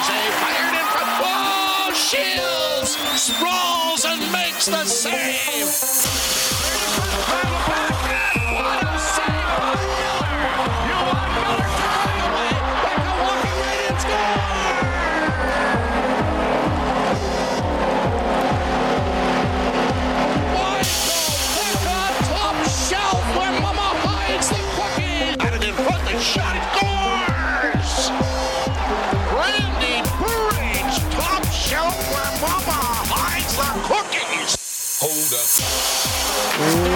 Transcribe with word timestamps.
Jose 0.00 0.30
fired 0.38 0.77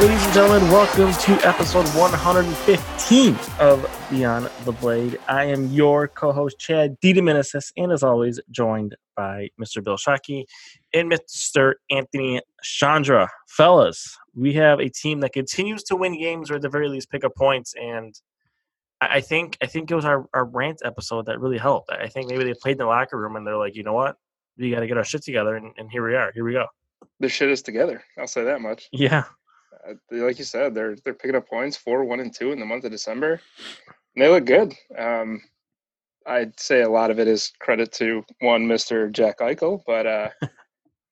Ladies 0.02 0.24
and 0.24 0.34
gentlemen, 0.34 0.68
welcome 0.72 1.12
to 1.12 1.46
episode 1.46 1.86
115 1.90 3.36
of 3.60 4.08
Beyond 4.10 4.50
the 4.64 4.72
Blade. 4.72 5.16
I 5.28 5.44
am 5.44 5.68
your 5.68 6.08
co-host 6.08 6.58
Chad 6.58 7.00
DeDominicis, 7.00 7.72
and 7.76 7.92
as 7.92 8.02
always, 8.02 8.40
joined 8.50 8.96
by 9.16 9.50
Mr. 9.60 9.82
Bill 9.82 9.96
Schake 9.96 10.46
and 10.92 11.08
Mr. 11.08 11.74
Anthony 11.88 12.40
Sciandra. 12.64 13.28
Fellas, 13.46 14.18
we 14.34 14.52
have 14.54 14.80
a 14.80 14.88
team 14.88 15.20
that 15.20 15.32
continues 15.32 15.84
to 15.84 15.94
win 15.94 16.18
games, 16.18 16.50
or 16.50 16.56
at 16.56 16.62
the 16.62 16.68
very 16.68 16.88
least, 16.88 17.08
pick 17.08 17.22
up 17.22 17.36
points. 17.36 17.72
And 17.80 18.12
I 19.00 19.20
think 19.20 19.56
I 19.62 19.66
think 19.66 19.88
it 19.88 19.94
was 19.94 20.04
our, 20.04 20.26
our 20.34 20.46
rant 20.46 20.82
episode 20.84 21.26
that 21.26 21.38
really 21.38 21.58
helped. 21.58 21.92
I 21.92 22.08
think 22.08 22.28
maybe 22.28 22.42
they 22.42 22.54
played 22.54 22.72
in 22.72 22.78
the 22.78 22.86
locker 22.86 23.16
room 23.16 23.36
and 23.36 23.46
they're 23.46 23.56
like, 23.56 23.76
you 23.76 23.84
know 23.84 23.92
what, 23.94 24.16
we 24.58 24.72
got 24.72 24.80
to 24.80 24.88
get 24.88 24.96
our 24.96 25.04
shit 25.04 25.22
together, 25.22 25.54
and, 25.54 25.72
and 25.76 25.92
here 25.92 26.04
we 26.04 26.16
are. 26.16 26.32
Here 26.32 26.44
we 26.44 26.54
go. 26.54 26.66
The 27.20 27.28
shit 27.28 27.50
is 27.50 27.62
together. 27.62 28.02
I'll 28.18 28.26
say 28.26 28.42
that 28.42 28.60
much. 28.60 28.88
Yeah. 28.90 29.26
Uh, 29.88 29.94
like 30.10 30.38
you 30.38 30.44
said, 30.44 30.74
they're 30.74 30.96
they're 30.96 31.14
picking 31.14 31.36
up 31.36 31.48
points 31.48 31.76
four, 31.76 32.04
one, 32.04 32.20
and 32.20 32.34
two 32.34 32.52
in 32.52 32.60
the 32.60 32.66
month 32.66 32.84
of 32.84 32.90
December. 32.90 33.40
And 34.14 34.24
they 34.24 34.28
look 34.28 34.44
good. 34.44 34.74
Um, 34.96 35.42
I'd 36.26 36.58
say 36.58 36.82
a 36.82 36.90
lot 36.90 37.10
of 37.10 37.18
it 37.18 37.26
is 37.26 37.52
credit 37.58 37.92
to 37.92 38.24
one 38.40 38.66
Mister 38.66 39.08
Jack 39.10 39.38
Eichel, 39.38 39.82
but 39.86 40.06
uh, 40.06 40.28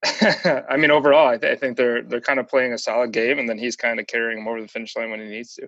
I 0.69 0.77
mean 0.77 0.91
overall, 0.91 1.27
I, 1.27 1.37
th- 1.37 1.51
I 1.51 1.55
think 1.55 1.77
they're 1.77 2.01
they're 2.01 2.21
kind 2.21 2.39
of 2.39 2.47
playing 2.47 2.73
a 2.73 2.77
solid 2.77 3.11
game, 3.11 3.37
and 3.37 3.47
then 3.47 3.57
he's 3.57 3.75
kind 3.75 3.99
of 3.99 4.07
carrying 4.07 4.39
them 4.39 4.47
over 4.47 4.61
the 4.61 4.67
finish 4.67 4.95
line 4.95 5.11
when 5.11 5.19
he 5.19 5.27
needs 5.27 5.53
to. 5.55 5.67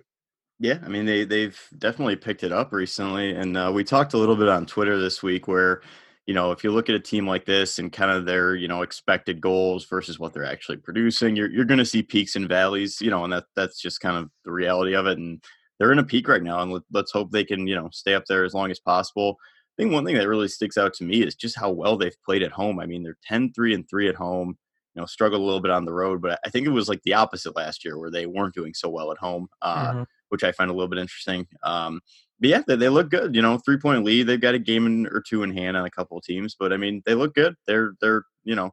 Yeah, 0.58 0.78
I 0.84 0.88
mean 0.88 1.04
they 1.04 1.24
they've 1.24 1.60
definitely 1.78 2.16
picked 2.16 2.42
it 2.42 2.52
up 2.52 2.72
recently, 2.72 3.34
and 3.34 3.56
uh, 3.56 3.70
we 3.72 3.84
talked 3.84 4.14
a 4.14 4.18
little 4.18 4.36
bit 4.36 4.48
on 4.48 4.66
Twitter 4.66 4.98
this 4.98 5.22
week 5.22 5.46
where 5.46 5.82
you 6.26 6.34
know, 6.34 6.52
if 6.52 6.64
you 6.64 6.70
look 6.70 6.88
at 6.88 6.94
a 6.94 7.00
team 7.00 7.26
like 7.26 7.44
this 7.44 7.78
and 7.78 7.92
kind 7.92 8.10
of 8.10 8.24
their, 8.24 8.54
you 8.54 8.66
know, 8.66 8.82
expected 8.82 9.40
goals 9.40 9.84
versus 9.84 10.18
what 10.18 10.32
they're 10.32 10.44
actually 10.44 10.78
producing, 10.78 11.36
you're 11.36 11.50
you're 11.50 11.64
going 11.64 11.78
to 11.78 11.84
see 11.84 12.02
peaks 12.02 12.34
and 12.36 12.48
valleys, 12.48 13.00
you 13.00 13.10
know, 13.10 13.24
and 13.24 13.32
that 13.32 13.44
that's 13.54 13.80
just 13.80 14.00
kind 14.00 14.16
of 14.16 14.30
the 14.44 14.52
reality 14.52 14.94
of 14.94 15.06
it. 15.06 15.18
And 15.18 15.42
they're 15.78 15.92
in 15.92 15.98
a 15.98 16.04
peak 16.04 16.28
right 16.28 16.42
now, 16.42 16.60
and 16.60 16.72
let, 16.72 16.82
let's 16.92 17.12
hope 17.12 17.30
they 17.30 17.44
can, 17.44 17.66
you 17.66 17.74
know, 17.74 17.88
stay 17.92 18.14
up 18.14 18.24
there 18.26 18.44
as 18.44 18.54
long 18.54 18.70
as 18.70 18.80
possible. 18.80 19.36
I 19.76 19.82
think 19.82 19.92
one 19.92 20.04
thing 20.04 20.14
that 20.14 20.28
really 20.28 20.48
sticks 20.48 20.78
out 20.78 20.94
to 20.94 21.04
me 21.04 21.22
is 21.22 21.34
just 21.34 21.58
how 21.58 21.70
well 21.70 21.96
they've 21.96 22.16
played 22.24 22.42
at 22.42 22.52
home. 22.52 22.78
I 22.78 22.86
mean, 22.86 23.02
they're 23.02 23.18
10 23.26 23.52
3 23.52 23.74
and 23.74 23.88
3 23.90 24.08
at 24.08 24.14
home, 24.14 24.56
you 24.94 25.02
know, 25.02 25.06
struggled 25.06 25.42
a 25.42 25.44
little 25.44 25.60
bit 25.60 25.72
on 25.72 25.84
the 25.84 25.92
road, 25.92 26.22
but 26.22 26.38
I 26.46 26.50
think 26.50 26.66
it 26.66 26.70
was 26.70 26.88
like 26.88 27.02
the 27.02 27.14
opposite 27.14 27.56
last 27.56 27.84
year 27.84 27.98
where 27.98 28.10
they 28.10 28.26
weren't 28.26 28.54
doing 28.54 28.72
so 28.72 28.88
well 28.88 29.10
at 29.10 29.18
home, 29.18 29.48
uh, 29.62 29.90
mm-hmm. 29.90 30.02
which 30.28 30.44
I 30.44 30.52
find 30.52 30.70
a 30.70 30.74
little 30.74 30.88
bit 30.88 31.00
interesting. 31.00 31.46
Um, 31.64 32.00
but 32.40 32.50
yeah, 32.50 32.62
they, 32.66 32.76
they 32.76 32.88
look 32.88 33.10
good. 33.10 33.34
You 33.34 33.42
know, 33.42 33.58
three 33.58 33.78
point 33.78 34.04
lead. 34.04 34.26
They've 34.26 34.40
got 34.40 34.54
a 34.54 34.58
game 34.58 34.86
in, 34.86 35.06
or 35.06 35.22
two 35.26 35.42
in 35.42 35.56
hand 35.56 35.76
on 35.76 35.84
a 35.84 35.90
couple 35.90 36.18
of 36.18 36.24
teams, 36.24 36.56
but 36.58 36.72
I 36.72 36.76
mean, 36.76 37.02
they 37.06 37.14
look 37.14 37.34
good. 37.34 37.54
They're 37.66 37.94
they're 38.00 38.24
you 38.44 38.54
know 38.54 38.72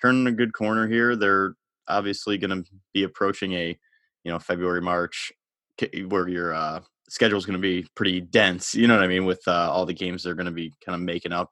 turning 0.00 0.26
a 0.26 0.32
good 0.32 0.52
corner 0.52 0.88
here. 0.88 1.16
They're 1.16 1.54
obviously 1.88 2.38
going 2.38 2.62
to 2.62 2.70
be 2.92 3.04
approaching 3.04 3.52
a 3.52 3.78
you 4.24 4.32
know 4.32 4.38
February 4.38 4.80
March 4.80 5.32
where 6.08 6.28
your 6.28 6.54
uh, 6.54 6.80
schedule 7.08 7.38
is 7.38 7.46
going 7.46 7.58
to 7.58 7.62
be 7.62 7.86
pretty 7.94 8.20
dense. 8.20 8.74
You 8.74 8.86
know 8.86 8.94
what 8.94 9.04
I 9.04 9.08
mean 9.08 9.24
with 9.24 9.42
uh, 9.46 9.70
all 9.70 9.86
the 9.86 9.94
games 9.94 10.22
they're 10.22 10.34
going 10.34 10.46
to 10.46 10.52
be 10.52 10.72
kind 10.84 10.94
of 10.94 11.02
making 11.02 11.32
up 11.32 11.50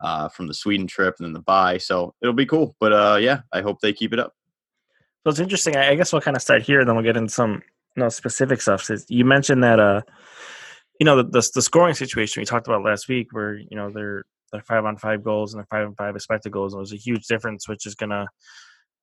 uh, 0.00 0.28
from 0.28 0.46
the 0.46 0.54
Sweden 0.54 0.86
trip 0.86 1.16
and 1.18 1.26
then 1.26 1.32
the 1.32 1.40
bye. 1.40 1.78
So 1.78 2.14
it'll 2.22 2.34
be 2.34 2.46
cool. 2.46 2.76
But 2.80 2.92
uh, 2.92 3.18
yeah, 3.20 3.40
I 3.52 3.60
hope 3.60 3.80
they 3.80 3.92
keep 3.92 4.12
it 4.12 4.18
up. 4.18 4.32
So 5.24 5.30
it's 5.30 5.40
interesting. 5.40 5.76
I 5.76 5.94
guess 5.96 6.12
we'll 6.12 6.22
kind 6.22 6.36
of 6.36 6.42
start 6.42 6.62
here, 6.62 6.84
then 6.84 6.94
we'll 6.94 7.04
get 7.04 7.16
into 7.16 7.32
some 7.32 7.62
you 7.96 8.02
know, 8.02 8.08
specific 8.08 8.60
stuff. 8.62 8.88
You 9.08 9.24
mentioned 9.24 9.64
that 9.64 9.80
uh, 9.80 10.02
you 11.00 11.04
know 11.04 11.16
the, 11.16 11.24
the, 11.24 11.50
the 11.54 11.62
scoring 11.62 11.94
situation 11.94 12.40
we 12.40 12.46
talked 12.46 12.66
about 12.66 12.84
last 12.84 13.08
week, 13.08 13.28
where 13.32 13.54
you 13.54 13.76
know 13.76 13.90
they're 13.90 14.24
they're 14.52 14.62
five 14.62 14.84
on 14.84 14.96
five 14.96 15.22
goals 15.22 15.52
and 15.52 15.60
they're 15.60 15.66
five 15.70 15.86
on 15.86 15.94
five 15.94 16.14
expected 16.14 16.52
goals, 16.52 16.72
and 16.72 16.80
there's 16.80 16.92
a 16.92 16.96
huge 16.96 17.26
difference, 17.26 17.68
which 17.68 17.86
is 17.86 17.94
gonna 17.94 18.26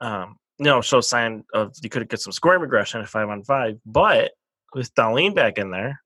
um, 0.01 0.37
you 0.59 0.65
know 0.65 0.81
show 0.81 1.01
sign 1.01 1.43
of 1.53 1.73
you 1.81 1.89
could 1.89 2.07
get 2.09 2.19
some 2.19 2.33
scoring 2.33 2.61
regression 2.61 3.01
at 3.01 3.09
five 3.09 3.29
on 3.29 3.43
five. 3.43 3.77
But 3.85 4.31
with 4.73 4.93
Dahlin 4.95 5.35
back 5.35 5.57
in 5.57 5.71
there, 5.71 5.99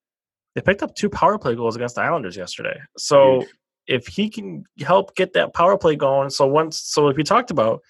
they 0.55 0.61
picked 0.61 0.83
up 0.83 0.95
two 0.95 1.09
power 1.09 1.37
play 1.37 1.55
goals 1.55 1.75
against 1.75 1.95
the 1.95 2.01
Islanders 2.01 2.35
yesterday. 2.35 2.79
So 2.97 3.41
huge. 3.41 3.49
if 3.87 4.07
he 4.07 4.29
can 4.29 4.63
help 4.81 5.15
get 5.15 5.33
that 5.33 5.53
power 5.53 5.77
play 5.77 5.95
going, 5.95 6.29
so 6.29 6.47
once 6.47 6.79
so 6.79 7.07
if 7.07 7.17
we 7.17 7.23
talked 7.23 7.51
about 7.51 7.81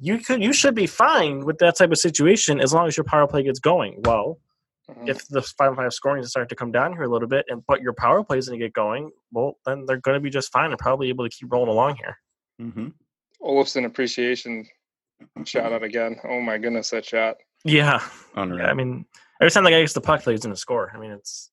you 0.00 0.18
could 0.18 0.42
you 0.42 0.52
should 0.52 0.74
be 0.74 0.86
fine 0.86 1.44
with 1.44 1.58
that 1.58 1.76
type 1.76 1.90
of 1.90 1.98
situation 1.98 2.60
as 2.60 2.72
long 2.72 2.86
as 2.86 2.96
your 2.96 3.04
power 3.04 3.26
play 3.26 3.42
gets 3.42 3.58
going. 3.58 4.00
Well, 4.04 4.38
Mm-hmm. 4.90 5.08
If 5.08 5.28
the 5.28 5.42
five 5.42 5.76
five 5.76 5.92
scoring 5.92 6.22
is 6.22 6.30
start 6.30 6.48
to 6.48 6.54
come 6.54 6.72
down 6.72 6.92
here 6.92 7.02
a 7.02 7.08
little 7.08 7.28
bit, 7.28 7.44
and 7.48 7.62
but 7.66 7.82
your 7.82 7.92
power 7.92 8.24
play 8.24 8.38
is 8.38 8.48
going 8.48 8.58
to 8.58 8.66
get 8.66 8.72
going, 8.72 9.10
well, 9.32 9.58
then 9.66 9.84
they're 9.86 9.98
going 9.98 10.14
to 10.14 10.20
be 10.20 10.30
just 10.30 10.50
fine 10.50 10.70
and 10.70 10.78
probably 10.78 11.10
able 11.10 11.28
to 11.28 11.34
keep 11.34 11.52
rolling 11.52 11.68
along 11.68 11.96
here. 11.96 12.16
Mm-hmm. 12.60 12.88
Olofsson 13.42 13.84
appreciation 13.84 14.66
shout 15.44 15.72
out 15.72 15.82
again. 15.82 16.16
Oh 16.24 16.40
my 16.40 16.56
goodness, 16.56 16.90
that 16.90 17.04
shot! 17.04 17.36
Yeah, 17.64 18.02
yeah 18.34 18.42
I 18.42 18.74
mean, 18.74 19.04
every 19.40 19.50
time 19.50 19.64
the 19.64 19.70
guy 19.70 19.80
gets 19.80 19.92
the 19.92 20.00
puck, 20.00 20.22
he's 20.22 20.40
going 20.40 20.54
to 20.54 20.60
score. 20.60 20.90
I 20.94 20.98
mean, 20.98 21.10
it's 21.10 21.50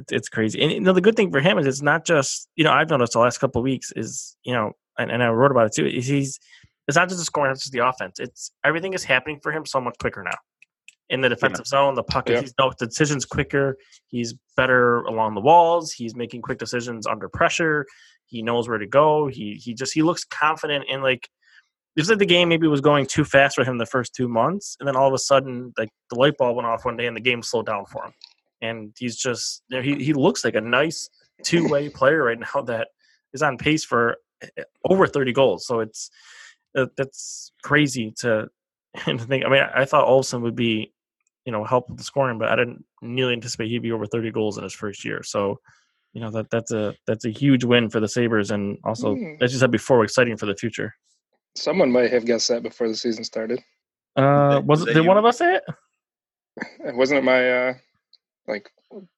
it's, 0.00 0.12
it's 0.12 0.28
crazy. 0.28 0.60
And 0.60 0.72
you 0.72 0.80
know, 0.80 0.92
the 0.92 1.00
good 1.00 1.14
thing 1.14 1.30
for 1.30 1.40
him 1.40 1.58
is 1.58 1.66
it's 1.66 1.82
not 1.82 2.04
just 2.04 2.48
you 2.56 2.64
know 2.64 2.72
I've 2.72 2.90
noticed 2.90 3.12
the 3.12 3.20
last 3.20 3.38
couple 3.38 3.62
weeks 3.62 3.92
is 3.94 4.36
you 4.42 4.52
know, 4.52 4.72
and, 4.98 5.12
and 5.12 5.22
I 5.22 5.28
wrote 5.28 5.52
about 5.52 5.66
it 5.66 5.74
too. 5.74 5.86
Is 5.86 6.08
he's 6.08 6.40
it's 6.88 6.96
not 6.96 7.08
just 7.08 7.20
the 7.20 7.24
scoring, 7.24 7.52
it's 7.52 7.62
just 7.62 7.72
the 7.72 7.86
offense. 7.86 8.18
It's 8.18 8.50
everything 8.64 8.94
is 8.94 9.04
happening 9.04 9.38
for 9.40 9.52
him 9.52 9.64
so 9.64 9.80
much 9.80 9.94
quicker 10.00 10.24
now 10.24 10.38
in 11.10 11.20
the 11.20 11.28
defensive 11.28 11.66
yeah. 11.66 11.78
zone. 11.78 11.94
The 11.94 12.02
puck, 12.02 12.28
yeah. 12.28 12.40
he's 12.40 12.54
no 12.58 12.72
the 12.78 12.86
decisions 12.86 13.24
quicker. 13.24 13.76
He's 14.08 14.34
better 14.56 15.02
along 15.02 15.34
the 15.34 15.40
walls. 15.40 15.92
He's 15.92 16.14
making 16.14 16.42
quick 16.42 16.58
decisions 16.58 17.06
under 17.06 17.28
pressure. 17.28 17.86
He 18.26 18.42
knows 18.42 18.68
where 18.68 18.78
to 18.78 18.86
go. 18.86 19.28
He 19.28 19.54
he 19.54 19.74
just 19.74 19.94
he 19.94 20.02
looks 20.02 20.24
confident 20.24 20.86
in 20.88 21.02
like 21.02 21.28
it's 21.94 22.10
like 22.10 22.18
the 22.18 22.26
game 22.26 22.48
maybe 22.48 22.66
was 22.66 22.82
going 22.82 23.06
too 23.06 23.24
fast 23.24 23.56
for 23.56 23.64
him 23.64 23.78
the 23.78 23.86
first 23.86 24.14
two 24.14 24.28
months, 24.28 24.76
and 24.78 24.86
then 24.86 24.96
all 24.96 25.08
of 25.08 25.14
a 25.14 25.18
sudden 25.18 25.72
like 25.78 25.88
the 26.10 26.18
light 26.18 26.36
bulb 26.36 26.56
went 26.56 26.66
off 26.66 26.84
one 26.84 26.96
day 26.96 27.06
and 27.06 27.16
the 27.16 27.20
game 27.20 27.42
slowed 27.42 27.66
down 27.66 27.86
for 27.86 28.04
him. 28.04 28.12
And 28.60 28.94
he's 28.98 29.16
just 29.16 29.62
you 29.68 29.76
know, 29.76 29.82
he 29.82 30.04
he 30.04 30.12
looks 30.12 30.44
like 30.44 30.54
a 30.54 30.60
nice 30.60 31.08
two 31.42 31.68
way 31.68 31.88
player 31.94 32.24
right 32.24 32.38
now 32.38 32.62
that 32.62 32.88
is 33.32 33.42
on 33.42 33.58
pace 33.58 33.84
for 33.84 34.16
eh, 34.42 34.62
over 34.84 35.06
thirty 35.06 35.32
goals. 35.32 35.66
So 35.66 35.80
it's 35.80 36.10
that's 36.74 37.52
crazy 37.62 38.12
to 38.18 38.48
and 39.06 39.20
think. 39.20 39.44
I 39.44 39.48
mean, 39.48 39.62
I 39.74 39.84
thought 39.84 40.06
Olsen 40.06 40.42
would 40.42 40.56
be 40.56 40.92
you 41.46 41.52
know 41.52 41.64
help 41.64 41.88
with 41.88 41.96
the 41.96 42.04
scoring, 42.04 42.38
but 42.38 42.48
I 42.48 42.56
didn't 42.56 42.84
nearly 43.00 43.32
anticipate 43.32 43.68
he'd 43.68 43.82
be 43.82 43.92
over 43.92 44.06
30 44.06 44.32
goals 44.32 44.58
in 44.58 44.64
his 44.64 44.74
first 44.74 45.04
year. 45.04 45.22
So, 45.22 45.60
you 46.12 46.20
know 46.20 46.30
that 46.30 46.50
that's 46.50 46.72
a 46.72 46.94
that's 47.06 47.24
a 47.24 47.30
huge 47.30 47.64
win 47.64 47.88
for 47.88 48.00
the 48.00 48.08
Sabres, 48.08 48.50
and 48.50 48.78
also 48.84 49.14
mm. 49.14 49.40
as 49.40 49.52
you 49.52 49.58
said 49.58 49.70
before, 49.70 50.02
exciting 50.02 50.36
for 50.36 50.46
the 50.46 50.56
future. 50.56 50.94
Someone 51.54 51.90
might 51.90 52.10
have 52.10 52.26
guessed 52.26 52.48
that 52.48 52.62
before 52.62 52.88
the 52.88 52.96
season 52.96 53.24
started. 53.24 53.62
Uh, 54.16 54.60
was 54.64 54.82
it? 54.82 54.94
Did 54.94 55.06
one 55.06 55.18
of 55.18 55.24
us 55.24 55.38
say 55.38 55.56
it? 55.56 55.64
Wasn't 56.96 57.18
it 57.18 57.22
my 57.22 57.50
uh, 57.50 57.74
like 58.48 58.70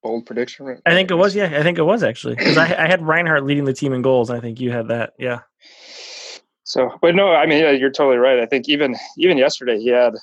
bold 0.03 0.25
prediction? 0.25 0.81
I 0.85 0.91
think 0.91 1.09
it 1.09 1.15
was. 1.15 1.35
Yeah, 1.35 1.57
I 1.57 1.63
think 1.63 1.77
it 1.77 1.83
was 1.83 2.03
actually 2.03 2.35
because 2.35 2.57
I, 2.57 2.65
I 2.65 2.87
had 2.87 3.01
Reinhart 3.01 3.45
leading 3.45 3.65
the 3.65 3.73
team 3.73 3.93
in 3.93 4.01
goals, 4.01 4.29
and 4.29 4.37
I 4.37 4.41
think 4.41 4.59
you 4.59 4.71
had 4.71 4.89
that. 4.89 5.13
Yeah. 5.17 5.39
So, 6.63 6.91
but 7.01 7.15
no, 7.15 7.31
I 7.31 7.45
mean, 7.45 7.63
yeah, 7.63 7.71
you're 7.71 7.91
totally 7.91 8.17
right. 8.17 8.39
I 8.39 8.45
think 8.45 8.69
even 8.69 8.95
even 9.17 9.37
yesterday 9.37 9.79
he 9.79 9.87
had 9.87 10.13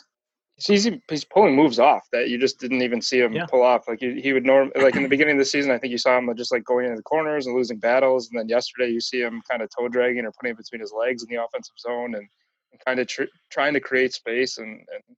he's 0.58 0.88
he's 1.10 1.24
pulling 1.24 1.54
moves 1.54 1.78
off 1.78 2.08
that 2.12 2.30
you 2.30 2.38
just 2.38 2.58
didn't 2.58 2.82
even 2.82 3.02
see 3.02 3.20
him 3.20 3.34
yeah. 3.34 3.46
pull 3.46 3.62
off. 3.62 3.86
Like 3.86 4.00
he, 4.00 4.20
he 4.20 4.32
would 4.32 4.46
norm 4.46 4.72
like 4.76 4.96
in 4.96 5.02
the 5.02 5.08
beginning 5.16 5.36
of 5.36 5.38
the 5.38 5.44
season, 5.44 5.70
I 5.70 5.78
think 5.78 5.90
you 5.90 5.98
saw 5.98 6.16
him 6.16 6.34
just 6.36 6.52
like 6.52 6.64
going 6.64 6.86
into 6.86 6.96
the 6.96 7.02
corners 7.02 7.46
and 7.46 7.54
losing 7.54 7.78
battles, 7.78 8.28
and 8.28 8.38
then 8.38 8.48
yesterday 8.48 8.90
you 8.90 9.00
see 9.00 9.20
him 9.20 9.42
kind 9.48 9.62
of 9.62 9.68
toe 9.76 9.88
dragging 9.88 10.24
or 10.24 10.32
putting 10.32 10.52
it 10.52 10.56
between 10.56 10.80
his 10.80 10.92
legs 10.92 11.22
in 11.22 11.34
the 11.34 11.42
offensive 11.42 11.78
zone 11.78 12.14
and, 12.14 12.26
and 12.72 12.80
kind 12.84 13.00
of 13.00 13.06
tr- 13.06 13.24
trying 13.50 13.74
to 13.74 13.80
create 13.80 14.14
space 14.14 14.58
and, 14.58 14.68
and 14.68 15.16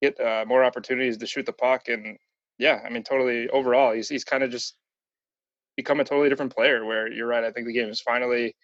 get 0.00 0.18
uh, 0.20 0.44
more 0.46 0.64
opportunities 0.64 1.18
to 1.18 1.26
shoot 1.26 1.44
the 1.44 1.52
puck. 1.52 1.88
And 1.88 2.16
yeah, 2.58 2.80
I 2.84 2.88
mean, 2.88 3.02
totally 3.02 3.50
overall, 3.50 3.92
he's 3.92 4.08
he's 4.08 4.24
kind 4.24 4.42
of 4.42 4.50
just 4.50 4.74
become 5.76 6.00
a 6.00 6.04
totally 6.04 6.30
different 6.30 6.54
player. 6.54 6.86
Where 6.86 7.12
you're 7.12 7.26
right, 7.26 7.44
I 7.44 7.52
think 7.52 7.66
the 7.66 7.74
game 7.74 7.90
is 7.90 8.00
finally 8.00 8.54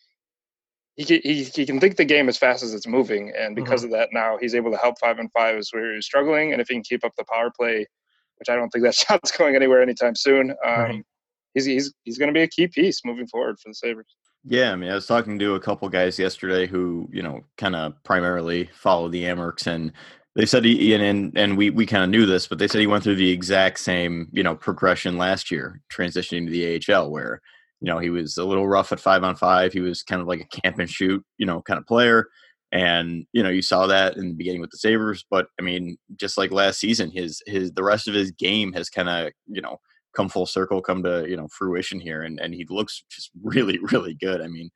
he 0.98 1.04
can, 1.04 1.20
he, 1.22 1.44
he 1.44 1.64
can 1.64 1.78
think 1.78 1.96
the 1.96 2.04
game 2.04 2.28
as 2.28 2.36
fast 2.36 2.64
as 2.64 2.74
it's 2.74 2.86
moving, 2.86 3.32
and 3.38 3.54
because 3.54 3.84
mm-hmm. 3.84 3.94
of 3.94 4.00
that, 4.00 4.08
now 4.12 4.36
he's 4.40 4.56
able 4.56 4.72
to 4.72 4.76
help 4.76 4.98
five 4.98 5.20
and 5.20 5.30
five 5.30 5.56
as 5.56 5.70
where 5.70 5.94
he's 5.94 6.04
struggling, 6.04 6.52
and 6.52 6.60
if 6.60 6.66
he 6.66 6.74
can 6.74 6.82
keep 6.82 7.04
up 7.04 7.12
the 7.16 7.24
power 7.24 7.52
play, 7.56 7.86
which 8.38 8.48
I 8.48 8.56
don't 8.56 8.68
think 8.70 8.84
that 8.84 8.94
shot's 8.96 9.30
going 9.30 9.54
anywhere 9.54 9.80
anytime 9.80 10.16
soon, 10.16 10.50
um, 10.50 10.56
right. 10.66 11.04
he's 11.54 11.66
he's 11.66 11.94
he's 12.02 12.18
going 12.18 12.26
to 12.26 12.36
be 12.36 12.42
a 12.42 12.48
key 12.48 12.66
piece 12.66 13.04
moving 13.04 13.28
forward 13.28 13.60
for 13.60 13.70
the 13.70 13.74
Sabres. 13.74 14.16
Yeah, 14.44 14.72
I 14.72 14.76
mean, 14.76 14.90
I 14.90 14.94
was 14.94 15.06
talking 15.06 15.38
to 15.38 15.54
a 15.54 15.60
couple 15.60 15.88
guys 15.88 16.18
yesterday 16.18 16.66
who 16.66 17.08
you 17.12 17.22
know 17.22 17.44
kind 17.56 17.76
of 17.76 17.94
primarily 18.02 18.68
follow 18.74 19.08
the 19.08 19.22
Amerks, 19.22 19.68
and 19.68 19.92
they 20.34 20.46
said 20.46 20.64
he 20.64 20.94
and 20.94 21.38
and 21.38 21.56
we 21.56 21.70
we 21.70 21.86
kind 21.86 22.02
of 22.02 22.10
knew 22.10 22.26
this, 22.26 22.48
but 22.48 22.58
they 22.58 22.66
said 22.66 22.80
he 22.80 22.88
went 22.88 23.04
through 23.04 23.16
the 23.16 23.30
exact 23.30 23.78
same 23.78 24.30
you 24.32 24.42
know 24.42 24.56
progression 24.56 25.16
last 25.16 25.52
year, 25.52 25.80
transitioning 25.92 26.46
to 26.46 26.50
the 26.50 26.92
AHL, 26.92 27.08
where 27.08 27.40
you 27.80 27.86
know, 27.86 27.98
he 27.98 28.10
was 28.10 28.36
a 28.36 28.44
little 28.44 28.68
rough 28.68 28.92
at 28.92 29.00
five 29.00 29.22
on 29.22 29.36
five. 29.36 29.72
He 29.72 29.80
was 29.80 30.02
kind 30.02 30.20
of 30.20 30.26
like 30.26 30.40
a 30.40 30.60
camp 30.60 30.78
and 30.78 30.90
shoot, 30.90 31.24
you 31.38 31.46
know, 31.46 31.62
kind 31.62 31.78
of 31.78 31.86
player. 31.86 32.26
And, 32.72 33.24
you 33.32 33.42
know, 33.42 33.48
you 33.48 33.62
saw 33.62 33.86
that 33.86 34.16
in 34.16 34.28
the 34.28 34.34
beginning 34.34 34.60
with 34.60 34.70
the 34.70 34.78
Sabres. 34.78 35.24
But 35.30 35.46
I 35.58 35.62
mean, 35.62 35.96
just 36.16 36.36
like 36.36 36.50
last 36.50 36.80
season, 36.80 37.10
his 37.10 37.42
his 37.46 37.72
the 37.72 37.84
rest 37.84 38.08
of 38.08 38.14
his 38.14 38.30
game 38.30 38.72
has 38.72 38.90
kind 38.90 39.08
of, 39.08 39.32
you 39.46 39.62
know, 39.62 39.78
come 40.14 40.28
full 40.28 40.46
circle, 40.46 40.82
come 40.82 41.02
to, 41.04 41.26
you 41.28 41.36
know, 41.36 41.48
fruition 41.48 42.00
here. 42.00 42.22
And 42.22 42.40
and 42.40 42.54
he 42.54 42.66
looks 42.68 43.04
just 43.10 43.30
really, 43.42 43.78
really 43.92 44.14
good. 44.14 44.40
I 44.40 44.48
mean, 44.48 44.70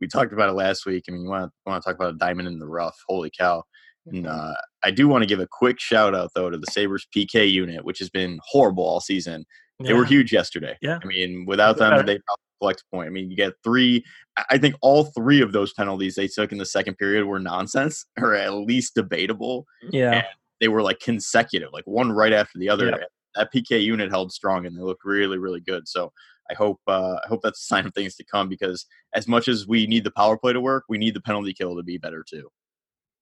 we 0.00 0.08
talked 0.08 0.32
about 0.32 0.48
it 0.48 0.54
last 0.54 0.86
week. 0.86 1.04
I 1.08 1.12
mean, 1.12 1.22
you 1.22 1.28
want 1.28 1.44
to 1.44 1.70
want 1.70 1.82
to 1.82 1.88
talk 1.88 1.96
about 1.96 2.14
a 2.14 2.18
diamond 2.18 2.48
in 2.48 2.58
the 2.58 2.66
rough. 2.66 2.96
Holy 3.06 3.30
cow. 3.36 3.62
And 4.06 4.24
mm-hmm. 4.24 4.50
uh, 4.50 4.54
I 4.84 4.90
do 4.90 5.08
want 5.08 5.22
to 5.22 5.28
give 5.28 5.40
a 5.40 5.48
quick 5.50 5.80
shout 5.80 6.14
out 6.14 6.30
though 6.34 6.50
to 6.50 6.58
the 6.58 6.66
Sabres 6.70 7.06
PK 7.14 7.50
unit, 7.50 7.84
which 7.84 7.98
has 7.98 8.08
been 8.08 8.38
horrible 8.44 8.84
all 8.84 9.00
season. 9.00 9.44
Yeah. 9.78 9.88
They 9.88 9.94
were 9.94 10.04
huge 10.04 10.32
yesterday. 10.32 10.76
Yeah. 10.80 10.98
I 11.02 11.06
mean, 11.06 11.44
without 11.46 11.76
them, 11.76 12.06
they 12.06 12.18
flex 12.58 12.82
point. 12.82 13.06
I 13.06 13.10
mean, 13.10 13.30
you 13.30 13.36
get 13.36 13.54
three. 13.64 14.04
I 14.50 14.58
think 14.58 14.76
all 14.80 15.04
three 15.04 15.40
of 15.40 15.52
those 15.52 15.72
penalties 15.72 16.14
they 16.14 16.28
took 16.28 16.52
in 16.52 16.58
the 16.58 16.66
second 16.66 16.96
period 16.96 17.24
were 17.26 17.38
nonsense 17.38 18.04
or 18.20 18.34
at 18.34 18.52
least 18.54 18.94
debatable. 18.94 19.66
Yeah. 19.90 20.12
And 20.12 20.24
they 20.60 20.68
were 20.68 20.82
like 20.82 21.00
consecutive, 21.00 21.70
like 21.72 21.86
one 21.86 22.12
right 22.12 22.32
after 22.32 22.58
the 22.58 22.68
other. 22.68 22.90
That 23.34 23.52
PK 23.52 23.82
unit 23.82 24.10
held 24.10 24.32
strong 24.32 24.64
and 24.64 24.76
they 24.76 24.80
looked 24.80 25.04
really, 25.04 25.36
really 25.36 25.60
good. 25.60 25.86
So 25.86 26.10
I 26.50 26.54
hope 26.54 26.80
uh, 26.86 27.16
I 27.24 27.28
hope 27.28 27.42
that's 27.42 27.60
a 27.60 27.66
sign 27.66 27.86
of 27.86 27.94
things 27.94 28.14
to 28.16 28.24
come 28.24 28.48
because 28.48 28.86
as 29.14 29.26
much 29.28 29.48
as 29.48 29.66
we 29.66 29.86
need 29.86 30.04
the 30.04 30.10
power 30.10 30.38
play 30.38 30.52
to 30.52 30.60
work, 30.60 30.84
we 30.88 30.98
need 30.98 31.14
the 31.14 31.20
penalty 31.20 31.52
kill 31.52 31.76
to 31.76 31.82
be 31.82 31.98
better 31.98 32.24
too. 32.28 32.48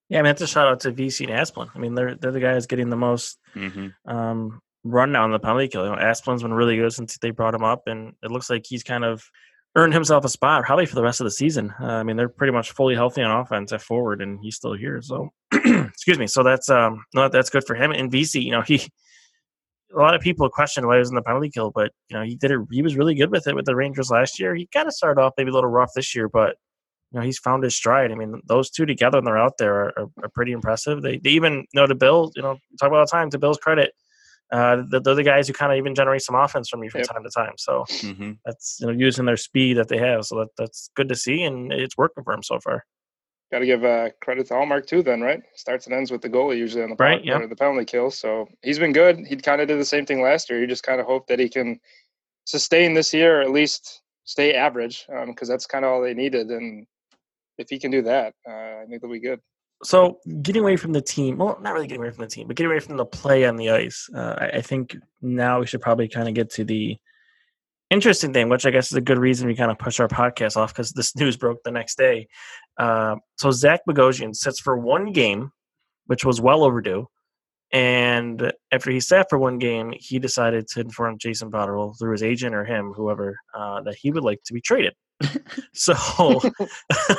Yeah, 0.08 0.18
I 0.18 0.22
mean, 0.22 0.30
that's 0.30 0.42
a 0.42 0.46
shout 0.46 0.68
out 0.68 0.80
to 0.80 0.90
Vesey 0.90 1.24
and 1.24 1.32
Asplund. 1.32 1.70
I 1.74 1.78
mean, 1.78 1.94
they're 1.94 2.14
they're 2.14 2.32
the 2.32 2.40
guys 2.40 2.66
getting 2.66 2.90
the 2.90 2.96
most 2.96 3.38
mm-hmm. 3.54 3.88
um, 4.06 4.60
run 4.84 5.12
down 5.12 5.32
the 5.32 5.38
penalty 5.38 5.68
kill. 5.68 5.84
You 5.84 5.90
know, 5.90 5.96
Asplund's 5.96 6.42
been 6.42 6.54
really 6.54 6.76
good 6.76 6.92
since 6.92 7.18
they 7.18 7.30
brought 7.30 7.54
him 7.54 7.64
up, 7.64 7.84
and 7.86 8.12
it 8.22 8.30
looks 8.30 8.50
like 8.50 8.64
he's 8.66 8.82
kind 8.82 9.04
of 9.04 9.24
earned 9.76 9.94
himself 9.94 10.24
a 10.24 10.28
spot 10.28 10.64
probably 10.64 10.86
for 10.86 10.94
the 10.94 11.02
rest 11.02 11.20
of 11.20 11.24
the 11.24 11.30
season. 11.30 11.74
Uh, 11.80 11.86
I 11.86 12.02
mean, 12.04 12.16
they're 12.16 12.28
pretty 12.28 12.52
much 12.52 12.72
fully 12.72 12.94
healthy 12.94 13.22
on 13.22 13.40
offense 13.40 13.72
at 13.72 13.82
forward, 13.82 14.22
and 14.22 14.38
he's 14.40 14.56
still 14.56 14.74
here. 14.74 15.00
So, 15.02 15.30
excuse 15.52 16.18
me. 16.18 16.26
So 16.26 16.42
that's 16.42 16.68
um, 16.68 17.04
no, 17.14 17.28
that's 17.28 17.50
good 17.50 17.64
for 17.66 17.74
him. 17.74 17.90
And 17.90 18.10
Vesey, 18.10 18.42
you 18.42 18.52
know, 18.52 18.60
he 18.66 18.88
a 19.94 19.98
lot 19.98 20.14
of 20.14 20.20
people 20.20 20.48
questioned 20.48 20.86
why 20.86 20.96
he 20.96 21.00
was 21.00 21.08
in 21.08 21.14
the 21.14 21.22
penalty 21.22 21.50
kill, 21.50 21.70
but 21.70 21.92
you 22.08 22.16
know, 22.16 22.24
he 22.24 22.36
did 22.36 22.50
it. 22.50 22.60
He 22.70 22.82
was 22.82 22.96
really 22.96 23.14
good 23.14 23.30
with 23.30 23.46
it 23.46 23.54
with 23.54 23.64
the 23.64 23.76
Rangers 23.76 24.10
last 24.10 24.38
year. 24.38 24.54
He 24.54 24.66
kind 24.66 24.86
of 24.86 24.94
started 24.94 25.20
off 25.20 25.34
maybe 25.36 25.50
a 25.50 25.54
little 25.54 25.70
rough 25.70 25.90
this 25.94 26.14
year, 26.14 26.28
but 26.28 26.56
you 27.10 27.20
know, 27.20 27.24
he's 27.24 27.38
found 27.38 27.62
his 27.62 27.76
stride. 27.76 28.10
I 28.10 28.16
mean, 28.16 28.40
those 28.46 28.70
two 28.70 28.86
together 28.86 29.18
when 29.18 29.24
they're 29.24 29.38
out 29.38 29.58
there 29.58 29.74
are, 29.74 29.98
are, 29.98 30.08
are 30.24 30.28
pretty 30.34 30.52
impressive. 30.52 31.00
They, 31.00 31.18
they 31.18 31.30
even 31.30 31.66
you 31.72 31.80
know 31.80 31.86
to 31.86 31.94
Bill, 31.94 32.32
you 32.36 32.42
know, 32.42 32.58
talk 32.78 32.88
about 32.88 32.98
all 32.98 33.06
the 33.06 33.10
time 33.10 33.30
to 33.30 33.38
Bill's 33.38 33.58
credit 33.58 33.92
uh, 34.54 34.84
they're 34.88 35.16
the 35.16 35.24
guys 35.24 35.48
who 35.48 35.52
kind 35.52 35.72
of 35.72 35.78
even 35.78 35.96
generate 35.96 36.22
some 36.22 36.36
offense 36.36 36.68
from 36.68 36.84
you 36.84 36.90
from 36.90 37.00
yep. 37.00 37.08
time 37.08 37.24
to 37.24 37.30
time. 37.30 37.54
So 37.58 37.84
mm-hmm. 37.88 38.32
that's 38.44 38.78
you 38.80 38.86
know 38.86 38.92
using 38.92 39.24
their 39.24 39.36
speed 39.36 39.76
that 39.78 39.88
they 39.88 39.98
have. 39.98 40.24
So 40.24 40.36
that 40.36 40.48
that's 40.56 40.90
good 40.94 41.08
to 41.08 41.16
see, 41.16 41.42
and 41.42 41.72
it's 41.72 41.96
working 41.96 42.22
for 42.22 42.32
them 42.32 42.42
so 42.44 42.60
far. 42.60 42.84
Got 43.50 43.58
to 43.60 43.66
give 43.66 43.84
uh, 43.84 44.10
credit 44.22 44.46
to 44.48 44.54
Ullmark 44.54 44.86
too. 44.86 45.02
Then 45.02 45.22
right, 45.22 45.42
starts 45.56 45.86
and 45.86 45.94
ends 45.94 46.12
with 46.12 46.22
the 46.22 46.30
goalie 46.30 46.56
usually 46.56 46.84
on 46.84 46.90
the 46.90 46.96
right, 47.00 47.24
yeah. 47.24 47.44
the 47.44 47.56
penalty 47.56 47.84
kill. 47.84 48.12
So 48.12 48.46
he's 48.62 48.78
been 48.78 48.92
good. 48.92 49.18
He 49.26 49.34
kind 49.36 49.60
of 49.60 49.66
did 49.66 49.80
the 49.80 49.84
same 49.84 50.06
thing 50.06 50.22
last 50.22 50.48
year. 50.48 50.60
You 50.60 50.68
just 50.68 50.84
kind 50.84 51.00
of 51.00 51.06
hope 51.06 51.26
that 51.26 51.40
he 51.40 51.48
can 51.48 51.80
sustain 52.44 52.94
this 52.94 53.12
year, 53.12 53.40
or 53.40 53.42
at 53.42 53.50
least 53.50 54.02
stay 54.22 54.54
average, 54.54 55.04
because 55.26 55.48
um, 55.48 55.52
that's 55.52 55.66
kind 55.66 55.84
of 55.84 55.90
all 55.90 56.00
they 56.00 56.14
needed. 56.14 56.48
And 56.52 56.86
if 57.58 57.68
he 57.70 57.80
can 57.80 57.90
do 57.90 58.02
that, 58.02 58.34
uh, 58.48 58.82
I 58.82 58.84
think 58.88 59.02
they'll 59.02 59.10
be 59.10 59.18
good 59.18 59.40
so 59.84 60.18
getting 60.42 60.62
away 60.62 60.76
from 60.76 60.92
the 60.92 61.00
team 61.00 61.36
well 61.36 61.58
not 61.60 61.74
really 61.74 61.86
getting 61.86 62.02
away 62.02 62.10
from 62.10 62.24
the 62.24 62.30
team 62.30 62.46
but 62.46 62.56
getting 62.56 62.70
away 62.70 62.80
from 62.80 62.96
the 62.96 63.04
play 63.04 63.44
on 63.44 63.56
the 63.56 63.70
ice 63.70 64.08
uh, 64.14 64.34
I, 64.38 64.46
I, 64.56 64.60
think 64.60 64.96
now 65.20 65.60
we 65.60 65.66
should 65.66 65.82
probably 65.82 66.08
kind 66.08 66.28
of 66.28 66.34
get 66.34 66.50
to 66.52 66.64
the 66.64 66.96
interesting 67.90 68.32
thing 68.32 68.48
which 68.48 68.66
i 68.66 68.70
guess 68.70 68.90
is 68.90 68.96
a 68.96 69.02
good 69.02 69.18
reason 69.18 69.46
we 69.46 69.54
kind 69.54 69.70
of 69.70 69.78
push 69.78 70.00
our 70.00 70.08
podcast 70.08 70.56
off 70.56 70.72
because 70.72 70.92
this 70.92 71.14
news 71.16 71.36
broke 71.36 71.62
the 71.64 71.70
next 71.70 71.96
day. 71.96 72.26
Uh, 72.78 73.16
so 73.36 73.50
zach 73.50 73.80
bogosian 73.88 74.34
sits 74.34 74.58
for 74.58 74.76
one 74.76 75.12
game 75.12 75.50
which 76.06 76.24
was 76.24 76.40
well 76.40 76.64
overdue 76.64 77.06
and 77.72 78.52
after 78.72 78.90
he 78.90 79.00
sat 79.00 79.26
for 79.28 79.38
one 79.38 79.58
game 79.58 79.92
he 79.96 80.18
decided 80.18 80.66
to 80.66 80.80
inform 80.80 81.18
jason 81.18 81.50
botterill 81.50 81.96
through 81.98 82.12
his 82.12 82.22
agent 82.22 82.54
or 82.54 82.64
him 82.64 82.92
whoever 82.92 83.36
uh, 83.54 83.80
that 83.82 83.96
he 83.96 84.10
would 84.10 84.24
like 84.24 84.42
to 84.44 84.52
be 84.52 84.60
traded. 84.60 84.94
So 85.72 86.40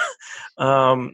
um, 0.58 1.14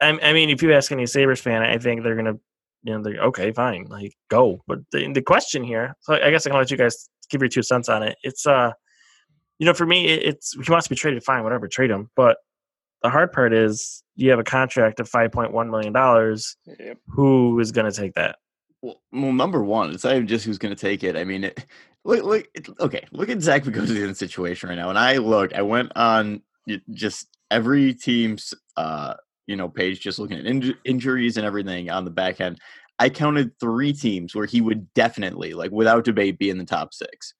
I, 0.00 0.18
I 0.22 0.32
mean, 0.32 0.50
if 0.50 0.62
you 0.62 0.72
ask 0.72 0.90
any 0.92 1.06
Sabres 1.06 1.40
fan, 1.40 1.62
I 1.62 1.78
think 1.78 2.02
they're 2.02 2.16
gonna, 2.16 2.38
you 2.82 2.92
know, 2.92 3.02
they're 3.02 3.22
okay, 3.24 3.52
fine, 3.52 3.86
like 3.88 4.14
go. 4.28 4.62
But 4.66 4.80
the, 4.92 5.12
the 5.12 5.22
question 5.22 5.64
here, 5.64 5.96
so 6.00 6.14
I 6.14 6.30
guess 6.30 6.46
I 6.46 6.50
can 6.50 6.58
let 6.58 6.70
you 6.70 6.76
guys 6.76 7.08
give 7.30 7.40
your 7.40 7.48
two 7.48 7.62
cents 7.62 7.88
on 7.88 8.02
it. 8.02 8.16
It's 8.22 8.46
uh, 8.46 8.72
you 9.58 9.66
know, 9.66 9.74
for 9.74 9.86
me, 9.86 10.06
it's 10.08 10.52
he 10.52 10.70
wants 10.70 10.86
to 10.86 10.90
be 10.90 10.96
traded, 10.96 11.22
fine, 11.22 11.44
whatever, 11.44 11.68
trade 11.68 11.90
him. 11.90 12.10
But 12.16 12.38
the 13.02 13.10
hard 13.10 13.32
part 13.32 13.52
is 13.52 14.02
you 14.16 14.30
have 14.30 14.38
a 14.38 14.44
contract 14.44 14.98
of 14.98 15.08
five 15.08 15.30
point 15.30 15.52
one 15.52 15.70
million 15.70 15.92
dollars. 15.92 16.56
Yep. 16.66 16.98
Who 17.08 17.60
is 17.60 17.70
going 17.70 17.90
to 17.90 17.96
take 17.96 18.14
that? 18.14 18.36
Well, 18.82 19.00
well, 19.12 19.32
number 19.32 19.62
one, 19.62 19.90
it's 19.90 20.04
not 20.04 20.14
even 20.14 20.26
just 20.26 20.44
who's 20.44 20.58
going 20.58 20.74
to 20.74 20.80
take 20.80 21.04
it. 21.04 21.16
I 21.16 21.24
mean, 21.24 21.44
it, 21.44 21.64
look, 22.04 22.22
look, 22.24 22.46
okay, 22.80 23.04
look 23.12 23.28
at 23.28 23.40
Zach 23.40 23.64
Bogosian's 23.64 24.18
situation 24.18 24.68
right 24.68 24.74
now. 24.74 24.90
And 24.90 24.98
I 24.98 25.16
look, 25.18 25.54
I 25.54 25.62
went 25.62 25.92
on 25.96 26.42
just 26.90 27.28
every 27.50 27.94
team's 27.94 28.52
uh, 28.76 29.14
you 29.46 29.56
know 29.56 29.68
page 29.68 30.00
just 30.00 30.18
looking 30.18 30.38
at 30.38 30.44
inj- 30.44 30.76
injuries 30.84 31.36
and 31.36 31.46
everything 31.46 31.90
on 31.90 32.04
the 32.04 32.10
back 32.10 32.40
end 32.40 32.58
i 32.98 33.08
counted 33.08 33.50
three 33.60 33.92
teams 33.92 34.34
where 34.34 34.46
he 34.46 34.60
would 34.60 34.92
definitely 34.94 35.54
like 35.54 35.70
without 35.70 36.04
debate 36.04 36.38
be 36.38 36.50
in 36.50 36.58
the 36.58 36.64
top 36.64 36.94
six 36.94 37.34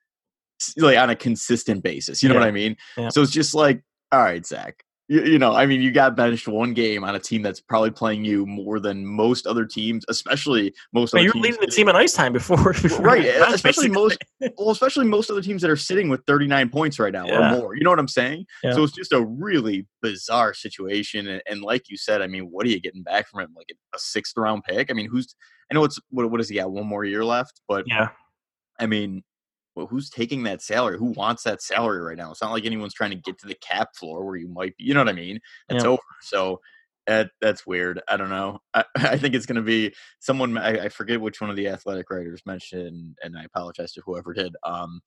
like 0.76 0.99
on 0.99 1.11
a 1.11 1.16
consistent 1.16 1.82
basis 1.82 2.23
you 2.23 2.28
know 2.28 2.34
yeah. 2.34 2.40
what 2.40 2.49
i 2.49 2.52
mean 2.52 2.76
yeah. 2.96 3.08
so 3.08 3.23
it's 3.23 3.32
just 3.32 3.54
like 3.54 3.82
all 4.12 4.23
right 4.23 4.46
zach 4.46 4.84
you, 5.08 5.23
you, 5.23 5.38
know, 5.38 5.52
I 5.52 5.66
mean, 5.66 5.82
you 5.82 5.90
got 5.90 6.16
benched 6.16 6.49
one 6.49 6.73
game 6.73 7.04
on 7.04 7.14
a 7.14 7.18
team 7.18 7.42
that's 7.42 7.61
probably 7.61 7.90
playing 7.90 8.25
you 8.25 8.46
more 8.46 8.80
than 8.80 9.04
most 9.04 9.46
other 9.46 9.66
teams, 9.66 10.04
especially 10.08 10.73
most. 10.94 11.12
Well, 11.12 11.20
other 11.20 11.25
you're 11.26 11.42
leading 11.42 11.61
the 11.61 11.66
team 11.66 11.88
in 11.88 11.96
ice 11.96 12.14
time 12.14 12.32
before, 12.32 12.73
before 12.82 13.04
right? 13.04 13.25
especially 13.52 13.90
most, 13.90 14.16
well, 14.58 14.70
especially 14.70 15.06
most 15.06 15.30
other 15.30 15.42
teams 15.42 15.61
that 15.61 15.70
are 15.70 15.76
sitting 15.76 16.08
with 16.08 16.23
39 16.26 16.70
points 16.70 16.99
right 16.99 17.12
now 17.12 17.26
yeah. 17.26 17.54
or 17.54 17.61
more. 17.61 17.76
You 17.76 17.84
know 17.84 17.90
what 17.90 17.99
I'm 17.99 18.08
saying? 18.08 18.46
Yeah. 18.62 18.73
So 18.73 18.82
it's 18.82 18.94
just 18.94 19.12
a 19.12 19.23
really 19.23 19.87
bizarre 20.00 20.54
situation. 20.54 21.28
And, 21.28 21.42
and, 21.46 21.61
like 21.61 21.90
you 21.90 21.96
said, 21.99 22.23
I 22.23 22.26
mean, 22.26 22.44
what 22.44 22.66
are 22.66 22.70
you 22.70 22.80
getting 22.80 23.02
back 23.02 23.28
from 23.28 23.40
him? 23.40 23.52
Like 23.56 23.68
a 23.94 23.99
sixth 23.99 24.37
round 24.37 24.64
pick? 24.64 24.90
I 24.90 24.94
mean, 24.94 25.08
who's? 25.11 25.34
I 25.70 25.75
know 25.75 25.84
it's 25.84 25.99
what, 26.11 26.30
what 26.30 26.38
does 26.38 26.49
he 26.49 26.56
got? 26.56 26.70
One 26.70 26.87
more 26.87 27.04
year 27.04 27.25
left, 27.25 27.61
but 27.68 27.84
yeah. 27.87 28.08
I 28.78 28.87
mean, 28.87 29.23
well, 29.74 29.86
who's 29.86 30.08
taking 30.08 30.44
that 30.44 30.62
salary? 30.62 30.98
Who 30.98 31.06
wants 31.06 31.42
that 31.44 31.62
salary 31.62 32.00
right 32.00 32.16
now? 32.16 32.30
It's 32.30 32.42
not 32.42 32.52
like 32.52 32.64
anyone's 32.64 32.94
trying 32.94 33.10
to 33.10 33.16
get 33.16 33.38
to 33.38 33.46
the 33.46 33.56
cap 33.56 33.96
floor 33.96 34.24
where 34.24 34.36
you 34.36 34.48
might 34.48 34.76
be. 34.76 34.84
You 34.84 34.94
know 34.94 35.00
what 35.00 35.08
I 35.08 35.14
mean? 35.14 35.40
It's 35.68 35.84
yeah. 35.84 35.90
over. 35.90 36.02
So 36.22 36.60
that 37.06 37.30
that's 37.40 37.66
weird. 37.66 38.00
I 38.08 38.16
don't 38.16 38.30
know. 38.30 38.60
I, 38.72 38.84
I 38.96 39.16
think 39.16 39.34
it's 39.34 39.46
going 39.46 39.56
to 39.56 39.62
be 39.62 39.94
someone. 40.20 40.56
I, 40.56 40.84
I, 40.84 40.88
forget 40.88 41.20
which 41.20 41.40
one 41.40 41.50
of 41.50 41.56
the 41.56 41.68
athletic 41.68 42.10
writers 42.10 42.42
mentioned, 42.46 43.16
and 43.22 43.36
I 43.36 43.44
apologize 43.44 43.92
to 43.92 44.02
whoever 44.04 44.32
did. 44.32 44.54
Um, 44.64 45.00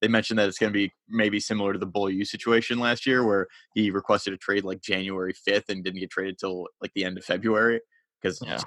they 0.00 0.08
mentioned 0.08 0.38
that 0.38 0.48
it's 0.48 0.58
going 0.58 0.72
to 0.72 0.78
be 0.78 0.92
maybe 1.08 1.40
similar 1.40 1.72
to 1.72 1.78
the 1.78 1.86
Beaulieu 1.86 2.24
situation 2.24 2.78
last 2.78 3.06
year, 3.06 3.24
where 3.24 3.48
he 3.74 3.90
requested 3.90 4.32
a 4.32 4.38
trade 4.38 4.64
like 4.64 4.80
January 4.80 5.32
fifth 5.32 5.68
and 5.68 5.84
didn't 5.84 6.00
get 6.00 6.10
traded 6.10 6.38
till 6.38 6.68
like 6.80 6.92
the 6.94 7.04
end 7.04 7.18
of 7.18 7.24
February 7.24 7.80
because 8.20 8.40
yeah. 8.44 8.60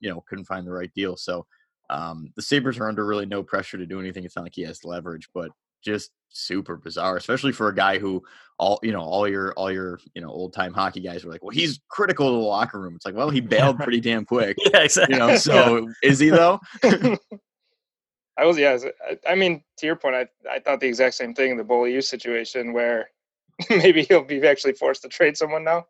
you 0.00 0.10
know 0.10 0.22
couldn't 0.28 0.46
find 0.46 0.66
the 0.66 0.72
right 0.72 0.92
deal. 0.94 1.16
So 1.16 1.46
um, 1.90 2.32
the 2.36 2.42
Sabres 2.42 2.78
are 2.78 2.88
under 2.88 3.04
really 3.04 3.26
no 3.26 3.42
pressure 3.42 3.76
to 3.76 3.86
do 3.86 4.00
anything. 4.00 4.24
It's 4.24 4.36
not 4.36 4.42
like 4.42 4.54
he 4.54 4.62
has 4.62 4.84
leverage, 4.84 5.28
but 5.34 5.50
just 5.82 6.10
super 6.28 6.76
bizarre, 6.76 7.16
especially 7.16 7.52
for 7.52 7.68
a 7.68 7.74
guy 7.74 7.98
who 7.98 8.22
all 8.58 8.78
you 8.82 8.92
know 8.92 9.00
all 9.00 9.26
your 9.26 9.52
all 9.54 9.72
your 9.72 9.98
you 10.14 10.22
know 10.22 10.28
old 10.28 10.52
time 10.52 10.72
hockey 10.72 11.00
guys 11.00 11.24
were 11.24 11.32
like, 11.32 11.42
well, 11.42 11.50
he's 11.50 11.80
critical 11.88 12.26
to 12.26 12.32
the 12.32 12.38
locker 12.38 12.80
room. 12.80 12.94
It's 12.94 13.04
like, 13.04 13.14
well, 13.14 13.30
he 13.30 13.40
bailed 13.40 13.78
pretty 13.78 14.00
damn 14.00 14.24
quick. 14.24 14.56
yeah, 14.58 14.82
exactly. 14.82 15.14
You 15.14 15.18
know, 15.18 15.36
so 15.36 15.88
is 16.02 16.18
he 16.18 16.30
though? 16.30 16.60
I 18.36 18.46
was 18.46 18.56
yeah. 18.56 18.78
I, 19.08 19.32
I, 19.32 19.34
mean, 19.34 19.62
to 19.78 19.86
your 19.86 19.96
point, 19.96 20.14
I 20.14 20.26
I 20.50 20.60
thought 20.60 20.80
the 20.80 20.86
exact 20.86 21.14
same 21.14 21.34
thing 21.34 21.50
in 21.50 21.56
the 21.56 21.64
Beaulieu 21.64 22.00
situation 22.00 22.72
where 22.72 23.10
maybe 23.70 24.02
he'll 24.02 24.24
be 24.24 24.46
actually 24.46 24.72
forced 24.72 25.02
to 25.02 25.08
trade 25.08 25.36
someone 25.36 25.64
now, 25.64 25.86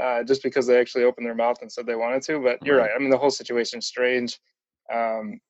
uh, 0.00 0.22
just 0.22 0.42
because 0.42 0.66
they 0.66 0.78
actually 0.78 1.04
opened 1.04 1.26
their 1.26 1.34
mouth 1.34 1.60
and 1.60 1.72
said 1.72 1.86
they 1.86 1.96
wanted 1.96 2.22
to. 2.22 2.40
But 2.40 2.64
you're 2.64 2.78
right. 2.78 2.90
I 2.94 2.98
mean, 2.98 3.10
the 3.10 3.18
whole 3.18 3.30
situation's 3.30 3.86
strange. 3.86 4.38
Um, 4.92 5.40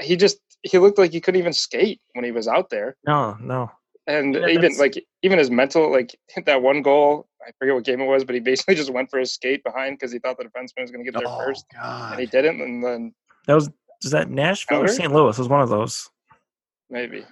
he 0.00 0.16
just 0.16 0.38
he 0.62 0.78
looked 0.78 0.98
like 0.98 1.12
he 1.12 1.20
couldn't 1.20 1.40
even 1.40 1.52
skate 1.52 2.00
when 2.14 2.24
he 2.24 2.30
was 2.30 2.48
out 2.48 2.70
there. 2.70 2.96
No, 3.06 3.36
no. 3.40 3.70
And 4.06 4.34
yeah, 4.34 4.48
even 4.48 4.76
like 4.78 5.02
even 5.22 5.38
his 5.38 5.50
mental 5.50 5.90
like 5.90 6.16
that 6.46 6.62
one 6.62 6.82
goal. 6.82 7.28
I 7.46 7.50
forget 7.58 7.74
what 7.74 7.84
game 7.84 8.00
it 8.00 8.06
was, 8.06 8.24
but 8.24 8.36
he 8.36 8.40
basically 8.40 8.74
just 8.76 8.92
went 8.92 9.10
for 9.10 9.18
his 9.18 9.32
skate 9.32 9.64
behind 9.64 9.98
because 9.98 10.12
he 10.12 10.20
thought 10.20 10.38
the 10.38 10.44
defenseman 10.44 10.82
was 10.82 10.90
going 10.92 11.04
to 11.04 11.10
get 11.10 11.18
there 11.18 11.28
oh, 11.28 11.44
first, 11.44 11.64
God. 11.74 12.12
and 12.12 12.20
he 12.20 12.26
didn't. 12.26 12.60
And 12.60 12.84
then 12.84 13.14
that 13.46 13.54
was 13.54 13.68
is 14.02 14.10
that 14.10 14.30
Nashville 14.30 14.82
or 14.82 14.88
St. 14.88 15.12
Louis? 15.12 15.36
It 15.36 15.40
was 15.40 15.48
one 15.48 15.60
of 15.60 15.68
those. 15.68 16.10
Maybe. 16.90 17.24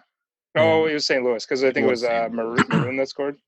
Oh, 0.57 0.87
it 0.87 0.95
was 0.95 1.07
St. 1.07 1.23
Louis 1.23 1.45
because 1.45 1.63
I 1.63 1.71
think 1.73 1.87
it 1.87 1.91
was 1.91 2.05
uh, 2.05 2.29
Maroon, 2.31 2.65
Maroon 2.71 2.97
that 2.97 3.09
scored. 3.09 3.37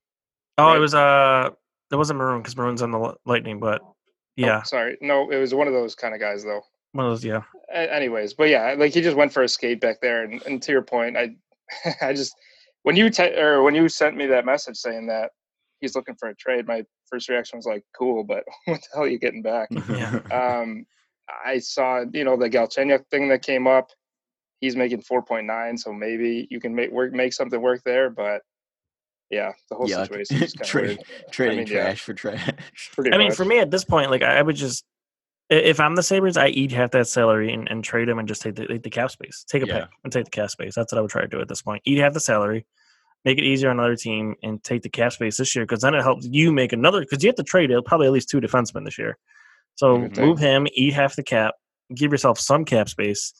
Oh, 0.59 0.65
right? 0.67 0.77
it 0.77 0.79
was 0.81 0.93
uh, 0.93 1.49
it 1.91 1.95
wasn't 1.95 2.19
Maroon 2.19 2.43
because 2.43 2.55
Maroon's 2.55 2.83
on 2.83 2.91
the 2.91 3.15
Lightning, 3.25 3.59
but 3.59 3.81
oh, 3.83 3.95
yeah. 4.35 4.59
Oh, 4.59 4.63
sorry, 4.65 4.97
no, 5.01 5.31
it 5.31 5.37
was 5.37 5.51
one 5.51 5.65
of 5.65 5.73
those 5.73 5.95
kind 5.95 6.13
of 6.13 6.19
guys 6.19 6.43
though. 6.43 6.61
One 6.93 7.05
of 7.05 7.11
those, 7.11 7.25
yeah. 7.25 7.41
anyways, 7.73 8.33
but 8.33 8.49
yeah, 8.49 8.75
like 8.77 8.93
he 8.93 9.01
just 9.01 9.17
went 9.17 9.33
for 9.33 9.43
a 9.43 9.49
skate 9.49 9.81
back 9.81 9.99
there, 10.01 10.23
and, 10.23 10.41
and 10.43 10.61
to 10.61 10.71
your 10.71 10.83
point, 10.83 11.17
I, 11.17 11.35
I 12.01 12.13
just 12.13 12.35
when 12.83 12.95
you 12.95 13.09
te- 13.09 13.35
or 13.35 13.63
when 13.63 13.75
you 13.75 13.89
sent 13.89 14.15
me 14.15 14.27
that 14.27 14.45
message 14.45 14.77
saying 14.77 15.07
that 15.07 15.31
he's 15.81 15.95
looking 15.95 16.15
for 16.15 16.29
a 16.29 16.35
trade, 16.35 16.67
my 16.67 16.83
first 17.09 17.29
reaction 17.29 17.57
was 17.57 17.65
like, 17.65 17.83
"Cool," 17.97 18.23
but 18.23 18.43
what 18.65 18.81
the 18.81 18.87
hell 18.93 19.03
are 19.03 19.07
you 19.07 19.19
getting 19.19 19.41
back? 19.41 19.69
yeah. 19.89 20.19
Um, 20.61 20.85
I 21.45 21.59
saw 21.59 22.03
you 22.13 22.23
know 22.23 22.37
the 22.37 22.49
Galchenyuk 22.49 23.07
thing 23.09 23.29
that 23.29 23.41
came 23.41 23.67
up. 23.67 23.89
He's 24.61 24.75
making 24.75 25.01
four 25.01 25.23
point 25.23 25.47
nine, 25.47 25.77
so 25.77 25.91
maybe 25.91 26.47
you 26.51 26.59
can 26.59 26.75
make 26.75 26.91
work 26.91 27.11
make 27.11 27.33
something 27.33 27.59
work 27.59 27.81
there, 27.85 28.09
but 28.09 28.41
yeah, 29.31 29.51
the 29.69 29.75
whole 29.75 29.89
yeah, 29.89 30.03
situation 30.03 30.43
is 30.43 30.53
kind 30.53 30.67
Trade, 30.67 30.83
of 30.91 30.97
weird. 30.97 31.31
Trading 31.31 31.53
I 31.53 31.57
mean, 31.57 31.67
trash 31.67 32.01
yeah, 32.01 32.05
for 32.05 32.13
trash. 32.13 32.91
I 33.11 33.17
mean, 33.17 33.31
for 33.31 33.45
me 33.45 33.59
at 33.59 33.71
this 33.71 33.83
point, 33.83 34.11
like 34.11 34.21
I 34.21 34.41
would 34.41 34.55
just 34.55 34.85
if 35.49 35.79
I'm 35.79 35.95
the 35.95 36.03
Sabres, 36.03 36.37
I 36.37 36.47
eat 36.47 36.71
half 36.71 36.91
that 36.91 37.07
salary 37.07 37.53
and, 37.53 37.67
and 37.69 37.83
trade 37.83 38.09
him 38.09 38.19
and 38.19 38.27
just 38.27 38.41
take 38.41 38.55
the, 38.55 38.79
the 38.81 38.89
cap 38.89 39.11
space. 39.11 39.45
Take 39.47 39.63
a 39.63 39.67
yeah. 39.67 39.79
pick 39.81 39.89
and 40.03 40.13
take 40.13 40.25
the 40.25 40.31
cap 40.31 40.49
space. 40.49 40.73
That's 40.75 40.91
what 40.91 40.99
I 40.99 41.01
would 41.01 41.11
try 41.11 41.21
to 41.21 41.27
do 41.27 41.41
at 41.41 41.47
this 41.47 41.61
point. 41.61 41.81
Eat 41.85 41.99
half 41.99 42.13
the 42.13 42.19
salary, 42.19 42.65
make 43.25 43.37
it 43.37 43.43
easier 43.43 43.69
on 43.69 43.79
another 43.79 43.95
team, 43.95 44.35
and 44.41 44.63
take 44.63 44.81
the 44.81 44.89
cap 44.89 45.13
space 45.13 45.37
this 45.37 45.55
year 45.55 45.65
because 45.65 45.81
then 45.81 45.93
it 45.93 46.01
helps 46.01 46.25
you 46.25 46.51
make 46.51 46.73
another. 46.73 47.01
Because 47.01 47.23
you 47.23 47.29
have 47.29 47.35
to 47.35 47.43
trade 47.43 47.71
it, 47.71 47.85
probably 47.85 48.07
at 48.07 48.13
least 48.13 48.29
two 48.29 48.41
defensemen 48.41 48.85
this 48.85 48.97
year. 48.97 49.17
So 49.75 50.09
move 50.17 50.39
him, 50.39 50.67
eat 50.73 50.93
half 50.93 51.15
the 51.15 51.23
cap, 51.23 51.55
give 51.93 52.11
yourself 52.11 52.39
some 52.39 52.63
cap 52.63 52.89
space, 52.89 53.33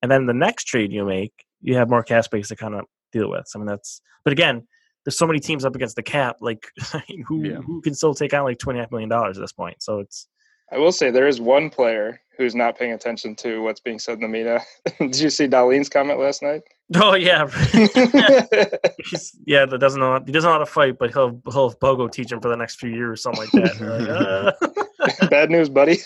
and 0.00 0.10
then 0.10 0.26
the 0.26 0.34
next 0.34 0.64
trade 0.64 0.92
you 0.92 1.04
make, 1.04 1.32
you 1.60 1.76
have 1.76 1.90
more 1.90 2.02
cap 2.02 2.24
space 2.24 2.48
to 2.48 2.56
kind 2.56 2.74
of 2.74 2.84
deal 3.12 3.30
with. 3.30 3.46
I 3.54 3.58
mean, 3.58 3.66
that's. 3.66 4.00
But 4.24 4.32
again, 4.32 4.66
there's 5.04 5.18
so 5.18 5.26
many 5.26 5.40
teams 5.40 5.64
up 5.64 5.74
against 5.74 5.96
the 5.96 6.02
cap. 6.02 6.36
Like, 6.40 6.66
who 7.26 7.44
yeah. 7.44 7.56
who 7.56 7.80
can 7.82 7.94
still 7.94 8.14
take 8.14 8.32
on 8.34 8.44
like 8.44 8.58
twenty 8.58 8.78
half 8.78 8.90
million 8.90 9.08
dollars 9.08 9.38
at 9.38 9.40
this 9.42 9.52
point? 9.52 9.82
So 9.82 9.98
it's 9.98 10.28
I 10.72 10.78
will 10.78 10.92
say 10.92 11.10
there 11.10 11.28
is 11.28 11.40
one 11.40 11.68
player 11.68 12.20
who's 12.38 12.54
not 12.54 12.78
paying 12.78 12.92
attention 12.92 13.36
to 13.36 13.62
what's 13.62 13.80
being 13.80 13.98
said 13.98 14.14
in 14.14 14.20
the 14.20 14.28
media. 14.28 14.62
Did 14.98 15.20
you 15.20 15.28
see 15.30 15.46
Dahlin's 15.46 15.90
comment 15.90 16.18
last 16.18 16.42
night? 16.42 16.62
Oh 16.96 17.14
yeah, 17.14 17.42
yeah. 19.46 19.66
That 19.66 19.78
doesn't 19.80 20.00
know 20.00 20.20
he 20.24 20.32
doesn't 20.32 20.48
know 20.48 20.52
how 20.52 20.58
to 20.58 20.66
fight, 20.66 20.98
but 20.98 21.12
he'll 21.12 21.40
he'll 21.50 21.72
Bogo 21.74 22.10
teach 22.10 22.32
him 22.32 22.40
for 22.40 22.48
the 22.48 22.56
next 22.56 22.76
few 22.76 22.90
years, 22.90 23.12
or 23.12 23.16
something 23.16 23.42
like 23.42 23.78
that. 23.78 24.52
Like, 25.00 25.20
uh. 25.20 25.28
Bad 25.28 25.50
news, 25.50 25.68
buddy. 25.68 25.98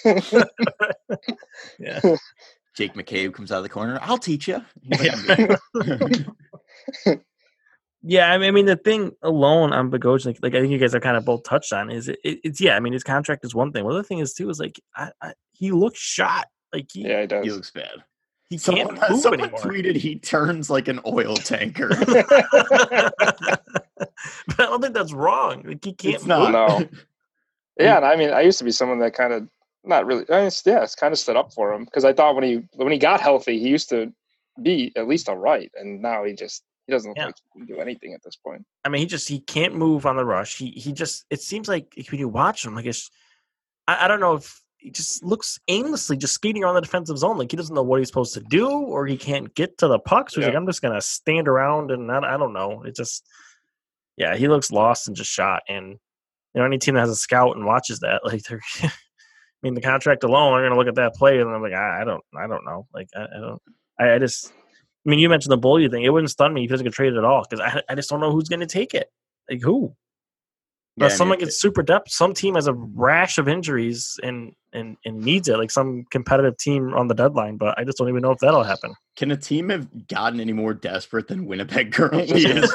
yeah. 1.79 2.01
Jake 2.75 2.95
McCabe 2.95 3.33
comes 3.35 3.53
out 3.53 3.59
of 3.59 3.63
the 3.63 3.69
corner. 3.69 3.99
I'll 4.03 4.19
teach 4.19 4.49
you. 4.49 4.63
Yeah, 8.09 8.31
I 8.31 8.51
mean, 8.53 8.67
the 8.67 8.77
thing 8.77 9.11
alone 9.23 9.73
on 9.73 9.91
Bogosian, 9.91 10.27
like, 10.27 10.39
like, 10.41 10.55
I 10.55 10.61
think 10.61 10.71
you 10.71 10.79
guys 10.79 10.95
are 10.95 11.01
kind 11.01 11.17
of 11.17 11.25
both 11.25 11.43
touched 11.43 11.73
on, 11.73 11.91
is 11.91 12.07
it, 12.07 12.21
it, 12.23 12.39
it's 12.45 12.61
yeah. 12.61 12.77
I 12.77 12.81
mean, 12.81 12.93
his 12.93 13.03
contract 13.03 13.45
is 13.45 13.53
one 13.53 13.73
thing. 13.73 13.85
One 13.85 13.95
other 13.95 14.05
thing 14.05 14.21
is 14.21 14.33
too 14.33 14.49
is 14.49 14.61
like 14.61 14.81
I, 14.95 15.11
I, 15.21 15.33
he 15.51 15.73
looks 15.73 15.99
shot. 15.99 16.47
Like 16.73 16.87
he, 16.93 17.09
yeah, 17.09 17.23
he 17.23 17.27
does. 17.27 17.45
He 17.45 17.51
looks 17.51 17.73
bad. 17.73 18.05
He 18.49 18.59
someone, 18.59 18.97
can't 18.97 19.11
move 19.11 19.21
someone 19.21 19.41
anymore. 19.41 19.61
tweeted 19.61 19.97
he 19.97 20.21
turns 20.21 20.71
like 20.71 20.87
an 20.87 21.01
oil 21.05 21.35
tanker. 21.35 21.89
but 22.07 23.13
I 23.99 24.57
don't 24.57 24.81
think 24.81 24.95
that's 24.95 25.13
wrong. 25.13 25.65
Like 25.67 25.85
he 25.85 25.93
can't. 25.93 26.15
It's 26.15 26.27
not. 26.27 26.53
No. 26.53 26.89
Yeah, 27.79 27.97
and 27.99 28.07
I 28.07 28.17
mean, 28.17 28.31
I 28.31 28.41
used 28.41 28.57
to 28.57 28.65
be 28.65 28.71
someone 28.71 29.01
that 29.01 29.13
kind 29.13 29.35
of 29.35 29.51
not 29.85 30.07
really. 30.07 30.25
I 30.31 30.41
mean, 30.41 30.51
yeah, 30.65 30.83
it's 30.83 30.95
kind 30.95 31.13
of 31.13 31.19
stood 31.19 31.37
up 31.37 31.53
for 31.53 31.75
him 31.75 31.85
because 31.85 32.07
I 32.07 32.15
thought 32.15 32.35
when 32.35 32.45
he 32.45 32.67
when 32.73 32.91
he 32.91 32.97
got 32.97 33.21
healthy, 33.21 33.59
he 33.59 33.69
used 33.69 33.91
to 33.91 34.11
be 34.63 34.93
at 34.97 35.07
least 35.07 35.29
all 35.29 35.37
right, 35.37 35.71
and 35.75 36.01
now 36.01 36.25
he 36.25 36.33
just 36.33 36.63
he 36.87 36.93
doesn't 36.93 37.11
look 37.11 37.16
yeah. 37.16 37.26
like 37.26 37.37
he 37.37 37.61
can 37.61 37.66
do 37.66 37.81
anything 37.81 38.14
at 38.14 38.23
this 38.23 38.37
point. 38.37 38.64
I 38.85 38.88
mean, 38.88 39.00
he 39.00 39.07
just 39.07 39.28
he 39.28 39.40
can't 39.40 39.75
move 39.75 40.07
on 40.07 40.16
the 40.16 40.25
rush. 40.25 40.57
He 40.57 40.71
he 40.71 40.93
just 40.93 41.25
it 41.31 41.40
seems 41.40 41.69
like 41.69 41.93
when 42.11 42.21
you 42.21 42.28
watch 42.28 42.64
him, 42.64 42.75
like 42.75 42.87
it's 42.87 43.11
I, 43.88 44.05
I 44.05 44.09
don't 44.09 44.21
know 44.21 44.35
if 44.35 44.62
he 44.78 44.90
just 44.90 45.25
looks 45.25 45.59
aimlessly 45.69 46.16
just 46.16 46.35
skating 46.35 46.62
around 46.62 46.75
the 46.76 46.81
defensive 46.81 47.19
zone, 47.19 47.38
like 47.38 47.50
he 47.50 47.57
doesn't 47.57 47.75
know 47.75 47.83
what 47.83 47.99
he's 47.99 48.09
supposed 48.09 48.35
to 48.35 48.40
do, 48.40 48.69
or 48.69 49.07
he 49.07 49.16
can't 49.16 49.52
get 49.55 49.78
to 49.78 49.88
the 49.88 49.99
puck. 49.99 50.31
So 50.31 50.40
he's 50.40 50.45
yeah. 50.45 50.49
like, 50.50 50.57
I'm 50.57 50.66
just 50.66 50.83
gonna 50.83 51.00
stand 51.00 51.49
around 51.49 51.90
and 51.90 52.11
I, 52.11 52.35
I 52.35 52.37
don't 52.37 52.52
know. 52.52 52.83
It 52.85 52.95
just 52.95 53.28
yeah, 54.16 54.37
he 54.37 54.49
looks 54.49 54.71
lost 54.71 55.09
and 55.09 55.16
just 55.16 55.31
shot. 55.31 55.62
And 55.69 55.90
you 56.55 56.61
know, 56.61 56.64
any 56.64 56.78
team 56.78 56.95
that 56.95 57.00
has 57.00 57.11
a 57.11 57.16
scout 57.16 57.57
and 57.57 57.66
watches 57.66 58.00
that, 58.00 58.23
like 58.25 58.43
they're. 58.43 58.61
I 58.83 58.90
mean, 59.62 59.75
the 59.75 59.81
contract 59.81 60.23
alone, 60.23 60.52
they're 60.52 60.69
gonna 60.69 60.78
look 60.78 60.88
at 60.88 60.97
that 60.97 61.14
play 61.14 61.40
and 61.40 61.50
I'm 61.50 61.62
like, 61.62 61.73
I, 61.73 62.02
I 62.02 62.05
don't, 62.05 62.23
I 62.38 62.47
don't 62.47 62.64
know. 62.64 62.87
Like, 62.93 63.09
I, 63.16 63.23
I 63.23 63.40
don't, 63.40 63.62
I, 63.99 64.12
I 64.12 64.19
just, 64.19 64.52
I 65.07 65.11
mean, 65.11 65.21
you 65.21 65.29
mentioned 65.29 65.53
the 65.53 65.57
Beaulieu 65.57 65.89
thing. 65.89 66.03
It 66.03 66.09
wouldn't 66.11 66.31
stun 66.31 66.53
me 66.53 66.63
if 66.63 66.71
he 66.71 66.73
doesn't 66.73 66.85
get 66.85 66.93
traded 66.93 67.17
at 67.17 67.25
all 67.25 67.45
because 67.49 67.61
I, 67.61 67.83
I 67.89 67.95
just 67.95 68.11
don't 68.11 68.21
know 68.21 68.33
who's 68.33 68.49
going 68.49 68.61
to 68.61 68.67
take 68.67 68.93
it. 68.93 69.11
Like 69.49 69.63
who? 69.63 69.95
But 70.99 71.11
yeah, 71.11 71.17
someone 71.17 71.38
gets 71.38 71.61
super 71.61 71.83
depth. 71.83 72.11
Some 72.11 72.33
team 72.33 72.55
has 72.55 72.67
a 72.67 72.73
rash 72.73 73.37
of 73.37 73.49
injuries 73.49 74.19
and, 74.23 74.53
and 74.73 74.97
and 75.05 75.21
needs 75.21 75.47
it, 75.47 75.59
like 75.59 75.71
some 75.71 76.05
competitive 76.11 76.57
team 76.57 76.95
on 76.95 77.09
the 77.09 77.15
deadline. 77.15 77.59
But 77.59 77.79
I 77.79 77.85
just 77.85 77.99
don't 77.99 78.09
even 78.09 78.23
know 78.23 78.31
if 78.31 78.38
that'll 78.38 78.62
happen. 78.62 78.95
Can 79.15 79.31
a 79.31 79.37
team 79.37 79.69
have 79.69 80.09
gotten 80.09 80.41
any 80.41 80.55
more 80.55 80.73
desperate 80.73 81.29
than 81.29 81.47
Winnipeg 81.47 81.93
currently 81.93 82.45
is? 82.45 82.73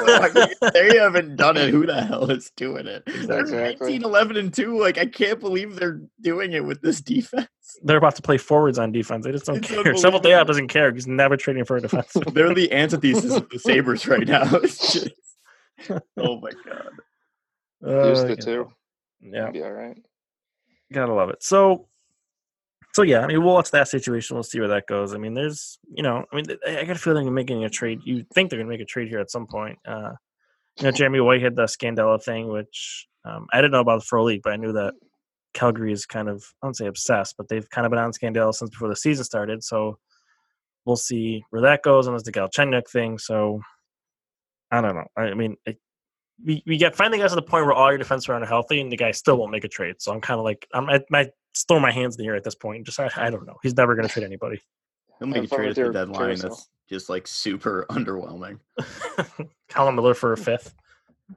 they 0.74 0.98
haven't 0.98 1.36
done 1.36 1.58
it. 1.58 1.70
Who 1.70 1.86
the 1.86 2.04
hell 2.04 2.30
is 2.30 2.52
doing 2.56 2.86
it? 2.88 3.04
Exactly. 3.08 3.52
They're 3.52 3.72
19, 3.80 4.04
11, 4.04 4.38
and 4.38 4.54
2. 4.54 4.80
Like, 4.80 4.98
I 4.98 5.06
can't 5.06 5.40
believe 5.40 5.76
they're 5.76 6.02
doing 6.22 6.54
it 6.54 6.64
with 6.64 6.82
this 6.82 7.02
defense. 7.02 7.48
They're 7.84 7.98
about 7.98 8.16
to 8.16 8.22
play 8.22 8.38
forwards 8.38 8.78
on 8.78 8.92
defense. 8.92 9.26
They 9.26 9.32
just 9.32 9.46
don't 9.46 9.58
it's 9.58 9.68
care. 9.68 9.98
Shovel 9.98 10.20
Day 10.20 10.32
doesn't 10.44 10.68
care. 10.68 10.92
He's 10.92 11.08
never 11.08 11.38
trading 11.38 11.66
for 11.66 11.78
a 11.78 11.82
defense. 11.82 12.12
they're 12.34 12.54
the 12.54 12.72
antithesis 12.72 13.34
of 13.36 13.50
the 13.50 13.60
Sabres 13.60 14.08
right 14.08 14.28
now. 14.28 14.46
Just, 14.62 15.10
oh, 16.18 16.40
my 16.40 16.52
God. 16.66 16.90
Uh, 17.86 18.10
Used 18.10 18.30
it 18.30 18.42
too. 18.42 18.72
Yeah. 19.22 19.52
Be 19.52 19.64
all 19.64 19.72
right. 19.72 19.98
Gotta 20.92 21.14
love 21.14 21.30
it. 21.30 21.44
So, 21.44 21.88
so 22.94 23.04
yeah, 23.04 23.22
I 23.22 23.28
mean, 23.28 23.44
we'll 23.44 23.54
watch 23.54 23.72
that 23.72 23.88
situation. 23.88 24.36
We'll 24.36 24.44
see 24.44 24.60
where 24.60 24.70
that 24.70 24.88
goes. 24.88 25.14
I 25.14 25.18
mean, 25.18 25.34
there's, 25.34 25.80
you 25.94 26.04
know, 26.04 26.26
I 26.32 26.36
mean, 26.36 26.46
I 26.68 26.84
got 26.84 26.98
a 26.98 27.00
feeling 27.00 27.26
they're 27.26 27.34
making 27.34 27.64
a 27.64 27.70
trade. 27.70 28.02
You 28.04 28.26
think 28.34 28.50
they're 28.50 28.60
going 28.60 28.68
to 28.68 28.74
make 28.74 28.82
a 28.82 28.86
trade 28.86 29.08
here 29.08 29.20
at 29.20 29.32
some 29.32 29.48
point. 29.48 29.80
Uh, 29.88 30.12
you 30.78 30.84
know, 30.84 30.92
Jeremy 30.96 31.22
White 31.22 31.42
had 31.42 31.56
the 31.56 31.64
Scandella 31.64 32.22
thing, 32.22 32.50
which 32.50 33.08
um, 33.24 33.48
I 33.54 33.58
didn't 33.58 33.72
know 33.72 33.80
about 33.80 34.02
the 34.02 34.06
Frolik, 34.06 34.42
but 34.44 34.54
I 34.54 34.58
knew 34.58 34.74
that 34.74 34.94
Calgary 35.54 35.94
is 35.94 36.06
kind 36.06 36.28
of, 36.28 36.44
I 36.62 36.68
don't 36.68 36.76
say 36.76 36.88
obsessed, 36.88 37.36
but 37.38 37.48
they've 37.48 37.70
kind 37.70 37.86
of 37.86 37.92
been 37.92 38.00
on 38.00 38.12
Scandella 38.12 38.54
since 38.54 38.72
before 38.72 38.90
the 38.90 38.96
season 38.96 39.24
started. 39.24 39.64
So 39.64 39.98
we'll 40.86 40.96
see 40.98 41.44
where 41.50 41.62
that 41.62 41.84
goes. 41.84 42.08
And 42.08 42.14
there's 42.14 42.24
the 42.24 42.32
Galchenyuk 42.32 42.90
thing. 42.90 43.18
So 43.18 43.62
I 44.72 44.82
don't 44.82 44.96
know. 44.96 45.08
I 45.16 45.34
mean, 45.34 45.56
it, 45.66 45.78
we, 46.46 46.64
we 46.66 46.78
get 46.78 46.96
finally 46.96 47.18
got 47.18 47.30
to 47.30 47.36
the 47.36 47.42
point 47.42 47.66
where 47.66 47.74
all 47.74 47.90
your 47.90 47.98
defense 47.98 48.28
are 48.30 48.46
healthy 48.46 48.82
and 48.82 48.92
the 48.92 48.98
guy 48.98 49.12
still 49.12 49.38
won't 49.38 49.52
make 49.52 49.64
a 49.64 49.68
trade. 49.68 49.96
So 50.00 50.12
I'm 50.12 50.22
kind 50.22 50.40
of 50.40 50.44
like 50.44 50.68
I'm 50.74 50.90
I 50.90 51.02
might 51.10 51.32
throw 51.68 51.80
my 51.80 51.92
hands 51.92 52.18
in 52.18 52.24
the 52.24 52.30
air 52.30 52.36
at 52.36 52.44
this 52.44 52.56
point. 52.56 52.86
Just 52.86 53.00
I, 53.00 53.10
I 53.16 53.30
don't 53.30 53.46
know. 53.46 53.58
He's 53.64 53.76
never 53.76 53.96
going 53.96 54.08
to 54.08 54.14
trade 54.14 54.26
anybody. 54.26 54.62
He'll 55.20 55.28
make 55.28 55.44
a 55.44 55.48
trade 55.48 55.70
at 55.70 55.76
the 55.76 55.92
deadline. 55.92 56.38
That's 56.38 56.68
just 56.90 57.10
like 57.10 57.28
super 57.28 57.86
underwhelming. 57.92 58.60
Colin 59.70 59.96
Miller 59.96 60.14
for 60.14 60.34
a 60.34 60.38
fifth. 60.38 60.74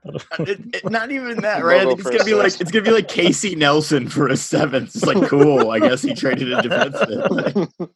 Uh, 0.05 0.19
it, 0.39 0.59
it, 0.75 0.89
not 0.89 1.11
even 1.11 1.41
that, 1.41 1.63
right? 1.63 1.87
It's 1.87 2.03
gonna 2.03 2.23
be 2.25 2.33
like 2.33 2.59
it's 2.59 2.71
gonna 2.71 2.83
be 2.83 2.91
like 2.91 3.07
Casey 3.07 3.55
Nelson 3.55 4.09
for 4.09 4.27
a 4.27 4.35
seventh. 4.35 4.93
It's 4.95 5.05
like 5.05 5.29
cool. 5.29 5.71
I 5.71 5.79
guess 5.79 6.01
he 6.01 6.13
traded 6.13 6.51
a 6.51 6.61
defenseman. 6.61 7.89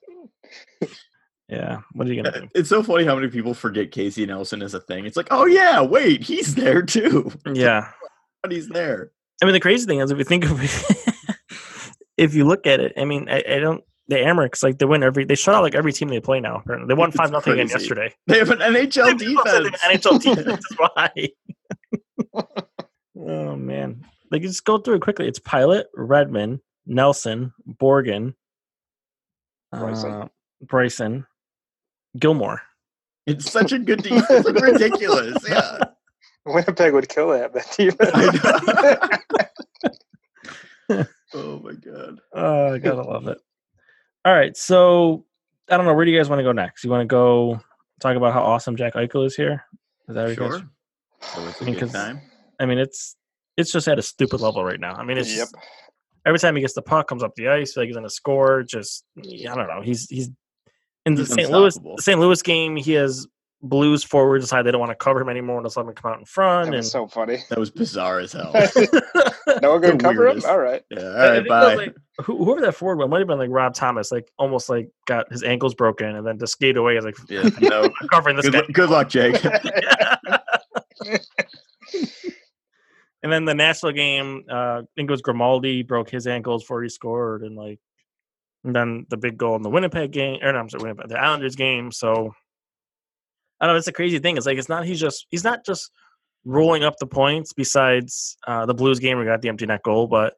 Yeah. 1.50 1.80
What 1.94 2.08
are 2.08 2.14
you 2.14 2.22
gonna 2.22 2.42
do? 2.42 2.50
It's 2.54 2.70
so 2.70 2.84
funny 2.84 3.06
how 3.06 3.16
many 3.16 3.28
people 3.28 3.54
forget 3.54 3.92
Casey 3.92 4.26
Nelson 4.26 4.62
is 4.62 4.76
a 4.76 4.80
thing. 4.80 5.06
It's 5.06 5.18
like, 5.18 5.30
oh 5.32 5.46
yeah, 5.46 5.82
wait, 5.82 6.24
he's 6.24 6.56
there 6.56 6.84
too. 6.84 7.32
Yeah. 7.54 7.90
but 8.44 8.52
he's 8.52 8.70
there. 8.70 9.12
I 9.42 9.46
mean, 9.46 9.54
the 9.54 9.60
crazy 9.60 9.86
thing 9.86 10.00
is, 10.00 10.12
if 10.12 10.18
you 10.18 10.24
think 10.24 10.46
of 10.50 10.60
it, 10.62 11.16
if 12.18 12.36
you 12.36 12.46
look 12.46 12.68
at 12.68 12.80
it, 12.80 12.94
I 12.98 13.06
mean, 13.06 13.28
I, 13.30 13.44
I, 13.50 13.60
don't. 13.60 13.84
the 14.08 14.18
Amerks, 14.18 14.62
like 14.62 14.78
they 14.78 14.86
win 14.86 15.02
every, 15.02 15.26
they 15.26 15.36
shut 15.36 15.56
out 15.56 15.64
like 15.64 15.76
every 15.76 15.94
team 15.94 16.10
they 16.10 16.20
play 16.20 16.40
now. 16.40 16.58
Apparently, 16.58 16.88
they 16.88 16.94
won 16.94 17.12
five 17.12 17.32
nothing 17.32 17.54
again 17.54 17.70
yesterday. 17.70 18.14
They 18.28 18.38
have 18.38 18.52
an 18.52 18.60
NHL 18.60 19.18
defense. 19.18 19.82
NHL 19.82 20.22
defense. 20.22 20.66
Why? 20.78 21.30
oh 23.18 23.56
man, 23.56 24.06
like 24.30 24.44
just 24.44 24.66
go 24.66 24.78
through 24.78 24.96
it 24.96 25.02
quickly. 25.02 25.28
It's 25.28 25.40
Pilut, 25.40 25.86
Redmond, 25.96 26.60
Nelson, 26.86 27.54
Borgen, 27.82 28.36
Bryson, 29.72 30.12
uh, 30.12 30.28
Bryson 30.62 31.26
Gilmour. 32.18 32.62
It's 33.26 33.52
such 33.52 33.72
a 33.72 33.80
good 33.80 34.02
defense. 34.02 34.26
It's 34.30 34.46
like 34.46 34.60
ridiculous. 34.60 35.38
Yeah. 35.48 35.80
Winnipeg 36.46 36.94
would 36.94 37.10
kill 37.10 37.30
that 37.30 37.54
that 37.54 37.72
defense. 37.78 38.12
oh 41.34 41.60
my 41.60 41.74
god. 41.74 42.20
Oh, 42.34 42.74
I 42.74 42.78
gotta 42.80 43.04
love 43.04 43.28
it. 43.28 43.38
All 44.26 44.34
right, 44.34 44.56
so 44.58 45.26
I 45.70 45.78
don't 45.78 45.86
know. 45.86 45.94
Where 45.94 46.06
do 46.06 46.12
you 46.12 46.18
guys 46.18 46.30
want 46.30 46.40
to 46.40 46.44
go 46.44 46.52
next? 46.52 46.84
You 46.84 46.90
want 46.90 47.02
to 47.02 47.06
go 47.06 47.62
talk 48.00 48.16
about 48.16 48.34
how 48.34 48.42
awesome 48.42 48.76
Jack 48.76 48.96
Eichel 48.96 49.26
is 49.26 49.36
here? 49.36 49.64
Is 50.08 50.16
that 50.16 50.36
sure? 50.36 50.62
So 51.22 51.48
it's 51.48 51.62
a 51.62 51.64
I 51.64 51.68
mean, 51.68 51.80
good 51.80 51.92
time. 51.92 52.22
I 52.60 52.66
mean, 52.66 52.80
it's 52.80 53.16
it's 53.58 53.72
just 53.72 53.88
at 53.88 54.00
a 54.00 54.02
stupid 54.02 54.42
level 54.42 54.64
right 54.64 54.80
now. 54.80 54.96
I 54.96 55.04
mean, 55.04 55.18
it's 55.18 55.30
yep. 55.30 55.50
just, 55.52 55.56
every 56.26 56.40
time 56.40 56.56
he 56.56 56.62
gets 56.62 56.74
the 56.74 56.82
puck, 56.82 57.08
comes 57.08 57.24
up 57.24 57.36
the 57.36 57.50
ice, 57.50 57.78
like 57.78 57.88
he's 57.88 57.96
gonna 57.96 58.10
score. 58.10 58.64
Just 58.64 59.04
I 59.18 59.56
don't 59.56 59.68
know. 59.68 59.82
He's 59.82 60.10
he's 60.10 60.30
in 61.06 61.16
the 61.16 61.26
St. 61.26 61.50
Louis 61.50 61.76
the 61.76 62.02
St. 62.02 62.20
Louis 62.20 62.42
game. 62.42 62.76
He 62.76 62.94
has 62.94 63.28
Blues 63.62 64.06
forward 64.06 64.40
decide 64.40 64.62
they 64.62 64.72
don't 64.72 64.80
want 64.80 64.92
to 64.92 64.96
cover 64.96 65.20
him 65.20 65.28
anymore 65.28 65.58
and 65.58 65.66
just 65.66 65.76
let 65.76 65.86
him 65.86 65.94
come 65.94 66.14
out 66.14 66.20
in 66.20 66.26
front. 66.26 66.74
and 66.74 66.86
so 66.86 67.08
funny. 67.08 67.40
That 67.50 67.60
was 67.60 67.70
bizarre 67.70 68.20
as 68.20 68.32
hell. 68.32 68.54
no 69.62 69.72
one 69.72 69.82
gonna 69.82 69.98
cover 69.98 70.26
weirdest. 70.26 70.46
him. 70.46 70.52
All 70.52 70.60
right. 70.60 70.82
Yeah. 70.90 71.02
All 71.02 71.30
right. 71.30 71.48
Bye. 71.48 71.76
Like, 71.76 71.96
whoever 72.24 72.62
that 72.62 72.74
forward 72.76 73.00
was 73.00 73.10
might 73.10 73.20
have 73.20 73.28
been 73.28 73.38
like 73.38 73.50
Rob 73.52 73.74
Thomas, 73.74 74.14
like 74.14 74.32
almost 74.38 74.70
like 74.70 74.90
got 75.08 75.30
his 75.30 75.44
ankles 75.44 75.76
broken 75.76 76.16
and 76.16 76.26
then 76.26 76.40
just 76.40 76.54
skate 76.54 76.78
away. 76.78 76.96
As 76.96 77.04
like, 77.04 77.18
yeah, 77.30 77.50
no, 77.60 77.90
covering 78.10 78.38
this 78.38 78.48
good, 78.50 78.66
guy. 78.66 78.72
Good 78.72 78.90
luck, 78.90 79.10
Jake. 79.10 79.44
and 83.22 83.30
then 83.30 83.44
the 83.44 83.54
Nashville 83.54 83.92
game, 83.92 84.46
uh, 84.50 84.54
I 84.54 84.82
think 84.96 85.10
it 85.10 85.12
was 85.12 85.22
Grimaldi 85.22 85.84
broke 85.84 86.10
his 86.10 86.28
ankles 86.28 86.64
before 86.64 86.82
he 86.82 86.88
scored, 86.88 87.42
and 87.42 87.58
like, 87.58 87.82
and 88.64 88.76
then 88.76 89.06
the 89.10 89.18
big 89.18 89.38
goal 89.38 89.56
in 89.56 89.62
the 89.62 89.70
Winnipeg 89.70 90.12
game, 90.12 90.40
or 90.42 90.52
no, 90.52 90.60
I'm 90.60 90.70
sorry, 90.70 90.84
Winnipeg, 90.84 91.10
the 91.10 91.20
Islanders 91.20 91.56
game. 91.56 91.92
So 91.92 92.34
I 93.60 93.66
don't 93.66 93.76
know. 93.76 93.78
It's 93.78 93.88
a 93.88 93.94
crazy 93.94 94.20
thing. 94.20 94.38
It's 94.38 94.46
like 94.46 94.58
it's 94.58 94.70
not. 94.70 94.86
He's 94.86 95.00
just. 95.00 95.28
He's 95.30 95.44
not 95.44 95.66
just 95.66 95.92
rolling 96.46 96.84
up 96.84 96.98
the 97.00 97.08
points. 97.08 97.54
Besides 97.54 98.38
uh, 98.48 98.66
the 98.66 98.74
Blues 98.74 99.00
game, 99.00 99.18
we 99.18 99.26
got 99.26 99.42
the 99.42 99.50
empty 99.50 99.66
net 99.66 99.84
goal, 99.84 100.08
but 100.08 100.36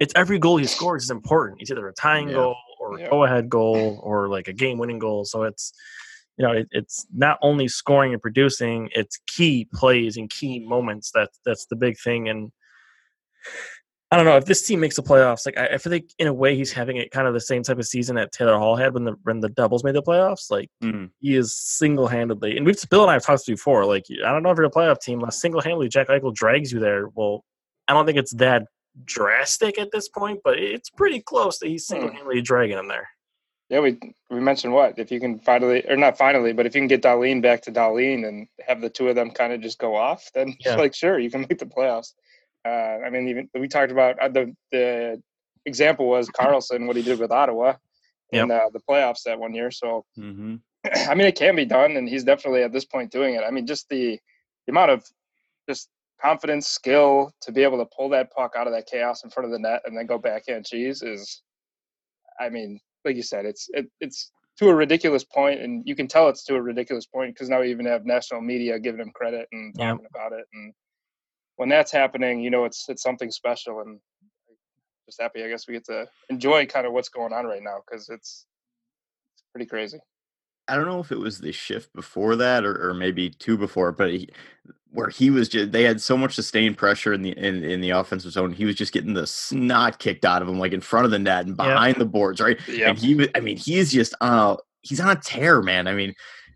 it's 0.00 0.12
every 0.16 0.38
goal 0.38 0.56
he 0.56 0.66
scores 0.66 1.04
is 1.04 1.10
important. 1.10 1.60
It's 1.60 1.70
either 1.70 1.88
a 1.88 1.92
tying 1.94 2.28
yeah. 2.28 2.34
goal 2.34 2.56
or 2.80 2.96
a 2.96 3.00
yeah. 3.00 3.10
go-ahead 3.10 3.48
goal 3.48 4.00
or 4.02 4.28
like 4.28 4.48
a 4.48 4.52
game-winning 4.52 4.98
goal. 4.98 5.24
So 5.24 5.44
it's 5.44 5.72
you 6.36 6.44
know 6.44 6.52
it, 6.52 6.68
it's 6.72 7.06
not 7.14 7.38
only 7.42 7.68
scoring 7.68 8.12
and 8.12 8.22
producing; 8.22 8.88
it's 8.94 9.18
key 9.26 9.68
plays 9.72 10.16
and 10.16 10.28
key 10.28 10.66
moments. 10.66 11.10
That 11.12 11.30
that's 11.44 11.66
the 11.66 11.76
big 11.76 11.96
thing. 11.98 12.28
And 12.28 12.50
I 14.14 14.16
don't 14.16 14.26
know 14.26 14.36
if 14.36 14.44
this 14.44 14.64
team 14.64 14.78
makes 14.78 14.94
the 14.94 15.02
playoffs. 15.02 15.44
Like 15.44 15.58
I, 15.58 15.74
I, 15.74 15.78
feel 15.78 15.90
like 15.90 16.08
in 16.20 16.28
a 16.28 16.32
way 16.32 16.54
he's 16.54 16.70
having 16.70 16.98
it 16.98 17.10
kind 17.10 17.26
of 17.26 17.34
the 17.34 17.40
same 17.40 17.64
type 17.64 17.80
of 17.80 17.84
season 17.84 18.14
that 18.14 18.30
Taylor 18.30 18.56
Hall 18.56 18.76
had 18.76 18.94
when 18.94 19.02
the 19.02 19.16
when 19.24 19.40
the 19.40 19.48
Devils 19.48 19.82
made 19.82 19.96
the 19.96 20.04
playoffs. 20.04 20.52
Like 20.52 20.70
mm. 20.80 21.10
he 21.18 21.34
is 21.34 21.52
single 21.52 22.06
handedly, 22.06 22.56
and 22.56 22.64
we've 22.64 22.78
Bill 22.88 23.02
and 23.02 23.10
I 23.10 23.14
have 23.14 23.24
talked 23.24 23.44
before. 23.44 23.84
Like 23.84 24.04
I 24.24 24.30
don't 24.30 24.44
know 24.44 24.52
if 24.52 24.56
you're 24.56 24.66
a 24.66 24.70
playoff 24.70 25.00
team, 25.00 25.18
but 25.18 25.34
single 25.34 25.60
handedly 25.60 25.88
Jack 25.88 26.06
Eichel 26.06 26.32
drags 26.32 26.70
you 26.70 26.78
there. 26.78 27.08
Well, 27.08 27.44
I 27.88 27.92
don't 27.92 28.06
think 28.06 28.16
it's 28.16 28.34
that 28.34 28.66
drastic 29.04 29.80
at 29.80 29.90
this 29.90 30.08
point, 30.08 30.42
but 30.44 30.60
it's 30.60 30.90
pretty 30.90 31.20
close 31.20 31.58
that 31.58 31.66
he's 31.66 31.88
single 31.88 32.12
handedly 32.12 32.40
mm. 32.40 32.44
dragging 32.44 32.78
him 32.78 32.86
there. 32.86 33.08
Yeah, 33.68 33.80
we 33.80 33.98
we 34.30 34.38
mentioned 34.38 34.74
what 34.74 34.96
if 34.96 35.10
you 35.10 35.18
can 35.18 35.40
finally 35.40 35.84
or 35.88 35.96
not 35.96 36.16
finally, 36.16 36.52
but 36.52 36.66
if 36.66 36.76
you 36.76 36.82
can 36.82 36.86
get 36.86 37.02
Dahlin 37.02 37.42
back 37.42 37.62
to 37.62 37.72
Dahlin 37.72 38.28
and 38.28 38.46
have 38.64 38.80
the 38.80 38.90
two 38.90 39.08
of 39.08 39.16
them 39.16 39.32
kind 39.32 39.52
of 39.52 39.60
just 39.60 39.80
go 39.80 39.96
off, 39.96 40.30
then 40.34 40.54
yeah. 40.60 40.76
like 40.76 40.94
sure 40.94 41.18
you 41.18 41.32
can 41.32 41.40
make 41.40 41.58
the 41.58 41.66
playoffs. 41.66 42.12
Uh, 42.64 42.98
I 43.04 43.10
mean, 43.10 43.28
even 43.28 43.48
we 43.54 43.68
talked 43.68 43.92
about 43.92 44.18
uh, 44.18 44.28
the 44.28 44.54
the 44.72 45.22
example 45.66 46.08
was 46.08 46.28
Karlsson, 46.28 46.86
what 46.86 46.96
he 46.96 47.02
did 47.02 47.18
with 47.18 47.30
Ottawa 47.30 47.74
in 48.32 48.48
yep. 48.48 48.62
uh, 48.62 48.70
the 48.72 48.80
playoffs 48.88 49.22
that 49.24 49.38
one 49.38 49.54
year. 49.54 49.70
So, 49.70 50.04
mm-hmm. 50.18 50.56
I 51.08 51.14
mean, 51.14 51.26
it 51.26 51.36
can 51.36 51.56
be 51.56 51.64
done, 51.64 51.96
and 51.96 52.08
he's 52.08 52.24
definitely 52.24 52.62
at 52.62 52.72
this 52.72 52.84
point 52.84 53.10
doing 53.10 53.34
it. 53.34 53.42
I 53.46 53.50
mean, 53.50 53.66
just 53.66 53.88
the, 53.88 54.18
the 54.66 54.70
amount 54.70 54.90
of 54.90 55.04
just 55.68 55.88
confidence, 56.22 56.66
skill 56.66 57.32
to 57.42 57.52
be 57.52 57.62
able 57.62 57.78
to 57.78 57.88
pull 57.96 58.08
that 58.10 58.32
puck 58.32 58.54
out 58.56 58.66
of 58.66 58.72
that 58.72 58.86
chaos 58.86 59.24
in 59.24 59.30
front 59.30 59.46
of 59.46 59.52
the 59.52 59.58
net 59.58 59.82
and 59.84 59.96
then 59.96 60.06
go 60.06 60.18
backhand 60.18 60.64
cheese 60.66 61.02
is, 61.02 61.42
I 62.40 62.48
mean, 62.48 62.80
like 63.04 63.16
you 63.16 63.22
said, 63.22 63.44
it's 63.44 63.68
it, 63.72 63.86
it's 64.00 64.30
to 64.58 64.68
a 64.68 64.74
ridiculous 64.74 65.24
point, 65.24 65.60
and 65.60 65.82
you 65.86 65.94
can 65.94 66.08
tell 66.08 66.28
it's 66.28 66.44
to 66.44 66.54
a 66.54 66.62
ridiculous 66.62 67.06
point 67.06 67.34
because 67.34 67.48
now 67.48 67.60
we 67.60 67.70
even 67.70 67.86
have 67.86 68.06
national 68.06 68.40
media 68.40 68.78
giving 68.78 69.00
him 69.00 69.10
credit 69.14 69.48
and 69.52 69.74
talking 69.74 70.00
yep. 70.02 70.10
about 70.10 70.32
it, 70.32 70.46
and 70.52 70.72
when 71.56 71.68
that's 71.68 71.92
happening, 71.92 72.40
you 72.40 72.50
know, 72.50 72.64
it's 72.64 72.88
it's 72.88 73.02
something 73.02 73.30
special, 73.30 73.80
and 73.80 74.00
just 75.06 75.20
happy 75.20 75.44
I 75.44 75.48
guess 75.48 75.68
we 75.68 75.74
get 75.74 75.84
to 75.86 76.06
enjoy 76.30 76.66
kind 76.66 76.86
of 76.86 76.92
what's 76.92 77.08
going 77.08 77.32
on 77.32 77.46
right 77.46 77.62
now 77.62 77.78
because 77.86 78.08
it's 78.08 78.46
it's 79.34 79.44
pretty 79.52 79.66
crazy. 79.66 79.98
I 80.66 80.76
don't 80.76 80.86
know 80.86 81.00
if 81.00 81.12
it 81.12 81.18
was 81.18 81.38
the 81.38 81.52
shift 81.52 81.92
before 81.94 82.36
that 82.36 82.64
or, 82.64 82.88
or 82.88 82.94
maybe 82.94 83.28
two 83.28 83.58
before, 83.58 83.92
but 83.92 84.10
he, 84.10 84.30
where 84.90 85.10
he 85.10 85.28
was 85.28 85.48
just 85.48 85.72
they 85.72 85.82
had 85.82 86.00
so 86.00 86.16
much 86.16 86.34
sustained 86.34 86.78
pressure 86.78 87.12
in 87.12 87.22
the 87.22 87.32
in, 87.32 87.62
in 87.64 87.80
the 87.80 87.90
offensive 87.90 88.32
zone. 88.32 88.52
He 88.52 88.64
was 88.64 88.76
just 88.76 88.92
getting 88.92 89.14
the 89.14 89.26
snot 89.26 89.98
kicked 89.98 90.24
out 90.24 90.40
of 90.40 90.48
him, 90.48 90.58
like 90.58 90.72
in 90.72 90.80
front 90.80 91.04
of 91.04 91.10
the 91.10 91.18
net 91.18 91.46
and 91.46 91.56
behind 91.56 91.94
yep. 91.94 91.98
the 91.98 92.06
boards, 92.06 92.40
right? 92.40 92.58
Yeah. 92.68 92.90
And 92.90 92.98
he, 92.98 93.28
I 93.34 93.40
mean, 93.40 93.56
he's 93.56 93.92
just 93.92 94.14
on 94.20 94.38
a 94.38 94.56
he's 94.82 95.00
on 95.00 95.10
a 95.10 95.20
tear, 95.20 95.60
man. 95.60 95.86
I 95.86 95.94
mean, 95.94 96.14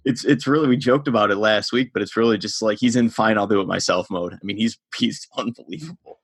it's 0.09 0.25
it's 0.25 0.47
really 0.47 0.69
we 0.69 0.77
joked 0.77 1.07
about 1.07 1.31
it 1.31 1.37
last 1.37 1.71
week, 1.71 1.91
but 1.93 2.01
it's 2.01 2.17
really 2.17 2.39
just 2.39 2.63
like 2.63 2.79
he's 2.79 2.97
in 2.97 3.11
fine, 3.11 3.37
I'll 3.37 3.47
do 3.47 3.61
it 3.61 3.67
myself 3.67 4.11
mode. 4.11 4.33
I 4.33 4.39
mean, 4.43 4.57
he's 4.57 4.79
he's 4.97 5.29
unbelievable. 5.37 6.21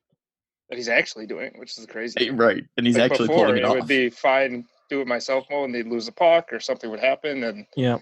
But 0.70 0.78
he's 0.78 0.88
actually 0.88 1.26
doing, 1.26 1.48
it, 1.48 1.58
which 1.58 1.76
is 1.76 1.84
crazy. 1.86 2.28
Eh, 2.28 2.32
right, 2.32 2.64
and 2.78 2.86
he's 2.86 2.96
like 2.96 3.12
actually 3.12 3.28
before, 3.28 3.46
pulling 3.46 3.58
it, 3.58 3.60
it 3.60 3.66
off. 3.66 3.74
would 3.74 3.86
be 3.86 4.08
fine, 4.08 4.64
do 4.88 5.02
it 5.02 5.06
myself 5.06 5.44
mode, 5.50 5.66
and 5.66 5.74
they'd 5.74 5.86
lose 5.86 6.06
the 6.06 6.12
puck 6.12 6.50
or 6.50 6.60
something 6.60 6.90
would 6.90 7.00
happen, 7.00 7.44
and 7.44 7.66
yeah. 7.76 7.98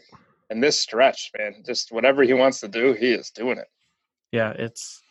And 0.51 0.63
this 0.63 0.79
stretch, 0.79 1.33
man, 1.37 1.63
just 1.67 1.91
whatever 1.91 2.23
he 2.23 2.35
wants 2.35 2.61
to 2.61 2.69
do, 2.69 2.93
he 2.93 3.13
is 3.13 3.31
doing 3.31 3.59
it. 3.59 3.67
Yeah, 4.31 4.51
it's. 4.51 5.03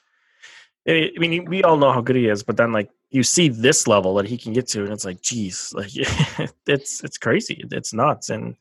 I 0.88 1.12
mean, 1.18 1.46
we 1.46 1.64
all 1.64 1.78
know 1.78 1.92
how 1.92 2.02
good 2.02 2.16
he 2.16 2.28
is, 2.28 2.44
but 2.44 2.58
then 2.58 2.72
like 2.72 2.90
you 3.10 3.24
see 3.24 3.50
this 3.50 3.88
level 3.88 4.16
that 4.16 4.26
he 4.26 4.38
can 4.38 4.54
get 4.54 4.68
to, 4.70 4.84
and 4.84 4.94
it's 4.94 5.06
like, 5.06 5.22
geez, 5.22 5.74
like 5.76 5.92
it's 6.68 7.04
it's 7.04 7.18
crazy, 7.18 7.66
it's 7.72 7.94
nuts, 7.94 8.30
and 8.30 8.56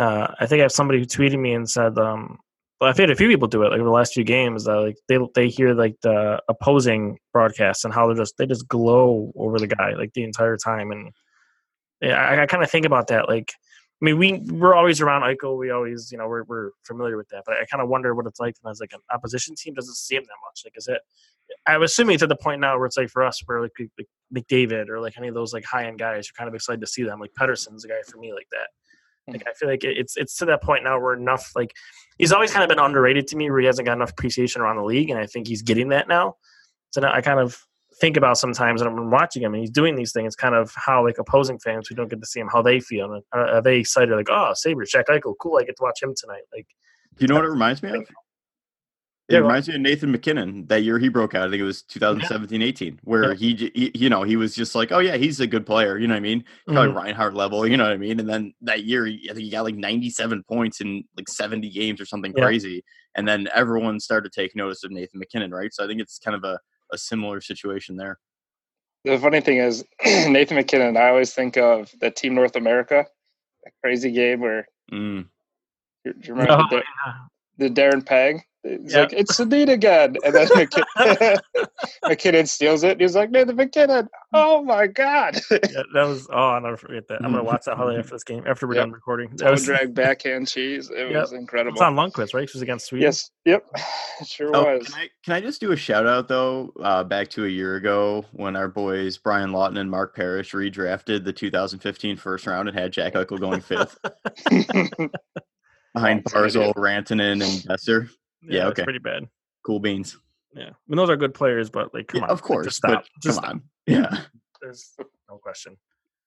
uh, 0.00 0.34
I 0.40 0.46
think 0.46 0.60
I 0.60 0.62
have 0.62 0.72
somebody 0.72 0.98
who 0.98 1.04
tweeted 1.04 1.38
me 1.38 1.52
and 1.52 1.68
said, 1.68 1.98
um, 1.98 2.38
well, 2.80 2.88
I've 2.88 2.96
had 2.96 3.10
a 3.10 3.14
few 3.14 3.28
people 3.28 3.48
do 3.48 3.62
it 3.64 3.66
like 3.66 3.80
over 3.80 3.84
the 3.84 3.94
last 3.94 4.14
few 4.14 4.24
games. 4.24 4.66
Uh, 4.66 4.80
like 4.80 4.96
they 5.08 5.18
they 5.34 5.48
hear 5.48 5.74
like 5.74 5.96
the 6.00 6.40
opposing 6.48 7.18
broadcasts 7.34 7.84
and 7.84 7.92
how 7.92 8.06
they're 8.06 8.16
just 8.16 8.38
they 8.38 8.46
just 8.46 8.66
glow 8.66 9.30
over 9.36 9.58
the 9.58 9.66
guy 9.66 9.92
like 9.92 10.14
the 10.14 10.24
entire 10.24 10.56
time. 10.56 10.90
And 10.90 11.12
yeah, 12.00 12.14
I, 12.14 12.42
I 12.42 12.46
kind 12.46 12.62
of 12.62 12.70
think 12.70 12.86
about 12.86 13.08
that. 13.08 13.28
Like, 13.28 13.52
I 14.00 14.04
mean, 14.06 14.16
we 14.16 14.38
we're 14.50 14.74
always 14.74 15.02
around 15.02 15.20
Eichel. 15.22 15.58
We 15.58 15.70
always 15.70 16.10
you 16.10 16.16
know 16.16 16.26
we're 16.26 16.44
we're 16.44 16.70
familiar 16.84 17.18
with 17.18 17.28
that. 17.28 17.42
But 17.44 17.56
I 17.56 17.66
kind 17.66 17.82
of 17.82 17.90
wonder 17.90 18.14
what 18.14 18.24
it's 18.24 18.40
like 18.40 18.56
as 18.66 18.80
like 18.80 18.94
an 18.94 19.00
opposition 19.12 19.54
team 19.54 19.74
doesn't 19.74 19.96
see 19.96 20.14
him 20.14 20.22
that 20.22 20.48
much. 20.48 20.62
Like, 20.64 20.78
is 20.78 20.88
it? 20.88 21.02
I'm 21.66 21.82
assuming 21.82 22.16
to 22.18 22.26
the 22.26 22.36
point 22.36 22.62
now 22.62 22.78
where 22.78 22.86
it's 22.86 22.96
like 22.96 23.10
for 23.10 23.22
us, 23.22 23.42
where 23.44 23.60
like, 23.60 23.72
like 23.98 24.08
McDavid 24.34 24.88
or 24.88 25.00
like 25.00 25.18
any 25.18 25.28
of 25.28 25.34
those 25.34 25.52
like 25.52 25.66
high 25.66 25.84
end 25.84 25.98
guys, 25.98 26.28
you're 26.28 26.38
kind 26.38 26.48
of 26.48 26.54
excited 26.54 26.80
to 26.80 26.86
see 26.86 27.02
them. 27.02 27.20
Like 27.20 27.34
Pettersson's 27.38 27.84
a 27.84 27.88
guy 27.88 28.00
for 28.08 28.16
me 28.16 28.32
like 28.32 28.46
that. 28.52 28.68
Hmm. 29.30 29.38
Like 29.38 29.48
I 29.48 29.52
feel 29.54 29.68
like 29.68 29.84
it's 29.84 30.16
it's 30.16 30.36
to 30.38 30.44
that 30.46 30.62
point 30.62 30.84
now 30.84 31.00
where 31.00 31.14
enough 31.14 31.52
like 31.54 31.74
he's 32.18 32.32
always 32.32 32.52
kind 32.52 32.62
of 32.62 32.68
been 32.68 32.84
underrated 32.84 33.26
to 33.28 33.36
me 33.36 33.50
where 33.50 33.60
he 33.60 33.66
hasn't 33.66 33.86
got 33.86 33.96
enough 33.96 34.10
appreciation 34.10 34.62
around 34.62 34.76
the 34.76 34.84
league, 34.84 35.10
and 35.10 35.18
I 35.18 35.26
think 35.26 35.46
he's 35.46 35.62
getting 35.62 35.88
that 35.90 36.08
now. 36.08 36.36
So 36.90 37.00
now 37.00 37.12
I 37.12 37.20
kind 37.20 37.40
of 37.40 37.62
think 38.00 38.16
about 38.16 38.38
sometimes 38.38 38.82
when 38.82 38.92
I'm 38.92 39.10
watching 39.10 39.42
him 39.42 39.52
and 39.52 39.60
he's 39.60 39.70
doing 39.70 39.94
these 39.94 40.12
things, 40.12 40.34
kind 40.34 40.54
of 40.54 40.72
how 40.74 41.04
like 41.04 41.18
opposing 41.18 41.58
fans 41.58 41.86
who 41.88 41.94
don't 41.94 42.08
get 42.08 42.20
to 42.20 42.26
see 42.26 42.40
him, 42.40 42.48
how 42.50 42.62
they 42.62 42.80
feel. 42.80 43.12
And 43.12 43.22
are, 43.32 43.46
are 43.56 43.62
they 43.62 43.78
excited? 43.78 44.14
Like, 44.14 44.30
oh, 44.30 44.52
Sabres, 44.54 44.90
Jack 44.90 45.08
Eichel, 45.08 45.34
cool, 45.40 45.58
I 45.58 45.64
get 45.64 45.76
to 45.76 45.82
watch 45.82 46.02
him 46.02 46.14
tonight. 46.16 46.42
Like, 46.52 46.66
do 47.16 47.24
you 47.24 47.28
know 47.28 47.34
what 47.34 47.44
it 47.44 47.50
reminds 47.50 47.82
me 47.82 47.90
of? 47.90 48.08
It 49.30 49.34
yeah, 49.34 49.40
reminds 49.42 49.68
me 49.68 49.76
of 49.76 49.80
Nathan 49.80 50.10
MacKinnon 50.10 50.66
that 50.66 50.82
year 50.82 50.98
he 50.98 51.08
broke 51.08 51.36
out. 51.36 51.46
I 51.46 51.50
think 51.50 51.60
it 51.60 51.64
was 51.64 51.82
2017 51.82 52.62
18, 52.62 52.98
where 53.04 53.30
yeah. 53.30 53.34
he, 53.34 53.70
he, 53.76 53.92
you 53.94 54.10
know, 54.10 54.24
he 54.24 54.34
was 54.34 54.56
just 54.56 54.74
like, 54.74 54.90
oh, 54.90 54.98
yeah, 54.98 55.16
he's 55.16 55.38
a 55.38 55.46
good 55.46 55.64
player. 55.64 55.96
You 55.98 56.08
know 56.08 56.14
what 56.14 56.18
I 56.18 56.20
mean? 56.20 56.44
Probably 56.66 56.88
mm-hmm. 56.88 56.96
Reinhart 56.96 57.34
level, 57.34 57.64
you 57.64 57.76
know 57.76 57.84
what 57.84 57.92
I 57.92 57.96
mean? 57.96 58.18
And 58.18 58.28
then 58.28 58.52
that 58.62 58.82
year, 58.82 59.06
I 59.06 59.28
think 59.28 59.38
he 59.38 59.50
got 59.50 59.62
like 59.62 59.76
97 59.76 60.42
points 60.48 60.80
in 60.80 61.04
like 61.16 61.28
70 61.28 61.70
games 61.70 62.00
or 62.00 62.06
something 62.06 62.34
yeah. 62.36 62.42
crazy. 62.42 62.82
And 63.14 63.26
then 63.26 63.46
everyone 63.54 64.00
started 64.00 64.32
to 64.32 64.40
take 64.40 64.56
notice 64.56 64.82
of 64.82 64.90
Nathan 64.90 65.20
MacKinnon, 65.20 65.52
right? 65.52 65.72
So 65.72 65.84
I 65.84 65.86
think 65.86 66.00
it's 66.00 66.18
kind 66.18 66.34
of 66.34 66.42
a, 66.42 66.58
a 66.92 66.98
similar 66.98 67.40
situation 67.40 67.96
there. 67.96 68.18
The 69.04 69.16
funny 69.16 69.40
thing 69.40 69.58
is, 69.58 69.84
Nathan 70.04 70.56
MacKinnon, 70.56 70.96
I 70.96 71.08
always 71.08 71.32
think 71.32 71.56
of 71.56 71.92
the 72.00 72.10
Team 72.10 72.34
North 72.34 72.56
America, 72.56 73.06
that 73.62 73.72
crazy 73.80 74.10
game 74.10 74.40
where. 74.40 74.66
Mm. 74.92 75.28
Do 76.04 76.14
you 76.20 76.34
remember 76.34 76.64
oh, 76.72 76.82
the, 77.58 77.68
the 77.68 77.80
Darren 77.80 78.04
Pang? 78.04 78.42
He's 78.62 78.92
yep. 78.92 79.10
like, 79.10 79.20
it's 79.20 79.36
Sedin 79.38 79.70
again. 79.70 80.16
And 80.22 80.34
then 80.34 80.46
McKinnon, 80.48 81.38
MacKinnon 82.06 82.46
steals 82.46 82.84
it. 82.84 83.00
he's 83.00 83.16
like, 83.16 83.30
Nathan 83.30 83.56
MacKinnon. 83.56 84.08
Oh 84.34 84.62
my 84.62 84.86
God. 84.86 85.40
yeah, 85.50 85.82
that 85.94 86.06
was, 86.06 86.28
oh, 86.30 86.50
I'll 86.50 86.60
never 86.60 86.76
forget 86.76 87.08
that. 87.08 87.24
I'm 87.24 87.32
going 87.32 87.42
to 87.42 87.50
watch 87.50 87.64
that 87.64 87.76
highlight 87.76 87.98
after 87.98 88.12
this 88.12 88.24
game, 88.24 88.44
after 88.46 88.66
we're 88.66 88.74
yep. 88.74 88.82
done 88.82 88.92
recording. 88.92 89.30
That 89.36 89.50
was 89.50 89.64
drag 89.64 89.94
backhand 89.94 90.48
cheese. 90.48 90.90
It 90.90 91.10
yep. 91.10 91.22
was 91.22 91.32
incredible. 91.32 91.72
It's 91.72 91.80
on 91.80 91.94
Lundqvist, 91.94 92.34
right? 92.34 92.44
It 92.44 92.52
was 92.52 92.60
against 92.60 92.86
Sweden. 92.86 93.04
Yes. 93.04 93.30
Yep. 93.44 93.64
It 94.20 94.26
sure 94.26 94.54
oh, 94.54 94.76
was. 94.76 94.86
Can 94.86 95.00
I, 95.00 95.08
can 95.24 95.32
I 95.32 95.40
just 95.40 95.62
do 95.62 95.72
a 95.72 95.76
shout 95.76 96.06
out, 96.06 96.28
though, 96.28 96.74
uh, 96.82 97.02
back 97.02 97.30
to 97.30 97.46
a 97.46 97.48
year 97.48 97.76
ago 97.76 98.26
when 98.32 98.54
our 98.54 98.68
boys 98.68 99.16
Brian 99.16 99.50
Lawton 99.50 99.78
and 99.78 99.90
Mark 99.90 100.14
Parrish 100.14 100.52
redrafted 100.52 101.24
the 101.24 101.32
2015 101.32 102.18
first 102.18 102.46
round 102.46 102.68
and 102.68 102.78
had 102.78 102.92
Jack 102.92 103.14
Eichel 103.14 103.40
going 103.40 103.62
fifth? 103.62 103.98
Behind 105.94 106.22
Barzal, 106.24 106.74
Rantanen, 106.74 107.42
and 107.42 107.62
Boeser. 107.62 108.10
Yeah, 108.42 108.58
yeah 108.58 108.66
okay. 108.68 108.84
pretty 108.84 108.98
bad. 108.98 109.28
Cool 109.64 109.80
beans. 109.80 110.18
Yeah, 110.54 110.70
I 110.70 110.88
mean 110.88 110.96
those 110.96 111.10
are 111.10 111.16
good 111.16 111.34
players, 111.34 111.70
but 111.70 111.94
like, 111.94 112.08
come 112.08 112.20
yeah, 112.20 112.26
on, 112.26 112.30
of 112.30 112.42
course, 112.42 112.66
like, 112.66 112.72
stop. 112.72 113.04
Just 113.22 113.40
come 113.40 113.44
stop. 113.44 113.54
on. 113.54 113.62
Yeah, 113.86 114.20
there's 114.62 114.94
no 115.28 115.38
question. 115.38 115.76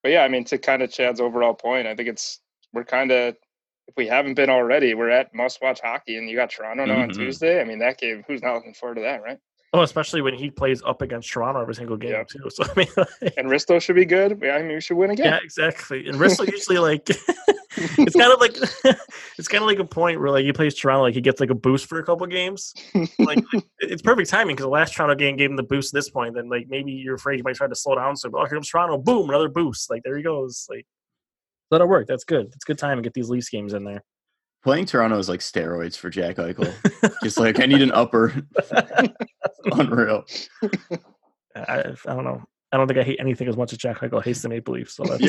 But 0.01 0.11
yeah, 0.11 0.23
I 0.23 0.27
mean, 0.27 0.43
to 0.45 0.57
kind 0.57 0.81
of 0.81 0.91
Chad's 0.91 1.19
overall 1.19 1.53
point, 1.53 1.87
I 1.87 1.95
think 1.95 2.09
it's 2.09 2.39
we're 2.73 2.83
kind 2.83 3.11
of 3.11 3.35
if 3.87 3.95
we 3.97 4.07
haven't 4.07 4.35
been 4.35 4.49
already, 4.49 4.93
we're 4.93 5.09
at 5.09 5.33
must 5.33 5.61
watch 5.61 5.81
hockey, 5.81 6.17
and 6.17 6.29
you 6.29 6.35
got 6.35 6.49
Toronto 6.49 6.85
now 6.85 6.93
mm-hmm. 6.93 7.01
on 7.03 7.09
Tuesday. 7.09 7.59
I 7.59 7.63
mean, 7.63 7.79
that 7.79 7.97
game, 7.97 8.23
who's 8.27 8.41
not 8.41 8.55
looking 8.55 8.73
forward 8.73 8.95
to 8.95 9.01
that, 9.01 9.21
right? 9.21 9.39
Oh, 9.73 9.81
especially 9.81 10.21
when 10.21 10.35
he 10.35 10.51
plays 10.51 10.83
up 10.85 11.01
against 11.01 11.31
Toronto 11.31 11.59
every 11.59 11.73
single 11.73 11.97
game 11.97 12.11
yep. 12.11 12.27
too. 12.27 12.43
So 12.49 12.63
I 12.63 12.73
mean, 12.77 12.87
like, 12.95 13.33
and 13.37 13.47
Risto 13.49 13.81
should 13.81 13.95
be 13.95 14.05
good. 14.05 14.43
I 14.43 14.59
mean, 14.59 14.75
we 14.75 14.81
should 14.81 14.97
win 14.97 15.09
again. 15.09 15.25
Yeah, 15.25 15.39
exactly. 15.43 16.07
And 16.07 16.17
Risto 16.17 16.47
usually 16.51 16.77
like 16.77 17.09
it's 17.77 18.15
kind 18.15 18.31
of 18.31 18.39
like 18.39 18.55
it's 19.37 19.47
kind 19.47 19.63
of 19.63 19.67
like 19.67 19.79
a 19.79 19.85
point 19.85 20.19
where 20.19 20.29
like 20.29 20.45
he 20.45 20.53
plays 20.53 20.75
Toronto, 20.75 21.03
like 21.03 21.13
he 21.13 21.21
gets 21.21 21.39
like 21.39 21.49
a 21.49 21.55
boost 21.55 21.85
for 21.87 21.99
a 21.99 22.03
couple 22.03 22.25
games. 22.27 22.73
Like 23.19 23.43
it's 23.79 24.01
perfect 24.01 24.29
timing 24.29 24.55
because 24.55 24.65
the 24.65 24.69
last 24.69 24.93
Toronto 24.93 25.15
game 25.15 25.35
gave 25.35 25.49
him 25.49 25.55
the 25.55 25.63
boost. 25.63 25.93
At 25.93 25.97
this 25.97 26.09
point, 26.09 26.35
then 26.35 26.49
like 26.49 26.67
maybe 26.69 26.91
you're 26.91 27.15
afraid 27.15 27.37
he 27.37 27.41
might 27.43 27.55
try 27.55 27.67
to 27.67 27.75
slow 27.75 27.95
down. 27.95 28.15
So, 28.15 28.29
oh, 28.33 28.45
here 28.45 28.55
comes 28.55 28.69
Toronto, 28.69 28.97
boom, 28.97 29.29
another 29.29 29.49
boost. 29.49 29.89
Like 29.89 30.03
there 30.03 30.17
he 30.17 30.23
goes. 30.23 30.67
Like 30.69 30.85
that'll 31.71 31.87
work. 31.87 32.07
That's 32.07 32.23
good. 32.23 32.47
It's 32.53 32.65
good 32.65 32.77
time 32.77 32.97
to 32.97 33.01
get 33.03 33.13
these 33.13 33.29
Leafs 33.29 33.49
games 33.49 33.73
in 33.73 33.83
there. 33.83 34.03
Playing 34.63 34.85
Toronto 34.85 35.17
is 35.17 35.27
like 35.27 35.41
steroids 35.41 35.97
for 35.97 36.09
Jack 36.09 36.37
Eichel. 36.37 36.73
Just 37.23 37.37
like 37.37 37.59
I 37.59 37.65
need 37.65 37.81
an 37.81 37.91
upper. 37.91 38.33
Unreal. 39.65 40.23
I, 41.55 41.79
I 41.79 42.13
don't 42.13 42.23
know. 42.23 42.43
I 42.71 42.77
don't 42.77 42.87
think 42.87 42.99
I 42.99 43.03
hate 43.03 43.19
anything 43.19 43.47
as 43.47 43.57
much 43.57 43.71
as 43.71 43.77
Jack 43.77 43.99
Eichel 43.99 44.23
hates 44.23 44.41
the 44.41 44.49
Maple 44.49 44.73
Leafs. 44.73 44.95
So 44.95 45.03
that's... 45.03 45.21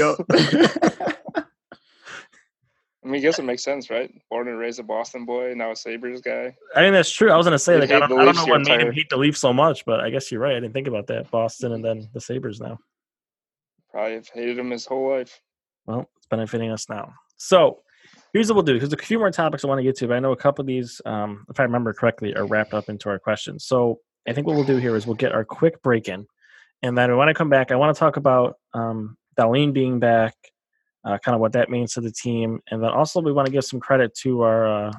I 3.05 3.09
mean, 3.09 3.17
I 3.17 3.21
guess 3.21 3.39
it 3.39 3.45
makes 3.45 3.63
sense, 3.63 3.91
right? 3.91 4.11
Born 4.31 4.49
and 4.49 4.59
raised 4.59 4.81
a 4.81 4.83
Boston 4.83 5.27
boy, 5.27 5.53
now 5.55 5.73
a 5.73 5.77
Sabres 5.77 6.23
guy. 6.23 6.57
I 6.75 6.83
mean, 6.83 6.95
that's 6.95 7.11
true. 7.11 7.31
I 7.31 7.37
was 7.37 7.45
gonna 7.45 7.59
say, 7.59 7.79
like, 7.79 7.91
I 7.91 8.01
don't, 8.01 8.19
I 8.19 8.25
don't 8.25 8.35
know 8.35 8.47
what 8.47 8.67
made 8.67 8.81
him 8.81 8.93
hate 8.93 9.11
the 9.11 9.19
Leafs 9.19 9.41
so 9.41 9.53
much, 9.53 9.85
but 9.85 10.01
I 10.01 10.09
guess 10.09 10.33
you're 10.33 10.41
right. 10.41 10.57
I 10.57 10.61
didn't 10.61 10.73
think 10.73 10.89
about 10.89 11.07
that. 11.09 11.31
Boston 11.31 11.73
and 11.73 11.85
then 11.85 12.09
the 12.15 12.21
Sabres 12.21 12.61
now. 12.61 12.79
Probably 13.91 14.15
have 14.15 14.29
hated 14.29 14.59
him 14.59 14.71
his 14.71 14.87
whole 14.87 15.11
life. 15.11 15.39
Well, 15.87 16.09
it's 16.17 16.27
benefiting 16.27 16.71
us 16.71 16.89
now. 16.89 17.13
So 17.37 17.83
here's 18.33 18.49
what 18.49 18.57
we'll 18.57 18.65
do 18.65 18.75
because 18.75 18.93
a 18.93 18.97
few 18.97 19.19
more 19.19 19.31
topics 19.31 19.65
I 19.65 19.69
want 19.69 19.81
to 19.81 19.85
get 19.85 19.97
to, 19.99 20.09
but 20.09 20.17
I 20.17 20.21
know 20.21 20.33
a 20.33 20.37
couple 20.37 20.63
of 20.63 20.67
these, 20.67 21.03
um, 21.05 21.45
if 21.51 21.61
I 21.61 21.65
remember 21.65 21.93
correctly, 21.93 22.35
are 22.35 22.47
wrapped 22.47 22.73
up 22.73 22.89
into 22.89 23.11
our 23.11 23.19
questions. 23.19 23.67
So 23.67 24.01
I 24.27 24.33
think 24.33 24.47
what 24.47 24.57
we'll 24.57 24.65
do 24.65 24.79
here 24.79 24.97
is 24.97 25.07
we'll 25.07 25.15
get 25.15 25.33
our 25.33 25.45
quick 25.45 25.83
break 25.83 26.09
in, 26.09 26.27
and 26.83 26.97
then 26.97 27.15
when 27.19 27.29
I 27.29 27.35
come 27.35 27.51
back, 27.51 27.71
I 27.71 27.77
want 27.77 27.95
to 27.95 27.99
talk 27.99 28.17
about 28.17 28.57
um, 28.73 29.19
Dahlin 29.39 29.75
being 29.75 29.99
back, 29.99 30.35
uh, 31.05 31.19
kind 31.19 31.35
of 31.35 31.41
what 31.41 31.53
that 31.53 31.71
means 31.71 31.93
to 31.95 32.01
the 32.01 32.11
team, 32.11 32.61
and 32.71 32.83
then 32.83 32.91
also 32.91 33.21
we 33.21 33.33
want 33.33 33.47
to 33.47 33.53
give 33.53 33.65
some 33.65 33.81
credit 33.81 34.15
to 34.23 34.43
our 34.43 34.67
uh, 34.67 34.93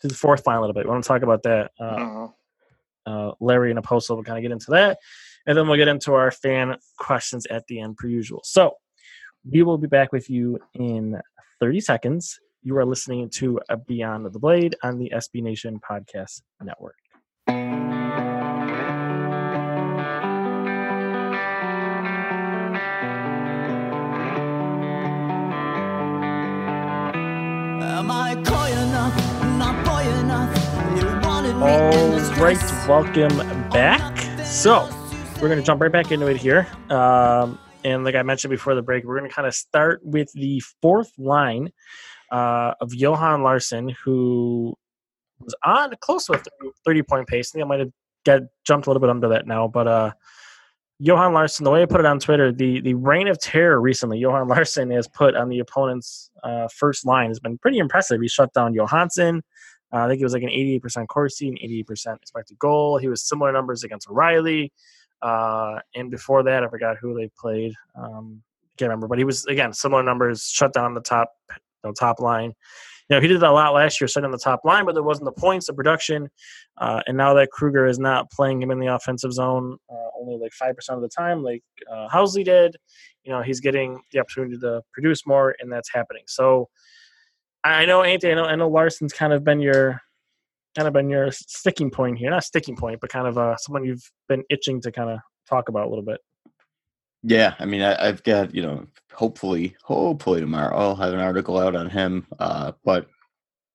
to 0.00 0.08
the 0.08 0.14
fourth 0.14 0.46
line 0.46 0.58
a 0.58 0.60
little 0.60 0.74
bit. 0.74 0.84
We 0.84 0.90
want 0.90 1.04
to 1.04 1.08
talk 1.08 1.22
about 1.22 1.42
that. 1.44 1.70
Uh, 1.80 1.84
uh-huh. 1.84 2.28
uh, 3.06 3.32
Larry 3.40 3.70
and 3.70 3.78
Apostle 3.78 4.16
will 4.16 4.24
kind 4.24 4.38
of 4.38 4.42
get 4.42 4.52
into 4.52 4.70
that, 4.70 4.98
and 5.46 5.56
then 5.56 5.66
we'll 5.66 5.78
get 5.78 5.88
into 5.88 6.14
our 6.14 6.30
fan 6.30 6.76
questions 6.98 7.46
at 7.46 7.66
the 7.68 7.80
end, 7.80 7.96
per 7.96 8.08
usual. 8.08 8.40
So 8.44 8.74
we 9.50 9.62
will 9.62 9.78
be 9.78 9.86
back 9.86 10.12
with 10.12 10.28
you 10.28 10.58
in 10.74 11.20
30 11.60 11.80
seconds. 11.80 12.38
You 12.62 12.76
are 12.78 12.84
listening 12.84 13.30
to 13.30 13.60
Beyond 13.86 14.26
the 14.26 14.38
Blade 14.38 14.74
on 14.82 14.98
the 14.98 15.12
SB 15.14 15.42
Nation 15.42 15.80
Podcast 15.80 16.42
Network. 16.60 16.96
All 31.56 32.20
right, 32.38 32.60
welcome 32.86 33.38
back. 33.70 34.18
So, 34.44 34.86
we're 35.36 35.48
going 35.48 35.56
to 35.58 35.62
jump 35.62 35.80
right 35.80 35.90
back 35.90 36.12
into 36.12 36.26
it 36.26 36.36
here. 36.36 36.68
Um, 36.90 37.58
and 37.82 38.04
like 38.04 38.14
I 38.14 38.22
mentioned 38.22 38.50
before 38.50 38.74
the 38.74 38.82
break, 38.82 39.04
we're 39.04 39.18
going 39.18 39.30
to 39.30 39.34
kind 39.34 39.48
of 39.48 39.54
start 39.54 40.04
with 40.04 40.30
the 40.34 40.60
fourth 40.82 41.10
line 41.16 41.70
uh, 42.30 42.74
of 42.82 42.92
Johan 42.92 43.42
Larsson, 43.42 43.88
who 44.04 44.74
was 45.40 45.54
on 45.64 45.94
close 46.00 46.26
to 46.26 46.34
a 46.34 46.42
30 46.84 47.02
point 47.04 47.26
pace. 47.26 47.50
I 47.50 47.52
think 47.54 47.64
I 47.64 47.68
might 47.68 47.80
have 47.80 47.92
get 48.26 48.42
jumped 48.66 48.86
a 48.86 48.90
little 48.90 49.00
bit 49.00 49.08
under 49.08 49.28
that 49.30 49.46
now, 49.46 49.66
but 49.66 49.88
uh, 49.88 50.12
Johan 50.98 51.32
Larsson, 51.32 51.64
the 51.64 51.70
way 51.70 51.80
I 51.80 51.86
put 51.86 52.00
it 52.00 52.06
on 52.06 52.18
Twitter, 52.18 52.52
the 52.52 52.80
the 52.80 52.94
reign 52.94 53.28
of 53.28 53.38
terror 53.38 53.80
recently, 53.80 54.18
Johan 54.18 54.48
Larsson 54.48 54.90
has 54.90 55.08
put 55.08 55.34
on 55.34 55.48
the 55.48 55.60
opponent's 55.60 56.30
uh, 56.42 56.68
first 56.68 57.06
line 57.06 57.28
has 57.28 57.40
been 57.40 57.56
pretty 57.56 57.78
impressive. 57.78 58.20
He 58.20 58.28
shut 58.28 58.52
down 58.52 58.74
Johansen. 58.74 59.42
Uh, 59.92 59.98
I 59.98 60.08
think 60.08 60.20
it 60.20 60.24
was 60.24 60.32
like 60.32 60.42
an 60.42 60.50
88% 60.50 61.06
Corsi 61.08 61.48
and 61.48 61.58
88% 61.58 62.16
expected 62.16 62.58
goal. 62.58 62.98
He 62.98 63.08
was 63.08 63.22
similar 63.22 63.52
numbers 63.52 63.84
against 63.84 64.08
O'Reilly. 64.08 64.72
Uh, 65.22 65.78
and 65.94 66.10
before 66.10 66.42
that, 66.42 66.64
I 66.64 66.68
forgot 66.68 66.96
who 67.00 67.14
they 67.14 67.30
played. 67.38 67.72
Um, 67.94 68.42
can't 68.76 68.90
remember, 68.90 69.08
but 69.08 69.18
he 69.18 69.24
was 69.24 69.46
again 69.46 69.72
similar 69.72 70.02
numbers. 70.02 70.44
Shut 70.44 70.72
down 70.72 70.94
the 70.94 71.00
top, 71.00 71.32
you 71.50 71.56
know, 71.84 71.92
top 71.92 72.20
line. 72.20 72.52
You 73.08 73.16
know, 73.16 73.20
he 73.20 73.28
did 73.28 73.42
a 73.42 73.50
lot 73.52 73.72
last 73.72 74.00
year, 74.00 74.08
shutting 74.08 74.30
the 74.32 74.38
top 74.38 74.64
line, 74.64 74.84
but 74.84 74.94
there 74.94 75.02
wasn't 75.02 75.26
the 75.26 75.40
points, 75.40 75.68
the 75.68 75.74
production. 75.74 76.28
Uh, 76.76 77.00
and 77.06 77.16
now 77.16 77.34
that 77.34 77.52
Kruger 77.52 77.86
is 77.86 78.00
not 78.00 78.30
playing 78.32 78.60
him 78.60 78.72
in 78.72 78.80
the 78.80 78.88
offensive 78.88 79.32
zone 79.32 79.78
uh, 79.88 80.08
only 80.20 80.36
like 80.36 80.52
five 80.52 80.74
percent 80.74 80.96
of 80.96 81.02
the 81.02 81.08
time, 81.08 81.42
like 81.42 81.62
uh, 81.90 82.08
Housley 82.12 82.44
did, 82.44 82.76
you 83.24 83.32
know, 83.32 83.42
he's 83.42 83.60
getting 83.60 84.00
the 84.12 84.18
opportunity 84.18 84.58
to 84.58 84.82
produce 84.92 85.26
more, 85.26 85.54
and 85.60 85.72
that's 85.72 85.92
happening. 85.92 86.24
So 86.26 86.68
I 87.66 87.84
know, 87.84 88.02
Anthony, 88.02 88.32
I 88.32 88.36
know, 88.36 88.44
I 88.44 88.56
know 88.56 88.68
Larsson's 88.68 89.12
kind 89.12 89.32
of 89.32 89.44
been 89.44 89.60
your 89.60 90.00
kind 90.76 90.86
of 90.86 90.94
been 90.94 91.08
your 91.08 91.30
sticking 91.32 91.90
point 91.90 92.18
here? 92.18 92.30
Not 92.30 92.44
sticking 92.44 92.76
point, 92.76 93.00
but 93.00 93.10
kind 93.10 93.26
of 93.26 93.38
uh, 93.38 93.56
someone 93.56 93.84
you've 93.84 94.10
been 94.28 94.44
itching 94.50 94.80
to 94.82 94.92
kind 94.92 95.10
of 95.10 95.18
talk 95.48 95.68
about 95.68 95.86
a 95.86 95.88
little 95.88 96.04
bit. 96.04 96.20
Yeah, 97.22 97.54
I 97.58 97.64
mean, 97.64 97.82
I, 97.82 98.06
have 98.06 98.22
got 98.22 98.54
you 98.54 98.62
know, 98.62 98.86
hopefully, 99.12 99.74
hopefully 99.82 100.40
tomorrow 100.40 100.76
I'll 100.76 100.96
have 100.96 101.12
an 101.12 101.18
article 101.18 101.58
out 101.58 101.74
on 101.74 101.90
him. 101.90 102.26
Uh, 102.38 102.72
but 102.84 103.08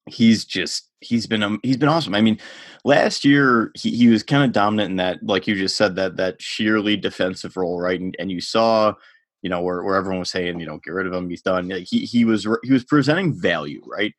he's 0.08 0.46
just 0.46 0.90
he's 1.02 1.28
been 1.28 1.44
um, 1.44 1.60
he's 1.64 1.78
been 1.78 1.90
awesome. 1.90 2.16
I 2.16 2.22
mean, 2.22 2.40
last 2.86 3.26
year 3.26 3.72
he, 3.76 3.92
he 3.92 4.08
was 4.08 4.24
kind 4.24 4.44
of 4.44 4.52
dominant 4.52 4.92
in 4.92 4.98
that, 4.98 5.24
like 5.24 5.48
you 5.48 5.56
just 5.56 5.76
said, 5.76 5.96
that 5.96 6.18
that 6.18 6.42
sheerly 6.42 6.96
defensive 6.96 7.58
role, 7.58 7.80
right? 7.80 8.00
And, 8.00 8.16
and 8.20 8.32
you 8.32 8.42
saw, 8.42 8.94
you 9.42 9.50
know, 9.50 9.62
where, 9.62 9.84
where 9.84 9.96
everyone 9.96 10.20
was 10.20 10.30
saying, 10.30 10.60
you 10.60 10.66
know, 10.66 10.80
get 10.84 10.92
rid 10.92 11.08
of 11.08 11.14
him, 11.14 11.30
he's 11.30 11.42
done. 11.42 11.70
He 11.70 12.06
he 12.06 12.26
was 12.26 12.48
he 12.64 12.72
was 12.72 12.84
presenting 12.84 13.40
value, 13.40 13.82
right? 13.86 14.14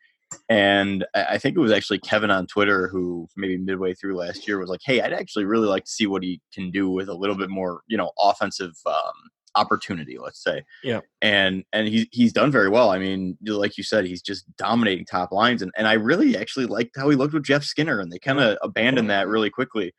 And 0.49 1.05
I 1.15 1.39
think 1.39 1.57
it 1.57 1.61
was 1.61 1.73
actually 1.73 1.99
Kevin 1.99 2.31
on 2.31 2.47
Twitter 2.47 2.89
who 2.89 3.29
maybe 3.37 3.59
midway 3.59 3.95
through 3.95 4.17
last 4.17 4.49
year 4.49 4.59
was 4.59 4.69
like, 4.69 4.81
"Hey, 4.85 5.01
I'd 5.01 5.13
actually 5.13 5.45
really 5.45 5.69
like 5.69 5.85
to 5.85 5.91
see 5.91 6.07
what 6.07 6.23
he 6.23 6.41
can 6.53 6.71
do 6.71 6.91
with 6.91 7.09
a 7.09 7.15
little 7.15 7.37
bit 7.37 7.51
more, 7.51 7.83
you 7.87 7.97
know, 7.97 8.13
offensive 8.19 8.73
um, 8.87 9.13
opportunity, 9.55 10.19
let's 10.19 10.43
say." 10.43 10.65
Yeah. 10.83 11.01
And 11.21 11.65
and 11.73 11.89
he's 11.89 12.07
he's 12.13 12.33
done 12.33 12.51
very 12.51 12.69
well. 12.69 12.91
I 12.91 12.99
mean, 12.99 13.37
like 13.45 13.77
you 13.77 13.85
said, 13.85 14.07
he's 14.07 14.23
just 14.23 14.45
dominating 14.57 15.05
top 15.05 15.33
lines, 15.33 15.63
and 15.63 15.71
and 15.77 15.87
I 15.87 15.95
really 15.95 16.37
actually 16.37 16.67
liked 16.67 16.97
how 16.97 17.09
he 17.09 17.17
looked 17.17 17.35
with 17.35 17.45
Jeff 17.45 17.65
Skinner, 17.65 18.01
and 18.01 18.11
they 18.11 18.19
kind 18.19 18.41
of 18.41 18.59
abandoned 18.63 19.11
that 19.11 19.29
really 19.29 19.51
quickly. 19.51 19.95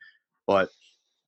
But 0.46 0.68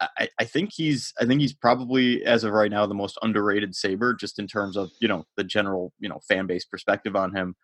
I, 0.01 0.29
I 0.39 0.45
think 0.45 0.73
he's 0.73 1.13
I 1.21 1.25
think 1.25 1.41
he's 1.41 1.55
probably 1.55 2.25
as 2.25 2.45
of 2.45 2.53
right 2.53 2.71
now 2.71 2.87
the 2.87 2.95
most 2.95 3.19
underrated 3.23 3.75
Saber, 3.75 4.15
just 4.15 4.39
in 4.39 4.47
terms 4.47 4.77
of 4.77 4.91
you 5.01 5.09
know 5.09 5.25
the 5.37 5.45
general 5.45 5.93
you 5.99 6.09
know 6.09 6.21
fan 6.29 6.47
base 6.47 6.65
perspective 6.65 7.17
on 7.17 7.35
him. 7.35 7.57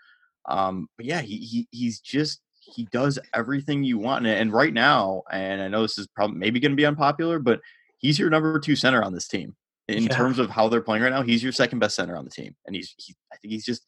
Um, 0.49 0.89
but 0.97 1.07
yeah, 1.07 1.21
he, 1.21 1.37
he 1.39 1.69
he's 1.71 2.01
just 2.01 2.41
he 2.61 2.89
does 2.93 3.19
everything 3.35 3.85
you 3.85 3.99
want. 3.99 4.27
And, 4.27 4.39
and 4.39 4.53
right 4.53 4.73
now, 4.73 5.23
and 5.31 5.61
I 5.61 5.69
know 5.69 5.83
this 5.83 5.99
is 5.99 6.07
probably 6.07 6.39
maybe 6.39 6.61
going 6.61 6.73
to 6.73 6.77
be 6.77 6.87
unpopular, 6.87 7.39
but 7.39 7.61
he's 7.99 8.19
your 8.19 8.31
number 8.31 8.59
two 8.59 8.77
center 8.77 9.03
on 9.03 9.13
this 9.13 9.29
team 9.29 9.55
in 9.89 10.05
yeah. 10.05 10.09
terms 10.09 10.39
of 10.39 10.49
how 10.49 10.69
they're 10.69 10.81
playing 10.81 11.03
right 11.03 11.13
now. 11.13 11.23
He's 11.23 11.43
your 11.43 11.53
second 11.53 11.81
best 11.81 11.97
center 11.97 12.17
on 12.17 12.25
the 12.25 12.31
team, 12.31 12.55
and 12.67 12.75
he's 12.75 12.95
he, 12.97 13.15
I 13.33 13.37
think 13.37 13.53
he's 13.53 13.65
just 13.65 13.85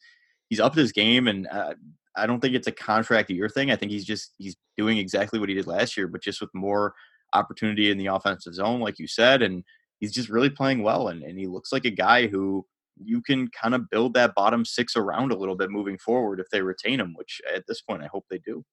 he's 0.49 0.59
up 0.59 0.75
his 0.75 0.91
game, 0.91 1.27
and 1.27 1.47
uh, 1.47 1.73
I 2.15 2.27
don't 2.27 2.39
think 2.39 2.55
it's 2.55 2.67
a 2.67 2.71
contract 2.71 3.29
year 3.29 3.49
thing. 3.49 3.71
I 3.71 3.75
think 3.75 3.91
he's 3.91 4.05
just 4.05 4.33
he's 4.37 4.55
doing 4.77 4.97
exactly 4.97 5.39
what 5.39 5.49
he 5.49 5.55
did 5.55 5.67
last 5.67 5.97
year, 5.97 6.07
but 6.07 6.21
just 6.21 6.41
with 6.41 6.53
more 6.53 6.93
opportunity 7.35 7.91
in 7.91 7.97
the 7.97 8.07
offensive 8.07 8.53
zone, 8.53 8.79
like 8.79 8.99
you 8.99 9.07
said, 9.07 9.41
and 9.41 9.63
he's 9.99 10.13
just 10.13 10.29
really 10.29 10.49
playing 10.49 10.83
well, 10.83 11.09
and, 11.09 11.23
and 11.23 11.37
he 11.37 11.47
looks 11.47 11.71
like 11.71 11.85
a 11.85 11.91
guy 11.91 12.27
who 12.27 12.65
you 12.97 13.21
can 13.21 13.49
kind 13.49 13.75
of 13.75 13.89
build 13.89 14.13
that 14.13 14.33
bottom 14.35 14.63
six 14.63 14.95
around 14.95 15.31
a 15.31 15.35
little 15.35 15.55
bit 15.55 15.69
moving 15.69 15.97
forward 15.97 16.39
if 16.39 16.47
they 16.51 16.61
retain 16.61 16.99
him, 16.99 17.13
which 17.15 17.41
at 17.53 17.63
this 17.67 17.81
point 17.81 18.03
I 18.03 18.07
hope 18.07 18.25
they 18.29 18.39
do. 18.39 18.63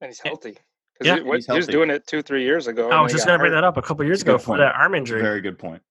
And 0.00 0.08
he's 0.08 0.20
healthy. 0.20 0.58
Yeah, 1.02 1.16
he, 1.16 1.22
he 1.22 1.52
was 1.52 1.66
doing 1.66 1.90
it 1.90 2.06
two, 2.06 2.22
three 2.22 2.42
years 2.42 2.66
ago. 2.66 2.90
I 2.90 3.00
was 3.00 3.12
just 3.12 3.26
going 3.26 3.38
to 3.38 3.42
bring 3.42 3.52
that 3.52 3.64
up 3.64 3.76
a 3.76 3.82
couple 3.82 4.04
years 4.04 4.22
ago 4.22 4.38
for 4.38 4.56
that 4.56 4.74
arm 4.74 4.94
injury. 4.94 5.20
Very 5.20 5.40
good 5.40 5.58
point. 5.58 5.82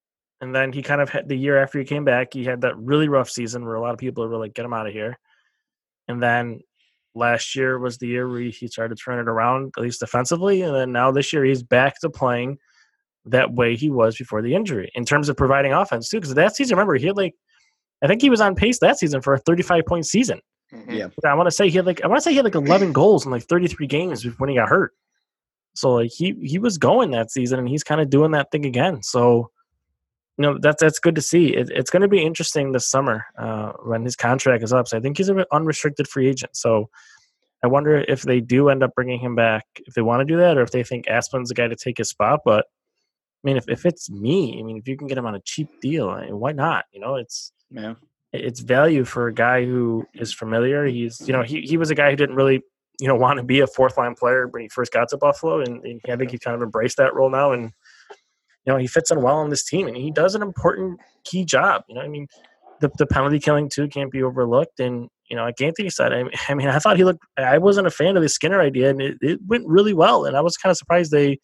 And 0.42 0.54
then 0.54 0.74
he 0.74 0.82
kind 0.82 1.00
of 1.00 1.10
had 1.10 1.30
the 1.30 1.38
year 1.38 1.62
after 1.62 1.80
he 1.80 1.86
came 1.86 2.04
back, 2.04 2.34
he 2.34 2.44
had 2.44 2.62
that 2.62 2.78
really 2.78 3.08
rough 3.08 3.30
season 3.30 3.64
where 3.64 3.76
a 3.76 3.82
lot 3.82 3.94
of 3.94 4.00
people 4.00 4.28
were 4.28 4.38
like, 4.38 4.54
"Get 4.54 4.66
him 4.66 4.74
out 4.74 4.88
of 4.88 4.94
here." 4.94 5.18
And 6.08 6.22
then 6.22 6.60
last 7.16 7.56
year 7.56 7.80
was 7.80 7.98
the 7.98 8.08
year 8.08 8.28
where 8.30 8.42
he 8.42 8.68
started 8.68 8.98
turning 9.04 9.22
it 9.22 9.30
around, 9.30 9.74
at 9.78 9.84
least 9.84 10.02
defensively. 10.02 10.62
And 10.62 10.76
then 10.76 10.92
now 10.92 11.12
this 11.12 11.34
year 11.34 11.44
he's 11.44 11.64
back 11.64 12.00
to 12.02 12.10
playing 12.10 12.58
that 13.26 13.54
way 13.54 13.76
he 13.76 13.90
was 13.90 14.18
before 14.18 14.42
the 14.42 14.54
injury 14.54 14.92
in 14.94 15.06
terms 15.06 15.30
of 15.30 15.38
providing 15.38 15.74
offense 15.74 16.10
too. 16.10 16.20
Because 16.20 16.36
that 16.36 16.56
season, 16.56 16.76
remember, 16.76 16.96
he 16.96 17.08
had 17.08 17.18
like, 17.18 17.34
I 18.04 18.08
think 18.08 18.22
he 18.22 18.30
was 18.30 18.42
on 18.42 18.56
pace 18.56 18.80
that 18.80 19.00
season 19.00 19.22
for 19.22 19.34
a 19.34 19.40
35 19.40 19.86
point 19.86 20.06
season. 20.06 20.42
Mm-hmm. 20.74 20.92
Yeah, 20.92 21.08
I 21.24 21.34
want 21.36 21.48
to 21.48 21.52
say 21.52 21.70
he 21.70 21.78
had 21.78 21.86
like 21.86 22.04
I 22.04 22.08
want 22.08 22.18
to 22.18 22.22
say 22.22 22.32
he 22.32 22.38
had 22.38 22.46
like 22.46 22.56
11 22.56 22.92
goals 22.92 23.26
in 23.26 23.32
like 23.32 23.44
33 23.44 23.88
games 23.88 24.24
when 24.40 24.50
he 24.50 24.56
got 24.56 24.68
hurt. 24.68 24.94
So 25.76 25.94
like 25.94 26.12
he 26.12 26.36
he 26.42 26.58
was 26.58 26.78
going 26.78 27.12
that 27.12 27.32
season, 27.32 27.60
and 27.60 27.70
he's 27.70 27.84
kind 27.84 28.02
of 28.02 28.10
doing 28.10 28.32
that 28.32 28.52
thing 28.52 28.66
again. 28.66 29.04
So 29.04 29.52
you 30.38 30.42
know 30.42 30.58
that's 30.60 30.82
that's 30.82 31.00
good 31.00 31.16
to 31.16 31.22
see. 31.22 31.56
It, 31.56 31.70
it's 31.74 31.90
going 31.90 32.02
to 32.02 32.08
be 32.08 32.24
interesting 32.24 32.72
this 32.72 32.88
summer 32.88 33.26
uh, 33.38 33.74
when 33.84 34.04
his 34.04 34.16
contract 34.16 34.64
is 34.64 34.74
up. 34.74 34.88
So 34.88 34.98
I 34.98 35.02
think 35.02 35.18
he's 35.18 35.30
an 35.30 35.46
unrestricted 35.52 36.08
free 36.08 36.28
agent. 36.28 36.56
So 36.56 36.90
I 37.64 37.68
wonder 37.68 38.04
if 38.08 38.24
they 38.24 38.42
do 38.42 38.70
end 38.70 38.84
up 38.84 38.94
bringing 38.96 39.20
him 39.20 39.36
back, 39.36 39.66
if 39.86 39.94
they 39.94 40.02
want 40.02 40.22
to 40.22 40.26
do 40.26 40.38
that, 40.38 40.58
or 40.58 40.62
if 40.62 40.72
they 40.72 40.84
think 40.84 41.06
Asplund's 41.06 41.50
the 41.50 41.56
guy 41.56 41.68
to 41.68 41.76
take 41.76 41.98
his 41.98 42.10
spot. 42.10 42.42
But 42.44 42.66
I 42.66 43.48
mean, 43.48 43.58
if, 43.58 43.70
if 43.70 43.86
it's 43.86 44.10
me, 44.10 44.58
I 44.60 44.64
mean, 44.64 44.78
if 44.78 44.88
you 44.88 44.98
can 44.98 45.08
get 45.08 45.18
him 45.18 45.26
on 45.26 45.36
a 45.36 45.42
cheap 45.42 45.70
deal, 45.82 46.14
why 46.30 46.52
not? 46.52 46.86
You 46.92 47.00
know, 47.00 47.16
it's 47.16 47.54
yeah, 47.72 47.94
it's 48.34 48.60
value 48.60 49.06
for 49.06 49.28
a 49.28 49.34
guy 49.34 49.66
who 49.66 50.06
is 50.14 50.34
familiar. 50.34 50.86
He's 50.86 51.22
you 51.26 51.34
know 51.34 51.44
he 51.44 51.62
he 51.62 51.78
was 51.78 51.92
a 51.92 51.96
guy 51.96 52.10
who 52.10 52.18
didn't 52.18 52.36
really 52.36 52.62
you 53.00 53.08
know 53.08 53.16
want 53.26 53.38
to 53.38 53.44
be 53.44 53.62
a 53.62 53.68
fourth 53.68 53.98
line 53.98 54.16
player 54.16 54.48
when 54.48 54.64
he 54.64 54.70
first 54.70 54.92
got 54.92 55.08
to 55.10 55.18
Buffalo, 55.18 55.62
and, 55.62 55.84
and 55.86 56.02
I 56.10 56.18
think 56.18 56.32
he 56.32 56.40
kind 56.40 56.56
of 56.56 56.62
embraced 56.62 56.98
that 56.98 57.16
role 57.16 57.30
now 57.30 57.54
and 57.54 57.72
you 58.66 58.74
know, 58.74 58.78
he 58.78 58.88
fits 58.88 59.12
in 59.12 59.22
well 59.22 59.38
on 59.38 59.50
this 59.50 59.64
team 59.64 59.88
and 59.88 59.96
he 59.96 60.12
does 60.12 60.36
an 60.36 60.42
important 60.42 61.00
key 61.24 61.46
job. 61.46 61.84
You 61.88 61.96
know, 61.96 62.02
I 62.02 62.08
mean, 62.08 62.28
the, 62.82 62.90
the 62.98 63.06
penalty 63.06 63.40
killing 63.40 63.70
too 63.70 63.88
can't 63.88 64.12
be 64.12 64.24
overlooked. 64.24 64.80
And, 64.80 65.10
you 65.30 65.36
know, 65.36 65.44
like 65.44 65.62
Anthony 65.62 65.90
said, 65.90 66.12
I, 66.12 66.24
I 66.50 66.56
mean, 66.56 66.68
I 66.68 66.80
thought 66.80 66.98
he 66.98 67.04
looked, 67.04 67.24
I 67.38 67.58
wasn't 67.58 67.88
a 67.88 67.92
fan 67.92 68.18
of 68.18 68.24
the 68.24 68.30
Skinner 68.30 68.60
idea 68.60 68.90
and 68.90 69.02
it, 69.02 69.18
it 69.22 69.40
went 69.46 69.68
really 69.68 69.94
well. 69.94 70.26
And 70.26 70.36
I 70.36 70.42
was 70.42 70.58
kind 70.58 70.72
of 70.72 70.78
surprised 70.78 71.12
they 71.12 71.40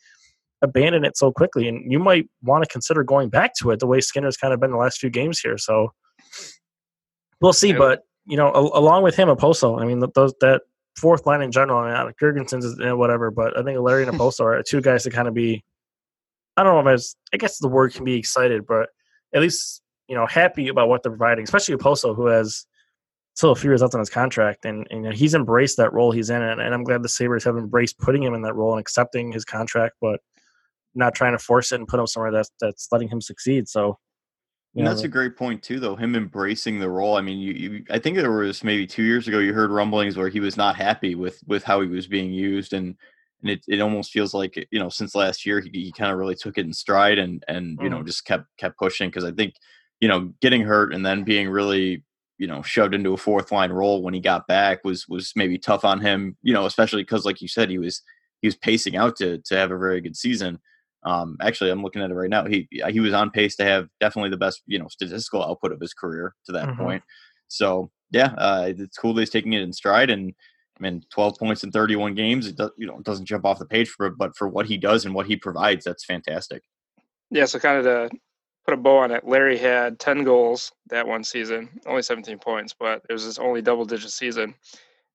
abandoned 0.63 1.05
it 1.05 1.17
so 1.17 1.31
quickly. 1.31 1.67
And 1.67 1.91
you 1.91 1.99
might 1.99 2.27
want 2.41 2.63
to 2.63 2.69
consider 2.69 3.03
going 3.03 3.29
back 3.29 3.53
to 3.55 3.71
it 3.71 3.79
the 3.79 3.87
way 3.87 4.01
Skinner's 4.01 4.37
kind 4.37 4.53
of 4.53 4.59
been 4.59 4.71
the 4.71 4.77
last 4.77 4.99
few 4.99 5.09
games 5.09 5.39
here. 5.39 5.57
So 5.57 5.93
we'll 7.39 7.53
see. 7.53 7.73
But, 7.73 8.01
you 8.25 8.37
know, 8.37 8.51
a, 8.51 8.79
along 8.79 9.03
with 9.03 9.15
him, 9.15 9.27
Okposo, 9.27 9.79
I 9.79 9.85
mean, 9.85 10.03
those, 10.15 10.33
that 10.41 10.61
fourth 10.95 11.25
line 11.25 11.41
in 11.41 11.51
general, 11.51 11.79
I 11.79 12.03
mean, 12.03 12.13
Girgensons 12.21 12.63
is 12.63 12.79
eh, 12.83 12.91
whatever, 12.91 13.31
but 13.31 13.57
I 13.57 13.63
think 13.63 13.79
Larry 13.79 14.07
and 14.07 14.11
Okposo 14.17 14.41
are 14.41 14.63
two 14.63 14.81
guys 14.81 15.03
to 15.03 15.11
kind 15.11 15.27
of 15.27 15.33
be 15.33 15.63
I 16.57 16.63
don't 16.63 16.83
know 16.83 16.91
if 16.91 17.01
I 17.01 17.35
I 17.35 17.37
guess 17.37 17.57
the 17.59 17.67
word 17.67 17.93
can 17.93 18.03
be 18.03 18.15
excited, 18.15 18.65
but 18.67 18.89
at 19.33 19.41
least, 19.41 19.81
you 20.07 20.15
know, 20.15 20.25
happy 20.25 20.67
about 20.67 20.89
what 20.89 21.03
they're 21.03 21.11
providing, 21.11 21.43
especially 21.43 21.77
Poso, 21.77 22.13
who 22.13 22.27
has 22.27 22.65
still 23.33 23.51
a 23.51 23.55
few 23.55 23.69
years 23.69 23.81
left 23.81 23.93
on 23.93 23.99
his 23.99 24.09
contract. 24.09 24.65
And, 24.65 24.85
and 24.91 25.03
you 25.03 25.09
know, 25.09 25.15
he's 25.15 25.33
embraced 25.33 25.77
that 25.77 25.93
role 25.93 26.11
he's 26.11 26.29
in. 26.29 26.41
And, 26.41 26.59
and 26.59 26.73
I'm 26.73 26.83
glad 26.83 27.01
the 27.01 27.09
Sabres 27.09 27.45
have 27.45 27.57
embraced 27.57 27.97
putting 27.97 28.21
him 28.21 28.33
in 28.33 28.41
that 28.41 28.55
role 28.55 28.73
and 28.73 28.81
accepting 28.81 29.31
his 29.31 29.45
contract, 29.45 29.95
but 30.01 30.19
not 30.93 31.15
trying 31.15 31.31
to 31.31 31.39
force 31.39 31.71
it 31.71 31.75
and 31.75 31.87
put 31.87 31.99
him 31.99 32.07
somewhere 32.07 32.31
that's, 32.31 32.51
that's 32.59 32.89
letting 32.91 33.07
him 33.07 33.21
succeed. 33.21 33.69
So, 33.69 33.97
and 34.75 34.87
that's 34.87 35.03
a 35.03 35.09
great 35.09 35.35
point 35.35 35.61
too, 35.61 35.81
though. 35.81 35.97
Him 35.97 36.15
embracing 36.15 36.79
the 36.79 36.89
role. 36.89 37.17
I 37.17 37.21
mean, 37.21 37.39
you, 37.39 37.53
you, 37.53 37.85
I 37.89 37.99
think 37.99 38.15
there 38.15 38.31
was 38.31 38.63
maybe 38.63 38.87
two 38.87 39.03
years 39.03 39.27
ago 39.27 39.39
you 39.39 39.53
heard 39.53 39.69
rumblings 39.69 40.15
where 40.15 40.29
he 40.29 40.39
was 40.39 40.55
not 40.55 40.77
happy 40.77 41.13
with 41.13 41.41
with 41.45 41.61
how 41.63 41.81
he 41.81 41.87
was 41.87 42.07
being 42.07 42.31
used, 42.31 42.71
and 42.71 42.95
and 43.41 43.51
it, 43.51 43.63
it 43.67 43.81
almost 43.81 44.11
feels 44.11 44.33
like 44.33 44.67
you 44.71 44.79
know 44.79 44.89
since 44.89 45.15
last 45.15 45.45
year 45.45 45.59
he, 45.59 45.69
he 45.71 45.91
kind 45.91 46.11
of 46.11 46.17
really 46.17 46.35
took 46.35 46.57
it 46.57 46.65
in 46.65 46.73
stride 46.73 47.17
and 47.17 47.43
and 47.47 47.77
you 47.81 47.87
mm. 47.87 47.91
know 47.91 48.03
just 48.03 48.25
kept 48.25 48.45
kept 48.57 48.77
pushing 48.77 49.09
because 49.09 49.23
I 49.23 49.31
think 49.31 49.55
you 49.99 50.07
know 50.07 50.33
getting 50.41 50.61
hurt 50.61 50.93
and 50.93 51.05
then 51.05 51.23
being 51.23 51.49
really 51.49 52.03
you 52.41 52.47
know 52.47 52.61
shoved 52.63 52.95
into 52.95 53.13
a 53.13 53.17
fourth 53.17 53.51
line 53.51 53.71
role 53.71 54.01
when 54.01 54.13
he 54.13 54.19
got 54.19 54.47
back 54.47 54.83
was 54.83 55.07
was 55.07 55.31
maybe 55.35 55.57
tough 55.57 55.85
on 55.85 56.01
him 56.01 56.35
you 56.41 56.53
know 56.53 56.65
especially 56.65 57.03
because 57.03 57.23
like 57.23 57.39
you 57.39 57.47
said 57.47 57.69
he 57.69 57.77
was 57.77 58.01
he 58.41 58.47
was 58.47 58.55
pacing 58.55 58.97
out 58.97 59.15
to 59.15 59.37
to 59.45 59.55
have 59.55 59.71
a 59.71 59.77
very 59.77 60.01
good 60.01 60.17
season 60.17 60.59
um 61.03 61.37
actually 61.39 61.69
i'm 61.69 61.83
looking 61.83 62.01
at 62.01 62.09
it 62.09 62.15
right 62.15 62.31
now 62.31 62.43
he 62.45 62.67
he 62.89 62.99
was 62.99 63.13
on 63.13 63.29
pace 63.29 63.55
to 63.55 63.63
have 63.63 63.87
definitely 63.99 64.31
the 64.31 64.37
best 64.37 64.63
you 64.65 64.79
know 64.79 64.87
statistical 64.87 65.43
output 65.43 65.71
of 65.71 65.79
his 65.79 65.93
career 65.93 66.33
to 66.43 66.51
that 66.51 66.67
mm-hmm. 66.67 66.81
point 66.81 67.03
so 67.47 67.91
yeah 68.09 68.33
uh, 68.39 68.65
it's 68.67 68.97
cool 68.97 69.13
that 69.13 69.21
he's 69.21 69.29
taking 69.29 69.53
it 69.53 69.61
in 69.61 69.71
stride 69.71 70.09
and 70.09 70.33
I 70.77 70.83
mean, 70.83 71.03
12 71.11 71.37
points 71.37 71.63
in 71.63 71.71
31 71.71 72.15
games, 72.15 72.47
it 72.47 72.55
does, 72.55 72.71
you 72.77 72.87
know, 72.87 72.99
doesn't 73.01 73.25
jump 73.25 73.45
off 73.45 73.59
the 73.59 73.65
page 73.65 73.89
for 73.89 74.09
but 74.09 74.35
for 74.35 74.47
what 74.47 74.65
he 74.65 74.77
does 74.77 75.05
and 75.05 75.13
what 75.13 75.27
he 75.27 75.35
provides, 75.35 75.85
that's 75.85 76.05
fantastic. 76.05 76.63
Yeah, 77.29 77.45
so 77.45 77.59
kind 77.59 77.77
of 77.77 77.83
to 77.85 78.17
put 78.65 78.73
a 78.73 78.77
bow 78.77 78.97
on 78.97 79.11
it, 79.11 79.27
Larry 79.27 79.57
had 79.57 79.99
10 79.99 80.23
goals 80.23 80.71
that 80.87 81.07
one 81.07 81.23
season, 81.23 81.69
only 81.85 82.01
17 82.01 82.37
points, 82.39 82.75
but 82.77 83.01
it 83.09 83.13
was 83.13 83.23
his 83.23 83.39
only 83.39 83.61
double 83.61 83.85
digit 83.85 84.11
season. 84.11 84.43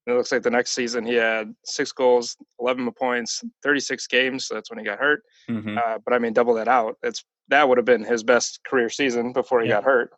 And 0.07 0.15
it 0.15 0.17
looks 0.17 0.31
like 0.31 0.43
the 0.43 0.51
next 0.51 0.71
season 0.71 1.05
he 1.05 1.15
had 1.15 1.55
six 1.65 1.91
goals, 1.91 2.37
11 2.61 2.91
points, 2.93 3.43
36 3.63 4.07
games. 4.07 4.47
So 4.47 4.55
that's 4.55 4.71
when 4.71 4.79
he 4.79 4.85
got 4.85 5.01
hurt. 5.01 5.23
Mm-hmm. 5.51 5.79
Uh, 5.79 5.99
but 6.05 6.15
I 6.15 6.19
mean, 6.19 6.33
double 6.33 6.55
that 6.55 6.69
out. 6.69 6.97
It's 7.03 7.25
that 7.49 7.69
would 7.69 7.79
have 7.79 7.85
been 7.85 8.05
his 8.05 8.23
best 8.23 8.61
career 8.65 8.89
season 8.89 9.33
before 9.33 9.63
he 9.63 9.69
yeah. 9.69 9.77
got 9.77 9.85
hurt. 9.85 10.11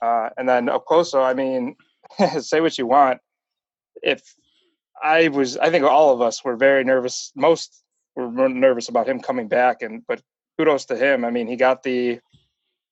Uh, 0.00 0.28
and 0.36 0.48
then 0.48 0.66
Okposo, 0.66 1.22
I 1.22 1.34
mean, 1.34 1.76
say 2.40 2.60
what 2.60 2.78
you 2.78 2.86
want. 2.86 3.20
If 4.02 4.22
I 5.02 5.28
was 5.28 5.56
I 5.58 5.70
think 5.70 5.84
all 5.84 6.12
of 6.12 6.20
us 6.20 6.44
were 6.44 6.56
very 6.56 6.84
nervous. 6.84 7.32
Most 7.34 7.82
were 8.14 8.48
nervous 8.48 8.88
about 8.88 9.08
him 9.08 9.20
coming 9.20 9.48
back, 9.48 9.82
and 9.82 10.02
but 10.06 10.22
kudos 10.58 10.84
to 10.86 10.96
him. 10.96 11.24
I 11.24 11.30
mean, 11.30 11.46
he 11.46 11.56
got 11.56 11.82
the 11.82 12.20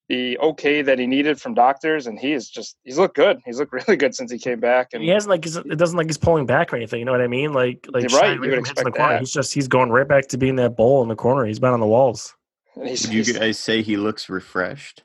the 0.09 0.37
okay 0.38 0.83
that 0.83 0.99
he 0.99 1.07
needed 1.07 1.40
from 1.40 1.55
doctors, 1.55 2.09
and 2.09 2.18
he 2.18 2.33
is 2.33 2.51
just 2.51 2.77
he's 2.83 2.99
looked 2.99 3.14
good. 3.14 3.38
He's 3.46 3.59
looked 3.59 3.73
really 3.87 3.96
good 3.96 4.14
since 4.14 4.31
he 4.31 4.38
came 4.38 4.59
back. 4.59 4.88
And 4.92 5.03
he 5.03 5.09
hasn't 5.09 5.31
like 5.31 5.46
it 5.46 5.79
doesn't 5.79 5.96
like 5.96 6.09
he's 6.09 6.18
pulling 6.18 6.46
back 6.46 6.73
or 6.73 6.77
anything. 6.77 6.99
You 6.99 7.05
know 7.05 7.12
what 7.12 7.20
I 7.20 7.29
mean? 7.29 7.53
Like 7.53 7.87
like 7.88 8.11
right, 8.12 8.35
you 8.35 8.40
would 8.40 8.59
expect 8.59 8.85
the 8.85 8.90
corner. 8.90 9.14
That. 9.14 9.20
He's 9.20 9.33
just 9.33 9.55
he's 9.55 9.68
going 9.68 9.90
right 9.90 10.09
back 10.09 10.27
to 10.29 10.38
being 10.38 10.57
that 10.57 10.77
bowl 10.77 11.03
in 11.03 11.09
the 11.09 11.16
corner. 11.16 11.46
He's 11.46 11.61
been 11.61 11.73
on 11.73 11.81
the 11.81 11.87
walls. 11.87 12.35
Would 12.77 13.12
you 13.12 13.35
guys 13.35 13.59
say 13.59 13.83
he 13.83 13.96
looks 13.96 14.29
refreshed? 14.29 15.03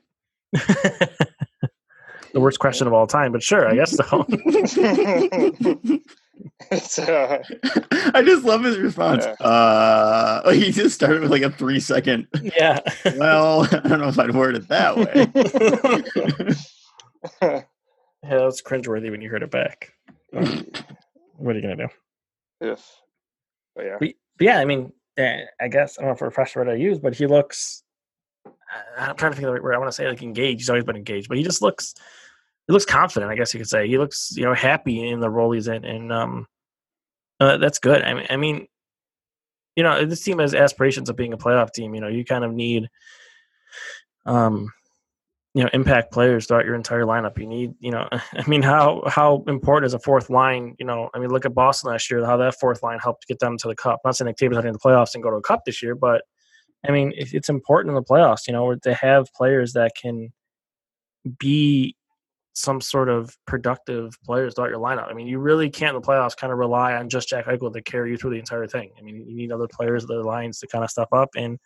the 2.35 2.41
worst 2.41 2.59
question 2.59 2.85
of 2.85 2.91
all 2.91 3.07
time, 3.07 3.31
but 3.31 3.41
sure, 3.41 3.65
I 3.65 3.75
guess 3.75 3.95
so. 3.95 4.03
uh, 7.01 7.39
I 8.13 8.21
just 8.25 8.43
love 8.43 8.61
his 8.65 8.77
response. 8.77 9.23
Yeah. 9.23 9.35
Uh, 9.39 10.51
he 10.51 10.73
just 10.73 10.95
started 10.95 11.21
with 11.21 11.31
like 11.31 11.43
a 11.43 11.49
three 11.49 11.79
second. 11.79 12.27
Yeah. 12.41 12.81
well, 13.15 13.61
I 13.71 13.87
don't 13.87 14.01
know 14.01 14.09
if 14.09 14.19
I'd 14.19 14.35
word 14.35 14.57
it 14.57 14.67
that 14.67 14.97
way. 14.97 15.29
yeah, 17.41 17.61
that's 18.21 18.61
cringeworthy 18.61 19.09
when 19.09 19.21
you 19.21 19.29
heard 19.29 19.43
it 19.43 19.51
back. 19.51 19.93
what 20.33 21.55
are 21.55 21.57
you 21.57 21.61
gonna 21.61 21.77
do? 21.77 21.87
If, 22.59 22.85
but 23.77 23.85
yeah, 23.85 23.95
but, 23.97 24.09
but 24.37 24.45
yeah. 24.45 24.59
I 24.59 24.65
mean, 24.65 24.91
I 25.17 25.69
guess 25.71 25.97
I 25.97 26.01
don't 26.01 26.09
know 26.09 26.15
if 26.15 26.21
a 26.21 26.31
fresh 26.31 26.53
word 26.57 26.67
I 26.67 26.73
use, 26.73 26.99
but 26.99 27.15
he 27.15 27.27
looks. 27.27 27.83
I'm 28.97 29.15
trying 29.15 29.31
to 29.31 29.37
think 29.37 29.47
of 29.47 29.47
the 29.47 29.53
right 29.53 29.63
word. 29.63 29.73
I 29.73 29.77
want 29.77 29.87
to 29.87 29.95
say 29.95 30.05
like 30.09 30.21
engaged. 30.21 30.59
He's 30.59 30.69
always 30.69 30.83
been 30.83 30.97
engaged, 30.97 31.29
but 31.29 31.37
he 31.37 31.43
just 31.45 31.61
looks 31.61 31.95
he 32.67 32.73
looks 32.73 32.85
confident. 32.85 33.31
I 33.31 33.35
guess 33.35 33.53
you 33.53 33.59
could 33.59 33.69
say 33.69 33.87
he 33.87 33.97
looks 33.97 34.35
you 34.35 34.43
know 34.43 34.53
happy 34.53 35.07
in 35.07 35.19
the 35.19 35.29
role 35.29 35.51
he's 35.51 35.67
in, 35.67 35.85
and 35.85 36.11
um, 36.11 36.47
uh, 37.39 37.57
that's 37.57 37.79
good. 37.79 38.01
I 38.01 38.13
mean, 38.13 38.25
I 38.29 38.37
mean, 38.37 38.67
you 39.75 39.83
know, 39.83 40.05
this 40.05 40.23
team 40.23 40.39
has 40.39 40.55
aspirations 40.55 41.09
of 41.09 41.15
being 41.15 41.33
a 41.33 41.37
playoff 41.37 41.71
team. 41.71 41.93
You 41.93 42.01
know, 42.01 42.07
you 42.07 42.23
kind 42.23 42.43
of 42.43 42.53
need, 42.53 42.89
um, 44.25 44.71
you 45.53 45.63
know, 45.63 45.69
impact 45.73 46.11
players 46.11 46.47
throughout 46.47 46.65
your 46.65 46.75
entire 46.75 47.03
lineup. 47.03 47.37
You 47.37 47.45
need, 47.45 47.73
you 47.79 47.91
know, 47.91 48.07
I 48.11 48.47
mean, 48.47 48.61
how 48.61 49.03
how 49.07 49.43
important 49.47 49.87
is 49.87 49.93
a 49.93 49.99
fourth 49.99 50.29
line? 50.29 50.75
You 50.79 50.85
know, 50.85 51.09
I 51.13 51.19
mean, 51.19 51.29
look 51.29 51.45
at 51.45 51.53
Boston 51.53 51.91
last 51.91 52.09
year, 52.09 52.25
how 52.25 52.37
that 52.37 52.59
fourth 52.59 52.81
line 52.83 52.99
helped 52.99 53.27
get 53.27 53.39
them 53.39 53.57
to 53.59 53.67
the 53.67 53.75
cup. 53.75 54.01
I'm 54.03 54.09
not 54.09 54.17
saying 54.17 54.27
the 54.27 54.33
Tables 54.33 54.63
are 54.63 54.67
in 54.67 54.73
the 54.73 54.79
playoffs 54.79 55.13
and 55.13 55.23
go 55.23 55.29
to 55.29 55.37
a 55.37 55.41
cup 55.41 55.65
this 55.65 55.83
year, 55.83 55.95
but 55.95 56.23
I 56.87 56.91
mean, 56.91 57.13
it's 57.15 57.49
important 57.49 57.89
in 57.89 57.95
the 57.95 58.03
playoffs. 58.03 58.47
You 58.47 58.53
know, 58.53 58.75
to 58.75 58.93
have 58.93 59.33
players 59.33 59.73
that 59.73 59.91
can 60.01 60.31
be 61.37 61.95
some 62.55 62.79
sort 62.79 63.09
of 63.09 63.37
productive 63.45 64.17
players 64.25 64.55
throughout 64.55 64.69
your 64.69 64.79
lineup. 64.79 65.09
I 65.09 65.13
mean, 65.13 65.27
you 65.27 65.39
really 65.39 65.69
can't 65.69 65.93
in 65.93 66.01
the 66.01 66.07
playoffs 66.07 66.37
kind 66.37 66.53
of 66.53 66.57
rely 66.57 66.95
on 66.95 67.09
just 67.09 67.27
Jack 67.27 67.45
Eichel 67.45 67.71
to 67.73 67.81
carry 67.81 68.11
you 68.11 68.17
through 68.17 68.31
the 68.31 68.39
entire 68.39 68.65
thing. 68.65 68.91
I 68.97 69.01
mean, 69.01 69.25
you 69.27 69.35
need 69.35 69.51
other 69.51 69.67
players, 69.67 70.05
other 70.05 70.23
lines 70.23 70.59
to 70.59 70.67
kind 70.67 70.83
of 70.83 70.89
step 70.89 71.09
up. 71.11 71.29
And, 71.35 71.59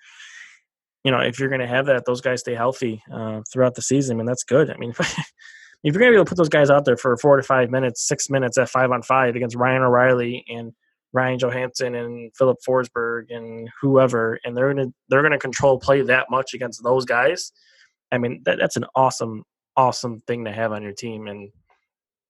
you 1.03 1.11
know, 1.11 1.19
if 1.19 1.39
you're 1.39 1.49
going 1.49 1.61
to 1.61 1.67
have 1.67 1.85
that, 1.85 2.05
those 2.05 2.21
guys 2.21 2.39
stay 2.39 2.55
healthy 2.55 3.03
uh, 3.13 3.41
throughout 3.53 3.75
the 3.75 3.83
season, 3.83 4.15
I 4.15 4.17
mean, 4.17 4.25
that's 4.25 4.43
good. 4.43 4.71
I 4.71 4.77
mean, 4.77 4.89
if, 4.89 4.99
if 5.83 5.93
you're 5.93 5.99
going 5.99 6.11
to 6.11 6.11
be 6.11 6.15
able 6.15 6.25
to 6.25 6.29
put 6.29 6.39
those 6.39 6.49
guys 6.49 6.71
out 6.71 6.85
there 6.85 6.97
for 6.97 7.15
four 7.17 7.37
to 7.37 7.43
five 7.43 7.69
minutes, 7.69 8.07
six 8.07 8.27
minutes 8.31 8.57
at 8.57 8.69
five 8.69 8.89
on 8.91 9.03
five 9.03 9.35
against 9.35 9.55
Ryan 9.55 9.83
O'Reilly 9.83 10.43
and 10.49 10.73
Ryan 11.13 11.37
Johansen 11.37 11.95
and 11.95 12.35
Filip 12.35 12.57
Forsberg 12.67 13.25
and 13.29 13.69
whoever, 13.79 14.39
and 14.43 14.57
they're 14.57 14.73
going 14.73 14.87
to 14.87 14.93
they're 15.07 15.21
going 15.21 15.31
to 15.31 15.39
control 15.39 15.79
play 15.79 16.01
that 16.01 16.27
much 16.29 16.53
against 16.53 16.83
those 16.83 17.05
guys. 17.05 17.51
I 18.11 18.17
mean, 18.17 18.41
that, 18.45 18.57
that's 18.59 18.75
an 18.75 18.85
awesome 18.95 19.43
awesome 19.79 20.19
thing 20.21 20.45
to 20.45 20.51
have 20.51 20.71
on 20.71 20.83
your 20.83 20.93
team 20.93 21.27
and 21.27 21.49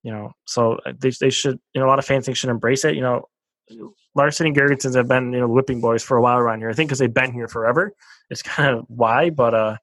you 0.03 0.12
know 0.12 0.31
so 0.45 0.73
uh, 0.85 0.93
they, 0.97 1.12
they 1.19 1.29
should 1.29 1.59
you 1.73 1.81
know 1.81 1.88
a 1.88 1.89
lot 1.89 1.99
of 1.99 2.05
fans 2.05 2.25
think 2.25 2.38
should 2.38 2.49
embrace 2.49 2.85
it 2.85 2.95
you 2.95 3.01
know 3.01 3.25
Larsson 4.15 4.47
and 4.47 4.55
Girgensons 4.55 4.95
have 4.95 5.07
been 5.07 5.31
you 5.33 5.39
know 5.39 5.47
whipping 5.47 5.81
boys 5.81 6.03
for 6.03 6.17
a 6.17 6.21
while 6.21 6.38
around 6.38 6.59
here. 6.59 6.69
I 6.69 6.73
think 6.73 6.89
because 6.89 6.99
they've 6.99 7.13
been 7.13 7.33
here 7.33 7.47
forever. 7.47 7.93
It's 8.29 8.41
kind 8.57 8.75
of 8.75 8.85
why, 8.88 9.29
but 9.29 9.53
uh, 9.53 9.77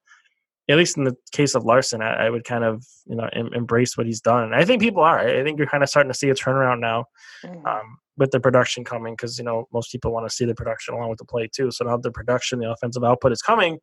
at 0.69 0.77
least 0.77 0.97
in 0.97 1.05
the 1.05 1.17
case 1.33 1.55
of 1.55 1.65
Larsson, 1.65 2.03
I, 2.03 2.27
I 2.27 2.31
would 2.31 2.45
kind 2.45 2.65
of 2.65 2.85
you 3.07 3.17
know 3.17 3.29
em- 3.33 3.53
embrace 3.55 3.97
what 3.97 4.07
he's 4.07 4.21
done. 4.21 4.45
And 4.45 4.55
I 4.55 4.65
think 4.65 4.83
people 4.83 5.03
are. 5.03 5.19
I 5.19 5.43
think 5.43 5.59
you're 5.59 5.69
kind 5.69 5.83
of 5.83 5.89
starting 5.89 6.13
to 6.13 6.19
see 6.19 6.29
a 6.29 6.35
turnaround 6.35 6.81
now 6.81 7.07
mm-hmm. 7.45 7.67
um, 7.67 7.99
with 8.17 8.31
the 8.31 8.41
production 8.41 8.85
coming 8.85 9.15
because 9.15 9.39
you 9.39 9.45
know 9.45 9.69
most 9.73 9.93
people 9.93 10.13
want 10.13 10.29
to 10.29 10.35
see 10.35 10.45
the 10.45 10.55
production 10.55 10.95
along 10.95 11.11
with 11.11 11.19
the 11.19 11.25
play 11.25 11.49
too. 11.53 11.71
So 11.71 11.85
now 11.85 11.97
the 11.97 12.11
production, 12.11 12.59
the 12.59 12.71
offensive 12.71 13.05
output 13.05 13.33
is 13.33 13.43
coming. 13.43 13.79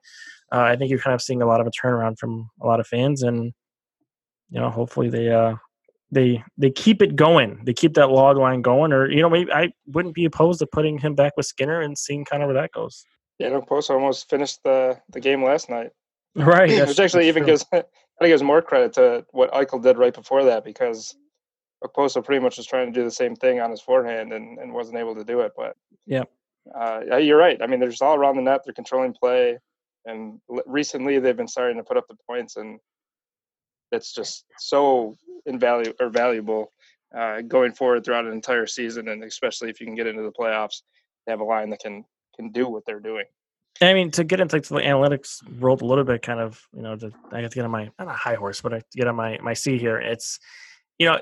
Uh, 0.51 0.61
I 0.61 0.75
think 0.75 0.89
you're 0.89 0.99
kind 0.99 1.15
of 1.15 1.21
seeing 1.21 1.41
a 1.41 1.47
lot 1.47 1.61
of 1.61 1.67
a 1.67 1.71
turnaround 1.71 2.19
from 2.19 2.49
a 2.61 2.67
lot 2.67 2.79
of 2.79 2.87
fans, 2.87 3.23
and 3.23 3.53
you 4.49 4.59
know 4.59 4.69
hopefully 4.69 5.09
they 5.09 5.29
uh, 5.29 5.55
they 6.11 6.43
they 6.57 6.69
keep 6.69 7.01
it 7.01 7.15
going. 7.15 7.61
They 7.63 7.73
keep 7.73 7.95
that 7.95 8.09
log 8.09 8.37
line 8.37 8.61
going, 8.61 8.93
or 8.93 9.09
you 9.09 9.21
know 9.21 9.29
maybe 9.29 9.51
I 9.51 9.73
wouldn't 9.87 10.15
be 10.15 10.25
opposed 10.25 10.59
to 10.59 10.67
putting 10.67 10.97
him 10.97 11.15
back 11.15 11.33
with 11.35 11.45
Skinner 11.45 11.81
and 11.81 11.97
seeing 11.97 12.25
kind 12.25 12.43
of 12.43 12.47
where 12.47 12.61
that 12.61 12.71
goes. 12.71 13.05
Yeah, 13.39 13.49
no, 13.49 13.61
Post 13.61 13.89
almost 13.89 14.29
finished 14.29 14.59
the 14.63 14.99
the 15.09 15.19
game 15.19 15.43
last 15.43 15.69
night. 15.69 15.91
Right. 16.35 16.87
Which 16.87 16.99
actually 16.99 17.27
even 17.27 17.45
gives 17.45 17.63
I 17.73 17.83
think 18.19 18.31
gives 18.31 18.41
more 18.41 18.63
credit 18.63 18.93
to 18.93 19.23
what 19.33 19.51
Eichel 19.53 19.83
did 19.83 19.99
right 19.99 20.13
before 20.13 20.43
that 20.45 20.65
because 20.65 21.15
Okposo 21.83 22.23
pretty 22.23 22.41
much 22.41 22.57
was 22.57 22.65
trying 22.65 22.91
to 22.91 22.99
do 22.99 23.03
the 23.03 23.11
same 23.11 23.35
thing 23.35 23.59
on 23.59 23.69
his 23.69 23.81
forehand 23.81 24.33
and, 24.33 24.57
and 24.57 24.73
wasn't 24.73 24.97
able 24.97 25.13
to 25.15 25.23
do 25.23 25.41
it. 25.41 25.51
But 25.55 25.75
yeah, 26.07 26.23
uh, 26.75 27.17
you're 27.17 27.37
right. 27.37 27.61
I 27.61 27.67
mean, 27.67 27.79
they're 27.79 27.89
just 27.89 28.01
all 28.01 28.15
around 28.15 28.37
the 28.37 28.41
net. 28.41 28.61
They're 28.65 28.73
controlling 28.73 29.13
play, 29.13 29.59
and 30.05 30.39
recently 30.65 31.19
they've 31.19 31.37
been 31.37 31.47
starting 31.47 31.77
to 31.77 31.83
put 31.83 31.97
up 31.97 32.07
the 32.07 32.17
points, 32.27 32.55
and 32.55 32.79
it's 33.93 34.13
just 34.13 34.45
so 34.57 35.15
invaluable 35.45 35.95
or 35.99 36.09
valuable 36.09 36.71
uh, 37.17 37.41
going 37.41 37.73
forward 37.73 38.03
throughout 38.03 38.25
an 38.25 38.33
entire 38.33 38.65
season, 38.65 39.07
and 39.07 39.23
especially 39.23 39.69
if 39.69 39.79
you 39.79 39.85
can 39.85 39.95
get 39.95 40.07
into 40.07 40.23
the 40.23 40.31
playoffs, 40.31 40.81
have 41.27 41.39
a 41.39 41.43
line 41.43 41.69
that 41.69 41.79
can 41.79 42.03
can 42.35 42.51
do 42.51 42.67
what 42.67 42.83
they're 42.85 42.99
doing. 42.99 43.25
I 43.81 43.93
mean, 43.93 44.11
to 44.11 44.23
get 44.23 44.39
into 44.39 44.59
the 44.59 44.75
analytics 44.75 45.41
world 45.59 45.81
a 45.81 45.85
little 45.85 46.03
bit, 46.03 46.21
kind 46.21 46.39
of, 46.39 46.61
you 46.75 46.81
know, 46.81 46.95
to, 46.95 47.11
I 47.31 47.41
have 47.41 47.51
to 47.51 47.55
get 47.55 47.65
on 47.65 47.71
my 47.71 47.89
not 47.99 48.07
a 48.07 48.11
high 48.11 48.35
horse, 48.35 48.61
but 48.61 48.73
I 48.73 48.81
get 48.95 49.07
on 49.07 49.15
my 49.15 49.37
my 49.41 49.53
seat 49.53 49.81
here. 49.81 49.97
It's, 49.97 50.39
you 50.99 51.07
know, 51.07 51.19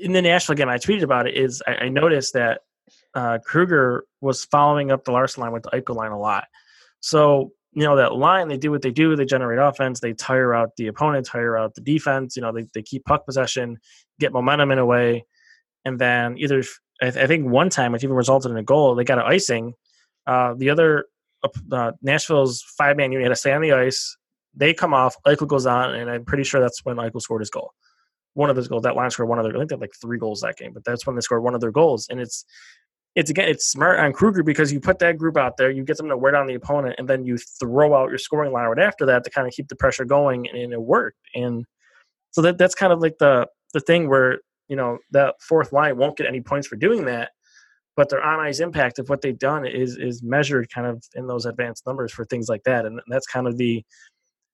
in 0.00 0.12
the 0.12 0.22
national 0.22 0.56
game, 0.56 0.68
I 0.68 0.78
tweeted 0.78 1.02
about 1.02 1.26
it. 1.26 1.36
Is 1.36 1.62
I, 1.66 1.74
I 1.84 1.88
noticed 1.88 2.34
that 2.34 2.62
uh, 3.14 3.38
Krueger 3.44 4.04
was 4.20 4.44
following 4.44 4.90
up 4.90 5.04
the 5.04 5.12
Larsson 5.12 5.42
line 5.42 5.52
with 5.52 5.62
the 5.64 5.70
Eichel 5.70 5.96
line 5.96 6.12
a 6.12 6.18
lot. 6.18 6.44
So 7.00 7.52
you 7.74 7.82
know 7.82 7.96
that 7.96 8.14
line, 8.14 8.48
they 8.48 8.56
do 8.56 8.70
what 8.70 8.82
they 8.82 8.90
do. 8.90 9.16
They 9.16 9.24
generate 9.24 9.58
offense. 9.58 10.00
They 10.00 10.12
tire 10.12 10.54
out 10.54 10.70
the 10.76 10.86
opponent, 10.86 11.26
tire 11.26 11.56
out 11.56 11.74
the 11.74 11.80
defense. 11.80 12.36
You 12.36 12.42
know, 12.42 12.52
they 12.52 12.66
they 12.72 12.82
keep 12.82 13.04
puck 13.04 13.26
possession, 13.26 13.78
get 14.20 14.32
momentum 14.32 14.70
in 14.70 14.78
a 14.78 14.86
way, 14.86 15.24
and 15.84 15.98
then 15.98 16.38
either 16.38 16.62
I, 17.02 17.10
th- 17.10 17.24
I 17.24 17.26
think 17.26 17.48
one 17.48 17.70
time 17.70 17.94
it 17.94 18.04
even 18.04 18.16
resulted 18.16 18.50
in 18.52 18.56
a 18.56 18.62
goal. 18.62 18.94
They 18.94 19.04
got 19.04 19.18
an 19.18 19.24
icing. 19.26 19.74
Uh, 20.26 20.54
the 20.56 20.70
other 20.70 21.06
uh, 21.72 21.92
Nashville's 22.02 22.62
five 22.78 22.96
man 22.96 23.12
unit 23.12 23.26
had 23.26 23.30
to 23.30 23.36
stay 23.36 23.52
on 23.52 23.62
the 23.62 23.72
ice. 23.72 24.16
They 24.54 24.72
come 24.72 24.94
off. 24.94 25.16
Eichel 25.26 25.48
goes 25.48 25.66
on, 25.66 25.94
and 25.94 26.08
I'm 26.08 26.24
pretty 26.24 26.44
sure 26.44 26.60
that's 26.60 26.84
when 26.84 26.96
Eichel 26.96 27.20
scored 27.20 27.42
his 27.42 27.50
goal. 27.50 27.72
One 28.34 28.50
of 28.50 28.56
those 28.56 28.68
goals. 28.68 28.82
That 28.82 28.96
line 28.96 29.10
scored 29.10 29.28
one 29.28 29.38
of 29.38 29.44
their. 29.44 29.54
I 29.54 29.58
think 29.58 29.70
they 29.70 29.74
had 29.74 29.80
like 29.80 29.94
three 30.00 30.18
goals 30.18 30.40
that 30.40 30.56
game, 30.56 30.72
but 30.72 30.84
that's 30.84 31.06
when 31.06 31.16
they 31.16 31.20
scored 31.20 31.42
one 31.42 31.54
of 31.54 31.60
their 31.60 31.72
goals. 31.72 32.06
And 32.08 32.20
it's 32.20 32.44
it's 33.14 33.30
again 33.30 33.48
it's 33.48 33.66
smart 33.66 34.00
on 34.00 34.12
Krueger 34.12 34.42
because 34.42 34.72
you 34.72 34.80
put 34.80 34.98
that 34.98 35.18
group 35.18 35.36
out 35.36 35.56
there, 35.56 35.70
you 35.70 35.84
get 35.84 35.96
them 35.96 36.08
to 36.08 36.16
wear 36.16 36.32
down 36.32 36.46
the 36.46 36.54
opponent, 36.54 36.96
and 36.98 37.08
then 37.08 37.24
you 37.24 37.38
throw 37.38 37.94
out 37.94 38.08
your 38.08 38.18
scoring 38.18 38.52
line 38.52 38.66
right 38.66 38.78
after 38.78 39.06
that 39.06 39.24
to 39.24 39.30
kind 39.30 39.46
of 39.46 39.52
keep 39.52 39.68
the 39.68 39.76
pressure 39.76 40.04
going, 40.04 40.48
and, 40.48 40.58
and 40.58 40.72
it 40.72 40.80
worked. 40.82 41.18
And 41.34 41.64
so 42.32 42.42
that 42.42 42.58
that's 42.58 42.74
kind 42.74 42.92
of 42.92 43.00
like 43.00 43.18
the 43.18 43.46
the 43.72 43.80
thing 43.80 44.08
where 44.08 44.38
you 44.68 44.76
know 44.76 44.98
that 45.12 45.34
fourth 45.40 45.72
line 45.72 45.96
won't 45.96 46.16
get 46.16 46.26
any 46.26 46.40
points 46.40 46.66
for 46.66 46.76
doing 46.76 47.04
that 47.04 47.30
but 47.96 48.08
their 48.08 48.22
on 48.22 48.40
ice 48.40 48.60
impact 48.60 48.98
of 48.98 49.08
what 49.08 49.22
they've 49.22 49.38
done 49.38 49.66
is 49.66 49.96
is 49.96 50.22
measured 50.22 50.70
kind 50.70 50.86
of 50.86 51.02
in 51.14 51.26
those 51.26 51.46
advanced 51.46 51.86
numbers 51.86 52.12
for 52.12 52.24
things 52.24 52.48
like 52.48 52.62
that, 52.64 52.86
and 52.86 53.00
that's 53.08 53.26
kind 53.26 53.46
of 53.46 53.56
the 53.56 53.84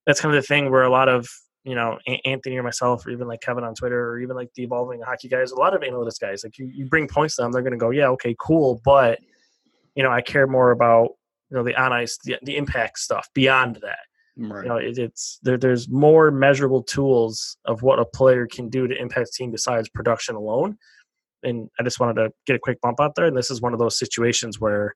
that's 0.07 0.21
kind 0.21 0.35
of 0.35 0.43
the 0.43 0.47
thing 0.47 0.71
where 0.71 0.83
a 0.83 0.91
lot 0.91 1.09
of 1.09 1.29
you 1.71 1.77
know 1.77 1.99
Anthony 2.25 2.59
or 2.59 2.63
myself 2.63 3.07
or 3.07 3.11
even 3.11 3.29
like 3.29 3.41
Kevin 3.41 3.65
on 3.65 3.75
Twitter 3.75 4.11
or 4.11 4.21
even 4.21 4.37
like 4.37 4.53
the 4.55 4.65
evolving 4.65 5.01
hockey 5.01 5.29
guys, 5.29 5.53
a 5.53 5.57
lot 5.57 5.75
of 5.75 5.83
analytics 5.83 6.21
guys, 6.21 6.45
like 6.45 6.59
you, 6.59 6.67
you 6.67 6.87
bring 6.87 7.09
points 7.09 7.37
to 7.37 7.43
them, 7.43 7.53
they're 7.53 7.63
going 7.63 7.73
to 7.73 7.79
go, 7.79 7.91
yeah, 7.91 8.09
okay, 8.09 8.35
cool, 8.39 8.81
but 8.85 9.19
you 9.95 10.03
know 10.03 10.11
I 10.11 10.21
care 10.21 10.47
more 10.47 10.71
about 10.71 11.11
you 11.51 11.57
know 11.57 11.63
the 11.63 11.81
on 11.81 11.93
ice 11.93 12.19
the, 12.25 12.37
the 12.43 12.57
impact 12.57 12.99
stuff 12.99 13.29
beyond 13.35 13.79
that. 13.83 14.01
Right. 14.37 14.63
You 14.63 14.69
know, 14.69 14.77
it, 14.77 14.99
it's 14.99 15.39
there. 15.43 15.59
There's 15.59 15.89
more 15.89 16.31
measurable 16.31 16.83
tools 16.83 17.57
of 17.67 17.83
what 17.83 17.99
a 17.99 18.05
player 18.05 18.47
can 18.47 18.69
do 18.69 18.87
to 18.87 18.97
impact 18.97 19.35
team 19.35 19.51
besides 19.51 19.89
production 19.89 20.35
alone 20.35 20.79
and 21.43 21.69
I 21.79 21.83
just 21.83 22.01
wanted 22.01 22.15
to 22.15 22.33
get 22.47 22.57
a 22.57 22.59
quick 22.59 22.81
bump 22.81 23.01
out 23.01 23.15
there. 23.15 23.27
And 23.27 23.37
this 23.37 23.51
is 23.51 23.61
one 23.61 23.73
of 23.73 23.79
those 23.79 23.99
situations 23.99 24.61
where 24.61 24.95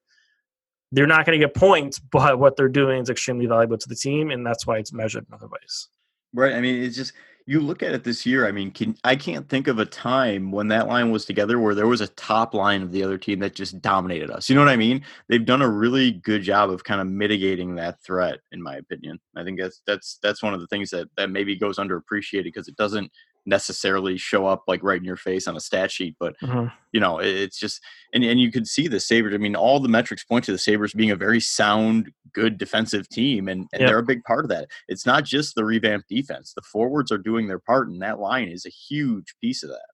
they're 0.91 1.07
not 1.07 1.25
going 1.25 1.39
to 1.39 1.45
get 1.45 1.55
points, 1.55 1.99
but 1.99 2.39
what 2.39 2.55
they're 2.55 2.69
doing 2.69 3.01
is 3.01 3.09
extremely 3.09 3.45
valuable 3.45 3.77
to 3.77 3.89
the 3.89 3.95
team, 3.95 4.31
and 4.31 4.45
that's 4.45 4.65
why 4.67 4.77
it's 4.77 4.93
measured 4.93 5.25
in 5.27 5.33
other 5.33 5.47
ways. 5.47 5.89
Right. 6.33 6.53
I 6.53 6.61
mean, 6.61 6.83
it's 6.83 6.95
just 6.95 7.13
you 7.47 7.59
look 7.59 7.83
at 7.83 7.93
it 7.93 8.03
this 8.03 8.25
year. 8.25 8.47
I 8.47 8.51
mean, 8.51 8.71
can 8.71 8.95
I 9.03 9.15
can't 9.15 9.47
think 9.47 9.67
of 9.67 9.79
a 9.79 9.85
time 9.85 10.51
when 10.51 10.67
that 10.69 10.87
line 10.87 11.11
was 11.11 11.25
together 11.25 11.59
where 11.59 11.75
there 11.75 11.87
was 11.87 12.01
a 12.01 12.07
top 12.07 12.53
line 12.53 12.81
of 12.81 12.91
the 12.91 13.03
other 13.03 13.17
team 13.17 13.39
that 13.39 13.53
just 13.53 13.81
dominated 13.81 14.31
us. 14.31 14.49
You 14.49 14.55
know 14.55 14.61
what 14.61 14.69
I 14.69 14.75
mean? 14.75 15.03
They've 15.29 15.45
done 15.45 15.61
a 15.61 15.69
really 15.69 16.11
good 16.11 16.41
job 16.41 16.71
of 16.71 16.83
kind 16.83 17.01
of 17.01 17.07
mitigating 17.07 17.75
that 17.75 18.01
threat, 18.01 18.39
in 18.51 18.61
my 18.61 18.77
opinion. 18.77 19.19
I 19.35 19.43
think 19.43 19.59
that's 19.59 19.81
that's 19.85 20.17
that's 20.23 20.41
one 20.41 20.53
of 20.53 20.59
the 20.59 20.67
things 20.67 20.89
that 20.89 21.07
that 21.17 21.29
maybe 21.29 21.55
goes 21.55 21.77
underappreciated 21.77 22.45
because 22.45 22.67
it 22.67 22.75
doesn't 22.75 23.11
necessarily 23.45 24.17
show 24.17 24.47
up 24.47 24.63
like 24.67 24.83
right 24.83 24.97
in 24.97 25.03
your 25.03 25.17
face 25.17 25.47
on 25.47 25.55
a 25.55 25.59
stat 25.59 25.91
sheet, 25.91 26.15
but 26.19 26.35
mm-hmm. 26.41 26.67
you 26.91 26.99
know, 26.99 27.19
it's 27.19 27.59
just 27.59 27.81
and 28.13 28.23
and 28.23 28.39
you 28.39 28.51
can 28.51 28.65
see 28.65 28.87
the 28.87 28.99
Sabres. 28.99 29.33
I 29.33 29.37
mean, 29.37 29.55
all 29.55 29.79
the 29.79 29.89
metrics 29.89 30.23
point 30.23 30.45
to 30.45 30.51
the 30.51 30.57
Sabres 30.57 30.93
being 30.93 31.11
a 31.11 31.15
very 31.15 31.39
sound, 31.39 32.11
good 32.33 32.57
defensive 32.57 33.07
team, 33.09 33.47
and, 33.47 33.67
and 33.73 33.81
yep. 33.81 33.89
they're 33.89 33.99
a 33.99 34.03
big 34.03 34.23
part 34.23 34.45
of 34.45 34.49
that. 34.49 34.67
It's 34.87 35.05
not 35.05 35.23
just 35.23 35.55
the 35.55 35.65
revamped 35.65 36.09
defense. 36.09 36.53
The 36.53 36.61
forwards 36.61 37.11
are 37.11 37.17
doing 37.17 37.47
their 37.47 37.59
part, 37.59 37.89
and 37.89 38.01
that 38.01 38.19
line 38.19 38.47
is 38.47 38.65
a 38.65 38.69
huge 38.69 39.35
piece 39.41 39.63
of 39.63 39.69
that. 39.69 39.85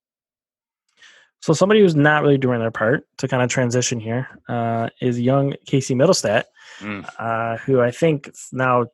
So 1.42 1.54
somebody 1.54 1.82
who's 1.82 1.96
not 1.96 2.22
really 2.22 2.38
doing 2.38 2.60
their 2.60 2.72
part 2.72 3.08
to 3.18 3.28
kind 3.28 3.42
of 3.42 3.50
transition 3.50 4.00
here 4.00 4.28
uh, 4.48 4.90
is 5.02 5.20
young 5.20 5.56
Casey 5.66 5.96
Mittelstadt, 5.96 6.44
mm. 6.80 7.04
uh, 7.18 7.58
who 7.58 7.82
I 7.82 7.90
think 7.90 8.32
now 8.52 8.86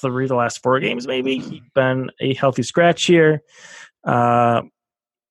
three 0.00 0.26
the 0.26 0.34
last 0.34 0.62
four 0.62 0.78
games 0.78 1.06
maybe 1.06 1.38
he's 1.38 1.60
been 1.74 2.10
a 2.20 2.34
healthy 2.34 2.62
scratch 2.62 3.04
here. 3.04 3.42
Uh, 4.06 4.62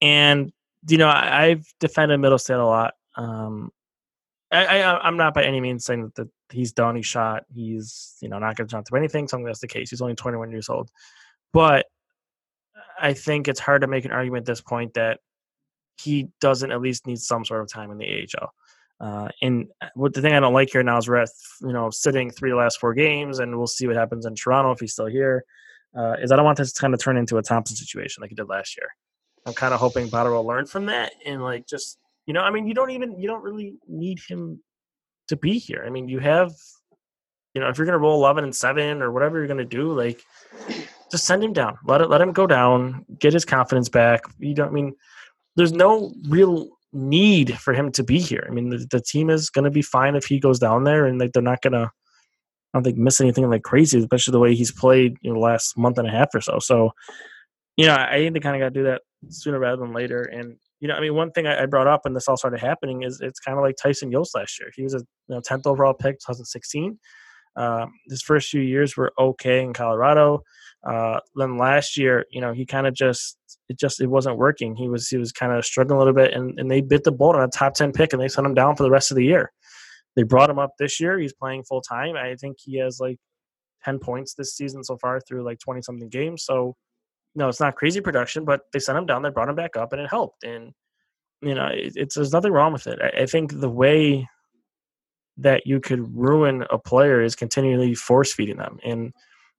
and 0.01 0.51
you 0.87 0.97
know, 0.97 1.07
I, 1.07 1.49
have 1.49 1.65
defended 1.79 2.19
Mittelstadt 2.19 2.59
a 2.59 2.63
lot. 2.63 2.93
Um, 3.15 3.71
I, 4.51 4.65
I, 4.65 5.07
am 5.07 5.17
not 5.17 5.33
by 5.33 5.43
any 5.43 5.59
means 5.59 5.85
saying 5.85 6.03
that, 6.03 6.15
that 6.15 6.29
he's 6.51 6.73
done. 6.73 6.95
He's 6.95 7.05
shot. 7.05 7.45
He's 7.53 8.17
you 8.21 8.29
know 8.29 8.37
not 8.37 8.55
going 8.55 8.67
to 8.67 8.71
jump 8.71 8.87
through 8.87 8.99
anything. 8.99 9.27
Something 9.27 9.45
that's 9.45 9.61
the 9.61 9.67
case. 9.67 9.89
He's 9.89 10.01
only 10.01 10.15
21 10.15 10.51
years 10.51 10.69
old, 10.69 10.91
but 11.53 11.87
I 12.99 13.13
think 13.13 13.47
it's 13.47 13.59
hard 13.59 13.81
to 13.81 13.87
make 13.87 14.05
an 14.05 14.11
argument 14.11 14.43
at 14.43 14.45
this 14.45 14.61
point 14.61 14.93
that 14.93 15.19
he 15.97 16.27
doesn't 16.41 16.71
at 16.71 16.81
least 16.81 17.07
need 17.07 17.19
some 17.19 17.45
sort 17.45 17.61
of 17.61 17.71
time 17.71 17.89
in 17.91 17.97
the 17.97 18.27
AHL. 18.37 18.53
Uh, 18.99 19.29
and 19.41 19.67
uh, 19.81 19.87
what 19.95 20.13
the 20.13 20.21
thing 20.21 20.33
I 20.33 20.39
don't 20.39 20.53
like 20.53 20.71
here 20.71 20.83
now 20.83 20.97
is 20.97 21.07
we're 21.07 21.15
at 21.15 21.29
you 21.61 21.73
know 21.73 21.89
sitting 21.89 22.29
three 22.29 22.51
the 22.51 22.57
last 22.57 22.79
four 22.79 22.93
games, 22.93 23.39
and 23.39 23.57
we'll 23.57 23.67
see 23.67 23.87
what 23.87 23.95
happens 23.95 24.25
in 24.25 24.35
Toronto 24.35 24.71
if 24.71 24.79
he's 24.81 24.93
still 24.93 25.07
here 25.07 25.45
uh, 25.97 26.15
is 26.21 26.31
I 26.31 26.35
don't 26.35 26.45
want 26.45 26.57
this 26.57 26.73
to 26.73 26.81
kind 26.81 26.93
of 26.93 26.99
turn 26.99 27.17
into 27.17 27.37
a 27.37 27.41
Thompson 27.41 27.75
situation 27.75 28.21
like 28.21 28.29
he 28.29 28.35
did 28.35 28.49
last 28.49 28.77
year. 28.77 28.89
I'm 29.45 29.53
kind 29.53 29.73
of 29.73 29.79
hoping 29.79 30.09
Potter 30.09 30.31
will 30.31 30.45
learn 30.45 30.65
from 30.65 30.87
that 30.87 31.13
and 31.25 31.43
like 31.43 31.67
just 31.67 31.97
you 32.25 32.33
know 32.33 32.41
I 32.41 32.49
mean 32.51 32.67
you 32.67 32.73
don't 32.73 32.91
even 32.91 33.19
you 33.19 33.27
don't 33.27 33.43
really 33.43 33.75
need 33.87 34.19
him 34.27 34.61
to 35.27 35.35
be 35.35 35.57
here. 35.57 35.83
I 35.85 35.89
mean 35.89 36.09
you 36.09 36.19
have 36.19 36.51
you 37.53 37.61
know 37.61 37.69
if 37.69 37.77
you're 37.77 37.85
gonna 37.85 37.99
roll 37.99 38.15
11 38.15 38.43
and 38.43 38.55
seven 38.55 39.01
or 39.01 39.11
whatever 39.11 39.37
you're 39.37 39.47
gonna 39.47 39.63
do 39.63 39.93
like 39.93 40.23
just 41.11 41.25
send 41.25 41.43
him 41.43 41.53
down. 41.53 41.77
Let 41.85 42.01
it 42.01 42.09
let 42.09 42.21
him 42.21 42.33
go 42.33 42.47
down. 42.47 43.05
Get 43.19 43.33
his 43.33 43.45
confidence 43.45 43.89
back. 43.89 44.21
You 44.39 44.55
don't 44.55 44.69
I 44.69 44.71
mean 44.71 44.93
there's 45.55 45.73
no 45.73 46.13
real 46.27 46.69
need 46.91 47.57
for 47.59 47.73
him 47.73 47.91
to 47.91 48.03
be 48.03 48.19
here. 48.19 48.45
I 48.49 48.53
mean 48.53 48.69
the, 48.69 48.87
the 48.89 49.01
team 49.01 49.29
is 49.29 49.49
gonna 49.49 49.71
be 49.71 49.83
fine 49.83 50.15
if 50.15 50.25
he 50.25 50.39
goes 50.39 50.59
down 50.59 50.83
there 50.83 51.05
and 51.05 51.19
like 51.19 51.33
they're 51.33 51.43
not 51.43 51.61
gonna 51.61 51.91
don't 52.75 52.83
think 52.83 52.97
miss 52.97 53.21
anything 53.21 53.49
like 53.49 53.63
crazy, 53.63 53.97
especially 53.97 54.33
the 54.33 54.39
way 54.39 54.53
he's 54.53 54.71
played 54.71 55.17
you 55.21 55.31
know, 55.31 55.39
the 55.39 55.45
last 55.45 55.77
month 55.77 55.97
and 55.97 56.07
a 56.07 56.11
half 56.11 56.27
or 56.33 56.41
so. 56.41 56.59
So, 56.59 56.91
you 57.77 57.85
know, 57.85 57.95
I 57.95 58.17
think 58.17 58.33
they 58.33 58.39
kind 58.39 58.55
of 58.55 58.59
got 58.59 58.73
to 58.73 58.79
do 58.79 58.83
that 58.85 59.01
sooner 59.29 59.59
rather 59.59 59.81
than 59.81 59.93
later. 59.93 60.21
And 60.21 60.57
you 60.81 60.87
know, 60.87 60.95
I 60.95 60.99
mean, 60.99 61.15
one 61.15 61.31
thing 61.31 61.47
I, 61.47 61.63
I 61.63 61.65
brought 61.65 61.87
up 61.87 62.01
when 62.03 62.13
this 62.13 62.27
all 62.27 62.37
started 62.37 62.59
happening 62.59 63.03
is 63.03 63.21
it's 63.21 63.39
kind 63.39 63.57
of 63.57 63.63
like 63.63 63.75
Tyson 63.81 64.11
Jost 64.11 64.35
last 64.35 64.59
year. 64.59 64.69
He 64.75 64.83
was 64.83 64.93
a 64.93 64.99
you 64.99 65.35
know, 65.35 65.41
10th 65.41 65.65
overall 65.65 65.93
pick, 65.93 66.15
2016. 66.19 66.99
Um, 67.55 67.93
his 68.09 68.21
first 68.21 68.49
few 68.49 68.61
years 68.61 68.97
were 68.97 69.13
okay 69.17 69.61
in 69.61 69.73
Colorado. 69.73 70.43
Uh, 70.85 71.19
then 71.35 71.57
last 71.57 71.97
year, 71.97 72.25
you 72.29 72.41
know, 72.41 72.53
he 72.53 72.65
kind 72.65 72.85
of 72.85 72.93
just 72.93 73.37
it 73.69 73.79
just 73.79 74.01
it 74.01 74.07
wasn't 74.07 74.37
working. 74.37 74.75
He 74.75 74.89
was 74.89 75.07
he 75.07 75.17
was 75.17 75.31
kind 75.31 75.53
of 75.53 75.65
struggling 75.65 75.95
a 75.95 75.99
little 75.99 76.13
bit, 76.13 76.33
and, 76.33 76.59
and 76.59 76.69
they 76.69 76.81
bit 76.81 77.03
the 77.03 77.11
bullet 77.11 77.37
on 77.37 77.43
a 77.43 77.47
top 77.47 77.73
10 77.73 77.93
pick, 77.93 78.13
and 78.13 78.21
they 78.21 78.27
sent 78.27 78.45
him 78.45 78.53
down 78.53 78.75
for 78.75 78.83
the 78.83 78.91
rest 78.91 79.11
of 79.11 79.15
the 79.15 79.23
year. 79.23 79.51
They 80.15 80.23
brought 80.23 80.49
him 80.49 80.59
up 80.59 80.71
this 80.79 80.99
year. 80.99 81.19
He's 81.19 81.33
playing 81.33 81.63
full 81.63 81.81
time. 81.81 82.15
I 82.15 82.35
think 82.35 82.57
he 82.59 82.77
has 82.79 82.99
like 82.99 83.17
10 83.83 83.99
points 83.99 84.33
this 84.33 84.55
season 84.55 84.83
so 84.83 84.97
far 84.97 85.19
through 85.19 85.43
like 85.43 85.59
20 85.59 85.81
something 85.81 86.09
games. 86.09 86.43
So, 86.43 86.75
no, 87.35 87.49
it's 87.49 87.59
not 87.59 87.75
crazy 87.75 88.01
production, 88.01 88.45
but 88.45 88.61
they 88.71 88.79
sent 88.79 88.97
him 88.97 89.05
down. 89.05 89.21
They 89.21 89.29
brought 89.29 89.49
him 89.49 89.55
back 89.55 89.75
up 89.75 89.91
and 89.91 90.01
it 90.01 90.09
helped. 90.09 90.43
And 90.43 90.73
you 91.41 91.53
know, 91.53 91.67
it, 91.67 91.93
it's 91.95 92.15
there's 92.15 92.33
nothing 92.33 92.51
wrong 92.51 92.73
with 92.73 92.87
it. 92.87 92.99
I, 93.01 93.23
I 93.23 93.25
think 93.25 93.59
the 93.59 93.69
way 93.69 94.27
that 95.37 95.67
you 95.67 95.79
could 95.79 96.15
ruin 96.15 96.65
a 96.69 96.77
player 96.77 97.21
is 97.21 97.35
continually 97.35 97.93
force 97.93 98.33
feeding 98.33 98.57
them. 98.57 98.79
And 98.83 99.13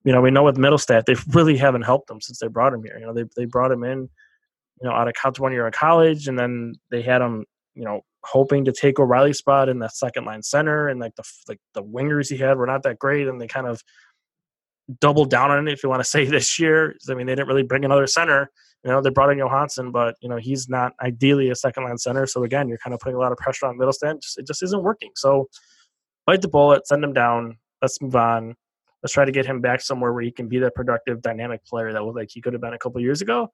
you 0.05 0.13
know, 0.13 0.21
we 0.21 0.31
know 0.31 0.45
with 0.45 0.57
Mittelstadt, 0.57 1.05
they 1.05 1.17
really 1.33 1.57
haven't 1.57 1.83
helped 1.83 2.09
them 2.09 2.21
since 2.21 2.39
they 2.39 2.49
brought 2.49 2.73
him 2.73 2.83
here. 2.83 2.99
You 2.99 3.07
know, 3.07 3.15
they 3.15 3.25
they 3.37 3.45
brought 3.45 3.73
him 3.73 3.85
in, 3.85 4.09
you 4.81 4.89
know, 4.89 4.93
out 4.93 5.09
of 5.09 5.39
one 5.39 5.53
year 5.53 5.67
of 5.67 5.75
college, 5.75 6.29
and 6.29 6.39
then 6.39 6.75
they 6.91 7.03
had 7.03 7.21
him, 7.21 7.45
you 7.75 7.85
know, 7.85 8.03
hoping 8.27 8.65
to 8.65 8.73
take 8.73 8.99
O'Reilly's 8.99 9.39
spot 9.39 9.69
in 9.69 9.79
that 9.81 9.95
second 9.95 10.25
line 10.25 10.43
center, 10.43 10.89
and 10.89 11.01
like 11.01 11.15
the 11.17 11.25
like 11.49 11.61
the 11.75 11.83
wingers 11.83 12.31
he 12.31 12.37
had 12.37 12.59
were 12.59 12.67
not 12.67 12.83
that 12.83 12.99
great, 12.99 13.29
and 13.29 13.41
they 13.41 13.47
kind 13.47 13.67
of 13.67 13.83
doubled 15.01 15.31
down 15.31 15.51
on 15.51 15.67
it. 15.67 15.73
If 15.73 15.83
you 15.83 15.89
want 15.89 16.01
to 16.01 16.05
say 16.09 16.25
this 16.25 16.59
year, 16.59 16.97
I 17.09 17.15
mean, 17.15 17.27
they 17.27 17.35
didn't 17.35 17.49
really 17.49 17.63
bring 17.63 17.85
another 17.85 18.07
center. 18.07 18.51
You 18.85 18.91
know, 18.91 19.01
they 19.01 19.11
brought 19.11 19.31
in 19.31 19.39
Johansson, 19.39 19.91
but 19.91 20.17
you 20.21 20.29
know 20.29 20.37
he's 20.37 20.69
not 20.69 20.93
ideally 21.01 21.51
a 21.51 21.55
second 21.55 21.85
line 21.85 21.99
center. 21.99 22.27
So 22.27 22.45
again, 22.45 22.69
you're 22.69 22.79
kind 22.79 22.95
of 22.95 23.01
putting 23.01 23.17
a 23.17 23.21
lot 23.21 23.33
of 23.33 23.39
pressure 23.39 23.67
on 23.67 23.79
Mittelstadt. 23.79 24.23
Just, 24.23 24.39
it 24.39 24.47
just 24.47 24.63
isn't 24.63 24.83
working. 24.83 25.11
So 25.17 25.49
bite 26.27 26.43
the 26.43 26.49
bullet, 26.49 26.87
send 26.87 27.03
him 27.03 27.13
down. 27.13 27.57
Let's 27.83 28.01
move 28.01 28.17
on. 28.17 28.55
Let's 29.03 29.13
try 29.13 29.25
to 29.25 29.33
get 29.33 29.47
him 29.47 29.61
back 29.61 29.81
somewhere 29.81 30.13
where 30.13 30.23
he 30.23 30.31
can 30.31 30.49
be 30.49 30.59
that 30.59 30.75
productive, 30.75 31.23
dynamic 31.23 31.65
player 31.65 31.93
that 31.93 32.03
like 32.03 32.31
he 32.33 32.41
could 32.41 32.53
have 32.55 32.63
been 32.63 32.75
a 32.75 32.79
couple 32.79 33.01
years 33.01 33.23
ago, 33.23 33.53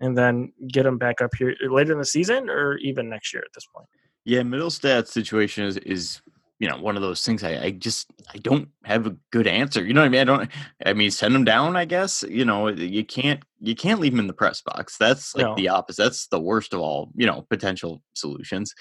and 0.00 0.16
then 0.16 0.52
get 0.68 0.86
him 0.86 0.98
back 0.98 1.20
up 1.20 1.34
here 1.36 1.54
later 1.68 1.92
in 1.92 1.98
the 1.98 2.04
season 2.04 2.48
or 2.48 2.76
even 2.78 3.08
next 3.08 3.32
year 3.32 3.42
at 3.42 3.52
this 3.54 3.66
point. 3.66 3.86
Yeah, 4.24 4.40
Mittelstadt's 4.40 5.12
situation 5.12 5.64
is 5.64 5.76
is 5.78 6.22
you 6.58 6.68
know 6.68 6.78
one 6.78 6.96
of 6.96 7.02
those 7.02 7.24
things 7.24 7.42
I, 7.42 7.64
I 7.64 7.70
just 7.72 8.10
i 8.32 8.38
don't 8.38 8.68
have 8.84 9.06
a 9.06 9.16
good 9.32 9.46
answer 9.46 9.84
you 9.84 9.92
know 9.92 10.00
what 10.00 10.06
i 10.06 10.08
mean 10.08 10.20
i 10.20 10.24
don't 10.24 10.50
i 10.86 10.92
mean 10.92 11.10
send 11.10 11.34
them 11.34 11.44
down 11.44 11.76
i 11.76 11.84
guess 11.84 12.24
you 12.28 12.44
know 12.44 12.68
you 12.68 13.04
can't 13.04 13.42
you 13.60 13.74
can't 13.74 14.00
leave 14.00 14.12
them 14.12 14.20
in 14.20 14.28
the 14.28 14.32
press 14.32 14.62
box 14.62 14.96
that's 14.96 15.34
like 15.34 15.44
no. 15.44 15.54
the 15.56 15.68
opposite 15.68 16.02
that's 16.02 16.28
the 16.28 16.40
worst 16.40 16.72
of 16.72 16.80
all 16.80 17.10
you 17.16 17.26
know 17.26 17.44
potential 17.50 18.02
solutions 18.14 18.72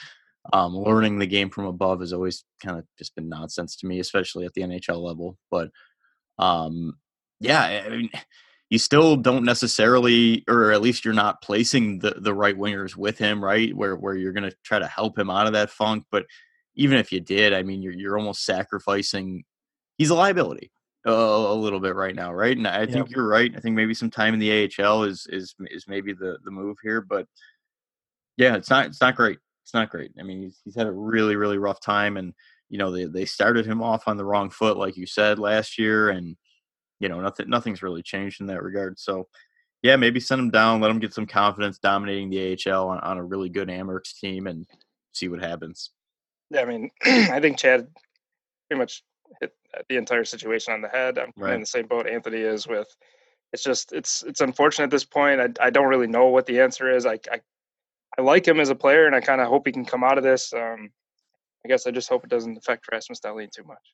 um 0.54 0.76
learning 0.76 1.20
the 1.20 1.26
game 1.26 1.50
from 1.50 1.66
above 1.66 2.00
has 2.00 2.14
always 2.14 2.44
kind 2.64 2.78
of 2.78 2.86
just 2.98 3.16
been 3.16 3.28
nonsense 3.28 3.76
to 3.76 3.88
me 3.88 4.00
especially 4.00 4.46
at 4.46 4.54
the 4.54 4.62
nhl 4.62 5.02
level 5.02 5.38
but 5.50 5.70
um 6.38 6.94
yeah 7.39 7.84
i 7.86 7.89
mean 7.89 8.10
you 8.74 8.80
still 8.80 9.15
don't 9.15 9.45
necessarily 9.45 10.43
or 10.47 10.71
at 10.71 10.82
least 10.82 11.05
you're 11.05 11.13
not 11.13 11.41
placing 11.41 11.99
the 11.99 12.15
the 12.17 12.34
right 12.34 12.57
wingers 12.57 12.95
with 12.95 13.17
him 13.17 13.43
right 13.43 13.76
where 13.76 13.95
where 13.95 14.15
you're 14.15 14.34
going 14.34 14.49
to 14.49 14.55
try 14.63 14.80
to 14.80 14.88
help 14.88 15.17
him 15.17 15.30
out 15.30 15.47
of 15.47 15.53
that 15.53 15.69
funk 15.69 16.03
but 16.11 16.26
even 16.76 16.97
if 16.97 17.11
you 17.11 17.19
did, 17.19 17.53
I 17.53 17.63
mean, 17.63 17.82
you're 17.82 17.93
you're 17.93 18.17
almost 18.17 18.45
sacrificing. 18.45 19.43
He's 19.97 20.09
a 20.09 20.15
liability 20.15 20.71
a, 21.05 21.11
a 21.11 21.53
little 21.53 21.80
bit 21.80 21.95
right 21.95 22.15
now, 22.15 22.34
right? 22.34 22.55
And 22.55 22.67
I 22.67 22.86
think 22.86 23.11
you're 23.11 23.28
right. 23.28 23.53
I 23.55 23.59
think 23.59 23.76
maybe 23.76 23.93
some 23.93 24.09
time 24.09 24.34
in 24.34 24.39
the 24.39 24.71
AHL 24.80 25.03
is 25.03 25.28
is 25.30 25.55
is 25.67 25.86
maybe 25.88 26.13
the 26.13 26.38
the 26.43 26.51
move 26.51 26.78
here, 26.84 27.01
but 27.01 27.28
yeah, 28.38 28.55
it's 28.55 28.69
not 28.69 28.88
it's 28.88 29.01
not 29.01 29.15
great. 29.15 29.39
It's 29.63 29.74
not 29.74 29.89
great. 29.89 30.11
I 30.19 30.24
mean, 30.24 30.41
he's 30.41 30.59
he's 30.63 30.76
had 30.76 30.88
a 30.88 30.91
really 30.91 31.36
really 31.36 31.57
rough 31.57 31.80
time, 31.80 32.17
and 32.17 32.34
you 32.69 32.78
know 32.78 32.91
they 32.91 33.05
they 33.05 33.26
started 33.26 33.65
him 33.65 33.82
off 33.84 34.07
on 34.07 34.17
the 34.17 34.26
wrong 34.26 34.49
foot, 34.49 34.78
like 34.78 34.97
you 34.97 35.05
said 35.05 35.39
last 35.39 35.78
year, 35.78 36.09
and 36.09 36.36
you 37.00 37.10
know 37.10 37.20
nothing 37.20 37.50
nothing's 37.50 37.84
really 37.84 38.02
changed 38.02 38.41
in 38.41 38.48
that 38.48 38.64
regard. 38.64 39.00
So 39.00 39.28
yeah, 39.82 39.98
maybe 39.98 40.20
send 40.20 40.39
him 40.39 40.50
down, 40.50 40.80
let 40.80 40.91
him 40.91 41.00
get 41.00 41.14
some 41.14 41.26
confidence 41.26 41.78
dominating 41.78 42.30
the 42.30 42.58
AHL 42.68 42.88
on, 42.88 43.00
on 43.00 43.18
a 43.18 43.24
really 43.24 43.50
good 43.50 43.68
Amerks 43.68 44.18
team, 44.20 44.48
and 44.48 44.66
see 45.12 45.28
what 45.28 45.44
happens. 45.44 45.91
Yeah, 46.50 46.62
I 46.62 46.66
mean, 46.66 46.89
I 47.06 47.39
think 47.39 47.58
Chad 47.58 47.88
pretty 48.70 48.80
much 48.80 49.04
hit 49.41 49.54
the 49.89 49.98
entire 49.98 50.24
situation 50.24 50.74
on 50.74 50.82
the 50.82 50.88
head. 50.88 51.18
I'm 51.18 51.34
right. 51.36 51.54
in 51.54 51.60
the 51.60 51.66
same 51.66 51.88
boat 51.88 52.08
Anthony 52.08 52.39
is 52.39 52.66
with. 52.66 52.88
It's 53.52 53.64
just 53.64 53.91
it's 53.91 54.24
it's 54.24 54.41
unfortunate 54.41 54.86
at 54.86 54.91
this 54.91 55.06
point. 55.06 55.41
I 55.41 55.50
I 55.60 55.70
don't 55.70 55.88
really 55.88 56.08
know 56.08 56.28
what 56.28 56.46
the 56.46 56.62
answer 56.62 56.89
is. 56.96 57.06
I 57.06 57.20
I, 57.32 57.41
I 58.18 58.22
like 58.22 58.48
him 58.48 58.60
as 58.60 58.70
a 58.70 58.76
player, 58.76 59.06
and 59.06 59.16
I 59.16 59.20
kind 59.20 59.41
of 59.41 59.48
hope 59.48 59.68
he 59.68 59.74
can 59.74 59.86
come 59.86 60.04
out 60.04 60.18
of 60.18 60.24
this. 60.24 60.54
Um, 60.54 60.91
I 61.66 61.70
guess 61.70 61.88
I 61.88 61.91
just 61.91 62.10
hope 62.10 62.24
it 62.24 62.30
doesn't 62.30 62.58
affect 62.58 62.88
Rasmus 62.91 63.20
Dahlin 63.20 63.52
too 63.52 63.64
much. 63.64 63.94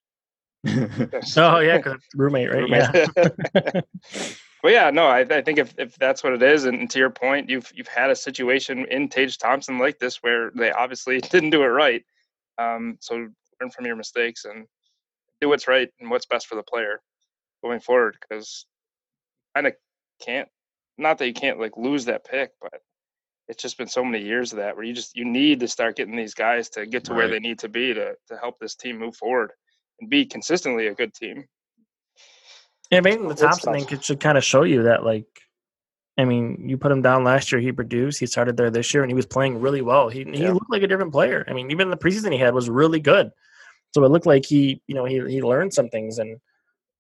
oh 1.38 1.60
yeah, 1.60 1.82
roommate, 2.16 2.50
right? 2.50 2.62
Roommate. 2.62 3.10
Yeah. 3.16 3.32
but 4.62 4.72
yeah, 4.72 4.90
no, 4.90 5.06
I, 5.06 5.20
I 5.22 5.42
think 5.42 5.58
if, 5.58 5.74
if 5.78 5.96
that's 5.98 6.24
what 6.24 6.34
it 6.34 6.44
is, 6.44 6.66
and, 6.66 6.82
and, 6.82 6.90
to 6.92 7.00
your 7.00 7.10
point, 7.10 7.50
you've 7.50 7.72
you've 7.74 7.88
had 7.88 8.10
a 8.10 8.16
situation 8.16 8.86
in 8.86 9.08
Tage 9.08 9.38
Thompson 9.38 9.78
like 9.78 10.00
this 10.00 10.22
where 10.22 10.52
they 10.56 10.72
obviously 10.72 11.20
didn't 11.22 11.52
do 11.52 11.64
it 11.64 11.68
right. 11.68 12.04
Um, 12.58 12.98
so 13.00 13.16
learn 13.62 13.72
from 13.72 13.86
your 13.86 13.96
mistakes 13.96 14.44
and 14.46 14.68
do 15.40 15.48
what's 15.48 15.68
right 15.68 15.90
and 16.02 16.10
what's 16.10 16.26
best 16.26 16.48
for 16.48 16.56
the 16.56 16.64
player 16.64 17.02
going 17.64 17.80
forward. 17.80 18.18
Because 18.20 18.66
kind 19.56 19.68
of 19.68 19.74
can't, 20.22 20.50
not 20.98 21.20
that 21.20 21.28
you 21.28 21.34
can't 21.34 21.60
like 21.60 21.78
lose 21.78 22.04
that 22.06 22.26
pick, 22.26 22.52
but 22.62 22.82
it's 23.48 23.64
just 23.64 23.78
been 23.78 23.88
so 23.88 24.04
many 24.04 24.24
years 24.24 24.52
of 24.52 24.58
that 24.58 24.76
where 24.76 24.84
you 24.84 24.94
just 24.94 25.16
you 25.16 25.24
need 25.24 25.62
to 25.62 25.70
start 25.70 25.96
getting 25.96 26.18
these 26.18 26.34
guys 26.34 26.68
to 26.72 26.86
get 26.86 27.06
to 27.06 27.12
right. 27.12 27.18
where 27.18 27.28
they 27.30 27.40
need 27.40 27.60
to 27.60 27.70
be 27.70 27.94
to 27.94 28.16
to 28.28 28.38
help 28.38 28.60
this 28.60 28.76
team 28.76 28.98
move 28.98 29.16
forward 29.16 29.52
and 30.00 30.10
be 30.10 30.26
consistently 30.26 30.88
a 30.88 30.94
good 30.94 31.14
team. 31.14 31.46
Yeah, 32.92 33.02
maybe 33.02 33.28
the 33.28 33.36
Thompson 33.36 33.74
thing 33.74 33.86
it 33.90 34.04
should 34.04 34.20
kind 34.20 34.38
of 34.38 34.44
show 34.44 34.64
you 34.64 34.84
that 34.84 35.04
like 35.04 35.28
I 36.20 36.26
mean, 36.26 36.68
you 36.68 36.78
put 36.78 36.92
him 36.92 37.02
down 37.02 37.24
last 37.24 37.50
year. 37.50 37.62
He 37.62 37.72
produced. 37.72 38.20
He 38.20 38.26
started 38.26 38.58
there 38.58 38.70
this 38.70 38.94
year, 38.94 39.04
and 39.04 39.10
he 39.10 39.16
was 39.16 39.26
playing 39.26 39.62
really 39.62 39.82
well. 39.82 40.10
He 40.10 40.26
he 40.26 40.50
looked 40.50 40.70
like 40.70 40.84
a 40.84 40.88
different 40.88 41.14
player. 41.14 41.46
I 41.48 41.54
mean, 41.54 41.72
even 41.72 41.90
the 41.90 41.98
preseason 41.98 42.34
he 42.34 42.38
had 42.38 42.54
was 42.54 42.70
really 42.70 43.00
good. 43.00 43.32
So 43.94 44.04
it 44.04 44.10
looked 44.10 44.26
like 44.26 44.46
he, 44.46 44.82
you 44.86 44.96
know, 44.96 45.06
he 45.06 45.22
he 45.30 45.42
learned 45.42 45.74
some 45.74 45.88
things, 45.88 46.20
and 46.20 46.30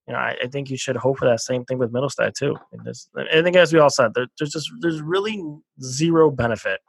you 0.08 0.14
know, 0.14 0.20
I, 0.20 0.38
I 0.44 0.48
think 0.48 0.70
you 0.70 0.78
should 0.78 0.96
hope 0.96 1.18
for 1.18 1.26
that 1.26 1.42
same 1.42 1.66
thing 1.66 1.80
with 1.80 1.92
Mittelstadt 1.92 2.34
too. 2.34 2.56
I 3.18 3.42
think, 3.42 3.58
as 3.58 3.74
we 3.74 3.80
all 3.80 3.90
said, 3.90 4.14
there, 4.14 4.28
there's 4.40 4.52
just 4.52 4.72
there's 4.80 5.02
really 5.02 5.44
zero 5.82 6.32
benefit 6.32 6.80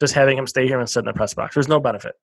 just 0.00 0.14
having 0.14 0.38
him 0.38 0.46
stay 0.46 0.66
here 0.66 0.80
and 0.80 0.88
sit 0.88 1.00
in 1.00 1.04
the 1.04 1.12
press 1.12 1.34
box. 1.34 1.54
There's 1.54 1.68
no 1.68 1.78
benefit 1.78 2.14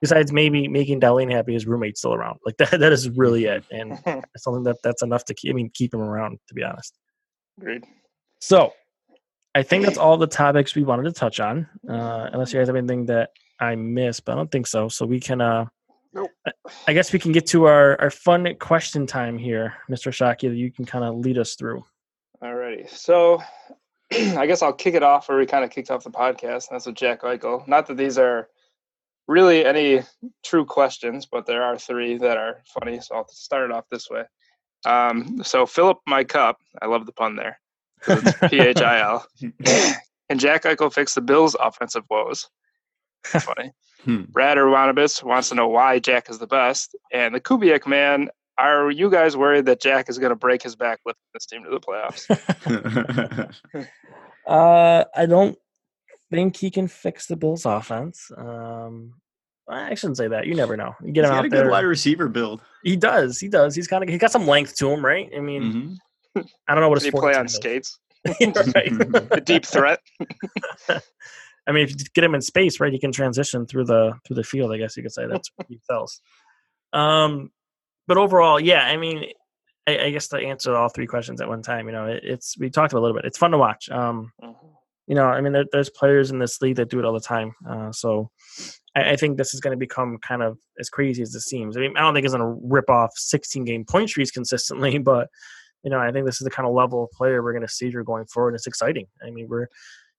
besides 0.00 0.32
maybe 0.32 0.68
making 0.68 1.00
Dahlin 1.00 1.30
happy. 1.30 1.52
His 1.52 1.66
roommate's 1.66 2.00
still 2.00 2.14
around. 2.14 2.38
Like 2.44 2.56
that. 2.58 2.78
That 2.80 2.92
is 2.92 3.10
really 3.10 3.46
it, 3.46 3.64
and 3.70 3.98
something 4.36 4.64
that 4.64 4.76
that's 4.82 5.02
enough 5.02 5.24
to 5.26 5.34
keep. 5.34 5.50
I 5.50 5.54
mean, 5.54 5.70
keep 5.72 5.94
him 5.94 6.00
around. 6.00 6.38
To 6.48 6.54
be 6.54 6.62
honest. 6.62 6.96
Agreed. 7.58 7.84
So, 8.40 8.72
I 9.54 9.62
think 9.62 9.84
that's 9.84 9.98
all 9.98 10.16
the 10.16 10.26
topics 10.26 10.74
we 10.74 10.84
wanted 10.84 11.04
to 11.04 11.12
touch 11.12 11.40
on. 11.40 11.68
Uh, 11.88 12.30
unless 12.32 12.52
you 12.52 12.60
guys 12.60 12.68
have 12.68 12.76
anything 12.76 13.06
that 13.06 13.30
I 13.58 13.74
missed, 13.74 14.24
but 14.24 14.32
I 14.32 14.34
don't 14.36 14.50
think 14.50 14.66
so. 14.66 14.88
So 14.88 15.06
we 15.06 15.20
can. 15.20 15.40
Uh, 15.40 15.66
nope. 16.12 16.30
I 16.86 16.92
guess 16.92 17.12
we 17.12 17.18
can 17.18 17.32
get 17.32 17.46
to 17.48 17.64
our 17.64 18.00
our 18.00 18.10
fun 18.10 18.54
question 18.58 19.06
time 19.06 19.38
here, 19.38 19.74
Mr. 19.90 20.12
Shockey. 20.12 20.48
That 20.48 20.56
you 20.56 20.70
can 20.70 20.84
kind 20.84 21.04
of 21.04 21.16
lead 21.16 21.38
us 21.38 21.54
through. 21.54 21.84
Alrighty. 22.42 22.88
So, 22.88 23.42
I 24.12 24.46
guess 24.46 24.62
I'll 24.62 24.72
kick 24.72 24.94
it 24.94 25.02
off 25.02 25.28
where 25.28 25.38
we 25.38 25.46
kind 25.46 25.64
of 25.64 25.70
kicked 25.70 25.90
off 25.90 26.04
the 26.04 26.10
podcast. 26.10 26.68
that's 26.70 26.86
with 26.86 26.94
Jack 26.94 27.22
Eichel. 27.22 27.66
Not 27.66 27.86
that 27.88 27.96
these 27.96 28.16
are 28.16 28.48
really 29.28 29.64
any 29.64 30.02
true 30.44 30.64
questions, 30.64 31.26
but 31.30 31.46
there 31.46 31.62
are 31.62 31.78
three 31.78 32.18
that 32.18 32.36
are 32.36 32.62
funny. 32.66 33.00
So 33.00 33.14
I'll 33.14 33.28
start 33.28 33.70
it 33.70 33.72
off 33.72 33.84
this 33.90 34.10
way. 34.10 34.24
Um, 34.84 35.42
so 35.44 35.66
Philip, 35.66 35.98
my 36.06 36.24
cup. 36.24 36.58
I 36.82 36.86
love 36.86 37.06
the 37.06 37.12
pun 37.12 37.36
there. 37.36 37.60
P 38.48 38.58
H 38.58 38.80
I 38.80 39.00
L. 39.00 39.26
And 40.28 40.38
Jack 40.38 40.64
Eichel 40.64 40.92
fix 40.92 41.14
the 41.14 41.20
Bills' 41.20 41.56
offensive 41.58 42.04
woes? 42.10 42.48
Funny. 43.24 43.72
hmm. 44.04 44.22
Brad 44.28 44.58
Urbanibus 44.58 45.22
wants 45.22 45.48
to 45.48 45.54
know 45.54 45.68
why 45.68 45.98
Jack 45.98 46.28
is 46.30 46.38
the 46.38 46.46
best. 46.46 46.94
And 47.12 47.34
the 47.34 47.40
Kubiak 47.40 47.86
man, 47.86 48.28
are 48.58 48.90
you 48.90 49.10
guys 49.10 49.36
worried 49.36 49.66
that 49.66 49.80
Jack 49.80 50.08
is 50.08 50.18
going 50.18 50.30
to 50.30 50.36
break 50.36 50.62
his 50.62 50.76
back 50.76 51.00
lifting 51.06 51.22
this 51.32 51.46
team 51.46 51.64
to 51.64 51.70
the 51.70 51.80
playoffs? 51.80 52.28
uh, 54.46 55.04
I 55.16 55.26
don't 55.26 55.58
think 56.30 56.56
he 56.56 56.70
can 56.70 56.88
fix 56.88 57.26
the 57.26 57.36
Bills' 57.36 57.66
offense. 57.66 58.30
Um, 58.36 59.14
I 59.68 59.94
shouldn't 59.94 60.16
say 60.16 60.28
that. 60.28 60.46
You 60.46 60.54
never 60.54 60.76
know. 60.76 60.94
You 61.02 61.12
get 61.12 61.24
He's 61.24 61.30
him 61.30 61.36
out 61.36 61.46
a 61.46 61.48
there. 61.48 61.64
good 61.64 61.70
wide 61.70 61.84
receiver 61.84 62.28
build. 62.28 62.62
He 62.82 62.96
does. 62.96 63.38
He 63.38 63.48
does. 63.48 63.74
He's 63.74 63.86
kind 63.86 64.02
of 64.02 64.08
He's 64.08 64.18
got 64.18 64.32
some 64.32 64.46
length 64.46 64.76
to 64.76 64.90
him, 64.90 65.04
right? 65.04 65.30
I 65.36 65.40
mean, 65.40 65.98
mm-hmm. 66.34 66.40
I 66.68 66.74
don't 66.74 66.82
know 66.82 66.88
what 66.88 67.00
Did 67.00 67.12
he 67.12 67.18
play 67.18 67.34
on 67.34 67.46
is. 67.46 67.54
skates. 67.54 67.98
the 68.24 69.42
deep 69.44 69.66
threat. 69.66 70.00
I 70.90 71.72
mean, 71.72 71.84
if 71.84 71.90
you 71.90 71.96
get 72.14 72.24
him 72.24 72.34
in 72.34 72.40
space, 72.40 72.80
right, 72.80 72.92
he 72.92 72.98
can 72.98 73.12
transition 73.12 73.66
through 73.66 73.84
the 73.84 74.14
through 74.26 74.36
the 74.36 74.44
field. 74.44 74.72
I 74.72 74.78
guess 74.78 74.96
you 74.96 75.02
could 75.02 75.12
say 75.12 75.26
that's 75.26 75.50
what 75.56 75.66
he 75.68 75.78
sells. 75.84 76.20
Um, 76.94 77.50
but 78.06 78.16
overall, 78.16 78.58
yeah, 78.58 78.86
I 78.86 78.96
mean, 78.96 79.26
I, 79.86 79.98
I, 80.04 80.10
guess 80.10 80.28
to 80.28 80.38
answer 80.38 80.74
all 80.74 80.88
three 80.88 81.06
questions 81.06 81.42
at 81.42 81.48
one 81.48 81.60
time, 81.60 81.86
you 81.86 81.92
know, 81.92 82.06
it, 82.06 82.24
it's 82.24 82.56
we 82.58 82.70
talked 82.70 82.94
about 82.94 83.00
a 83.00 83.02
little 83.02 83.16
bit. 83.16 83.26
It's 83.26 83.36
fun 83.36 83.50
to 83.50 83.58
watch. 83.58 83.90
Um, 83.90 84.32
mm-hmm. 84.42 84.66
You 85.08 85.14
know, 85.14 85.24
I 85.24 85.40
mean, 85.40 85.54
there, 85.54 85.64
there's 85.72 85.88
players 85.88 86.30
in 86.30 86.38
this 86.38 86.60
league 86.60 86.76
that 86.76 86.90
do 86.90 86.98
it 86.98 87.04
all 87.04 87.14
the 87.14 87.20
time. 87.20 87.54
Uh, 87.68 87.90
so 87.92 88.30
I, 88.94 89.12
I, 89.12 89.16
think 89.16 89.38
this 89.38 89.54
is 89.54 89.60
going 89.60 89.72
to 89.72 89.78
become 89.78 90.18
kind 90.18 90.42
of 90.42 90.58
as 90.78 90.90
crazy 90.90 91.22
as 91.22 91.34
it 91.34 91.40
seems. 91.40 91.76
I 91.76 91.80
mean, 91.80 91.96
I 91.96 92.00
don't 92.00 92.12
think 92.12 92.26
it's 92.26 92.34
going 92.34 92.46
to 92.46 92.60
rip 92.62 92.90
off 92.90 93.10
16 93.16 93.64
game 93.64 93.86
point 93.86 94.10
streaks 94.10 94.30
consistently, 94.30 94.98
but 94.98 95.28
you 95.82 95.90
know, 95.90 95.98
I 95.98 96.12
think 96.12 96.26
this 96.26 96.40
is 96.40 96.44
the 96.44 96.50
kind 96.50 96.68
of 96.68 96.74
level 96.74 97.04
of 97.04 97.10
player 97.12 97.42
we're 97.42 97.52
going 97.52 97.66
to 97.66 97.72
see 97.72 97.90
here 97.90 98.04
going 98.04 98.26
forward. 98.26 98.54
It's 98.54 98.66
exciting. 98.66 99.06
I 99.26 99.30
mean, 99.30 99.48
we're, 99.48 99.68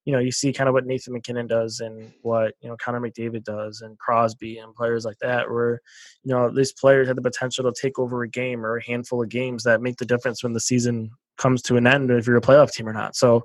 you 0.05 0.13
know, 0.13 0.19
you 0.19 0.31
see 0.31 0.53
kind 0.53 0.67
of 0.67 0.73
what 0.73 0.85
Nathan 0.85 1.13
MacKinnon 1.13 1.45
does 1.45 1.81
and 1.81 2.11
what, 2.21 2.53
you 2.61 2.69
know, 2.69 2.77
Connor 2.77 3.01
McDavid 3.01 3.43
does 3.43 3.81
and 3.81 3.97
Crosby 3.99 4.57
and 4.57 4.73
players 4.73 5.05
like 5.05 5.17
that, 5.19 5.51
where, 5.51 5.81
you 6.23 6.33
know, 6.33 6.49
these 6.49 6.73
players 6.73 7.07
have 7.07 7.17
the 7.17 7.21
potential 7.21 7.63
to 7.65 7.79
take 7.79 7.99
over 7.99 8.23
a 8.23 8.29
game 8.29 8.65
or 8.65 8.77
a 8.77 8.83
handful 8.83 9.21
of 9.21 9.29
games 9.29 9.63
that 9.63 9.81
make 9.81 9.97
the 9.97 10.05
difference 10.05 10.41
when 10.41 10.53
the 10.53 10.59
season 10.59 11.11
comes 11.37 11.61
to 11.63 11.77
an 11.77 11.85
end 11.85 12.09
if 12.09 12.25
you're 12.25 12.37
a 12.37 12.41
playoff 12.41 12.71
team 12.71 12.87
or 12.87 12.93
not. 12.93 13.15
So 13.15 13.43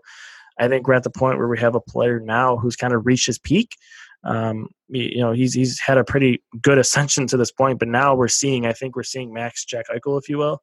I 0.58 0.68
think 0.68 0.86
we're 0.86 0.94
at 0.94 1.02
the 1.02 1.10
point 1.10 1.38
where 1.38 1.48
we 1.48 1.58
have 1.58 1.74
a 1.74 1.80
player 1.80 2.20
now 2.20 2.56
who's 2.56 2.76
kind 2.76 2.92
of 2.92 3.06
reached 3.06 3.26
his 3.26 3.38
peak. 3.38 3.76
Um, 4.22 4.68
you 4.88 5.18
know, 5.20 5.32
he's 5.32 5.52
he's 5.52 5.80
had 5.80 5.98
a 5.98 6.04
pretty 6.04 6.42
good 6.62 6.78
ascension 6.84 7.26
to 7.28 7.36
this 7.36 7.52
point, 7.52 7.78
but 7.78 7.88
now 7.88 8.14
we're 8.14 8.28
seeing, 8.28 8.66
I 8.66 8.72
think 8.72 8.96
we're 8.96 9.02
seeing 9.02 9.32
Max 9.32 9.64
Jack 9.64 9.86
Eichel, 9.88 10.20
if 10.20 10.28
you 10.28 10.38
will, 10.38 10.62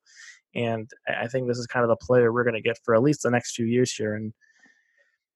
and 0.56 0.90
I 1.08 1.28
think 1.28 1.48
this 1.48 1.58
is 1.58 1.68
kind 1.68 1.84
of 1.84 1.90
the 1.90 2.06
player 2.06 2.32
we're 2.32 2.44
going 2.44 2.56
to 2.56 2.62
get 2.62 2.80
for 2.84 2.96
at 2.96 3.04
least 3.04 3.24
the 3.24 3.32
next 3.32 3.56
few 3.56 3.66
years 3.66 3.94
here. 3.94 4.16
And 4.16 4.34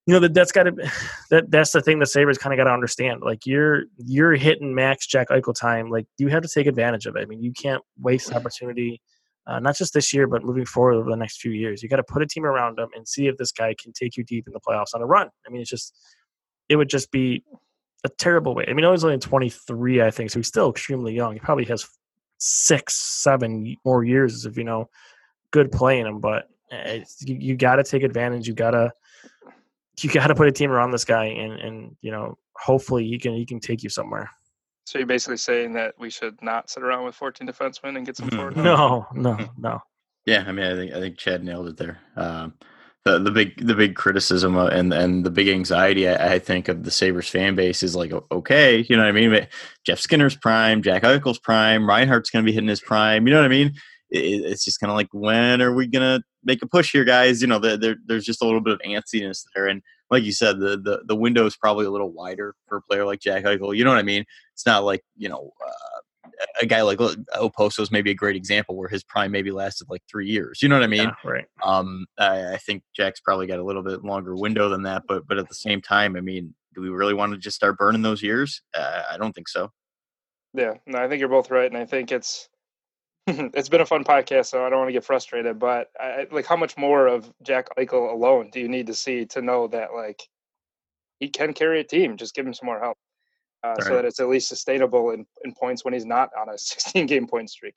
you 0.06 0.14
know 0.14 0.20
that 0.20 0.34
that's 0.34 0.52
got 0.52 0.64
to 0.64 0.72
that 1.30 1.50
that's 1.50 1.72
the 1.72 1.82
thing 1.82 1.98
the 1.98 2.06
Sabres 2.06 2.38
kind 2.38 2.52
of 2.52 2.56
got 2.56 2.64
to 2.64 2.74
understand. 2.74 3.22
Like 3.22 3.46
you're 3.46 3.84
you're 3.98 4.34
hitting 4.34 4.74
max 4.74 5.06
Jack 5.06 5.28
Eichel 5.28 5.54
time. 5.54 5.90
Like 5.90 6.06
you 6.18 6.28
have 6.28 6.42
to 6.42 6.48
take 6.48 6.66
advantage 6.66 7.06
of 7.06 7.16
it. 7.16 7.20
I 7.20 7.24
mean, 7.26 7.42
you 7.42 7.52
can't 7.52 7.82
waste 8.00 8.32
opportunity. 8.32 9.00
Uh, 9.46 9.60
not 9.60 9.76
just 9.76 9.94
this 9.94 10.12
year, 10.12 10.26
but 10.26 10.42
moving 10.42 10.64
forward 10.64 10.94
over 10.94 11.08
the 11.08 11.16
next 11.16 11.40
few 11.40 11.52
years. 11.52 11.82
You 11.82 11.88
got 11.88 11.96
to 11.96 12.02
put 12.04 12.22
a 12.22 12.26
team 12.26 12.44
around 12.44 12.78
him 12.78 12.88
and 12.96 13.06
see 13.06 13.28
if 13.28 13.36
this 13.36 13.52
guy 13.52 13.74
can 13.80 13.92
take 13.92 14.16
you 14.16 14.24
deep 14.24 14.48
in 14.48 14.52
the 14.52 14.60
playoffs 14.60 14.94
on 14.94 15.02
a 15.02 15.06
run. 15.06 15.28
I 15.46 15.50
mean, 15.50 15.60
it's 15.60 15.70
just, 15.70 15.94
it 16.68 16.74
would 16.74 16.88
just 16.88 17.12
be 17.12 17.44
a 18.02 18.08
terrible 18.08 18.54
way. 18.56 18.64
I 18.68 18.72
mean, 18.72 18.90
he's 18.90 19.04
only 19.04 19.18
23, 19.18 20.02
I 20.02 20.10
think, 20.10 20.30
so 20.30 20.40
he's 20.40 20.48
still 20.48 20.70
extremely 20.70 21.14
young. 21.14 21.34
He 21.34 21.38
probably 21.38 21.64
has 21.66 21.86
six, 22.38 22.96
seven 22.96 23.76
more 23.84 24.04
years 24.04 24.44
of 24.44 24.58
you 24.58 24.64
know 24.64 24.88
good 25.50 25.72
playing 25.72 26.06
him. 26.06 26.20
But 26.20 26.48
eh, 26.70 27.04
you, 27.20 27.36
you 27.36 27.56
got 27.56 27.76
to 27.76 27.84
take 27.84 28.02
advantage. 28.02 28.46
You 28.46 28.54
got 28.54 28.72
to 28.72 28.92
you 30.00 30.10
got 30.10 30.28
to 30.28 30.34
put 30.34 30.48
a 30.48 30.52
team 30.52 30.70
around 30.70 30.90
this 30.90 31.04
guy, 31.04 31.26
and 31.26 31.52
and 31.52 31.96
you 32.00 32.10
know 32.10 32.38
hopefully 32.54 33.06
he 33.06 33.18
can 33.18 33.34
he 33.34 33.46
can 33.46 33.60
take 33.60 33.82
you 33.82 33.90
somewhere. 33.90 34.30
So 34.86 34.98
you're 34.98 35.06
basically 35.06 35.36
saying 35.36 35.72
that 35.72 35.94
we 35.98 36.10
should 36.10 36.40
not 36.42 36.70
sit 36.70 36.84
around 36.84 37.04
with 37.04 37.16
14 37.16 37.46
defensemen 37.46 37.96
and 37.96 38.06
get 38.06 38.16
some 38.16 38.30
forward. 38.30 38.56
No, 38.56 39.06
no, 39.12 39.36
no. 39.58 39.82
Yeah, 40.26 40.44
I 40.46 40.52
mean, 40.52 40.64
I 40.64 40.74
think 40.74 40.92
I 40.92 41.00
think 41.00 41.18
Chad 41.18 41.44
nailed 41.44 41.68
it 41.68 41.76
there. 41.76 41.98
Um, 42.16 42.54
the 43.04 43.18
the 43.18 43.32
big 43.32 43.66
the 43.66 43.74
big 43.74 43.96
criticism 43.96 44.56
uh, 44.56 44.68
and 44.68 44.92
and 44.92 45.24
the 45.24 45.30
big 45.30 45.48
anxiety 45.48 46.08
I, 46.08 46.34
I, 46.34 46.38
think 46.38 46.68
of 46.68 46.82
the 46.82 46.90
Sabres 46.90 47.28
fan 47.28 47.54
base 47.54 47.82
is 47.84 47.94
like 47.94 48.12
okay, 48.32 48.84
you 48.88 48.96
know 48.96 49.02
what 49.02 49.08
I 49.08 49.12
mean? 49.12 49.30
But 49.30 49.48
Jeff 49.84 50.00
Skinner's 50.00 50.36
prime, 50.36 50.82
Jack 50.82 51.02
Eichel's 51.02 51.38
prime, 51.38 51.88
Reinhart's 51.88 52.30
going 52.30 52.44
to 52.44 52.48
be 52.48 52.52
hitting 52.52 52.68
his 52.68 52.80
prime. 52.80 53.26
You 53.26 53.34
know 53.34 53.40
what 53.40 53.46
I 53.46 53.48
mean? 53.48 53.74
It, 54.10 54.44
it's 54.44 54.64
just 54.64 54.80
kind 54.80 54.90
of 54.90 54.96
like 54.96 55.08
when 55.12 55.62
are 55.62 55.74
we 55.74 55.86
going 55.86 56.20
to 56.20 56.24
make 56.44 56.62
a 56.62 56.66
push 56.66 56.92
here, 56.92 57.04
guys? 57.04 57.40
You 57.40 57.48
know, 57.48 57.58
the, 57.58 57.76
there, 57.76 57.96
there's 58.06 58.24
just 58.24 58.42
a 58.42 58.44
little 58.44 58.60
bit 58.60 58.74
of 58.74 58.80
antsiness 58.80 59.44
there, 59.54 59.66
and 59.66 59.82
like 60.10 60.24
you 60.24 60.32
said, 60.32 60.58
the 60.58 60.76
the 60.76 61.02
the 61.06 61.16
window 61.16 61.46
is 61.46 61.56
probably 61.56 61.86
a 61.86 61.90
little 61.90 62.12
wider 62.12 62.54
for 62.66 62.78
a 62.78 62.82
player 62.82 63.04
like 63.04 63.20
Jack 63.20 63.44
Eichel. 63.44 63.76
You 63.76 63.84
know 63.84 63.90
what 63.90 63.98
I 63.98 64.04
mean? 64.04 64.24
It's 64.54 64.66
not 64.66 64.84
like 64.84 65.02
you 65.16 65.28
know. 65.28 65.52
Uh, 65.64 65.72
a 66.60 66.66
guy 66.66 66.82
like 66.82 66.98
Okposo 66.98 67.80
is 67.80 67.90
maybe 67.90 68.10
a 68.10 68.14
great 68.14 68.36
example 68.36 68.76
where 68.76 68.88
his 68.88 69.02
prime 69.02 69.30
maybe 69.30 69.50
lasted 69.50 69.88
like 69.88 70.02
three 70.10 70.28
years. 70.28 70.62
You 70.62 70.68
know 70.68 70.74
what 70.74 70.84
I 70.84 70.88
mean? 70.88 71.04
Yeah, 71.04 71.30
right. 71.30 71.46
Um, 71.62 72.04
I, 72.18 72.54
I, 72.54 72.56
think 72.58 72.82
Jack's 72.94 73.20
probably 73.20 73.46
got 73.46 73.58
a 73.58 73.64
little 73.64 73.82
bit 73.82 74.04
longer 74.04 74.36
window 74.36 74.68
than 74.68 74.82
that, 74.82 75.04
but 75.08 75.26
but 75.26 75.38
at 75.38 75.48
the 75.48 75.54
same 75.54 75.80
time, 75.80 76.14
I 76.14 76.20
mean, 76.20 76.54
do 76.74 76.82
we 76.82 76.90
really 76.90 77.14
want 77.14 77.32
to 77.32 77.38
just 77.38 77.56
start 77.56 77.78
burning 77.78 78.02
those 78.02 78.22
years? 78.22 78.60
Uh, 78.74 79.02
I 79.10 79.16
don't 79.16 79.32
think 79.32 79.48
so. 79.48 79.70
Yeah, 80.52 80.74
no, 80.86 80.98
I 80.98 81.08
think 81.08 81.20
you're 81.20 81.28
both 81.28 81.50
right, 81.50 81.70
and 81.70 81.76
I 81.76 81.86
think 81.86 82.12
it's 82.12 82.48
it's 83.54 83.68
been 83.68 83.80
a 83.80 83.86
fun 83.86 84.04
podcast, 84.04 84.46
so 84.46 84.64
I 84.64 84.70
don't 84.70 84.78
want 84.78 84.88
to 84.88 84.92
get 84.92 85.04
frustrated. 85.04 85.58
But 85.58 85.90
I, 85.98 86.28
like, 86.30 86.46
how 86.46 86.56
much 86.56 86.76
more 86.76 87.08
of 87.08 87.32
Jack 87.42 87.68
Eichel 87.76 88.12
alone 88.12 88.50
do 88.52 88.60
you 88.60 88.68
need 88.68 88.86
to 88.86 88.94
see 88.94 89.26
to 89.26 89.42
know 89.42 89.66
that 89.68 89.94
like 89.94 90.22
he 91.18 91.28
can 91.28 91.52
carry 91.52 91.80
a 91.80 91.84
team? 91.84 92.16
Just 92.16 92.36
give 92.36 92.46
him 92.46 92.54
some 92.54 92.66
more 92.66 92.78
help, 92.78 92.96
uh, 93.64 93.70
right. 93.70 93.82
so 93.82 93.94
that 93.94 94.04
it's 94.04 94.20
at 94.20 94.28
least 94.28 94.48
sustainable 94.48 95.10
in, 95.10 95.26
in 95.44 95.52
points 95.52 95.84
when 95.84 95.92
he's 95.92 96.06
not 96.06 96.30
on 96.40 96.48
a 96.50 96.58
16 96.58 97.06
game 97.06 97.26
point 97.26 97.50
streak. 97.50 97.74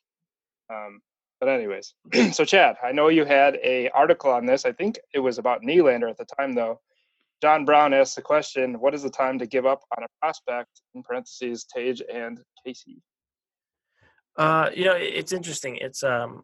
Um, 0.71 0.99
but 1.39 1.49
anyways, 1.49 1.95
so 2.31 2.45
Chad, 2.45 2.75
I 2.83 2.91
know 2.91 3.07
you 3.07 3.25
had 3.25 3.55
a 3.63 3.89
article 3.89 4.31
on 4.31 4.45
this. 4.45 4.65
I 4.65 4.71
think 4.71 4.99
it 5.15 5.19
was 5.19 5.39
about 5.39 5.63
Nylander 5.63 6.11
at 6.11 6.17
the 6.17 6.25
time, 6.25 6.53
though. 6.53 6.79
John 7.41 7.65
Brown 7.65 7.93
asked 7.93 8.15
the 8.15 8.21
question, 8.21 8.79
"What 8.79 8.93
is 8.93 9.01
the 9.01 9.09
time 9.09 9.39
to 9.39 9.47
give 9.47 9.65
up 9.65 9.81
on 9.97 10.03
a 10.03 10.07
prospect?" 10.21 10.81
In 10.93 11.01
parentheses, 11.01 11.63
Tage 11.63 12.03
and 12.13 12.39
Casey. 12.63 13.01
Uh, 14.39 14.69
you 14.73 14.85
know, 14.85 14.95
it's 14.95 15.33
interesting. 15.33 15.75
It's 15.81 16.01
um, 16.01 16.43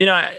you 0.00 0.06
know, 0.06 0.14
I, 0.14 0.38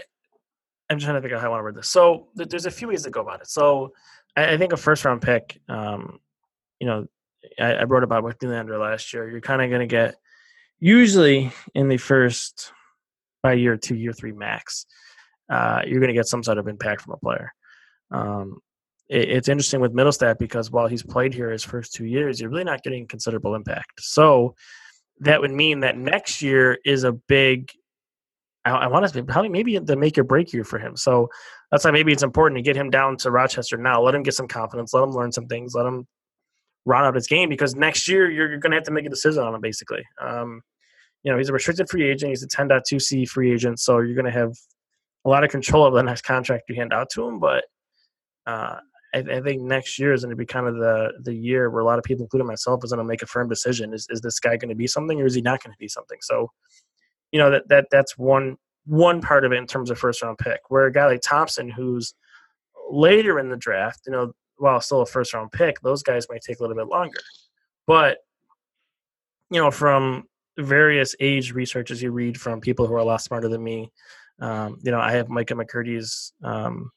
I'm 0.90 0.98
trying 0.98 1.14
to 1.14 1.22
figure 1.22 1.36
out 1.36 1.40
how 1.40 1.48
I 1.48 1.50
want 1.50 1.60
to 1.60 1.64
word 1.64 1.76
this. 1.76 1.88
So 1.88 2.28
th- 2.36 2.50
there's 2.50 2.66
a 2.66 2.70
few 2.70 2.88
ways 2.88 3.04
to 3.04 3.10
go 3.10 3.22
about 3.22 3.40
it. 3.40 3.48
So 3.48 3.94
I, 4.36 4.52
I 4.52 4.58
think 4.58 4.74
a 4.74 4.76
first 4.76 5.06
round 5.06 5.22
pick, 5.22 5.58
um, 5.70 6.20
you 6.78 6.86
know, 6.86 7.06
I, 7.58 7.72
I 7.72 7.84
wrote 7.84 8.04
about 8.04 8.24
with 8.24 8.38
Nylander 8.40 8.78
last 8.78 9.14
year. 9.14 9.28
You're 9.28 9.40
kind 9.40 9.62
of 9.62 9.70
going 9.70 9.80
to 9.80 9.86
get 9.86 10.16
usually 10.80 11.50
in 11.74 11.88
the 11.88 11.96
first 11.96 12.72
by 13.42 13.54
year 13.54 13.78
two, 13.78 13.94
year 13.94 14.12
three 14.12 14.32
max, 14.32 14.84
uh, 15.48 15.80
you're 15.86 16.00
going 16.00 16.08
to 16.08 16.14
get 16.14 16.26
some 16.26 16.42
sort 16.42 16.58
of 16.58 16.68
impact 16.68 17.02
from 17.02 17.14
a 17.14 17.16
player. 17.16 17.54
Um, 18.10 18.58
it, 19.08 19.30
it's 19.30 19.48
interesting 19.48 19.80
with 19.80 19.94
Mittelstadt 19.94 20.38
because 20.38 20.70
while 20.70 20.88
he's 20.88 21.02
played 21.02 21.32
here 21.32 21.50
his 21.50 21.64
first 21.64 21.94
two 21.94 22.04
years, 22.04 22.38
you're 22.38 22.50
really 22.50 22.64
not 22.64 22.82
getting 22.82 23.06
considerable 23.06 23.54
impact. 23.54 24.00
So 24.00 24.56
that 25.20 25.40
would 25.40 25.52
mean 25.52 25.80
that 25.80 25.96
next 25.96 26.42
year 26.42 26.78
is 26.84 27.04
a 27.04 27.12
big 27.12 27.70
I, 28.64 28.70
I 28.70 28.86
want 28.86 29.10
to 29.12 29.24
probably 29.24 29.48
maybe 29.48 29.78
the 29.78 29.96
make 29.96 30.18
or 30.18 30.24
break 30.24 30.52
year 30.52 30.64
for 30.64 30.78
him. 30.78 30.96
So 30.96 31.28
that's 31.70 31.84
why 31.84 31.90
maybe 31.90 32.12
it's 32.12 32.22
important 32.22 32.58
to 32.58 32.62
get 32.62 32.76
him 32.76 32.90
down 32.90 33.16
to 33.18 33.30
Rochester 33.30 33.76
now. 33.76 34.02
Let 34.02 34.14
him 34.14 34.22
get 34.22 34.34
some 34.34 34.48
confidence. 34.48 34.92
Let 34.92 35.04
him 35.04 35.10
learn 35.10 35.32
some 35.32 35.46
things. 35.46 35.74
Let 35.74 35.86
him 35.86 36.06
run 36.86 37.04
out 37.04 37.14
his 37.14 37.26
game 37.26 37.48
because 37.48 37.74
next 37.74 38.08
year 38.08 38.30
you're, 38.30 38.50
you're 38.50 38.58
going 38.58 38.72
to 38.72 38.76
have 38.76 38.84
to 38.84 38.92
make 38.92 39.06
a 39.06 39.10
decision 39.10 39.42
on 39.42 39.54
him. 39.54 39.60
Basically, 39.60 40.02
um, 40.20 40.62
you 41.22 41.32
know 41.32 41.38
he's 41.38 41.48
a 41.48 41.52
restricted 41.52 41.88
free 41.88 42.08
agent. 42.08 42.30
He's 42.30 42.42
a 42.42 42.48
10.2c 42.48 43.28
free 43.28 43.52
agent, 43.52 43.80
so 43.80 44.00
you're 44.00 44.14
going 44.14 44.24
to 44.26 44.38
have 44.38 44.52
a 45.24 45.28
lot 45.28 45.44
of 45.44 45.50
control 45.50 45.84
over 45.84 45.96
the 45.96 46.02
next 46.02 46.22
contract 46.22 46.64
you 46.68 46.74
hand 46.74 46.92
out 46.92 47.10
to 47.10 47.26
him. 47.26 47.38
But 47.38 47.64
uh, 48.46 48.78
I, 49.14 49.18
I, 49.18 49.40
think 49.40 49.62
next 49.62 49.98
year 49.98 50.12
is 50.12 50.22
going 50.22 50.30
to 50.30 50.36
be 50.36 50.46
kind 50.46 50.66
of 50.66 50.76
the 50.76 51.12
the 51.22 51.34
year 51.34 51.70
where 51.70 51.80
a 51.80 51.84
lot 51.84 51.98
of 51.98 52.04
people, 52.04 52.24
including 52.24 52.48
myself, 52.48 52.82
is 52.84 52.90
going 52.90 52.98
to 52.98 53.04
make 53.04 53.22
a 53.22 53.26
firm 53.26 53.48
decision: 53.48 53.94
is 53.94 54.06
is 54.10 54.20
this 54.20 54.40
guy 54.40 54.56
going 54.56 54.70
to 54.70 54.74
be 54.74 54.86
something, 54.86 55.20
or 55.20 55.26
is 55.26 55.34
he 55.34 55.40
not 55.40 55.62
going 55.62 55.72
to 55.72 55.78
be 55.78 55.88
something? 55.88 56.18
So, 56.20 56.50
you 57.32 57.38
know 57.38 57.50
that 57.50 57.68
that 57.68 57.86
that's 57.90 58.18
one 58.18 58.56
one 58.86 59.20
part 59.20 59.44
of 59.44 59.52
it 59.52 59.56
in 59.56 59.66
terms 59.66 59.90
of 59.90 59.98
first 59.98 60.22
round 60.22 60.38
pick. 60.38 60.60
Where 60.68 60.86
a 60.86 60.92
guy 60.92 61.06
like 61.06 61.22
Thompson, 61.22 61.70
who's 61.70 62.14
later 62.90 63.38
in 63.38 63.48
the 63.48 63.56
draft, 63.56 64.00
you 64.06 64.12
know, 64.12 64.32
while 64.56 64.80
still 64.80 65.00
a 65.00 65.06
first 65.06 65.32
round 65.32 65.52
pick, 65.52 65.80
those 65.80 66.02
guys 66.02 66.26
might 66.28 66.42
take 66.42 66.58
a 66.58 66.62
little 66.62 66.76
bit 66.76 66.88
longer. 66.88 67.20
But 67.86 68.18
you 69.50 69.60
know, 69.60 69.70
from 69.70 70.24
various 70.58 71.14
age 71.20 71.52
researches 71.52 72.02
you 72.02 72.10
read 72.10 72.40
from 72.40 72.60
people 72.60 72.86
who 72.86 72.94
are 72.94 72.98
a 72.98 73.04
lot 73.04 73.20
smarter 73.20 73.48
than 73.48 73.62
me, 73.62 73.92
um, 74.40 74.78
you 74.82 74.90
know, 74.90 75.00
I 75.00 75.12
have 75.12 75.28
Micah 75.28 75.54
McCurdy's 75.54 76.32
um, 76.42 76.90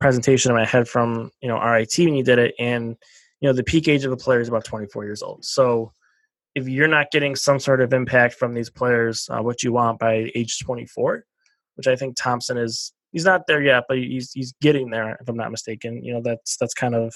presentation 0.00 0.50
in 0.50 0.56
my 0.56 0.64
head 0.64 0.88
from 0.88 1.30
you 1.40 1.48
know 1.48 1.60
RIT 1.60 1.94
when 1.98 2.14
you 2.14 2.24
did 2.24 2.38
it, 2.38 2.54
and 2.58 2.96
you 3.40 3.48
know 3.48 3.52
the 3.52 3.64
peak 3.64 3.88
age 3.88 4.04
of 4.04 4.12
a 4.12 4.16
player 4.16 4.40
is 4.40 4.48
about 4.48 4.64
24 4.64 5.04
years 5.04 5.22
old. 5.22 5.44
So 5.44 5.92
if 6.54 6.68
you're 6.68 6.88
not 6.88 7.10
getting 7.10 7.36
some 7.36 7.60
sort 7.60 7.80
of 7.80 7.92
impact 7.92 8.34
from 8.34 8.54
these 8.54 8.70
players, 8.70 9.28
uh, 9.30 9.40
what 9.40 9.62
you 9.62 9.72
want 9.72 9.98
by 9.98 10.30
age 10.34 10.58
24, 10.58 11.24
which 11.76 11.86
I 11.86 11.94
think 11.94 12.16
Thompson 12.16 12.56
is, 12.56 12.92
he's 13.12 13.24
not 13.24 13.46
there 13.46 13.62
yet, 13.62 13.84
but 13.88 13.98
he's 13.98 14.32
he's 14.32 14.52
getting 14.60 14.90
there. 14.90 15.16
If 15.20 15.28
I'm 15.28 15.36
not 15.36 15.50
mistaken, 15.50 16.02
you 16.02 16.12
know 16.12 16.22
that's 16.22 16.56
that's 16.56 16.74
kind 16.74 16.94
of 16.94 17.14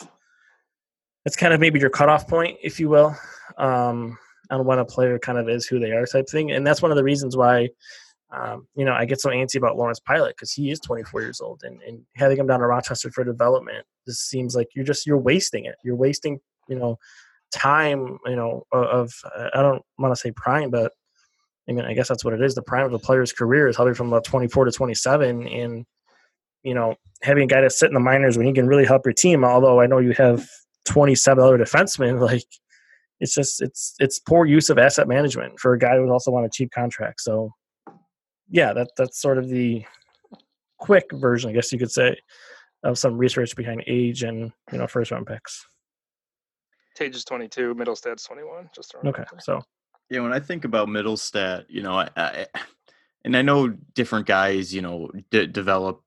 that's 1.25 1.37
kind 1.37 1.55
of 1.55 1.61
maybe 1.61 1.81
your 1.81 1.91
cutoff 1.91 2.29
point, 2.29 2.59
if 2.63 2.79
you 2.79 2.89
will, 2.89 3.17
um, 3.57 4.19
on 4.51 4.65
when 4.65 4.79
a 4.79 4.85
player 4.85 5.19
kind 5.19 5.39
of 5.39 5.49
is 5.49 5.67
who 5.67 5.79
they 5.79 5.93
are, 5.93 6.05
type 6.05 6.29
thing. 6.29 6.53
And 6.53 6.67
that's 6.67 6.83
one 6.83 6.91
of 6.91 6.97
the 6.97 7.05
reasons 7.05 7.37
why 7.37 7.71
um, 8.35 8.67
you 8.75 8.85
know, 8.85 8.93
I 8.93 9.05
get 9.05 9.21
so 9.21 9.31
antsy 9.31 9.57
about 9.57 9.77
Lawrence 9.77 10.01
Pilut 10.01 10.31
because 10.31 10.53
he 10.53 10.71
is 10.71 10.81
24 10.81 11.23
years 11.23 11.41
old, 11.41 11.61
and, 11.63 11.81
and 11.83 12.03
having 12.17 12.39
him 12.39 12.47
down 12.47 12.61
to 12.61 12.67
Rochester 12.67 13.11
for 13.11 13.25
development 13.25 13.87
just 14.07 14.29
seems 14.29 14.57
like 14.57 14.69
you're 14.75 14.85
just 14.85 15.07
you're 15.07 15.19
wasting 15.19 15.67
it. 15.67 15.77
You're 15.85 15.97
wasting, 15.97 16.41
you 16.69 16.77
know, 16.77 16.99
time. 17.53 18.19
You 18.27 18.37
know, 18.37 18.65
of 18.73 19.13
I 19.55 19.63
don't 19.63 19.83
want 19.99 20.15
to 20.15 20.21
say 20.21 20.33
prime, 20.33 20.71
but 20.71 20.93
I 21.69 21.73
mean, 21.73 21.85
I 21.85 21.95
guess 21.95 22.09
that's 22.09 22.25
what 22.25 22.35
it 22.35 22.43
is. 22.43 22.55
The 22.55 22.63
prime 22.63 22.87
of 22.87 22.93
a 22.93 22.99
player's 22.99 23.33
career 23.33 23.69
is 23.69 23.77
probably 23.77 23.95
from 23.95 24.09
about 24.09 24.25
24 24.25 24.67
to 24.67 24.73
27, 24.73 25.47
and 25.47 25.87
you 26.63 26.75
know, 26.75 26.97
having 27.23 27.45
a 27.45 27.47
guy 27.47 27.61
to 27.61 27.71
sit 27.71 27.89
in 27.89 27.95
the 27.95 28.01
minors 28.01 28.37
when 28.37 28.47
he 28.47 28.53
can 28.53 28.67
really 28.67 28.87
help 28.87 29.05
your 29.05 29.13
team. 29.13 29.45
Although 29.45 29.81
I 29.81 29.87
know 29.87 29.99
you 29.99 30.13
have 30.13 30.47
27 30.87 31.43
other 31.43 31.59
defensemen, 31.59 32.21
like 32.27 32.47
it's 33.21 33.35
just 33.35 33.63
it's 33.63 33.95
it's 34.01 34.19
poor 34.19 34.45
use 34.45 34.71
of 34.71 34.79
asset 34.79 35.07
management 35.07 35.61
for 35.61 35.75
a 35.75 35.79
guy 35.79 35.97
who's 35.97 36.11
also 36.11 36.35
on 36.35 36.45
a 36.45 36.51
cheap 36.51 36.73
contract. 36.73 37.21
So 37.21 37.53
yeah, 38.55 38.73
that 38.73 38.91
that's 38.97 39.21
sort 39.21 39.37
of 39.37 39.49
the 39.49 39.85
quick 40.79 41.07
version, 41.13 41.51
I 41.51 41.53
guess 41.53 41.73
you 41.73 41.79
could 41.79 41.91
say, 41.91 42.17
of 42.85 42.97
some 42.97 43.19
research 43.19 43.57
behind 43.57 43.83
age 43.89 44.23
and 44.23 44.53
you 44.71 44.79
know 44.79 44.87
first 44.87 45.11
round 45.11 45.27
picks. 45.27 45.67
Tage 46.95 47.17
is 47.17 47.25
22, 47.25 47.75
Mittelstadt's 47.75 48.23
21. 48.23 48.71
Just 48.73 48.95
okay. 49.05 49.25
So 49.41 49.61
yeah, 50.09 50.21
when 50.21 50.33
I 50.33 50.39
think 50.39 50.65
about 50.65 50.87
Mittelstadt, 50.87 51.65
you 51.69 51.83
know, 51.83 51.99
I, 51.99 52.09
I, 52.17 52.47
and 53.25 53.37
I 53.37 53.43
know 53.43 53.71
different 53.95 54.27
guys, 54.27 54.73
you 54.73 54.83
know, 54.83 55.11
d- 55.33 55.49
develop 55.49 56.03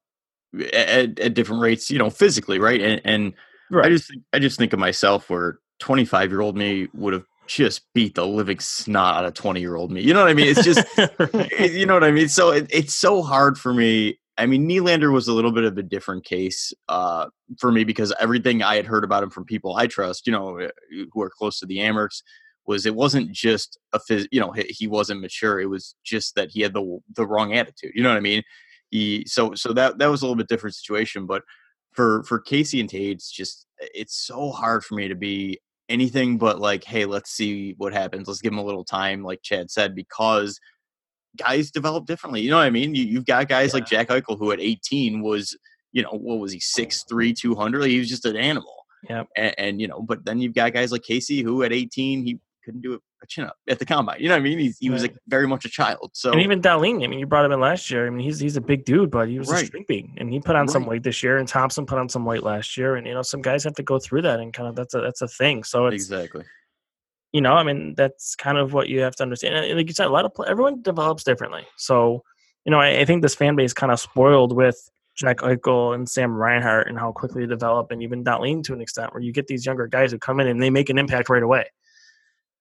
at, 0.74 1.20
at, 1.20 1.34
different 1.34 1.62
rates, 1.62 1.92
you 1.92 2.00
know, 2.00 2.10
physically, 2.10 2.60
right? 2.60 2.80
And, 2.80 3.02
and 3.04 3.34
right. 3.70 3.88
I 3.88 3.90
just 3.90 4.18
I 4.32 4.40
just 4.40 4.58
think 4.58 4.72
of 4.72 4.80
myself 4.80 5.30
where 5.30 5.60
25 5.80 6.32
year 6.32 6.40
old 6.40 6.56
me 6.56 6.88
would 6.94 7.12
have 7.12 7.26
just 7.48 7.82
beat 7.94 8.16
the 8.16 8.26
living 8.26 8.60
snot 8.60 9.16
out 9.16 9.26
of 9.26 9.34
20 9.34 9.60
year 9.60 9.76
old 9.76 9.92
me. 9.92 10.02
You 10.02 10.14
know 10.14 10.22
what 10.22 10.30
I 10.30 10.34
mean? 10.34 10.48
It's 10.48 10.64
just, 10.64 10.86
you 11.60 11.86
know 11.86 11.94
what 11.94 12.04
I 12.04 12.12
mean? 12.12 12.30
So 12.30 12.52
it, 12.52 12.68
it's 12.70 12.94
so 12.94 13.22
hard 13.22 13.58
for 13.58 13.74
me 13.74 14.18
I 14.38 14.46
mean, 14.46 14.70
Nylander 14.70 15.12
was 15.12 15.28
a 15.28 15.34
little 15.34 15.52
bit 15.52 15.64
of 15.64 15.78
a 15.78 15.84
different 15.84 16.24
case 16.24 16.72
uh, 16.90 17.28
for 17.60 17.72
me 17.72 17.84
because 17.84 18.14
everything 18.20 18.62
I 18.62 18.76
had 18.76 18.86
heard 18.86 19.04
about 19.04 19.24
him 19.24 19.32
from 19.32 19.46
people 19.46 19.76
I 19.76 19.88
trust, 19.88 20.28
you 20.28 20.32
know, 20.32 20.58
eh, 20.58 20.70
who 21.12 21.22
are 21.22 21.30
close 21.30 21.60
to 21.60 21.66
the 21.66 21.78
Amerks, 21.78 22.22
was 22.68 22.86
it 22.86 22.94
wasn't 22.94 23.32
just 23.32 23.80
a 23.94 24.00
phys- 24.00 24.28
you 24.32 24.40
know 24.40 24.52
he, 24.52 24.88
wasn't 24.88 25.22
mature. 25.22 25.60
It 25.60 25.68
was 25.68 25.96
just 26.04 26.36
that 26.36 26.52
he 26.52 26.62
had 26.62 26.74
the 26.74 27.00
the 27.16 27.26
wrong 27.26 27.54
attitude. 27.54 27.94
You 27.96 28.04
know 28.04 28.10
what 28.10 28.18
I 28.18 28.22
mean? 28.22 28.44
He 28.92 29.24
so 29.26 29.56
so 29.56 29.74
that 29.74 29.98
that 29.98 30.08
was 30.08 30.22
a 30.22 30.26
little 30.26 30.36
bit 30.36 30.50
different 30.50 30.76
situation. 30.76 31.26
But 31.26 31.44
for 31.94 32.24
for 32.24 32.40
Casey 32.40 32.80
and 32.80 32.90
Tage, 32.90 33.16
it's 33.16 33.32
just 33.32 33.66
it's 33.80 34.16
so 34.16 34.52
hard 34.52 34.84
for 34.84 34.96
me 34.96 35.08
to 35.08 35.16
be 35.16 35.60
anything 35.90 36.38
but 36.38 36.60
like, 36.60 36.84
hey, 36.84 37.06
let's 37.06 37.32
see 37.32 37.74
what 37.78 37.94
happens. 37.94 38.28
Let's 38.28 38.42
give 38.42 38.54
him 38.54 38.60
a 38.60 38.66
little 38.66 38.84
time, 38.84 39.24
like 39.24 39.42
Chad 39.42 39.72
said, 39.72 39.96
because 39.96 40.60
guys 41.38 41.72
develop 41.72 42.06
differently. 42.06 42.42
You 42.42 42.50
know 42.50 42.58
what 42.58 42.66
I 42.66 42.70
mean? 42.70 42.96
You, 42.96 43.16
have 43.16 43.26
got 43.26 43.48
guys 43.48 43.70
yeah. 43.70 43.74
like 43.76 43.86
Jack 43.88 44.08
Eichel 44.10 44.38
who 44.38 44.52
at 44.52 44.60
18 44.60 45.22
was, 45.22 45.58
you 45.92 46.04
know, 46.04 46.12
what 46.12 46.40
was 46.40 46.52
he, 46.52 46.60
6'3", 46.60 47.36
200? 47.36 47.86
He 47.86 48.00
was 48.00 48.10
just 48.10 48.26
an 48.26 48.36
animal. 48.36 48.86
Yeah. 49.10 49.24
And, 49.36 49.56
and, 49.58 49.82
you 49.82 49.88
know, 49.88 50.02
but 50.02 50.26
then 50.26 50.40
you've 50.40 50.56
got 50.56 50.74
guys 50.74 50.92
like 50.92 51.04
Casey 51.04 51.42
who 51.42 51.64
at 51.64 51.72
18, 51.72 52.26
he 52.26 52.40
couldn't 52.66 52.82
do 52.82 53.00
a 53.22 53.28
chin 53.28 53.46
up 53.46 53.56
at 53.68 53.80
the 53.80 53.86
combine. 53.86 54.18
You 54.20 54.30
know 54.30 54.36
what 54.36 54.42
I 54.42 54.44
mean? 54.44 54.60
He's, 54.60 54.78
he 54.78 54.90
was 54.90 55.02
like 55.02 55.16
very 55.28 55.48
much 55.48 55.66
a 55.66 55.70
child. 55.70 56.12
So 56.14 56.32
and 56.32 56.42
even 56.42 56.62
Dahlin, 56.62 57.04
I 57.04 57.08
mean, 57.08 57.20
you 57.20 57.26
brought 57.26 57.46
him 57.46 57.52
in 57.52 57.60
last 57.60 57.90
year. 57.90 58.08
I 58.08 58.10
mean, 58.10 58.24
he's 58.24 58.40
he's 58.40 58.58
a 58.58 58.62
big 58.62 58.86
dude, 58.86 59.12
but 59.12 59.28
he 59.28 59.40
was 59.40 59.50
right. 59.50 59.66
shrinking, 59.66 60.16
and 60.18 60.32
he 60.32 60.40
put 60.40 60.56
on 60.56 60.68
right. 60.68 60.70
some 60.70 60.86
weight 60.86 61.04
this 61.04 61.24
year. 61.24 61.38
And 61.38 61.48
Thompson 61.48 61.86
put 61.86 61.98
on 61.98 62.10
some 62.10 62.26
weight 62.26 62.44
last 62.44 62.78
year, 62.78 62.96
and 62.96 63.08
you 63.08 63.14
know, 63.14 63.22
some 63.22 63.42
guys 63.42 63.64
have 63.64 63.76
to 63.76 63.84
go 63.84 64.00
through 64.00 64.24
that, 64.24 64.40
and 64.40 64.54
kind 64.54 64.70
of 64.70 64.76
that's 64.76 64.94
a 64.94 65.02
that's 65.02 65.22
a 65.22 65.28
thing. 65.28 65.64
So 65.64 65.88
exactly. 65.88 66.44
You 67.34 67.42
know, 67.42 67.54
I 67.54 67.64
mean, 67.64 67.94
that's 67.96 68.36
kind 68.36 68.58
of 68.58 68.74
what 68.74 68.88
you 68.88 69.02
have 69.02 69.16
to 69.18 69.24
understand. 69.24 69.56
And 69.56 69.78
like 69.78 69.88
you 69.88 69.94
said, 69.94 70.08
a 70.08 70.12
lot 70.12 70.26
of 70.26 70.32
everyone 70.48 70.82
develops 70.82 71.24
differently. 71.24 71.68
So, 71.76 72.24
you 72.66 72.72
know, 72.72 72.80
I, 72.80 73.02
I 73.02 73.06
think 73.06 73.22
this 73.22 73.36
fan 73.36 73.56
base 73.58 73.74
kind 73.74 73.92
of 73.92 74.00
spoiled 74.00 74.56
with 74.56 74.90
Jack 75.18 75.40
Eichel 75.40 75.94
and 75.94 76.08
Sam 76.08 76.32
Reinhart 76.32 76.88
and 76.88 76.98
how 76.98 77.12
quickly 77.12 77.42
they 77.42 77.50
develop, 77.50 77.92
and 77.92 78.02
even 78.02 78.24
Dahlin 78.24 78.64
to 78.64 78.74
an 78.74 78.82
extent, 78.82 79.14
where 79.14 79.22
you 79.22 79.34
get 79.34 79.48
these 79.48 79.66
younger 79.66 79.88
guys 79.88 80.12
who 80.12 80.20
come 80.20 80.40
in 80.40 80.48
and 80.48 80.62
they 80.62 80.70
make 80.70 80.90
an 80.90 80.98
impact 80.98 81.30
right 81.30 81.44
away 81.44 81.66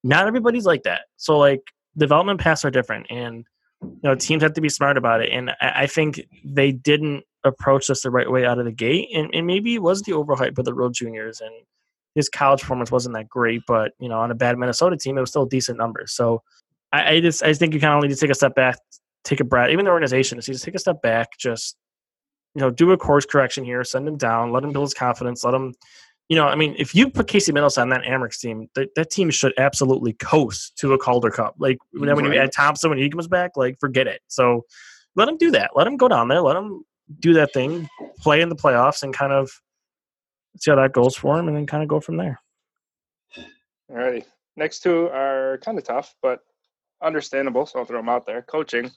not 0.06 0.26
everybody's 0.26 0.66
like 0.66 0.84
that. 0.84 1.02
So 1.16 1.38
like 1.38 1.62
development 1.96 2.40
paths 2.40 2.64
are 2.64 2.70
different, 2.70 3.06
and 3.10 3.44
you 3.82 4.00
know 4.02 4.14
teams 4.14 4.42
have 4.42 4.54
to 4.54 4.60
be 4.60 4.68
smart 4.68 4.96
about 4.96 5.20
it. 5.20 5.30
And 5.32 5.50
I, 5.60 5.72
I 5.82 5.86
think 5.86 6.20
they 6.44 6.72
didn't 6.72 7.24
approach 7.44 7.88
this 7.88 8.02
the 8.02 8.10
right 8.10 8.30
way 8.30 8.44
out 8.44 8.58
of 8.58 8.64
the 8.64 8.72
gate, 8.72 9.08
and, 9.14 9.34
and 9.34 9.46
maybe 9.46 9.74
it 9.74 9.82
was 9.82 10.02
the 10.02 10.12
overhype 10.12 10.58
of 10.58 10.64
the 10.64 10.74
real 10.74 10.90
Juniors 10.90 11.40
and 11.40 11.52
his 12.14 12.30
college 12.30 12.62
performance 12.62 12.90
wasn't 12.90 13.14
that 13.14 13.28
great, 13.28 13.62
but 13.66 13.92
you 13.98 14.08
know 14.08 14.18
on 14.18 14.30
a 14.30 14.34
bad 14.34 14.56
Minnesota 14.58 14.96
team 14.96 15.18
it 15.18 15.20
was 15.20 15.30
still 15.30 15.44
decent 15.44 15.76
numbers. 15.78 16.12
So 16.12 16.42
I, 16.92 17.14
I 17.14 17.20
just 17.20 17.42
I 17.42 17.52
think 17.52 17.74
you 17.74 17.80
kind 17.80 17.94
of 17.94 18.02
need 18.02 18.14
to 18.14 18.20
take 18.20 18.30
a 18.30 18.34
step 18.34 18.54
back, 18.54 18.78
take 19.24 19.40
a 19.40 19.44
breath. 19.44 19.70
Even 19.70 19.84
the 19.84 19.90
organization, 19.90 20.40
just 20.40 20.64
take 20.64 20.74
a 20.74 20.78
step 20.78 21.02
back, 21.02 21.28
just 21.38 21.76
you 22.54 22.60
know 22.60 22.70
do 22.70 22.92
a 22.92 22.96
course 22.96 23.26
correction 23.26 23.64
here, 23.64 23.82
send 23.84 24.06
him 24.06 24.16
down, 24.16 24.52
let 24.52 24.64
him 24.64 24.72
build 24.72 24.86
his 24.86 24.94
confidence, 24.94 25.44
let 25.44 25.54
him 25.54 25.74
you 26.28 26.36
know, 26.36 26.46
I 26.46 26.56
mean, 26.56 26.74
if 26.78 26.94
you 26.94 27.08
put 27.08 27.28
Casey 27.28 27.52
Mittelstadt 27.52 27.82
on 27.82 27.88
that 27.90 28.02
Amerks 28.02 28.40
team, 28.40 28.68
that, 28.74 28.94
that 28.96 29.10
team 29.10 29.30
should 29.30 29.52
absolutely 29.58 30.12
coast 30.14 30.76
to 30.78 30.92
a 30.92 30.98
Calder 30.98 31.30
Cup. 31.30 31.54
Like 31.58 31.76
mm, 31.94 32.00
when, 32.00 32.08
right. 32.08 32.16
when 32.16 32.24
you 32.32 32.38
add 32.38 32.52
Thompson 32.52 32.90
when 32.90 32.98
he 32.98 33.08
comes 33.08 33.28
back, 33.28 33.52
like 33.56 33.78
forget 33.78 34.06
it. 34.06 34.20
So 34.26 34.64
let 35.14 35.28
him 35.28 35.36
do 35.36 35.50
that. 35.52 35.70
Let 35.76 35.86
him 35.86 35.96
go 35.96 36.08
down 36.08 36.28
there. 36.28 36.40
Let 36.40 36.56
him 36.56 36.84
do 37.20 37.34
that 37.34 37.52
thing, 37.52 37.88
play 38.20 38.40
in 38.40 38.48
the 38.48 38.56
playoffs, 38.56 39.02
and 39.04 39.14
kind 39.14 39.32
of 39.32 39.50
see 40.58 40.70
how 40.70 40.76
that 40.76 40.92
goes 40.92 41.14
for 41.14 41.38
him, 41.38 41.46
and 41.46 41.56
then 41.56 41.66
kind 41.66 41.82
of 41.82 41.88
go 41.88 42.00
from 42.00 42.16
there. 42.16 42.40
Alrighty. 43.90 44.24
Next 44.56 44.80
two 44.80 45.08
are 45.10 45.58
kind 45.58 45.78
of 45.78 45.84
tough, 45.84 46.14
but 46.22 46.40
understandable. 47.02 47.66
So 47.66 47.78
I'll 47.78 47.84
throw 47.84 47.98
them 47.98 48.08
out 48.08 48.26
there. 48.26 48.42
Coaching. 48.42 48.90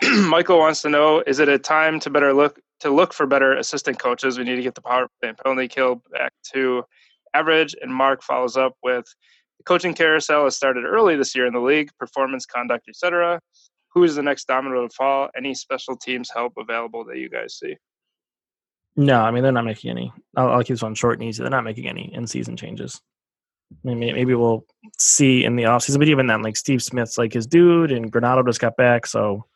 Michael 0.02 0.58
wants 0.58 0.82
to 0.82 0.88
know: 0.88 1.22
Is 1.26 1.38
it 1.38 1.48
a 1.48 1.58
time 1.58 2.00
to 2.00 2.10
better 2.10 2.32
look 2.32 2.60
to 2.80 2.90
look 2.90 3.12
for 3.12 3.26
better 3.26 3.54
assistant 3.56 3.98
coaches? 3.98 4.38
We 4.38 4.44
need 4.44 4.56
to 4.56 4.62
get 4.62 4.74
the 4.74 4.82
power 4.82 5.08
and 5.22 5.36
penalty 5.36 5.68
kill 5.68 6.02
back 6.10 6.32
to 6.52 6.84
average. 7.34 7.74
And 7.80 7.92
Mark 7.92 8.22
follows 8.22 8.56
up 8.56 8.74
with: 8.82 9.04
The 9.58 9.64
coaching 9.64 9.94
carousel 9.94 10.44
has 10.44 10.56
started 10.56 10.84
early 10.84 11.16
this 11.16 11.34
year 11.34 11.46
in 11.46 11.52
the 11.52 11.60
league, 11.60 11.90
performance, 11.98 12.46
conduct, 12.46 12.88
etc. 12.88 13.40
Who 13.94 14.04
is 14.04 14.14
the 14.16 14.22
next 14.22 14.46
domino 14.46 14.88
to 14.88 14.94
fall? 14.94 15.28
Any 15.36 15.54
special 15.54 15.96
teams 15.96 16.30
help 16.34 16.54
available 16.56 17.04
that 17.04 17.18
you 17.18 17.28
guys 17.28 17.58
see? 17.58 17.76
No, 18.96 19.20
I 19.20 19.30
mean 19.30 19.42
they're 19.42 19.52
not 19.52 19.64
making 19.64 19.90
any. 19.90 20.12
I'll, 20.36 20.50
I'll 20.50 20.62
keep 20.62 20.74
this 20.74 20.82
one 20.82 20.94
short 20.94 21.18
and 21.18 21.28
easy. 21.28 21.42
They're 21.42 21.50
not 21.50 21.64
making 21.64 21.88
any 21.88 22.12
in-season 22.12 22.56
changes. 22.56 23.00
Maybe, 23.84 24.34
we'll 24.34 24.66
see 24.98 25.44
in 25.44 25.56
the 25.56 25.62
offseason, 25.62 25.98
but 25.98 26.08
even 26.08 26.26
then, 26.26 26.42
like 26.42 26.58
Steve 26.58 26.82
Smith's 26.82 27.16
like 27.16 27.32
his 27.32 27.46
dude, 27.46 27.90
and 27.90 28.12
Granato 28.12 28.44
just 28.46 28.60
got 28.60 28.76
back, 28.76 29.06
so 29.06 29.46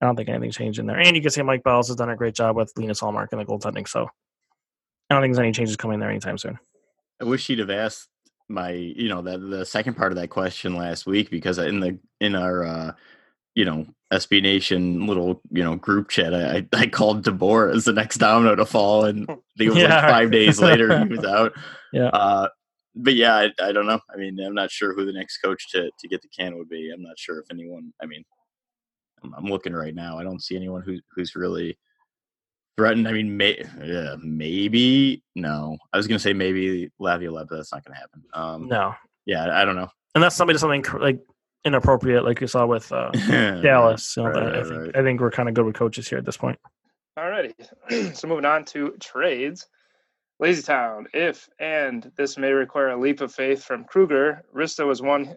I 0.00 0.06
don't 0.06 0.16
think 0.16 0.28
anything 0.28 0.50
changed 0.50 0.78
in 0.78 0.86
there. 0.86 0.98
And 0.98 1.16
you 1.16 1.22
can 1.22 1.30
say 1.30 1.42
Mike 1.42 1.64
Bales 1.64 1.88
has 1.88 1.96
done 1.96 2.10
a 2.10 2.16
great 2.16 2.34
job 2.34 2.56
with 2.56 2.72
Linus 2.76 3.00
Ullmark 3.00 3.28
and 3.32 3.40
the 3.40 3.44
goaltending. 3.44 3.88
So 3.88 4.06
I 5.08 5.14
don't 5.14 5.22
think 5.22 5.34
there's 5.34 5.44
any 5.44 5.52
changes 5.52 5.76
coming 5.76 6.00
there 6.00 6.10
anytime 6.10 6.38
soon. 6.38 6.58
I 7.20 7.24
wish 7.24 7.46
he'd 7.46 7.60
have 7.60 7.70
asked 7.70 8.08
my, 8.48 8.70
you 8.70 9.08
know, 9.08 9.22
that 9.22 9.38
the 9.38 9.64
second 9.64 9.94
part 9.94 10.12
of 10.12 10.16
that 10.16 10.28
question 10.28 10.76
last 10.76 11.06
week 11.06 11.30
because 11.30 11.58
in 11.58 11.80
the 11.80 11.98
in 12.20 12.34
our, 12.34 12.64
uh, 12.64 12.92
you 13.54 13.64
know, 13.64 13.86
SB 14.12 14.42
Nation 14.42 15.06
little, 15.06 15.40
you 15.50 15.64
know, 15.64 15.76
group 15.76 16.10
chat, 16.10 16.34
I 16.34 16.66
I 16.74 16.86
called 16.86 17.24
DeBoer 17.24 17.74
as 17.74 17.84
the 17.84 17.92
next 17.92 18.18
domino 18.18 18.54
to 18.54 18.66
fall, 18.66 19.06
and 19.06 19.22
I 19.30 19.34
think 19.56 19.68
it 19.68 19.70
was 19.70 19.78
yeah. 19.78 19.94
like 19.94 20.10
five 20.10 20.30
days 20.30 20.60
later 20.60 20.98
he 20.98 21.08
was 21.08 21.24
out. 21.24 21.52
Yeah. 21.92 22.08
Uh, 22.08 22.48
but 22.94 23.14
yeah, 23.14 23.34
I, 23.34 23.50
I 23.62 23.72
don't 23.72 23.86
know. 23.86 24.00
I 24.12 24.16
mean, 24.16 24.38
I'm 24.40 24.54
not 24.54 24.70
sure 24.70 24.94
who 24.94 25.04
the 25.04 25.12
next 25.12 25.38
coach 25.38 25.70
to 25.72 25.90
to 25.98 26.08
get 26.08 26.22
the 26.22 26.28
can 26.28 26.56
would 26.56 26.68
be. 26.68 26.90
I'm 26.92 27.02
not 27.02 27.18
sure 27.18 27.40
if 27.40 27.46
anyone. 27.50 27.92
I 28.02 28.06
mean, 28.06 28.24
I'm, 29.26 29.34
I'm 29.44 29.50
looking 29.50 29.72
right 29.72 29.94
now. 29.94 30.18
I 30.18 30.24
don't 30.24 30.42
see 30.42 30.56
anyone 30.56 30.82
who 30.82 30.98
who's 31.14 31.34
really 31.34 31.78
threatened. 32.76 33.08
I 33.08 33.12
mean, 33.12 33.36
may, 33.36 33.62
yeah, 33.82 34.16
maybe 34.22 35.22
no. 35.34 35.78
I 35.92 35.96
was 35.96 36.06
gonna 36.06 36.18
say 36.18 36.32
maybe 36.32 36.90
Laviolette, 36.98 37.48
but 37.48 37.56
that's 37.56 37.72
not 37.72 37.84
gonna 37.84 37.98
happen. 37.98 38.22
Um, 38.34 38.68
no. 38.68 38.94
Yeah, 39.24 39.60
I 39.60 39.64
don't 39.64 39.76
know. 39.76 39.88
Unless 40.14 40.36
somebody 40.36 40.54
does 40.54 40.60
something 40.60 40.84
like 41.00 41.20
inappropriate, 41.64 42.24
like 42.24 42.40
you 42.40 42.46
saw 42.46 42.64
with 42.66 42.90
uh, 42.92 43.10
Dallas. 43.60 44.16
You 44.16 44.22
know, 44.22 44.30
right, 44.30 44.44
right, 44.44 44.54
I 44.54 44.62
think 44.62 44.80
right. 44.80 44.96
I 44.96 45.02
think 45.02 45.20
we're 45.20 45.30
kind 45.30 45.48
of 45.48 45.54
good 45.54 45.66
with 45.66 45.74
coaches 45.74 46.08
here 46.08 46.18
at 46.18 46.24
this 46.24 46.36
point. 46.36 46.58
Alrighty, 47.18 47.54
so 48.14 48.28
moving 48.28 48.44
on 48.44 48.64
to 48.66 48.94
trades. 49.00 49.66
Lazy 50.38 50.62
Town, 50.62 51.06
if 51.14 51.48
and 51.58 52.12
this 52.16 52.36
may 52.36 52.52
require 52.52 52.90
a 52.90 53.00
leap 53.00 53.22
of 53.22 53.34
faith 53.34 53.64
from 53.64 53.84
Krueger. 53.84 54.44
Rista 54.54 54.86
was 54.86 55.00
one 55.00 55.34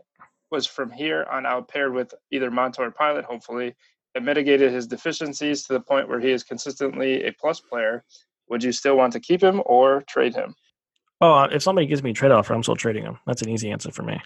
was 0.52 0.66
from 0.66 0.92
here 0.92 1.26
on 1.32 1.46
out 1.46 1.68
paired 1.68 1.94
with 1.94 2.14
either 2.32 2.52
Montour 2.52 2.86
or 2.86 2.92
Pilut, 2.92 3.24
hopefully, 3.24 3.76
it 4.16 4.24
mitigated 4.24 4.72
his 4.72 4.88
deficiencies 4.88 5.64
to 5.64 5.74
the 5.74 5.80
point 5.80 6.10
where 6.10 6.20
he 6.20 6.32
is 6.32 6.44
consistently 6.44 7.26
a 7.26 7.32
plus 7.34 7.60
player. 7.60 8.04
Would 8.50 8.64
you 8.64 8.72
still 8.72 8.98
want 8.98 9.14
to 9.14 9.20
keep 9.20 9.42
him 9.42 9.62
or 9.66 10.02
trade 10.08 10.36
him? 10.36 10.56
Oh, 11.22 11.34
uh, 11.34 11.48
if 11.52 11.62
somebody 11.62 11.86
gives 11.86 12.02
me 12.02 12.12
a 12.12 12.14
trade 12.14 12.32
offer, 12.32 12.54
I'm 12.54 12.64
still 12.64 12.76
trading 12.76 13.04
him. 13.04 13.20
That's 13.28 13.42
an 13.42 13.50
easy 13.50 13.72
answer 13.72 13.92
for 13.92 14.04
me. 14.04 14.20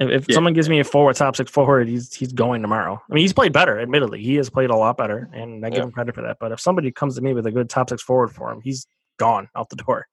If, 0.00 0.10
if 0.10 0.28
yeah. 0.28 0.34
someone 0.34 0.52
gives 0.52 0.68
me 0.68 0.80
a 0.80 0.84
forward, 0.84 1.16
top 1.16 1.36
six 1.36 1.50
forward, 1.50 1.88
he's 1.88 2.12
he's 2.12 2.32
going 2.32 2.62
tomorrow. 2.62 3.00
I 3.08 3.14
mean, 3.14 3.22
he's 3.22 3.32
played 3.32 3.52
better. 3.52 3.78
Admittedly, 3.78 4.22
he 4.22 4.34
has 4.36 4.50
played 4.50 4.70
a 4.70 4.76
lot 4.76 4.96
better, 4.96 5.28
and 5.32 5.64
I 5.64 5.70
give 5.70 5.78
yeah. 5.78 5.84
him 5.84 5.92
credit 5.92 6.14
for 6.14 6.22
that. 6.22 6.38
But 6.40 6.52
if 6.52 6.60
somebody 6.60 6.90
comes 6.90 7.14
to 7.16 7.20
me 7.20 7.34
with 7.34 7.46
a 7.46 7.52
good 7.52 7.70
top 7.70 7.90
six 7.90 8.02
forward 8.02 8.28
for 8.28 8.50
him, 8.50 8.60
he's 8.62 8.86
gone 9.18 9.48
out 9.56 9.68
the 9.70 9.76
door. 9.76 10.06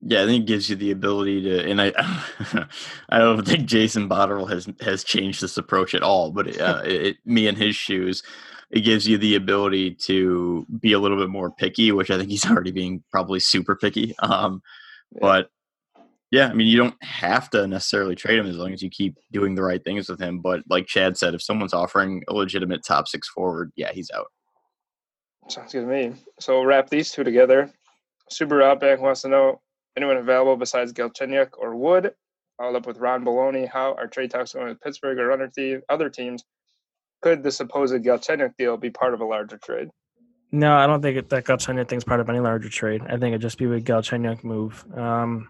Yeah, 0.00 0.22
I 0.22 0.26
think 0.26 0.44
it 0.44 0.46
gives 0.46 0.70
you 0.70 0.76
the 0.76 0.92
ability 0.92 1.42
to, 1.42 1.68
and 1.68 1.82
I, 1.82 1.92
I 3.08 3.18
don't 3.18 3.44
think 3.44 3.66
Jason 3.66 4.08
Botterill 4.08 4.48
has 4.48 4.68
has 4.80 5.02
changed 5.02 5.42
this 5.42 5.56
approach 5.56 5.94
at 5.94 6.02
all. 6.02 6.30
But 6.30 6.60
uh, 6.60 6.82
it, 6.84 7.16
me 7.24 7.48
in 7.48 7.56
his 7.56 7.74
shoes, 7.74 8.22
it 8.70 8.80
gives 8.80 9.08
you 9.08 9.18
the 9.18 9.34
ability 9.34 9.94
to 9.94 10.66
be 10.80 10.92
a 10.92 10.98
little 10.98 11.16
bit 11.16 11.30
more 11.30 11.50
picky, 11.50 11.90
which 11.90 12.10
I 12.10 12.18
think 12.18 12.30
he's 12.30 12.46
already 12.50 12.70
being 12.70 13.02
probably 13.10 13.40
super 13.40 13.74
picky. 13.74 14.14
Um, 14.20 14.62
but 15.20 15.50
yeah, 16.30 16.48
I 16.48 16.52
mean, 16.52 16.66
you 16.66 16.76
don't 16.76 17.02
have 17.02 17.48
to 17.50 17.66
necessarily 17.66 18.14
trade 18.14 18.38
him 18.38 18.46
as 18.46 18.56
long 18.56 18.72
as 18.72 18.82
you 18.82 18.90
keep 18.90 19.16
doing 19.32 19.54
the 19.54 19.62
right 19.62 19.82
things 19.82 20.08
with 20.08 20.20
him. 20.20 20.40
But 20.40 20.60
like 20.68 20.86
Chad 20.86 21.16
said, 21.16 21.34
if 21.34 21.42
someone's 21.42 21.72
offering 21.72 22.22
a 22.28 22.34
legitimate 22.34 22.84
top 22.84 23.08
six 23.08 23.28
forward, 23.28 23.72
yeah, 23.76 23.92
he's 23.92 24.10
out. 24.14 24.26
Sounds 25.48 25.72
good 25.72 25.80
to 25.80 25.86
me. 25.86 26.12
So 26.38 26.54
we'll 26.54 26.66
wrap 26.66 26.90
these 26.90 27.10
two 27.10 27.24
together. 27.24 27.72
Super 28.30 28.62
Outback 28.62 29.00
wants 29.00 29.22
to 29.22 29.28
know 29.28 29.60
anyone 29.98 30.16
available 30.16 30.56
besides 30.56 30.92
Galchenyuk 30.92 31.50
or 31.58 31.76
Wood. 31.76 32.12
Followed 32.56 32.76
up 32.76 32.86
with 32.86 32.98
Ron 32.98 33.24
Baloney. 33.24 33.68
How 33.68 33.94
are 33.94 34.06
trade 34.06 34.30
talks 34.30 34.52
going 34.52 34.68
with 34.68 34.80
Pittsburgh 34.80 35.18
or 35.18 35.30
other, 35.30 35.50
other 35.88 36.08
teams? 36.08 36.44
Could 37.20 37.42
the 37.42 37.50
supposed 37.50 37.94
Galchenyuk 37.94 38.56
deal 38.56 38.76
be 38.76 38.90
part 38.90 39.14
of 39.14 39.20
a 39.20 39.24
larger 39.24 39.58
trade? 39.58 39.88
No, 40.50 40.76
I 40.76 40.86
don't 40.86 41.02
think 41.02 41.28
that 41.28 41.44
Galchenyuk 41.44 41.88
thing's 41.88 42.04
part 42.04 42.20
of 42.20 42.28
any 42.28 42.40
larger 42.40 42.68
trade. 42.68 43.02
I 43.02 43.16
think 43.16 43.28
it'd 43.28 43.42
just 43.42 43.58
be 43.58 43.66
a 43.66 43.80
Galchenyuk 43.80 44.44
move. 44.44 44.84
Um, 44.96 45.48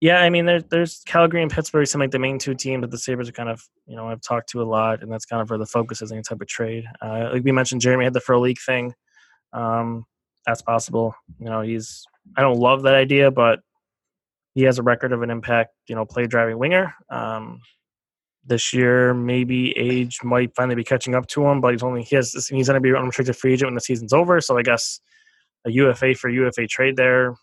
yeah, 0.00 0.18
I 0.20 0.30
mean, 0.30 0.46
there's 0.46 0.64
there's 0.64 1.02
Calgary 1.06 1.42
and 1.42 1.50
Pittsburgh 1.50 1.86
seem 1.86 2.00
like 2.00 2.10
the 2.10 2.18
main 2.18 2.38
two 2.38 2.54
teams 2.54 2.82
that 2.82 2.90
the 2.90 2.98
Sabres 2.98 3.28
are 3.28 3.32
kind 3.32 3.48
of, 3.48 3.62
you 3.86 3.96
know, 3.96 4.08
I've 4.08 4.20
talked 4.20 4.50
to 4.50 4.62
a 4.62 4.64
lot, 4.64 5.02
and 5.02 5.10
that's 5.10 5.24
kind 5.24 5.42
of 5.42 5.50
where 5.50 5.58
the 5.58 5.66
focus 5.66 6.02
is 6.02 6.12
any 6.12 6.22
type 6.22 6.40
of 6.40 6.46
trade. 6.46 6.84
Uh, 7.02 7.30
like 7.32 7.44
we 7.44 7.52
mentioned, 7.52 7.80
Jeremy 7.80 8.04
had 8.04 8.12
the 8.12 8.20
Frolik 8.20 8.58
thing. 8.64 8.94
Um, 9.52 10.04
that's 10.46 10.62
possible. 10.62 11.14
You 11.38 11.46
know, 11.46 11.62
he's 11.62 12.04
I 12.36 12.42
don't 12.42 12.58
love 12.58 12.82
that 12.82 12.94
idea, 12.94 13.30
but 13.30 13.60
he 14.54 14.62
has 14.62 14.78
a 14.78 14.82
record 14.82 15.12
of 15.12 15.22
an 15.22 15.30
impact, 15.30 15.72
you 15.88 15.94
know, 15.94 16.06
play 16.06 16.26
driving 16.26 16.58
winger. 16.58 16.94
Um, 17.10 17.60
this 18.46 18.72
year. 18.72 19.12
Maybe 19.12 19.76
age 19.76 20.20
might 20.22 20.54
finally 20.54 20.74
be 20.76 20.84
catching 20.84 21.14
up 21.14 21.26
to 21.28 21.46
him, 21.46 21.60
but 21.60 21.72
he's 21.72 21.82
only 21.82 22.02
he 22.02 22.16
has 22.16 22.32
he's 22.32 22.68
going 22.68 22.74
to 22.74 22.80
be 22.80 22.90
an 22.90 22.96
unrestricted 22.96 23.36
free 23.36 23.52
agent 23.52 23.68
when 23.68 23.74
the 23.74 23.80
season's 23.80 24.12
over. 24.12 24.40
So 24.40 24.56
I 24.56 24.62
guess 24.62 25.00
a 25.64 25.70
UFA 25.70 26.14
for 26.14 26.30
UFA 26.30 26.66
trade 26.66 26.96
there, 26.96 27.34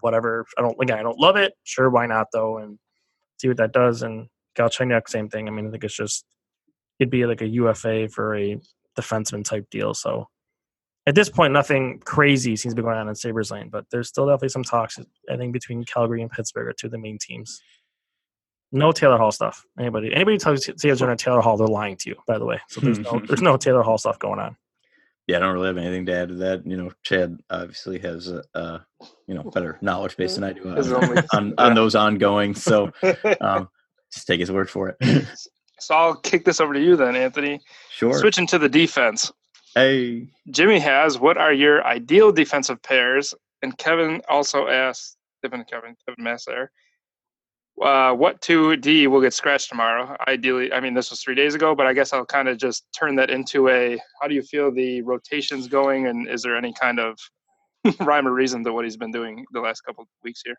whatever. 0.00 0.46
I 0.58 0.62
don't 0.62 0.76
again 0.80 0.98
I 0.98 1.02
don't 1.02 1.18
love 1.18 1.36
it. 1.36 1.54
Sure, 1.64 1.90
why 1.90 2.06
not 2.06 2.28
though? 2.32 2.58
And 2.58 2.78
see 3.38 3.48
what 3.48 3.56
that 3.56 3.72
does. 3.72 4.02
And 4.02 4.28
Galchenyuk, 4.56 5.08
same 5.08 5.28
thing. 5.28 5.48
I 5.48 5.50
mean, 5.50 5.66
I 5.66 5.70
think 5.70 5.84
it's 5.84 5.96
just 5.96 6.24
it'd 6.98 7.10
be 7.10 7.26
like 7.26 7.42
a 7.42 7.48
UFA 7.48 8.08
for 8.08 8.36
a 8.36 8.58
defenseman 8.98 9.44
type 9.44 9.68
deal. 9.70 9.94
So 9.94 10.28
at 11.06 11.14
this 11.14 11.28
point, 11.28 11.52
nothing 11.52 12.00
crazy 12.04 12.56
seems 12.56 12.74
to 12.74 12.76
be 12.76 12.82
going 12.82 12.98
on 12.98 13.08
in 13.08 13.14
Sabres 13.14 13.50
lane, 13.50 13.68
but 13.68 13.86
there's 13.90 14.08
still 14.08 14.26
definitely 14.26 14.48
some 14.48 14.64
talks. 14.64 14.98
I 15.30 15.36
think 15.36 15.52
between 15.52 15.84
Calgary 15.84 16.20
and 16.20 16.30
Pittsburgh 16.30 16.66
are 16.66 16.72
two 16.72 16.88
of 16.88 16.90
the 16.90 16.98
main 16.98 17.18
teams. 17.18 17.60
No 18.72 18.90
Taylor 18.90 19.16
Hall 19.16 19.30
stuff. 19.30 19.64
Anybody 19.78 20.12
anybody 20.12 20.38
tells 20.38 20.66
you 20.66 20.74
Sabres 20.76 21.00
are 21.00 21.10
in 21.10 21.16
Taylor 21.16 21.40
Hall, 21.40 21.56
they're 21.56 21.68
lying 21.68 21.96
to 21.98 22.10
you. 22.10 22.16
By 22.26 22.38
the 22.38 22.44
way, 22.44 22.60
so 22.68 22.80
there's 22.80 22.98
no 22.98 23.22
there's 23.26 23.42
no 23.42 23.56
Taylor 23.56 23.82
Hall 23.82 23.98
stuff 23.98 24.18
going 24.18 24.40
on. 24.40 24.56
Yeah, 25.28 25.36
I 25.36 25.40
don't 25.40 25.54
really 25.54 25.68
have 25.68 25.76
anything 25.76 26.06
to 26.06 26.14
add 26.14 26.28
to 26.28 26.34
that. 26.36 26.66
You 26.66 26.76
know, 26.76 26.92
Chad 27.02 27.38
obviously 27.50 28.00
has 28.00 28.28
a, 28.28 28.42
a 28.54 28.84
you 29.28 29.34
know 29.34 29.44
better 29.44 29.78
knowledge 29.80 30.16
base 30.16 30.34
than 30.34 30.44
I 30.44 30.52
do 30.52 30.68
on, 30.68 31.24
on, 31.32 31.54
on 31.58 31.74
those 31.74 31.94
ongoing. 31.94 32.56
So 32.56 32.90
um, 33.40 33.68
just 34.12 34.26
take 34.26 34.40
his 34.40 34.50
word 34.50 34.68
for 34.68 34.96
it. 34.98 35.26
so 35.78 35.94
I'll 35.94 36.16
kick 36.16 36.44
this 36.44 36.60
over 36.60 36.74
to 36.74 36.80
you 36.80 36.96
then, 36.96 37.14
Anthony. 37.14 37.60
Sure. 37.90 38.18
Switching 38.18 38.48
to 38.48 38.58
the 38.58 38.68
defense. 38.68 39.32
Hey. 39.76 40.28
Jimmy 40.50 40.78
has, 40.78 41.18
what 41.18 41.36
are 41.36 41.52
your 41.52 41.84
ideal 41.84 42.32
defensive 42.32 42.82
pairs? 42.82 43.34
And 43.60 43.76
Kevin 43.76 44.22
also 44.26 44.68
asked, 44.68 45.18
Kevin, 45.42 45.66
Kevin, 45.70 45.94
Kevin 46.08 46.24
Masser, 46.24 46.70
uh, 47.82 48.14
what 48.14 48.40
2D 48.40 49.06
will 49.08 49.20
get 49.20 49.34
scratched 49.34 49.68
tomorrow? 49.68 50.16
Ideally, 50.26 50.72
I 50.72 50.80
mean, 50.80 50.94
this 50.94 51.10
was 51.10 51.20
three 51.20 51.34
days 51.34 51.54
ago, 51.54 51.74
but 51.74 51.86
I 51.86 51.92
guess 51.92 52.14
I'll 52.14 52.24
kind 52.24 52.48
of 52.48 52.56
just 52.56 52.86
turn 52.98 53.16
that 53.16 53.28
into 53.28 53.68
a 53.68 53.98
how 54.18 54.28
do 54.28 54.34
you 54.34 54.42
feel 54.42 54.72
the 54.72 55.02
rotations 55.02 55.68
going? 55.68 56.06
And 56.06 56.26
is 56.26 56.40
there 56.42 56.56
any 56.56 56.72
kind 56.72 56.98
of 56.98 57.18
rhyme 58.00 58.26
or 58.26 58.32
reason 58.32 58.64
to 58.64 58.72
what 58.72 58.86
he's 58.86 58.96
been 58.96 59.12
doing 59.12 59.44
the 59.52 59.60
last 59.60 59.82
couple 59.82 60.06
weeks 60.24 60.40
here? 60.42 60.56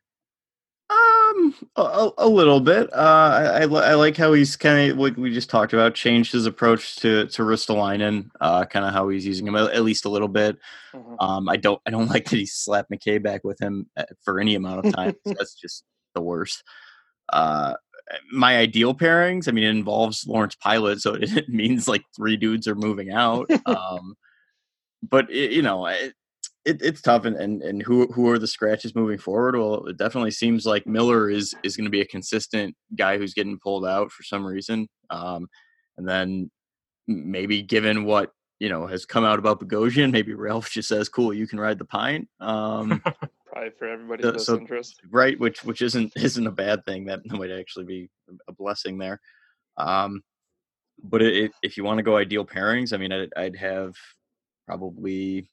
Um, 0.90 1.54
a, 1.76 2.12
a 2.18 2.30
little 2.30 2.62
bit. 2.62 2.92
Uh, 2.94 3.60
I, 3.60 3.62
I, 3.64 3.94
like 3.96 4.16
how 4.16 4.32
he's 4.32 4.56
kind 4.56 4.92
of 4.92 4.98
what 4.98 5.18
we 5.18 5.34
just 5.34 5.50
talked 5.50 5.74
about, 5.74 5.96
changed 5.96 6.32
his 6.32 6.46
approach 6.46 6.96
to 6.98 7.28
to 7.28 7.42
Ristolainen. 7.42 8.30
Uh, 8.40 8.64
kind 8.64 8.86
of 8.86 8.94
how 8.94 9.10
he's 9.10 9.26
using 9.26 9.46
him 9.46 9.56
at 9.56 9.84
least 9.84 10.06
a 10.06 10.10
little 10.10 10.30
bit. 10.30 10.58
Mm-hmm. 10.94 11.16
Um, 11.20 11.50
I 11.50 11.58
don't 11.58 11.82
I 11.86 11.92
don't 11.92 12.08
like 12.10 12.30
that 12.30 12.38
he 12.38 12.46
slapped 12.46 12.90
McCabe 12.90 13.22
back 13.22 13.44
with 13.44 13.60
him 13.60 13.88
uh, 13.98 14.06
for 14.24 14.40
any 14.40 14.56
amount 14.56 14.86
of 14.86 14.94
time. 14.94 15.16
That's 15.26 15.56
just 15.56 15.84
the 16.16 16.22
worst. 16.22 16.64
Uh, 17.30 17.74
my 18.32 18.58
ideal 18.58 18.96
pairings. 18.96 19.50
I 19.50 19.52
mean, 19.52 19.66
it 19.66 19.72
involves 19.72 20.26
Lawrence 20.26 20.56
Pilut, 20.56 21.02
so 21.02 21.16
it 21.20 21.50
means 21.50 21.90
like 21.90 22.04
three 22.16 22.38
dudes 22.38 22.68
are 22.68 22.76
moving 22.76 23.12
out. 23.12 23.50
Um, 23.66 24.16
but 25.04 25.30
it, 25.30 25.52
you 25.52 25.62
know, 25.62 25.86
it, 25.88 26.14
it, 26.68 26.82
it's 26.82 27.02
tough, 27.02 27.26
and, 27.26 27.38
and 27.38 27.62
and 27.62 27.82
who 27.82 28.08
who 28.08 28.30
are 28.30 28.38
the 28.38 28.48
scratches 28.48 28.94
moving 28.94 29.18
forward? 29.18 29.56
Well, 29.56 29.86
it 29.88 29.98
definitely 29.98 30.32
seems 30.32 30.66
like 30.66 30.86
Miller 30.86 31.30
is 31.30 31.56
is 31.64 31.78
going 31.78 31.86
to 31.86 31.92
be 31.92 32.02
a 32.02 32.08
consistent 32.08 32.76
guy 32.96 33.18
who's 33.18 33.34
getting 33.34 33.58
pulled 33.58 33.86
out 33.86 34.12
for 34.12 34.24
some 34.24 34.46
reason. 34.46 34.88
Um, 35.10 35.48
and 35.98 36.08
then 36.08 36.52
maybe 37.08 37.62
given 37.62 38.04
what 38.04 38.32
you 38.60 38.70
know 38.70 38.86
has 38.86 39.06
come 39.06 39.24
out 39.24 39.40
about 39.40 39.62
Bogosian, 39.62 40.12
maybe 40.12 40.34
Ralph 40.34 40.70
just 40.70 40.90
says, 40.90 41.10
"Cool, 41.10 41.34
you 41.34 41.48
can 41.48 41.60
ride 41.60 41.80
the 41.80 41.86
pine." 41.86 42.28
Um, 42.40 43.02
Probably 43.52 43.70
for 43.80 43.88
everybody's 43.88 44.26
so, 44.26 44.38
so, 44.38 44.58
interest, 44.58 45.00
right? 45.10 45.40
Which 45.40 45.64
which 45.64 45.82
isn't 45.82 46.12
isn't 46.18 46.48
a 46.48 46.52
bad 46.52 46.84
thing. 46.86 47.06
That 47.06 47.26
might 47.26 47.52
actually 47.52 47.86
be 47.86 48.10
a 48.48 48.52
blessing 48.52 48.98
there. 48.98 49.22
Um, 49.78 50.22
but 51.02 51.22
it, 51.22 51.36
it, 51.36 51.52
if 51.64 51.78
you 51.78 51.84
want 51.84 52.00
to 52.00 52.04
go 52.04 52.18
ideal 52.18 52.46
pairings, 52.46 52.92
I 52.92 52.98
mean, 52.98 53.14
I'd, 53.14 53.30
I'd 53.38 53.56
have 53.56 53.96
probably 54.68 55.50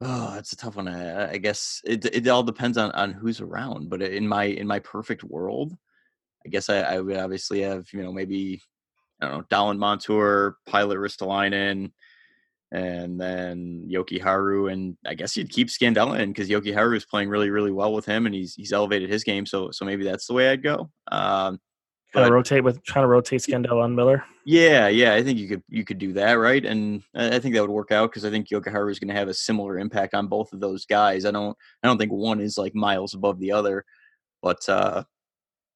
Oh, 0.00 0.34
that's 0.34 0.52
a 0.52 0.56
tough 0.56 0.76
one. 0.76 0.88
I, 0.88 1.32
I 1.32 1.36
guess 1.38 1.80
it 1.84 2.04
it 2.04 2.28
all 2.28 2.42
depends 2.42 2.76
on 2.76 2.90
on 2.92 3.12
who's 3.12 3.40
around. 3.40 3.88
But 3.88 4.02
in 4.02 4.28
my 4.28 4.44
in 4.44 4.66
my 4.66 4.78
perfect 4.80 5.24
world, 5.24 5.76
I 6.44 6.50
guess 6.50 6.68
I, 6.68 6.80
I 6.80 7.00
would 7.00 7.16
obviously 7.16 7.62
have 7.62 7.86
you 7.92 8.02
know 8.02 8.12
maybe 8.12 8.60
I 9.20 9.28
don't 9.28 9.38
know 9.38 9.44
Dahlin 9.56 9.78
Montour, 9.78 10.56
Pilut 10.68 10.98
Ristolainen, 10.98 11.92
and 12.72 13.18
then 13.18 13.88
Jokiharju, 13.90 14.70
and 14.70 14.98
I 15.06 15.14
guess 15.14 15.36
you'd 15.36 15.50
keep 15.50 15.68
Scandella 15.68 16.20
in 16.20 16.30
because 16.30 16.50
Jokiharju 16.50 16.96
is 16.96 17.06
playing 17.06 17.30
really 17.30 17.48
really 17.48 17.72
well 17.72 17.94
with 17.94 18.04
him, 18.04 18.26
and 18.26 18.34
he's 18.34 18.54
he's 18.54 18.72
elevated 18.74 19.08
his 19.08 19.24
game. 19.24 19.46
So 19.46 19.70
so 19.70 19.86
maybe 19.86 20.04
that's 20.04 20.26
the 20.26 20.34
way 20.34 20.50
I'd 20.50 20.62
go. 20.62 20.90
Um, 21.10 21.58
Kind 22.16 22.28
of 22.28 22.32
rotate 22.32 22.64
with 22.64 22.82
trying 22.82 23.02
to 23.02 23.08
rotate 23.08 23.40
Scandella 23.40 23.84
on 23.84 23.94
Miller. 23.94 24.24
Yeah, 24.44 24.88
yeah, 24.88 25.14
I 25.14 25.22
think 25.22 25.38
you 25.38 25.48
could 25.48 25.62
you 25.68 25.84
could 25.84 25.98
do 25.98 26.12
that, 26.14 26.34
right? 26.34 26.64
And 26.64 27.02
I 27.14 27.38
think 27.38 27.54
that 27.54 27.60
would 27.60 27.70
work 27.70 27.92
out 27.92 28.10
because 28.10 28.24
I 28.24 28.30
think 28.30 28.48
Jokiharju 28.48 28.90
is 28.90 28.98
going 28.98 29.08
to 29.08 29.14
have 29.14 29.28
a 29.28 29.34
similar 29.34 29.78
impact 29.78 30.14
on 30.14 30.26
both 30.26 30.52
of 30.52 30.60
those 30.60 30.86
guys. 30.86 31.26
I 31.26 31.30
don't 31.30 31.56
I 31.82 31.88
don't 31.88 31.98
think 31.98 32.12
one 32.12 32.40
is 32.40 32.56
like 32.56 32.74
miles 32.74 33.14
above 33.14 33.38
the 33.38 33.52
other, 33.52 33.84
but 34.42 34.66
uh, 34.68 35.04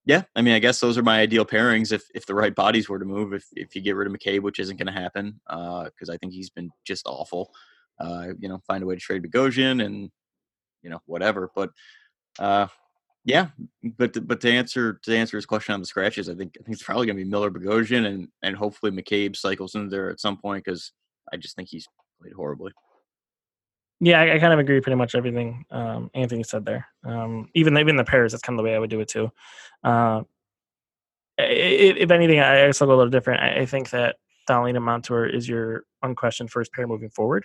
yeah, 0.07 0.23
I 0.35 0.43
mean, 0.43 0.55
I 0.55 0.61
guess 0.61 0.81
those 0.81 0.97
are 0.97 1.03
my 1.03 1.21
ideal 1.21 1.45
pairings 1.45 1.93
if 1.93 2.05
if 2.15 2.27
the 2.27 2.35
right 2.35 2.55
bodies 2.55 2.89
were 2.89 2.99
to 2.99 3.05
move. 3.05 3.33
If 3.35 3.45
if 3.53 3.77
you 3.77 3.83
get 3.83 3.97
rid 3.97 4.07
of 4.07 4.13
McCabe, 4.13 4.41
which 4.41 4.59
isn't 4.59 4.79
going 4.79 4.87
to 4.87 4.93
happen, 4.93 5.41
because 5.47 6.09
uh, 6.09 6.13
I 6.13 6.17
think 6.17 6.33
he's 6.33 6.51
been 6.51 6.71
just 6.85 7.07
awful. 7.07 7.53
Uh, 7.99 8.29
you 8.39 8.49
know, 8.49 8.61
find 8.67 8.83
a 8.83 8.87
way 8.87 8.95
to 8.95 9.01
trade 9.01 9.23
Bogosian 9.23 9.85
and 9.85 10.11
you 10.83 10.91
know 10.91 11.01
whatever. 11.05 11.51
But 11.55 11.71
uh, 12.39 12.69
yeah, 13.25 13.49
but 13.99 14.27
but 14.27 14.41
to 14.41 14.51
answer 14.51 14.95
to 15.03 15.17
answer 15.17 15.37
his 15.37 15.47
question 15.47 15.75
on 15.75 15.81
the 15.81 15.87
scratches, 15.87 16.29
I 16.29 16.35
think 16.35 16.57
I 16.59 16.63
think 16.63 16.75
it's 16.75 16.83
probably 16.83 17.07
going 17.07 17.17
to 17.17 17.25
be 17.25 17.31
Miller 17.31 17.51
Bogosian 17.51 18.07
and 18.07 18.29
and 18.43 18.57
hopefully 18.57 18.93
McCabe 18.93 19.37
cycles 19.37 19.75
in 19.75 19.89
there 19.89 20.11
at 20.11 20.21
some 20.21 20.39
point 20.39 20.65
because 20.65 20.93
I 21.33 21.37
just 21.37 21.55
think 21.55 21.69
he's 21.69 21.87
played 22.21 22.33
horribly. 22.33 22.73
Yeah, 24.03 24.19
I, 24.19 24.37
I, 24.37 24.39
kind 24.39 24.55
of 24.55 24.59
agree 24.59 24.81
pretty 24.81 24.97
much 24.97 25.15
everything 25.15 25.67
um, 25.71 26.11
Anthony 26.15 26.43
said 26.43 26.65
there. 26.65 26.89
Um, 27.05 27.51
even 27.55 27.77
even 27.77 27.97
the 27.97 28.05
pairs, 28.05 28.33
that's 28.33 28.43
kind 28.43 28.59
of 28.59 28.65
the 28.65 28.71
way 28.71 28.75
I 28.75 28.79
would 28.79 28.89
do 28.89 29.01
it 29.01 29.09
too. 29.09 29.31
Uh, 29.85 30.23
if, 31.37 31.97
if, 31.97 32.11
anything, 32.11 32.41
I 32.41 32.65
I'll 32.65 32.73
go 32.73 32.87
a 32.87 32.97
little 32.97 33.11
different. 33.11 33.43
I, 33.43 33.61
I 33.61 33.67
think 33.67 33.91
that 33.91 34.17
Dahlin 34.49 34.77
and 34.77 34.85
Montour 34.85 35.27
is 35.27 35.47
your 35.47 35.85
unquestioned 36.03 36.51
first 36.51 36.73
pair 36.73 36.87
moving 36.87 37.11
forward. 37.11 37.45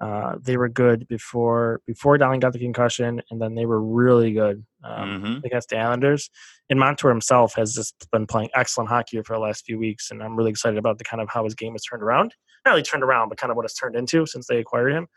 Uh, 0.00 0.36
they 0.40 0.56
were 0.56 0.68
good 0.68 1.08
before 1.08 1.80
before 1.86 2.16
Dahlin 2.16 2.40
got 2.40 2.52
the 2.52 2.58
concussion, 2.58 3.20
and 3.30 3.40
then 3.40 3.54
they 3.54 3.66
were 3.66 3.82
really 3.82 4.32
good 4.32 4.64
um, 4.84 5.08
mm-hmm. 5.08 5.46
against 5.46 5.70
the 5.70 5.78
Islanders. 5.78 6.30
And 6.70 6.78
Montour 6.78 7.10
himself 7.10 7.54
has 7.54 7.74
just 7.74 7.94
been 8.12 8.26
playing 8.26 8.50
excellent 8.54 8.90
hockey 8.90 9.20
for 9.22 9.34
the 9.34 9.40
last 9.40 9.64
few 9.64 9.78
weeks, 9.78 10.10
and 10.10 10.22
I'm 10.22 10.36
really 10.36 10.50
excited 10.50 10.78
about 10.78 10.98
the 10.98 11.04
kind 11.04 11.20
of 11.20 11.28
how 11.28 11.44
his 11.44 11.54
game 11.54 11.72
has 11.72 11.82
turned 11.82 12.02
around. 12.02 12.34
Not 12.64 12.72
really 12.72 12.82
turned 12.82 13.02
around, 13.02 13.28
but 13.28 13.38
kind 13.38 13.50
of 13.50 13.56
what 13.56 13.64
it's 13.64 13.74
turned 13.74 13.96
into 13.96 14.24
since 14.26 14.46
they 14.46 14.58
acquired 14.58 14.92
him. 14.92 15.08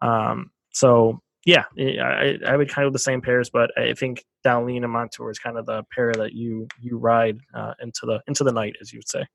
Um, 0.00 0.50
so 0.72 1.20
yeah, 1.44 1.64
I, 1.78 2.38
I 2.46 2.56
would 2.56 2.68
kind 2.68 2.86
of 2.86 2.92
the 2.92 2.98
same 2.98 3.20
pairs, 3.20 3.50
but 3.50 3.70
I 3.76 3.94
think 3.94 4.24
Dahlin 4.46 4.84
and 4.84 4.92
Montour 4.92 5.30
is 5.30 5.38
kind 5.38 5.58
of 5.58 5.66
the 5.66 5.82
pair 5.94 6.12
that 6.14 6.32
you 6.32 6.68
you 6.80 6.98
ride 6.98 7.38
uh, 7.54 7.74
into 7.82 8.06
the 8.06 8.20
into 8.26 8.44
the 8.44 8.52
night, 8.52 8.76
as 8.80 8.92
you 8.92 8.98
would 8.98 9.08
say. 9.08 9.26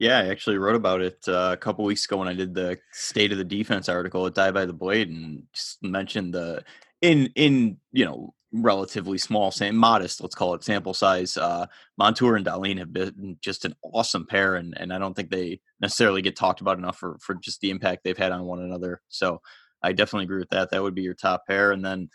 Yeah, 0.00 0.18
I 0.18 0.28
actually 0.28 0.56
wrote 0.56 0.76
about 0.76 1.02
it 1.02 1.18
uh, 1.28 1.50
a 1.52 1.56
couple 1.58 1.84
weeks 1.84 2.06
ago 2.06 2.16
when 2.16 2.26
I 2.28 2.32
did 2.32 2.54
the 2.54 2.78
state 2.90 3.32
of 3.32 3.38
the 3.38 3.44
defense 3.44 3.86
article 3.86 4.26
at 4.26 4.34
Die 4.34 4.50
by 4.50 4.64
the 4.64 4.72
Blade, 4.72 5.10
and 5.10 5.42
just 5.52 5.82
mentioned 5.82 6.32
the 6.32 6.64
in 7.02 7.30
in 7.36 7.76
you 7.92 8.06
know 8.06 8.32
relatively 8.52 9.18
small, 9.18 9.50
sam- 9.50 9.76
modest, 9.76 10.22
let's 10.22 10.34
call 10.34 10.54
it 10.54 10.64
sample 10.64 10.94
size. 10.94 11.36
Uh, 11.36 11.66
Montour 11.98 12.36
and 12.36 12.46
Dahlin 12.46 12.78
have 12.78 12.92
been 12.94 13.36
just 13.42 13.66
an 13.66 13.74
awesome 13.82 14.26
pair, 14.26 14.54
and 14.56 14.74
and 14.80 14.90
I 14.90 14.98
don't 14.98 15.12
think 15.14 15.28
they 15.30 15.60
necessarily 15.82 16.22
get 16.22 16.34
talked 16.34 16.62
about 16.62 16.78
enough 16.78 16.96
for 16.96 17.18
for 17.20 17.34
just 17.34 17.60
the 17.60 17.70
impact 17.70 18.02
they've 18.02 18.16
had 18.16 18.32
on 18.32 18.46
one 18.46 18.60
another. 18.60 19.02
So 19.10 19.42
I 19.82 19.92
definitely 19.92 20.24
agree 20.24 20.38
with 20.40 20.50
that. 20.50 20.70
That 20.70 20.82
would 20.82 20.94
be 20.94 21.02
your 21.02 21.14
top 21.14 21.46
pair, 21.46 21.72
and 21.72 21.84
then 21.84 22.08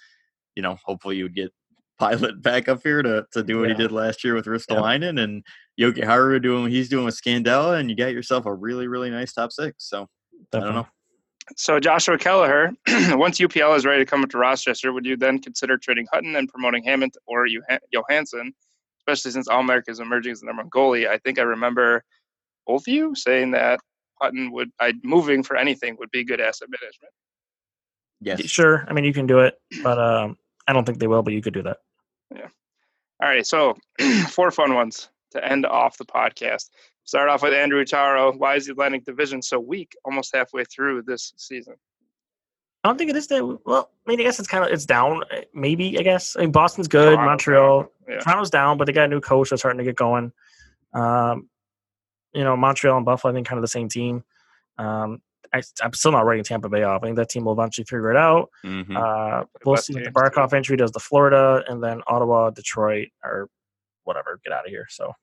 you 0.56 0.64
know 0.64 0.78
hopefully 0.84 1.18
you 1.18 1.24
would 1.26 1.36
get 1.36 1.54
Pilut 2.00 2.42
back 2.42 2.68
up 2.68 2.82
here 2.84 3.02
to 3.02 3.26
to 3.32 3.44
do 3.44 3.60
what 3.60 3.70
yeah. 3.70 3.76
he 3.76 3.82
did 3.82 3.92
last 3.92 4.24
year 4.24 4.34
with 4.34 4.46
Ristolainen, 4.46 5.18
yeah. 5.18 5.24
and 5.24 5.44
Jokiharju 5.80 6.42
doing 6.42 6.64
what 6.64 6.72
he's 6.72 6.90
doing 6.90 7.06
with 7.06 7.20
Scandella, 7.20 7.80
and 7.80 7.90
you 7.90 7.96
got 7.96 8.14
yourself 8.14 8.46
a 8.46 8.54
really, 8.54 8.88
really 8.88 9.10
nice 9.10 9.34
top 9.34 9.52
six. 9.52 9.88
So 9.90 10.08
Definitely. 10.52 10.70
I 10.70 10.74
don't 10.74 10.84
know. 10.84 10.88
So 11.58 11.80
Joshua 11.80 12.18
Kelleher, 12.18 12.72
once 13.12 13.40
UPL 13.40 13.78
is 13.78 13.86
ready 13.86 14.04
to 14.04 14.10
come 14.10 14.24
up 14.24 14.30
to 14.30 14.38
Rochester, 14.38 14.92
would 14.92 15.06
you 15.06 15.16
then 15.16 15.40
consider 15.40 15.78
trading 15.78 16.08
Hutton 16.12 16.36
and 16.36 16.50
promoting 16.50 16.84
Hammond 16.84 17.14
or 17.28 17.46
Johansson, 17.92 18.54
especially 19.00 19.32
since 19.32 19.48
Ullmark 19.48 19.84
is 19.88 20.00
emerging 20.00 20.32
as 20.32 20.40
the 20.40 20.48
number 20.48 20.64
one 20.64 20.70
goalie? 20.72 21.08
I 21.08 21.20
think 21.20 21.38
I 21.38 21.44
remember 21.44 22.04
both 22.66 22.88
of 22.88 22.94
you 22.94 23.14
saying 23.14 23.52
that 23.52 23.80
Hutton 24.20 24.52
would, 24.54 24.72
I 24.80 24.94
moving 25.04 25.44
for 25.44 25.56
anything 25.56 25.98
would 26.00 26.10
be 26.10 26.24
good 26.24 26.42
asset 26.42 26.68
management. 26.70 27.14
Yes, 28.22 28.42
sure. 28.50 28.86
I 28.88 28.94
mean, 28.94 29.04
you 29.04 29.14
can 29.14 29.28
do 29.28 29.40
it, 29.40 29.56
but 29.84 30.00
um, 30.00 30.38
I 30.68 30.74
don't 30.74 30.86
think 30.86 31.00
they 31.00 31.08
will. 31.08 31.24
But 31.24 31.34
you 31.34 31.42
could 31.42 31.54
do 31.54 31.64
that. 31.64 31.78
Yeah. 32.34 32.48
All 33.22 33.30
right. 33.30 33.46
So 33.46 33.76
four 34.30 34.52
fun 34.52 34.74
ones 34.74 35.10
to 35.32 35.46
end 35.46 35.66
off 35.66 35.98
the 35.98 36.06
podcast. 36.06 36.70
Start 37.04 37.30
off 37.30 37.44
with 37.44 37.54
Andrew 37.54 37.86
Taro. 37.86 38.34
Why 38.34 38.56
is 38.56 38.66
the 38.66 38.72
Atlantic 38.72 39.06
Division 39.06 39.42
so 39.42 39.60
weak 39.60 39.96
almost 40.06 40.36
halfway 40.36 40.64
through 40.64 41.04
this 41.04 41.34
season? 41.38 41.76
I 42.84 42.88
don't 42.88 42.98
think 42.98 43.10
it 43.10 43.16
is 43.16 43.28
that. 43.28 43.60
Well, 43.66 43.90
I 44.06 44.10
mean, 44.10 44.20
I 44.20 44.24
guess 44.24 44.40
it's 44.40 44.48
kind 44.48 44.64
of 44.64 44.72
it's 44.72 44.86
down. 44.86 45.24
Eh, 45.32 45.44
maybe 45.54 45.98
I 46.00 46.04
guess. 46.04 46.36
I 46.36 46.42
mean, 46.42 46.52
Boston's 46.52 46.88
good. 46.88 47.16
Toronto, 47.16 47.26
Montreal, 47.26 47.92
yeah. 48.08 48.20
Toronto's 48.20 48.50
down, 48.52 48.78
but 48.78 48.86
they 48.86 48.94
got 48.94 49.06
a 49.06 49.08
new 49.08 49.22
coach 49.22 49.50
that's 49.50 49.62
starting 49.62 49.80
to 49.80 49.84
get 49.84 49.96
going. 49.96 50.32
Um, 50.94 51.50
you 52.34 52.44
know, 52.44 52.56
Montreal 52.56 52.98
and 52.98 53.06
Buffalo, 53.06 53.32
I 53.32 53.36
think, 53.36 53.48
kind 53.48 53.58
of 53.58 53.64
the 53.64 53.68
same 53.68 53.90
team. 53.90 54.24
Um, 54.78 55.22
I, 55.56 55.86
am 55.86 55.94
still 55.94 56.12
not 56.12 56.26
writing 56.26 56.44
Tampa 56.44 56.70
Bay 56.70 56.84
off. 56.84 57.02
I 57.04 57.08
think 57.08 57.18
that 57.18 57.30
team 57.30 57.46
will 57.46 57.54
eventually 57.54 57.86
figure 57.86 58.12
it 58.12 58.18
out. 58.18 58.50
Mm-hmm. 58.64 58.98
Uh, 58.98 59.44
we'll 59.66 59.78
see 59.78 59.94
what 59.94 60.04
the 60.04 60.12
Barkov 60.12 60.54
entry 60.54 60.76
does 60.78 60.92
to 60.92 61.00
Florida, 61.00 61.64
and 61.68 61.84
then 61.84 62.02
Ottawa, 62.08 62.50
Detroit, 62.50 63.10
or 63.24 63.50
whatever, 64.04 64.40
get 64.44 64.54
out 64.54 64.66
of 64.66 64.72
here. 64.72 64.86
So 64.90 65.14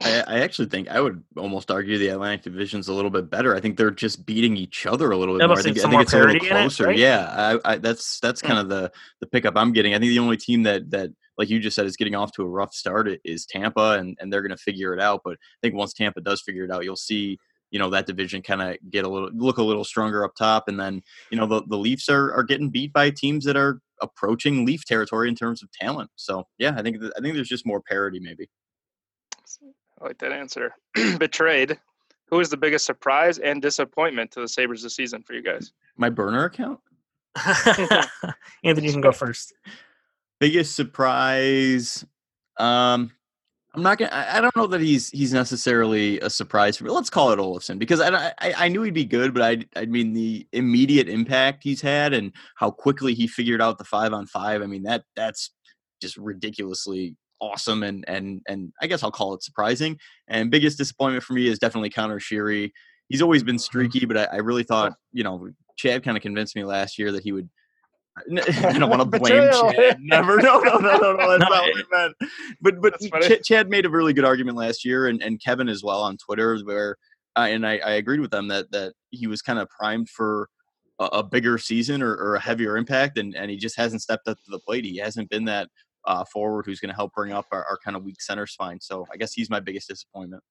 I, 0.00 0.24
I, 0.26 0.40
actually 0.40 0.68
think 0.68 0.88
I 0.88 1.00
would 1.00 1.22
almost 1.36 1.70
argue 1.70 1.98
the 1.98 2.08
Atlantic 2.08 2.42
Division's 2.42 2.88
a 2.88 2.92
little 2.92 3.10
bit 3.10 3.30
better. 3.30 3.54
I 3.54 3.60
think 3.60 3.76
they're 3.76 3.90
just 3.90 4.24
beating 4.24 4.56
each 4.56 4.86
other 4.86 5.10
a 5.10 5.16
little 5.16 5.38
bit 5.38 5.46
more. 5.46 5.58
I 5.58 5.62
think, 5.62 5.78
I 5.78 5.88
think 5.88 6.02
it's 6.02 6.12
a 6.12 6.18
little 6.18 6.40
closer. 6.40 6.84
It, 6.84 6.86
right? 6.86 6.98
Yeah, 6.98 7.58
I, 7.64 7.76
that's 7.76 8.18
that's 8.20 8.40
hmm. 8.40 8.46
kind 8.46 8.58
of 8.60 8.68
the 8.68 8.90
the 9.20 9.26
pickup 9.26 9.54
I'm 9.56 9.72
getting. 9.72 9.94
I 9.94 9.98
think 9.98 10.10
the 10.10 10.18
only 10.18 10.36
team 10.36 10.62
that 10.64 10.90
that 10.90 11.10
like 11.38 11.50
you 11.50 11.60
just 11.60 11.76
said 11.76 11.86
is 11.86 11.96
getting 11.96 12.14
off 12.14 12.32
to 12.32 12.42
a 12.42 12.48
rough 12.48 12.74
start 12.74 13.08
is 13.24 13.46
Tampa, 13.46 13.98
and 13.98 14.16
and 14.20 14.32
they're 14.32 14.42
going 14.42 14.56
to 14.56 14.62
figure 14.62 14.94
it 14.94 15.00
out. 15.00 15.20
But 15.24 15.34
I 15.34 15.58
think 15.62 15.74
once 15.74 15.92
Tampa 15.92 16.20
does 16.20 16.40
figure 16.40 16.64
it 16.64 16.70
out, 16.70 16.84
you'll 16.84 16.96
see 16.96 17.38
you 17.72 17.78
know 17.78 17.90
that 17.90 18.06
division 18.06 18.42
kind 18.42 18.62
of 18.62 18.76
get 18.90 19.04
a 19.04 19.08
little 19.08 19.30
look 19.34 19.58
a 19.58 19.62
little 19.62 19.82
stronger 19.82 20.24
up 20.24 20.36
top, 20.36 20.68
and 20.68 20.78
then 20.78 21.02
you 21.30 21.38
know 21.38 21.46
the 21.46 21.62
the 21.66 21.76
Leafs 21.76 22.08
are 22.08 22.32
are 22.32 22.44
getting 22.44 22.70
beat 22.70 22.92
by 22.92 23.10
teams 23.10 23.44
that 23.46 23.56
are 23.56 23.80
approaching 24.00 24.64
Leaf 24.64 24.84
territory 24.84 25.28
in 25.28 25.34
terms 25.34 25.62
of 25.62 25.72
talent. 25.72 26.10
So 26.14 26.46
yeah, 26.58 26.74
I 26.76 26.82
think 26.82 26.98
I 27.16 27.20
think 27.20 27.34
there's 27.34 27.48
just 27.48 27.66
more 27.66 27.80
parity 27.80 28.20
maybe. 28.20 28.48
I 30.00 30.06
like 30.06 30.18
that 30.18 30.32
answer. 30.32 30.74
Betrayed. 31.18 31.78
Who 32.28 32.40
is 32.40 32.48
the 32.48 32.56
biggest 32.56 32.86
surprise 32.86 33.38
and 33.38 33.60
disappointment 33.60 34.30
to 34.32 34.40
the 34.40 34.48
Sabres 34.48 34.82
this 34.82 34.96
season 34.96 35.22
for 35.22 35.34
you 35.34 35.42
guys? 35.42 35.72
My 35.96 36.08
burner 36.08 36.44
account? 36.44 36.80
Anthony, 38.64 38.86
you 38.86 38.92
can 38.92 39.00
go 39.00 39.12
first. 39.12 39.52
Biggest 40.40 40.74
surprise. 40.74 42.04
Um, 42.58 43.12
I'm 43.74 43.82
not 43.82 43.96
gonna. 43.96 44.10
I 44.12 44.40
don't 44.42 44.54
know 44.54 44.66
that 44.66 44.82
he's 44.82 45.08
he's 45.10 45.32
necessarily 45.32 46.20
a 46.20 46.28
surprise 46.28 46.76
for 46.76 46.84
me. 46.84 46.90
Let's 46.90 47.08
call 47.08 47.32
it 47.32 47.38
Olofsson 47.38 47.78
because 47.78 48.00
I, 48.00 48.34
I 48.38 48.54
I 48.56 48.68
knew 48.68 48.82
he'd 48.82 48.92
be 48.92 49.06
good, 49.06 49.32
but 49.32 49.42
I 49.42 49.64
I 49.80 49.86
mean 49.86 50.12
the 50.12 50.46
immediate 50.52 51.08
impact 51.08 51.62
he's 51.62 51.80
had 51.80 52.12
and 52.12 52.32
how 52.56 52.70
quickly 52.70 53.14
he 53.14 53.26
figured 53.26 53.62
out 53.62 53.78
the 53.78 53.84
five 53.84 54.12
on 54.12 54.26
five. 54.26 54.60
I 54.60 54.66
mean 54.66 54.82
that 54.82 55.04
that's 55.16 55.52
just 56.02 56.18
ridiculously 56.18 57.16
awesome 57.40 57.82
and 57.82 58.04
and 58.08 58.42
and 58.46 58.72
I 58.82 58.86
guess 58.86 59.02
I'll 59.02 59.10
call 59.10 59.32
it 59.32 59.42
surprising. 59.42 59.98
And 60.28 60.50
biggest 60.50 60.76
disappointment 60.76 61.24
for 61.24 61.32
me 61.32 61.46
is 61.46 61.58
definitely 61.58 61.90
Conor 61.90 62.20
Sheary. 62.20 62.72
He's 63.08 63.22
always 63.22 63.42
been 63.42 63.56
mm-hmm. 63.56 63.60
streaky, 63.60 64.04
but 64.04 64.18
I, 64.18 64.24
I 64.24 64.36
really 64.36 64.64
thought 64.64 64.92
you 65.12 65.24
know 65.24 65.48
Chad 65.78 66.04
kind 66.04 66.16
of 66.16 66.22
convinced 66.22 66.56
me 66.56 66.64
last 66.64 66.98
year 66.98 67.10
that 67.12 67.22
he 67.22 67.32
would. 67.32 67.48
I 68.38 68.78
don't 68.78 68.90
want 68.90 69.00
to 69.00 69.18
blame 69.18 69.50
Chad. 69.72 69.98
Never. 70.00 70.36
No, 70.36 70.60
no, 70.60 70.78
no, 70.78 70.98
no, 70.98 71.12
no. 71.14 71.38
That's 71.38 71.50
not 71.50 71.62
what 71.62 71.84
I 71.92 72.02
meant. 72.20 72.32
But 72.60 72.80
but 72.80 73.22
Ch- 73.22 73.42
Chad 73.44 73.70
made 73.70 73.86
a 73.86 73.90
really 73.90 74.12
good 74.12 74.24
argument 74.24 74.56
last 74.56 74.84
year, 74.84 75.06
and, 75.06 75.22
and 75.22 75.42
Kevin 75.42 75.68
as 75.68 75.82
well 75.82 76.02
on 76.02 76.16
Twitter, 76.18 76.58
where 76.64 76.96
uh, 77.36 77.46
and 77.48 77.66
I, 77.66 77.78
I 77.78 77.92
agreed 77.92 78.20
with 78.20 78.30
them 78.30 78.48
that 78.48 78.70
that 78.72 78.92
he 79.10 79.26
was 79.26 79.40
kind 79.40 79.58
of 79.58 79.68
primed 79.70 80.10
for 80.10 80.48
a, 80.98 81.04
a 81.04 81.22
bigger 81.22 81.58
season 81.58 82.02
or, 82.02 82.12
or, 82.14 82.34
a 82.34 82.40
heavier 82.40 82.76
impact, 82.76 83.18
and, 83.18 83.34
and 83.34 83.50
he 83.50 83.56
just 83.56 83.76
hasn't 83.76 84.02
stepped 84.02 84.28
up 84.28 84.36
to 84.36 84.50
the 84.50 84.58
plate. 84.58 84.84
He 84.84 84.98
hasn't 84.98 85.30
been 85.30 85.44
that 85.46 85.68
uh, 86.06 86.24
forward 86.24 86.66
who's 86.66 86.80
going 86.80 86.90
to 86.90 86.94
help 86.94 87.12
bring 87.14 87.32
up 87.32 87.46
our, 87.52 87.64
our, 87.64 87.78
kind 87.84 87.96
of 87.96 88.04
weak 88.04 88.20
center 88.20 88.46
spine. 88.46 88.80
So 88.80 89.06
I 89.12 89.16
guess 89.16 89.32
he's 89.32 89.48
my 89.48 89.60
biggest 89.60 89.88
disappointment. 89.88 90.42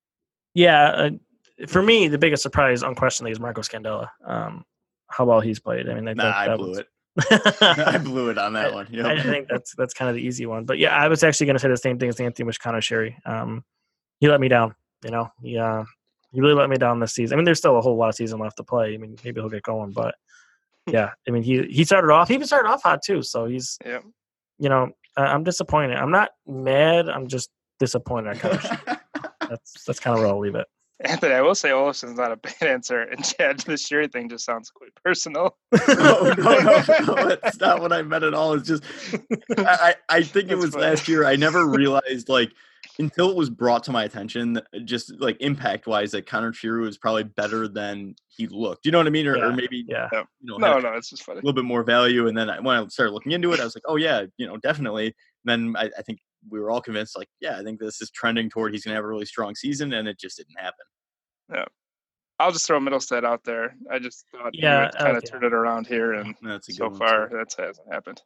Yeah, 0.54 0.84
uh, 0.90 1.10
for 1.68 1.82
me, 1.82 2.08
the 2.08 2.18
biggest 2.18 2.42
surprise, 2.44 2.84
unquestionably, 2.84 3.32
is 3.32 3.40
Marco 3.40 3.62
Scandella. 3.62 4.08
Um, 4.26 4.66
how 5.10 5.26
well 5.26 5.42
he's 5.42 5.60
played. 5.60 5.90
I 5.90 5.94
mean, 5.94 6.06
that, 6.06 6.18
nah, 6.18 6.24
that, 6.24 6.50
I 6.50 6.56
blew 6.56 6.70
was... 6.70 6.80
it. 6.80 6.88
I 7.30 7.98
blew 7.98 8.30
it 8.30 8.38
on 8.38 8.54
that 8.54 8.72
I, 8.72 8.74
one. 8.74 8.88
Yep. 8.90 9.06
I 9.06 9.22
think 9.22 9.48
that's 9.50 9.76
that's 9.76 9.94
kind 9.94 10.10
of 10.10 10.16
the 10.16 10.22
easy 10.22 10.46
one. 10.46 10.66
But 10.66 10.78
yeah, 10.78 10.96
I 10.96 11.08
was 11.08 11.24
actually 11.24 11.48
going 11.48 11.56
to 11.56 11.60
say 11.60 11.68
the 11.68 11.78
same 11.78 12.00
thing 12.00 12.10
as 12.10 12.20
Anthony 12.20 12.46
with 12.46 12.60
Conor 12.60 12.80
Sheary. 12.80 13.16
Um, 13.26 13.64
he 14.20 14.30
let 14.30 14.40
me 14.40 14.48
down. 14.48 14.76
You 15.04 15.12
know, 15.12 15.32
he 15.42 15.58
uh, 15.58 15.84
he 16.32 16.40
really 16.40 16.54
let 16.54 16.70
me 16.70 16.78
down 16.78 17.00
this 17.00 17.14
season. 17.14 17.36
I 17.36 17.38
mean, 17.38 17.46
there's 17.46 17.58
still 17.58 17.78
a 17.78 17.82
whole 17.82 17.98
lot 17.98 18.10
of 18.10 18.16
season 18.16 18.40
left 18.40 18.58
to 18.58 18.64
play. 18.64 18.94
I 18.94 18.98
mean, 18.98 19.18
maybe 19.24 19.42
he'll 19.42 19.50
get 19.50 19.64
going, 19.64 19.92
but 19.92 20.16
yeah, 20.88 21.12
I 21.28 21.32
mean, 21.32 21.44
he 21.44 21.64
he 21.64 21.84
started 21.84 22.12
off. 22.12 22.30
He 22.30 22.36
even 22.36 22.48
started 22.48 22.70
off 22.70 22.84
hot 22.84 23.02
too. 23.04 23.22
So 23.24 23.46
he's, 23.46 23.78
yeah. 23.86 24.00
you 24.58 24.70
know, 24.70 24.92
I'm 25.18 25.44
disappointed. 25.44 25.98
I'm 25.98 26.12
not 26.12 26.30
mad. 26.48 27.10
I'm 27.10 27.28
just 27.28 27.50
disappointed. 27.80 28.40
that's 29.42 29.84
that's 29.86 30.00
kind 30.00 30.16
of 30.16 30.24
where 30.24 30.28
I'll 30.28 30.40
leave 30.40 30.56
it. 30.56 30.68
Anthony, 31.06 31.34
I 31.34 31.42
will 31.42 31.56
say 31.56 31.70
Olofsson's 31.70 32.18
not 32.18 32.32
a 32.32 32.36
bad 32.60 32.70
answer, 32.70 33.02
and 33.02 33.24
Chad, 33.24 33.60
the 33.62 33.74
Sheary 33.74 34.12
thing 34.12 34.30
just 34.30 34.46
sounds 34.46 34.70
quite 34.70 34.92
personal. 35.04 35.58
no, 35.88 36.34
no, 36.38 36.60
no, 36.60 36.84
no, 37.06 37.36
that's 37.42 37.60
not 37.60 37.82
what 37.82 37.92
I 37.92 38.02
meant 38.02 38.24
at 38.24 38.34
all. 38.34 38.54
It's 38.54 38.68
just, 38.68 38.84
I, 39.58 39.96
I 40.10 40.22
think 40.22 40.50
that's 40.50 40.52
it 40.52 40.58
was 40.58 40.72
funny. 40.72 40.86
last 40.86 41.08
year. 41.08 41.26
I 41.26 41.36
never 41.36 41.68
realized 41.68 42.30
like 42.30 42.52
until 43.00 43.30
it 43.30 43.36
was 43.36 43.50
brought 43.50 43.84
to 43.86 43.92
my 43.92 44.04
attention, 44.04 44.62
just 44.86 45.20
like 45.20 45.38
impact 45.40 45.88
wise, 45.88 46.12
that 46.12 46.28
Conor 46.28 46.52
Sheary 46.52 46.82
was 46.82 46.98
probably 46.98 47.24
better 47.24 47.68
than 47.68 48.16
he 48.28 48.48
looked. 48.48 48.86
You 48.86 48.92
know 48.92 49.00
what 49.00 49.08
I 49.08 49.12
mean? 49.12 49.28
Or, 49.28 49.38
yeah. 49.38 49.46
or 49.46 49.54
maybe, 49.54 49.86
yeah, 49.88 50.08
you 50.12 50.24
know, 50.44 50.58
no, 50.58 50.80
no, 50.80 50.94
it's 50.94 51.10
just 51.10 51.24
funny. 51.24 51.40
A 51.40 51.42
little 51.42 51.54
bit 51.54 51.66
more 51.66 51.84
value, 51.84 52.28
and 52.28 52.38
then 52.38 52.50
I, 52.50 52.60
when 52.60 52.76
I 52.76 52.86
started 52.88 53.14
looking 53.14 53.32
into 53.32 53.52
it, 53.54 53.60
I 53.60 53.64
was 53.64 53.76
like, 53.76 53.84
oh 53.88 53.96
yeah, 53.96 54.26
you 54.38 54.46
know, 54.46 54.58
definitely. 54.58 55.16
And 55.46 55.74
then 55.74 55.76
I, 55.76 55.90
I 55.98 56.02
think 56.04 56.20
we 56.50 56.60
were 56.60 56.70
all 56.70 56.82
convinced, 56.82 57.18
like, 57.18 57.30
yeah, 57.40 57.58
I 57.58 57.64
think 57.64 57.80
this 57.80 58.02
is 58.02 58.10
trending 58.12 58.50
toward 58.50 58.74
he's 58.74 58.84
going 58.84 58.94
to 58.94 58.96
have 58.96 59.06
a 59.06 59.08
really 59.08 59.26
strong 59.26 59.56
season, 59.56 59.94
and 59.94 60.08
it 60.08 60.20
just 60.20 60.38
didn't 60.38 60.58
happen. 60.58 60.86
Yeah. 61.54 61.66
I'll 62.40 62.52
just 62.52 62.66
throw 62.66 62.80
Mittelstadt 62.80 63.24
out 63.24 63.44
there. 63.44 63.76
I 63.92 64.00
just 64.00 64.26
thought 64.32 64.52
yeah, 64.54 64.86
would 64.86 64.96
kind 64.96 65.18
of 65.18 65.24
turn 65.30 65.44
it 65.44 65.54
around 65.54 65.86
here, 65.86 66.14
and 66.14 66.36
so 66.64 66.90
far 66.90 67.30
that 67.30 67.54
hasn't 67.56 67.94
happened. 67.94 68.22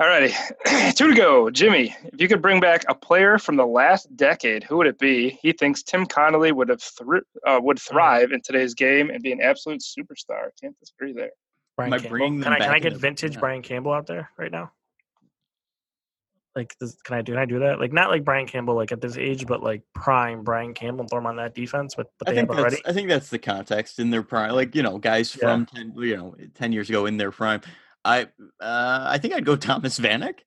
Alrighty, 0.00 0.32
two 0.94 1.08
to 1.08 1.14
go. 1.16 1.50
Jimmy, 1.50 1.92
if 2.04 2.20
you 2.20 2.28
could 2.28 2.40
bring 2.40 2.60
back 2.60 2.84
a 2.88 2.94
player 2.94 3.36
from 3.36 3.56
the 3.56 3.66
last 3.66 4.16
decade, 4.16 4.62
who 4.62 4.76
would 4.76 4.86
it 4.86 5.00
be? 5.00 5.30
He 5.42 5.52
thinks 5.52 5.82
Tim 5.82 6.06
Connolly 6.06 6.52
would 6.52 6.68
have 6.68 6.80
thr- 6.80 7.16
uh, 7.44 7.58
would 7.60 7.80
thrive 7.80 8.30
in 8.30 8.40
today's 8.40 8.74
game 8.74 9.10
and 9.10 9.20
be 9.20 9.32
an 9.32 9.40
absolute 9.40 9.80
superstar. 9.80 10.50
Can't 10.60 10.78
disagree 10.78 11.12
there. 11.12 11.30
Brian 11.76 11.90
Campbell. 11.90 12.18
Can 12.18 12.52
I 12.52 12.58
can 12.58 12.70
I 12.70 12.78
get 12.78 12.96
vintage 12.96 13.34
yeah. 13.34 13.40
Brian 13.40 13.62
Campbell 13.62 13.92
out 13.92 14.06
there 14.06 14.30
right 14.38 14.52
now? 14.52 14.70
Like, 16.58 16.76
does, 16.80 16.96
can 17.04 17.16
I 17.16 17.22
do? 17.22 17.34
Can 17.34 17.40
I 17.40 17.44
do 17.44 17.60
that? 17.60 17.78
Like, 17.78 17.92
not 17.92 18.10
like 18.10 18.24
Brian 18.24 18.44
Campbell, 18.44 18.74
like 18.74 18.90
at 18.90 19.00
this 19.00 19.16
age, 19.16 19.46
but 19.46 19.62
like 19.62 19.82
prime 19.94 20.42
Brian 20.42 20.74
Campbell, 20.74 21.06
throw 21.06 21.20
him 21.20 21.26
on 21.26 21.36
that 21.36 21.54
defense. 21.54 21.94
But, 21.94 22.08
but 22.18 22.28
I 22.28 22.34
think 22.34 22.48
that's, 22.48 22.60
already. 22.60 22.76
I 22.84 22.92
think 22.92 23.08
that's 23.08 23.28
the 23.30 23.38
context 23.38 24.00
in 24.00 24.10
their 24.10 24.24
prime. 24.24 24.56
Like, 24.56 24.74
you 24.74 24.82
know, 24.82 24.98
guys 24.98 25.32
from 25.32 25.66
10, 25.66 25.92
you 25.98 26.16
know 26.16 26.34
ten 26.56 26.72
years 26.72 26.88
ago 26.88 27.06
in 27.06 27.16
their 27.16 27.30
prime. 27.30 27.60
I 28.04 28.22
uh, 28.60 29.04
I 29.06 29.18
think 29.18 29.34
I'd 29.34 29.44
go 29.44 29.54
Thomas 29.70 30.00
Vanek. 30.00 30.40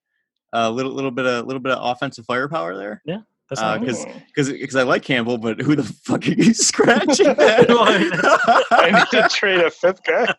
A 0.52 0.70
little 0.70 0.92
little 0.92 1.12
bit 1.12 1.26
of 1.26 1.46
little 1.46 1.62
bit 1.62 1.72
of 1.72 1.80
offensive 1.82 2.26
firepower 2.26 2.76
there. 2.76 3.02
Yeah. 3.06 3.20
Because 3.48 4.06
because 4.28 4.50
because 4.50 4.76
I 4.76 4.84
like 4.84 5.04
Campbell, 5.04 5.38
but 5.38 5.62
who 5.62 5.78
the 5.78 5.84
fuck 6.04 6.28
are 6.28 6.32
you 6.32 6.54
scratching? 6.54 7.28
I 7.40 8.92
need 8.92 9.20
to 9.20 9.30
trade 9.30 9.62
a 9.62 9.72
fifth 9.72 10.04
guy. 10.04 10.34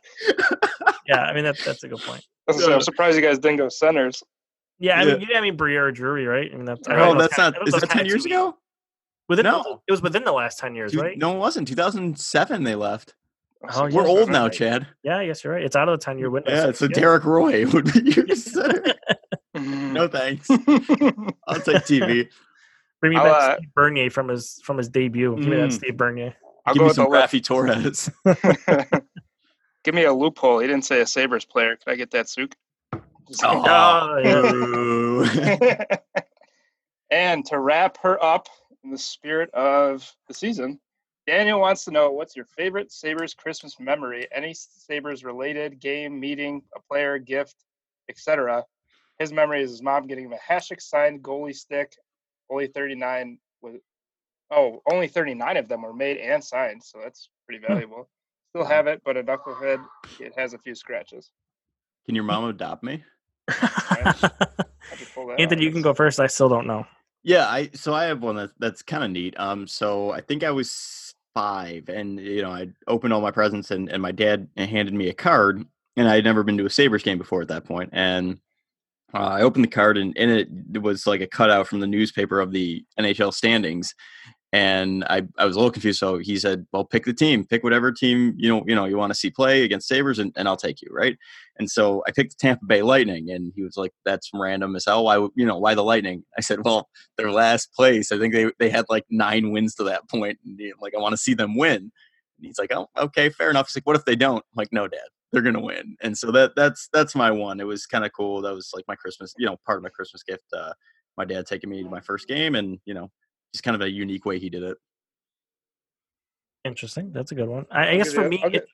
yeah, 1.06 1.22
I 1.22 1.32
mean 1.34 1.44
that's 1.44 1.64
that's 1.64 1.82
a 1.82 1.88
good 1.88 2.00
point. 2.00 2.24
I'm 2.48 2.80
surprised 2.82 3.16
you 3.16 3.22
guys 3.22 3.38
didn't 3.38 3.56
go 3.56 3.70
centers. 3.70 4.22
Yeah, 4.82 5.00
I 5.00 5.04
mean, 5.04 5.26
yeah. 5.30 5.38
I 5.38 5.40
mean 5.40 5.56
Briere 5.56 5.92
Drury, 5.92 6.26
right? 6.26 6.50
I 6.52 6.56
mean 6.56 6.64
that's. 6.64 6.88
Oh, 6.88 7.16
that's 7.16 7.38
not. 7.38 7.54
Is 7.68 7.74
that 7.74 7.88
ten 7.88 8.04
years 8.04 8.26
ago? 8.26 8.56
Within 9.28 9.44
no, 9.44 9.80
it 9.86 9.92
was 9.92 10.02
within 10.02 10.24
the 10.24 10.32
last 10.32 10.58
ten 10.58 10.74
years, 10.74 10.94
right? 10.96 11.16
No, 11.16 11.36
it 11.36 11.38
wasn't. 11.38 11.68
Two 11.68 11.76
thousand 11.76 12.18
seven, 12.18 12.64
they 12.64 12.74
left. 12.74 13.14
Oh, 13.72 13.88
We're 13.92 14.08
old 14.08 14.28
now, 14.28 14.44
right. 14.44 14.52
Chad. 14.52 14.88
Yeah, 15.04 15.20
yes, 15.20 15.44
you're 15.44 15.52
right. 15.52 15.62
It's 15.62 15.76
out 15.76 15.88
of 15.88 16.00
the 16.00 16.04
10 16.04 16.18
year 16.18 16.30
window. 16.30 16.50
Yeah, 16.50 16.72
so, 16.72 16.88
Derek 16.88 17.24
Roy 17.24 17.64
would 17.72 17.92
be 17.92 18.10
your 18.10 18.26
center. 18.34 18.82
no 19.54 20.08
thanks. 20.08 20.50
I'll 20.50 21.60
take 21.60 21.84
TV. 21.84 22.28
Bring 23.00 23.12
me 23.12 23.18
I'll, 23.18 23.24
back 23.24 23.34
uh, 23.34 23.56
Steve 23.58 23.74
Bernier 23.74 24.10
from 24.10 24.28
his 24.28 24.60
from 24.64 24.78
his 24.78 24.88
debut. 24.88 25.36
Give 25.36 25.46
mm, 25.46 25.48
me 25.48 25.56
that 25.58 25.70
mm. 25.70 25.72
Steve 25.72 25.96
Bernier. 25.96 26.34
I'll 26.66 26.74
Give 26.74 26.82
me 26.82 26.92
some 26.92 27.06
Raffi 27.06 27.42
Torres. 27.42 28.10
Give 29.84 29.94
me 29.94 30.04
a 30.04 30.12
loophole. 30.12 30.58
He 30.58 30.66
didn't 30.66 30.84
say 30.84 31.00
a 31.00 31.06
Sabres 31.06 31.44
player. 31.44 31.76
Can 31.76 31.92
I 31.92 31.96
get 31.96 32.10
that 32.12 32.28
Souk? 32.28 32.56
Oh, 33.42 35.26
and 37.10 37.44
to 37.46 37.58
wrap 37.58 37.98
her 37.98 38.22
up 38.22 38.48
in 38.84 38.90
the 38.90 38.98
spirit 38.98 39.50
of 39.54 40.10
the 40.28 40.34
season, 40.34 40.80
Daniel 41.26 41.60
wants 41.60 41.84
to 41.84 41.90
know 41.90 42.10
what's 42.10 42.34
your 42.34 42.46
favorite 42.46 42.90
Sabres 42.90 43.34
Christmas 43.34 43.78
memory? 43.78 44.26
Any 44.32 44.54
Sabres 44.54 45.24
related 45.24 45.80
game, 45.80 46.18
meeting, 46.18 46.62
a 46.74 46.80
player, 46.80 47.18
gift, 47.18 47.56
etc. 48.08 48.64
His 49.18 49.32
memory 49.32 49.62
is 49.62 49.70
his 49.70 49.82
mom 49.82 50.06
getting 50.06 50.24
him 50.24 50.32
a 50.32 50.52
Hasek 50.52 50.80
signed 50.80 51.22
goalie 51.22 51.54
stick. 51.54 51.94
Only 52.50 52.66
39 52.66 53.38
was 53.60 53.76
oh, 54.50 54.82
only 54.90 55.08
39 55.08 55.56
of 55.56 55.68
them 55.68 55.82
were 55.82 55.94
made 55.94 56.18
and 56.18 56.42
signed, 56.42 56.82
so 56.82 56.98
that's 57.02 57.28
pretty 57.46 57.64
hmm. 57.64 57.72
valuable. 57.72 58.08
Still 58.50 58.66
have 58.66 58.86
it, 58.86 59.00
but 59.04 59.16
a 59.16 59.22
knucklehead 59.22 59.82
it 60.20 60.34
has 60.36 60.52
a 60.52 60.58
few 60.58 60.74
scratches. 60.74 61.30
Can 62.06 62.14
your 62.14 62.24
mom 62.24 62.44
adopt 62.44 62.82
me? 62.82 63.04
Anthony, 65.38 65.64
you 65.64 65.70
can 65.70 65.82
go 65.82 65.94
first. 65.94 66.20
I 66.20 66.26
still 66.26 66.48
don't 66.48 66.66
know. 66.66 66.86
Yeah, 67.22 67.46
I 67.46 67.70
so 67.74 67.94
I 67.94 68.04
have 68.04 68.22
one 68.22 68.36
that, 68.36 68.50
that's 68.58 68.82
kind 68.82 69.04
of 69.04 69.10
neat. 69.10 69.34
Um, 69.38 69.66
so 69.66 70.10
I 70.10 70.20
think 70.20 70.42
I 70.42 70.50
was 70.50 71.14
five, 71.34 71.88
and 71.88 72.18
you 72.18 72.42
know, 72.42 72.50
I 72.50 72.68
opened 72.88 73.12
all 73.12 73.20
my 73.20 73.30
presents, 73.30 73.70
and 73.70 73.88
and 73.90 74.02
my 74.02 74.12
dad 74.12 74.48
handed 74.56 74.94
me 74.94 75.08
a 75.08 75.14
card, 75.14 75.64
and 75.96 76.08
I 76.08 76.16
had 76.16 76.24
never 76.24 76.42
been 76.42 76.58
to 76.58 76.66
a 76.66 76.70
Sabres 76.70 77.02
game 77.02 77.18
before 77.18 77.42
at 77.42 77.48
that 77.48 77.64
point, 77.64 77.90
and 77.92 78.38
uh, 79.14 79.18
I 79.18 79.42
opened 79.42 79.64
the 79.64 79.70
card, 79.70 79.98
and 79.98 80.16
in 80.16 80.30
it, 80.30 80.48
it 80.74 80.82
was 80.82 81.06
like 81.06 81.20
a 81.20 81.26
cutout 81.26 81.68
from 81.68 81.80
the 81.80 81.86
newspaper 81.86 82.40
of 82.40 82.50
the 82.50 82.84
NHL 82.98 83.32
standings, 83.32 83.94
and 84.52 85.02
I, 85.04 85.22
I 85.38 85.46
was 85.46 85.56
a 85.56 85.58
little 85.58 85.72
confused. 85.72 85.98
So 85.98 86.18
he 86.18 86.38
said, 86.38 86.66
"Well, 86.72 86.84
pick 86.84 87.04
the 87.04 87.14
team. 87.14 87.44
Pick 87.44 87.64
whatever 87.64 87.90
team 87.90 88.34
you 88.36 88.48
know 88.48 88.62
you 88.66 88.74
know 88.74 88.84
you 88.84 88.98
want 88.98 89.10
to 89.12 89.18
see 89.18 89.30
play 89.30 89.64
against 89.64 89.88
Sabres, 89.88 90.18
and, 90.18 90.32
and 90.36 90.46
I'll 90.46 90.58
take 90.58 90.82
you." 90.82 90.88
Right. 90.92 91.16
And 91.58 91.70
so 91.70 92.02
I 92.06 92.10
picked 92.10 92.32
the 92.32 92.36
Tampa 92.38 92.66
Bay 92.66 92.82
Lightning, 92.82 93.30
and 93.30 93.52
he 93.56 93.62
was 93.62 93.76
like, 93.78 93.92
"That's 94.04 94.30
random 94.34 94.76
as 94.76 94.84
hell. 94.84 95.04
Why 95.04 95.16
you 95.34 95.46
know 95.46 95.56
why 95.58 95.74
the 95.74 95.82
Lightning?" 95.82 96.24
I 96.36 96.42
said, 96.42 96.64
"Well, 96.64 96.88
their 97.16 97.32
last 97.32 97.72
place. 97.72 98.12
I 98.12 98.18
think 98.18 98.34
they 98.34 98.50
they 98.58 98.68
had 98.68 98.84
like 98.90 99.06
nine 99.10 99.52
wins 99.52 99.74
to 99.76 99.84
that 99.84 100.08
point, 100.10 100.38
and 100.44 100.60
like 100.80 100.94
I 100.94 101.00
want 101.00 101.14
to 101.14 101.18
see 101.18 101.34
them 101.34 101.56
win." 101.56 101.76
And 101.76 102.46
he's 102.46 102.58
like, 102.58 102.72
"Oh, 102.72 102.88
okay, 102.98 103.30
fair 103.30 103.48
enough." 103.50 103.68
He's 103.68 103.76
like, 103.76 103.86
"What 103.86 103.96
if 103.96 104.04
they 104.04 104.16
don't?" 104.16 104.38
I'm 104.38 104.56
like, 104.56 104.72
"No, 104.72 104.86
Dad, 104.86 105.00
they're 105.32 105.42
gonna 105.42 105.60
win." 105.60 105.96
And 106.02 106.16
so 106.16 106.30
that 106.32 106.54
that's 106.56 106.88
that's 106.92 107.14
my 107.14 107.30
one. 107.30 107.58
It 107.58 107.66
was 107.66 107.86
kind 107.86 108.04
of 108.04 108.12
cool. 108.12 108.42
That 108.42 108.54
was 108.54 108.70
like 108.74 108.84
my 108.86 108.96
Christmas, 108.96 109.34
you 109.38 109.46
know, 109.46 109.56
part 109.64 109.78
of 109.78 109.82
my 109.82 109.90
Christmas 109.90 110.22
gift. 110.22 110.44
Uh, 110.52 110.74
my 111.16 111.24
dad 111.24 111.46
taking 111.46 111.70
me 111.70 111.82
to 111.82 111.88
my 111.90 112.00
first 112.00 112.28
game, 112.28 112.54
and 112.54 112.78
you 112.84 112.94
know, 112.94 113.10
just 113.52 113.64
kind 113.64 113.74
of 113.74 113.80
a 113.80 113.90
unique 113.90 114.24
way 114.24 114.38
he 114.38 114.50
did 114.50 114.62
it. 114.62 114.76
Interesting. 116.64 117.12
That's 117.12 117.32
a 117.32 117.34
good 117.34 117.48
one. 117.48 117.66
I, 117.70 117.88
I 117.88 117.96
guess 117.96 118.12
for 118.12 118.28
me, 118.28 118.42
it, 118.44 118.66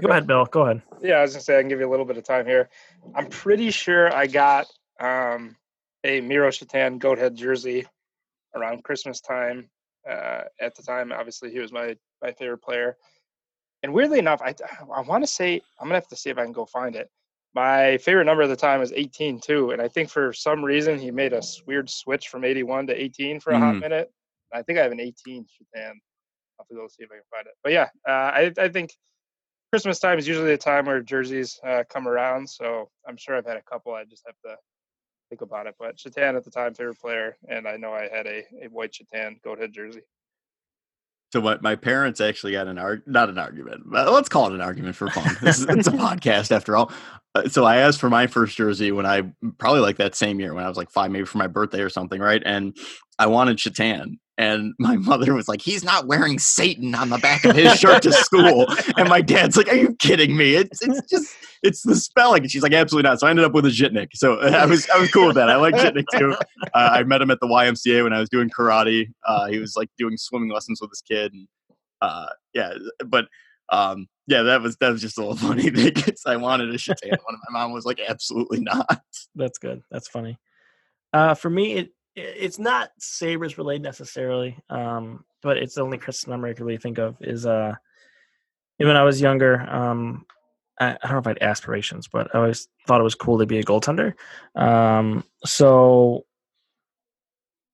go 0.00 0.08
ahead, 0.08 0.26
Bill. 0.26 0.44
Go 0.46 0.62
ahead. 0.62 0.82
Yeah, 1.02 1.16
I 1.16 1.22
was 1.22 1.32
gonna 1.32 1.42
say 1.42 1.58
I 1.58 1.60
can 1.60 1.68
give 1.68 1.80
you 1.80 1.88
a 1.88 1.90
little 1.90 2.06
bit 2.06 2.16
of 2.16 2.24
time 2.24 2.46
here. 2.46 2.70
I'm 3.14 3.26
pretty 3.26 3.70
sure 3.70 4.14
I 4.14 4.26
got 4.26 4.66
um, 4.98 5.56
a 6.04 6.20
Miro 6.20 6.48
Shatan 6.48 6.98
goat 6.98 7.18
head 7.18 7.36
jersey 7.36 7.86
around 8.54 8.84
Christmas 8.84 9.20
time. 9.20 9.68
Uh, 10.08 10.42
at 10.60 10.74
the 10.74 10.82
time, 10.82 11.12
obviously, 11.12 11.50
he 11.50 11.58
was 11.58 11.72
my 11.72 11.96
my 12.22 12.32
favorite 12.32 12.62
player. 12.62 12.96
And 13.82 13.92
weirdly 13.92 14.18
enough, 14.18 14.40
I 14.40 14.54
I 14.94 15.02
want 15.02 15.22
to 15.22 15.28
say 15.28 15.60
I'm 15.78 15.86
gonna 15.86 15.94
have 15.94 16.08
to 16.08 16.16
see 16.16 16.30
if 16.30 16.38
I 16.38 16.44
can 16.44 16.52
go 16.52 16.64
find 16.64 16.96
it. 16.96 17.10
My 17.54 17.98
favorite 17.98 18.24
number 18.24 18.42
at 18.42 18.48
the 18.48 18.56
time 18.56 18.80
was 18.80 18.92
18 18.92 19.40
too, 19.40 19.70
and 19.70 19.80
I 19.80 19.86
think 19.86 20.10
for 20.10 20.32
some 20.32 20.64
reason 20.64 20.98
he 20.98 21.10
made 21.10 21.32
a 21.32 21.42
weird 21.66 21.88
switch 21.88 22.28
from 22.28 22.44
81 22.44 22.88
to 22.88 23.00
18 23.00 23.38
for 23.38 23.52
a 23.52 23.56
mm. 23.56 23.60
hot 23.60 23.76
minute. 23.76 24.10
I 24.54 24.62
think 24.62 24.78
I 24.78 24.82
have 24.82 24.92
an 24.92 25.00
18 25.00 25.44
Shatan. 25.44 25.76
I'll 25.76 26.60
have 26.60 26.68
to 26.68 26.74
go 26.74 26.86
see 26.88 27.02
if 27.02 27.10
I 27.10 27.16
can 27.16 27.24
find 27.30 27.46
it. 27.46 27.54
But 27.62 27.72
yeah, 27.72 27.88
uh, 28.08 28.12
I, 28.12 28.52
I 28.58 28.68
think 28.68 28.92
Christmas 29.72 29.98
time 29.98 30.18
is 30.18 30.28
usually 30.28 30.52
a 30.52 30.58
time 30.58 30.86
where 30.86 31.00
jerseys 31.00 31.58
uh, 31.66 31.82
come 31.90 32.06
around. 32.06 32.48
So 32.48 32.90
I'm 33.08 33.16
sure 33.16 33.36
I've 33.36 33.46
had 33.46 33.56
a 33.56 33.62
couple. 33.62 33.92
I 33.92 34.04
just 34.04 34.22
have 34.26 34.36
to 34.44 34.56
think 35.28 35.42
about 35.42 35.66
it. 35.66 35.74
But 35.78 35.96
Shatan 35.96 36.36
at 36.36 36.44
the 36.44 36.50
time, 36.50 36.74
favorite 36.74 37.00
player, 37.00 37.36
and 37.48 37.66
I 37.66 37.76
know 37.76 37.92
I 37.92 38.08
had 38.08 38.26
a, 38.26 38.44
a 38.62 38.68
white 38.70 38.92
Shatan 38.92 39.42
goat 39.42 39.58
head 39.58 39.72
jersey. 39.72 40.02
So 41.32 41.40
my, 41.40 41.58
my 41.60 41.74
parents 41.74 42.20
actually 42.20 42.52
got 42.52 42.68
an 42.68 42.78
arg 42.78 43.02
not 43.08 43.28
an 43.28 43.38
argument, 43.38 43.82
but 43.86 44.12
let's 44.12 44.28
call 44.28 44.46
it 44.46 44.52
an 44.52 44.60
argument 44.60 44.94
for 44.94 45.10
fun. 45.10 45.36
Is, 45.42 45.62
it's 45.68 45.88
a 45.88 45.90
podcast 45.92 46.52
after 46.52 46.76
all. 46.76 46.92
Uh, 47.34 47.48
so 47.48 47.64
I 47.64 47.78
asked 47.78 47.98
for 47.98 48.08
my 48.08 48.28
first 48.28 48.56
jersey 48.56 48.92
when 48.92 49.04
I 49.04 49.22
probably 49.58 49.80
like 49.80 49.96
that 49.96 50.14
same 50.14 50.38
year 50.38 50.54
when 50.54 50.62
I 50.62 50.68
was 50.68 50.76
like 50.76 50.92
five, 50.92 51.10
maybe 51.10 51.24
for 51.24 51.38
my 51.38 51.48
birthday 51.48 51.80
or 51.80 51.88
something, 51.88 52.20
right? 52.20 52.40
And 52.46 52.76
I 53.18 53.26
wanted 53.26 53.56
Shatan, 53.56 54.18
and 54.36 54.74
my 54.78 54.96
mother 54.98 55.34
was 55.34 55.48
like, 55.48 55.62
"He's 55.62 55.84
not 55.84 56.06
wearing 56.06 56.38
Satan 56.38 56.94
on 56.94 57.10
the 57.10 57.18
back 57.18 57.44
of 57.44 57.56
his 57.56 57.78
shirt 57.78 58.02
to 58.02 58.12
school." 58.12 58.66
and 58.96 59.08
my 59.08 59.20
dad's 59.20 59.56
like, 59.56 59.68
"Are 59.68 59.76
you 59.76 59.94
kidding 59.98 60.36
me? 60.36 60.54
It's 60.54 60.82
it's 60.82 61.08
just 61.08 61.34
it's 61.62 61.82
the 61.82 61.96
spelling." 61.96 62.42
And 62.42 62.50
she's 62.50 62.62
like, 62.62 62.72
"Absolutely 62.72 63.08
not." 63.08 63.20
So 63.20 63.26
I 63.26 63.30
ended 63.30 63.44
up 63.44 63.52
with 63.52 63.66
a 63.66 63.70
Zhitnik. 63.70 64.08
So 64.14 64.40
I 64.40 64.66
was 64.66 64.88
I 64.90 64.98
was 64.98 65.10
cool 65.10 65.26
with 65.26 65.36
that. 65.36 65.50
I 65.50 65.56
like 65.56 65.74
Zhitnik 65.74 66.06
too. 66.16 66.34
Uh, 66.74 66.90
I 66.92 67.02
met 67.04 67.22
him 67.22 67.30
at 67.30 67.40
the 67.40 67.46
YMCA 67.46 68.02
when 68.02 68.12
I 68.12 68.20
was 68.20 68.28
doing 68.28 68.50
karate. 68.50 69.08
Uh, 69.26 69.46
he 69.46 69.58
was 69.58 69.76
like 69.76 69.90
doing 69.98 70.16
swimming 70.16 70.50
lessons 70.50 70.80
with 70.80 70.90
his 70.90 71.00
kid, 71.00 71.32
and 71.32 71.48
uh, 72.00 72.26
yeah, 72.52 72.74
but. 73.06 73.26
Um, 73.70 74.08
yeah, 74.26 74.42
that 74.42 74.60
was 74.60 74.76
that 74.76 74.90
was 74.90 75.00
just 75.00 75.16
a 75.16 75.22
little 75.22 75.36
funny 75.48 75.70
because 75.70 76.20
I 76.26 76.36
wanted 76.36 76.68
a 76.68 76.74
Shatan 76.74 77.16
one. 77.24 77.38
My 77.48 77.60
mom 77.60 77.72
was 77.72 77.86
like, 77.86 77.98
"Absolutely 78.06 78.60
not." 78.60 79.00
That's 79.34 79.58
good. 79.58 79.82
That's 79.90 80.06
funny. 80.06 80.38
Uh, 81.14 81.32
for 81.34 81.48
me, 81.48 81.72
it 81.74 81.90
it's 82.16 82.58
not 82.58 82.90
Sabres 82.98 83.58
related 83.58 83.82
necessarily, 83.82 84.56
um, 84.70 85.24
but 85.42 85.56
it's 85.56 85.74
the 85.74 85.82
only 85.82 85.98
Christmas 85.98 86.28
number 86.28 86.46
I 86.46 86.54
can 86.54 86.64
really 86.64 86.78
think 86.78 86.98
of 86.98 87.16
is 87.20 87.44
uh, 87.44 87.74
when 88.78 88.96
I 88.96 89.02
was 89.02 89.20
younger. 89.20 89.60
Um, 89.60 90.24
I, 90.80 90.90
I, 90.90 90.98
don't 91.02 91.12
know 91.12 91.18
if 91.18 91.26
I 91.26 91.30
had 91.30 91.42
aspirations, 91.42 92.08
but 92.08 92.34
I 92.34 92.38
always 92.38 92.68
thought 92.86 93.00
it 93.00 93.04
was 93.04 93.14
cool 93.14 93.38
to 93.38 93.46
be 93.46 93.58
a 93.58 93.64
goaltender. 93.64 94.14
Um, 94.54 95.24
so, 95.44 96.24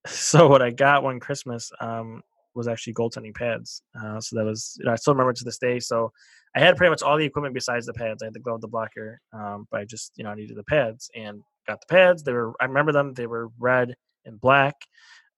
so 0.06 0.48
what 0.48 0.62
I 0.62 0.70
got 0.70 1.02
one 1.02 1.20
Christmas 1.20 1.70
um, 1.80 2.22
was 2.54 2.68
actually 2.68 2.94
goaltending 2.94 3.34
pads. 3.34 3.82
Uh, 3.98 4.20
so 4.20 4.36
that 4.36 4.44
was, 4.44 4.76
you 4.78 4.86
know, 4.86 4.92
I 4.92 4.96
still 4.96 5.14
remember 5.14 5.32
to 5.32 5.44
this 5.44 5.58
day. 5.58 5.80
So 5.80 6.12
I 6.54 6.60
had 6.60 6.76
pretty 6.76 6.90
much 6.90 7.02
all 7.02 7.16
the 7.16 7.24
equipment 7.24 7.54
besides 7.54 7.86
the 7.86 7.94
pads. 7.94 8.22
I 8.22 8.26
had 8.26 8.34
the 8.34 8.40
glove, 8.40 8.60
the 8.60 8.68
blocker, 8.68 9.20
um, 9.32 9.66
but 9.70 9.80
I 9.80 9.84
just, 9.84 10.12
you 10.16 10.24
know, 10.24 10.30
I 10.30 10.34
needed 10.34 10.56
the 10.56 10.64
pads 10.64 11.10
and 11.14 11.42
got 11.66 11.80
the 11.80 11.94
pads. 11.94 12.22
They 12.22 12.32
were, 12.32 12.54
I 12.60 12.64
remember 12.64 12.92
them. 12.92 13.14
They 13.14 13.26
were 13.26 13.48
red 13.58 13.94
and 14.24 14.40
black. 14.40 14.76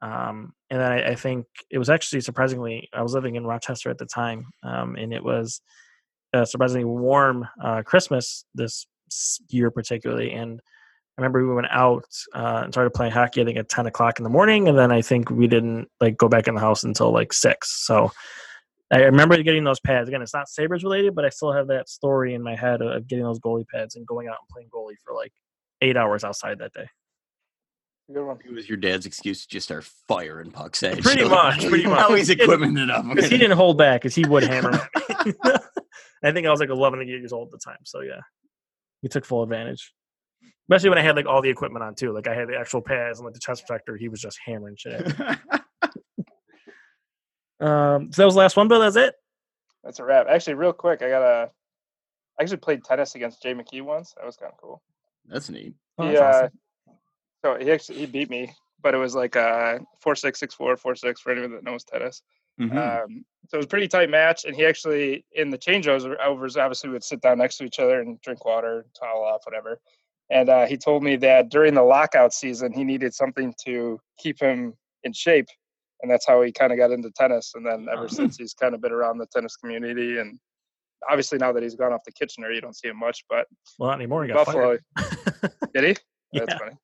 Um, 0.01 0.53
and 0.71 0.81
then 0.81 0.91
I, 0.93 1.11
I, 1.11 1.15
think 1.15 1.47
it 1.71 1.79
was 1.79 1.89
actually 1.89 2.23
surprisingly, 2.23 2.89
I 2.93 3.03
was 3.03 3.15
living 3.15 3.37
in 3.37 3.47
Rochester 3.47 3.89
at 3.89 3.99
the 3.99 4.07
time, 4.07 4.47
um, 4.65 4.97
and 4.97 5.15
it 5.15 5.23
was 5.23 5.61
a 6.33 6.45
surprisingly 6.45 6.85
warm 6.85 7.47
uh, 7.63 7.83
Christmas 7.83 8.45
this 8.55 8.87
year, 9.49 9.71
particularly. 9.71 10.33
And 10.33 10.61
I 11.17 11.21
remember 11.21 11.47
we 11.47 11.55
went 11.55 11.69
out 11.71 12.07
uh, 12.35 12.63
and 12.65 12.75
started 12.75 12.95
playing 12.95 13.13
hockey, 13.13 13.43
I 13.43 13.45
think 13.45 13.59
at 13.59 13.69
10 13.69 13.87
o'clock 13.87 14.19
in 14.19 14.25
the 14.25 14.31
morning. 14.31 14.69
And 14.69 14.79
then 14.79 14.91
I 14.91 15.03
think 15.03 15.31
we 15.31 15.47
didn't 15.47 15.89
like 16.01 16.17
go 16.17 16.29
back 16.29 16.49
in 16.49 16.55
the 16.55 16.61
house 16.61 16.85
until 16.85 17.13
like 17.13 17.33
six. 17.33 17.87
So 17.87 18.11
I 18.91 19.03
remember 19.03 19.41
getting 19.43 19.65
those 19.65 19.81
pads. 19.81 20.09
Again, 20.09 20.23
it's 20.23 20.35
not 20.35 20.49
Sabres 20.49 20.85
related, 20.85 21.15
but 21.15 21.25
I 21.25 21.29
still 21.29 21.53
have 21.53 21.69
that 21.69 21.89
story 21.89 22.35
in 22.35 22.43
my 22.43 22.57
head 22.57 22.81
of 22.81 23.07
getting 23.07 23.25
those 23.25 23.41
goalie 23.41 23.67
pads 23.69 23.97
and 23.97 24.07
going 24.07 24.29
out 24.29 24.39
and 24.41 24.49
playing 24.51 24.69
goalie 24.69 24.99
for 25.05 25.15
like 25.15 25.33
eight 25.83 25.97
hours 25.97 26.25
outside 26.25 26.59
that 26.59 26.73
day. 26.73 26.87
Good 28.13 28.27
one. 28.27 28.39
It 28.45 28.53
was 28.53 28.69
your 28.69 28.79
dad's 28.79 29.07
excuse 29.07 29.43
to 29.43 29.49
just 29.49 29.67
start 29.67 29.85
firing 30.09 30.51
pucks 30.51 30.83
at 30.83 31.01
Pretty 31.01 31.25
much. 31.25 31.67
Pretty 31.67 31.87
much. 31.89 31.99
How 31.99 32.15
he's 32.15 32.31
equipment 32.31 32.79
enough. 32.79 33.07
Because 33.09 33.31
he 33.31 33.39
didn't 33.39 33.57
hold 33.57 33.79
back, 33.79 34.03
because 34.03 34.15
he 34.15 34.25
would 34.27 34.43
hammer 34.43 34.73
I 36.25 36.31
think 36.33 36.47
I 36.47 36.51
was 36.51 36.61
like 36.61 36.69
11 36.69 37.07
years 37.07 37.33
old 37.33 37.49
at 37.49 37.53
the 37.53 37.59
time. 37.59 37.79
So 37.85 38.01
yeah, 38.01 38.21
he 39.03 39.09
took 39.09 39.25
full 39.25 39.43
advantage. 39.43 39.93
Especially 40.69 40.89
when 40.91 40.99
I 40.99 41.03
had 41.03 41.17
like 41.17 41.27
all 41.27 41.43
the 41.43 41.51
equipment 41.51 41.85
on 41.85 41.95
too. 41.95 42.13
Like 42.13 42.29
I 42.29 42.35
had 42.35 42.49
the 42.49 42.57
actual 42.57 42.81
pads 42.81 43.19
and 43.19 43.27
like 43.27 43.35
the 43.35 43.41
chest 43.41 43.67
protector. 43.67 43.97
He 43.97 44.09
was 44.09 44.21
just 44.21 44.39
hammering 44.45 44.77
shit 44.77 45.13
um, 47.63 48.13
so 48.13 48.23
that 48.23 48.27
was 48.27 48.35
the 48.35 48.41
last 48.41 48.57
one, 48.57 48.69
Bill. 48.69 48.81
That's 48.81 48.97
it. 48.97 49.15
That's 49.85 50.01
a 50.01 50.05
wrap. 50.05 50.27
Actually, 50.29 50.55
real 50.55 50.73
quick, 50.73 51.01
I 51.03 51.09
got 51.09 51.23
a. 51.23 51.51
I 52.39 52.43
actually 52.43 52.59
played 52.59 52.83
tennis 52.85 53.15
against 53.15 53.43
Jay 53.43 53.55
McKee 53.55 53.83
once. 53.83 54.15
That 54.17 54.27
was 54.27 54.37
kind 54.37 54.53
of 54.53 54.59
cool. 54.59 54.83
That's 55.27 55.49
neat. 55.49 55.75
Oh, 55.99 56.07
that's 56.07 56.19
yeah. 56.19 56.29
Awesome. 56.29 56.59
So 57.45 57.57
he 57.59 57.71
actually 57.71 57.99
he 57.99 58.07
beat 58.07 58.31
me, 58.31 58.53
but 58.83 58.95
it 58.95 58.99
was 58.99 59.15
like 59.15 59.37
uh 59.37 59.79
four 60.01 60.15
six 60.15 60.39
six 60.39 60.55
four 60.55 60.77
four 60.77 60.95
six 60.95 61.21
for 61.21 61.33
anyone 61.33 61.53
that 61.53 61.65
knows 61.65 61.85
tennis. 61.85 62.23
Mm-hmm. 62.61 62.77
Um, 62.77 63.25
so 63.49 63.57
it 63.57 63.59
was 63.59 63.67
a 63.67 63.69
pretty 63.69 63.89
tight 63.89 64.11
match, 64.11 64.45
and 64.45 64.55
he 64.55 64.65
actually 64.65 65.25
in 65.33 65.51
the 65.51 65.59
changeovers 65.59 66.17
overs 66.25 66.57
obviously 66.57 66.91
would 66.91 67.05
sit 67.05 67.21
down 67.21 67.39
next 67.39 67.57
to 67.59 67.65
each 67.65 67.79
other 67.79 68.01
and 68.01 68.21
drink 68.21 68.45
water, 68.45 68.87
towel 68.99 69.25
off, 69.25 69.43
whatever. 69.45 69.81
And 70.31 70.49
uh, 70.49 70.67
he 70.67 70.77
told 70.77 71.03
me 71.03 71.17
that 71.17 71.51
during 71.51 71.75
the 71.75 71.83
lockout 71.83 72.33
season, 72.33 72.73
he 72.73 72.85
needed 72.85 73.13
something 73.13 73.55
to 73.65 74.01
keep 74.19 74.41
him 74.41 74.75
in 75.05 75.13
shape, 75.13 75.49
and 76.01 76.11
that's 76.11 76.27
how 76.27 76.41
he 76.43 76.53
kind 76.53 76.73
of 76.73 76.79
got 76.79 76.91
into 76.91 77.11
tennis. 77.11 77.53
And 77.55 77.67
then 77.67 77.87
ever 77.93 78.09
since, 78.09 78.37
he's 78.37 78.55
kind 78.55 78.75
of 78.75 78.81
been 78.81 78.93
around 78.93 79.19
the 79.19 79.27
tennis 79.27 79.57
community. 79.57 80.19
And 80.19 80.39
obviously, 81.11 81.39
now 81.39 81.53
that 81.53 81.63
he's 81.63 81.75
gone 81.75 81.93
off 81.93 82.05
the 82.05 82.13
Kitchener, 82.13 82.51
you 82.51 82.61
don't 82.61 82.77
see 82.77 82.89
him 82.89 82.99
much. 82.99 83.25
But 83.29 83.47
well, 83.79 83.91
not 83.91 83.97
anymore. 83.97 84.25
He 84.25 84.33
got 84.33 84.47
Buffalo, 84.47 84.79
did 85.75 85.85
he? 85.85 85.97
Yeah. 86.33 86.45
That's 86.47 86.55
funny. 86.55 86.77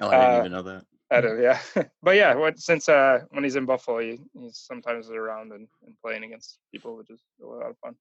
Oh, 0.00 0.08
I 0.08 0.10
didn't 0.10 0.34
uh, 0.34 0.38
even 0.38 0.52
know 0.52 0.62
that. 0.62 0.84
I 1.10 1.20
don't. 1.20 1.40
yeah. 1.40 1.58
but 2.02 2.16
yeah, 2.16 2.34
what, 2.34 2.58
since 2.58 2.88
uh, 2.88 3.20
when 3.30 3.44
he's 3.44 3.56
in 3.56 3.64
Buffalo, 3.64 4.00
he, 4.00 4.18
he's 4.34 4.58
sometimes 4.58 5.10
around 5.10 5.52
and, 5.52 5.68
and 5.86 5.94
playing 6.02 6.24
against 6.24 6.58
people, 6.72 6.96
which 6.96 7.10
is 7.10 7.20
a 7.42 7.46
lot 7.46 7.70
of 7.70 7.78
fun. 7.78 7.94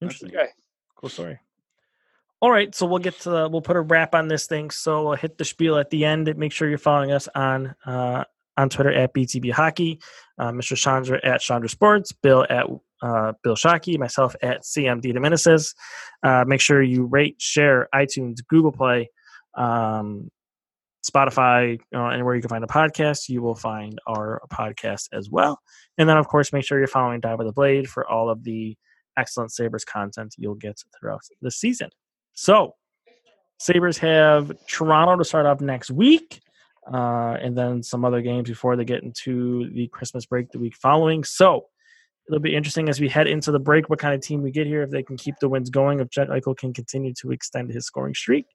Interesting. 0.00 0.30
Okay. 0.30 0.48
Cool 0.96 1.10
story. 1.10 1.38
All 2.40 2.50
right, 2.50 2.74
so 2.74 2.86
we'll 2.86 2.98
get 2.98 3.20
to 3.20 3.30
the, 3.30 3.48
we'll 3.48 3.62
put 3.62 3.76
a 3.76 3.80
wrap 3.80 4.16
on 4.16 4.26
this 4.26 4.46
thing. 4.46 4.70
So 4.70 5.04
we'll 5.04 5.16
hit 5.16 5.38
the 5.38 5.44
spiel 5.44 5.78
at 5.78 5.90
the 5.90 6.04
end. 6.04 6.34
Make 6.36 6.50
sure 6.50 6.68
you're 6.68 6.76
following 6.76 7.12
us 7.12 7.28
on 7.36 7.74
uh, 7.86 8.24
on 8.56 8.68
Twitter 8.68 8.92
at 8.92 9.14
BTB 9.14 9.52
Hockey, 9.52 10.00
uh, 10.38 10.50
Mr. 10.50 10.76
Sciandra 10.76 11.20
at 11.22 11.40
Sciandra 11.40 11.70
Sports, 11.70 12.12
Bill 12.12 12.44
at 12.50 12.66
uh, 13.00 13.32
Bill 13.42 13.54
Shockey, 13.54 13.98
myself 13.98 14.34
at 14.42 14.62
CMD 14.62 15.14
Dominicis. 15.14 15.74
Uh, 16.22 16.44
make 16.46 16.60
sure 16.60 16.82
you 16.82 17.04
rate, 17.04 17.40
share, 17.40 17.88
iTunes, 17.94 18.38
Google 18.46 18.72
Play, 18.72 19.08
um, 19.54 20.30
Spotify, 21.04 21.80
uh, 21.94 22.08
anywhere 22.08 22.34
you 22.34 22.40
can 22.40 22.48
find 22.48 22.64
a 22.64 22.68
podcast, 22.68 23.28
you 23.28 23.42
will 23.42 23.54
find 23.54 23.98
our 24.06 24.42
podcast 24.52 25.08
as 25.12 25.28
well. 25.28 25.60
And 25.98 26.08
then, 26.08 26.16
of 26.16 26.28
course, 26.28 26.52
make 26.52 26.64
sure 26.64 26.78
you're 26.78 26.86
following 26.86 27.20
Die 27.20 27.36
by 27.36 27.44
the 27.44 27.52
Blade 27.52 27.88
for 27.88 28.08
all 28.08 28.30
of 28.30 28.44
the 28.44 28.76
excellent 29.16 29.52
Sabres 29.52 29.84
content 29.84 30.34
you'll 30.38 30.54
get 30.54 30.80
throughout 30.98 31.22
the 31.40 31.50
season. 31.50 31.90
So, 32.34 32.74
Sabres 33.58 33.98
have 33.98 34.52
Toronto 34.66 35.16
to 35.16 35.24
start 35.24 35.46
off 35.46 35.60
next 35.60 35.90
week, 35.90 36.40
uh, 36.92 37.36
and 37.40 37.56
then 37.56 37.82
some 37.82 38.04
other 38.04 38.22
games 38.22 38.48
before 38.48 38.76
they 38.76 38.84
get 38.84 39.02
into 39.02 39.70
the 39.70 39.88
Christmas 39.88 40.26
break 40.26 40.50
the 40.50 40.58
week 40.58 40.76
following. 40.76 41.24
So, 41.24 41.66
it'll 42.28 42.40
be 42.40 42.54
interesting 42.54 42.88
as 42.88 43.00
we 43.00 43.08
head 43.08 43.26
into 43.26 43.50
the 43.50 43.58
break 43.58 43.90
what 43.90 43.98
kind 43.98 44.14
of 44.14 44.20
team 44.20 44.42
we 44.42 44.52
get 44.52 44.66
here, 44.66 44.82
if 44.82 44.90
they 44.90 45.02
can 45.02 45.16
keep 45.16 45.34
the 45.40 45.48
wins 45.48 45.70
going, 45.70 46.00
if 46.00 46.10
Jack 46.10 46.28
Eichel 46.28 46.56
can 46.56 46.72
continue 46.72 47.12
to 47.14 47.32
extend 47.32 47.70
his 47.70 47.86
scoring 47.86 48.14
streak. 48.14 48.46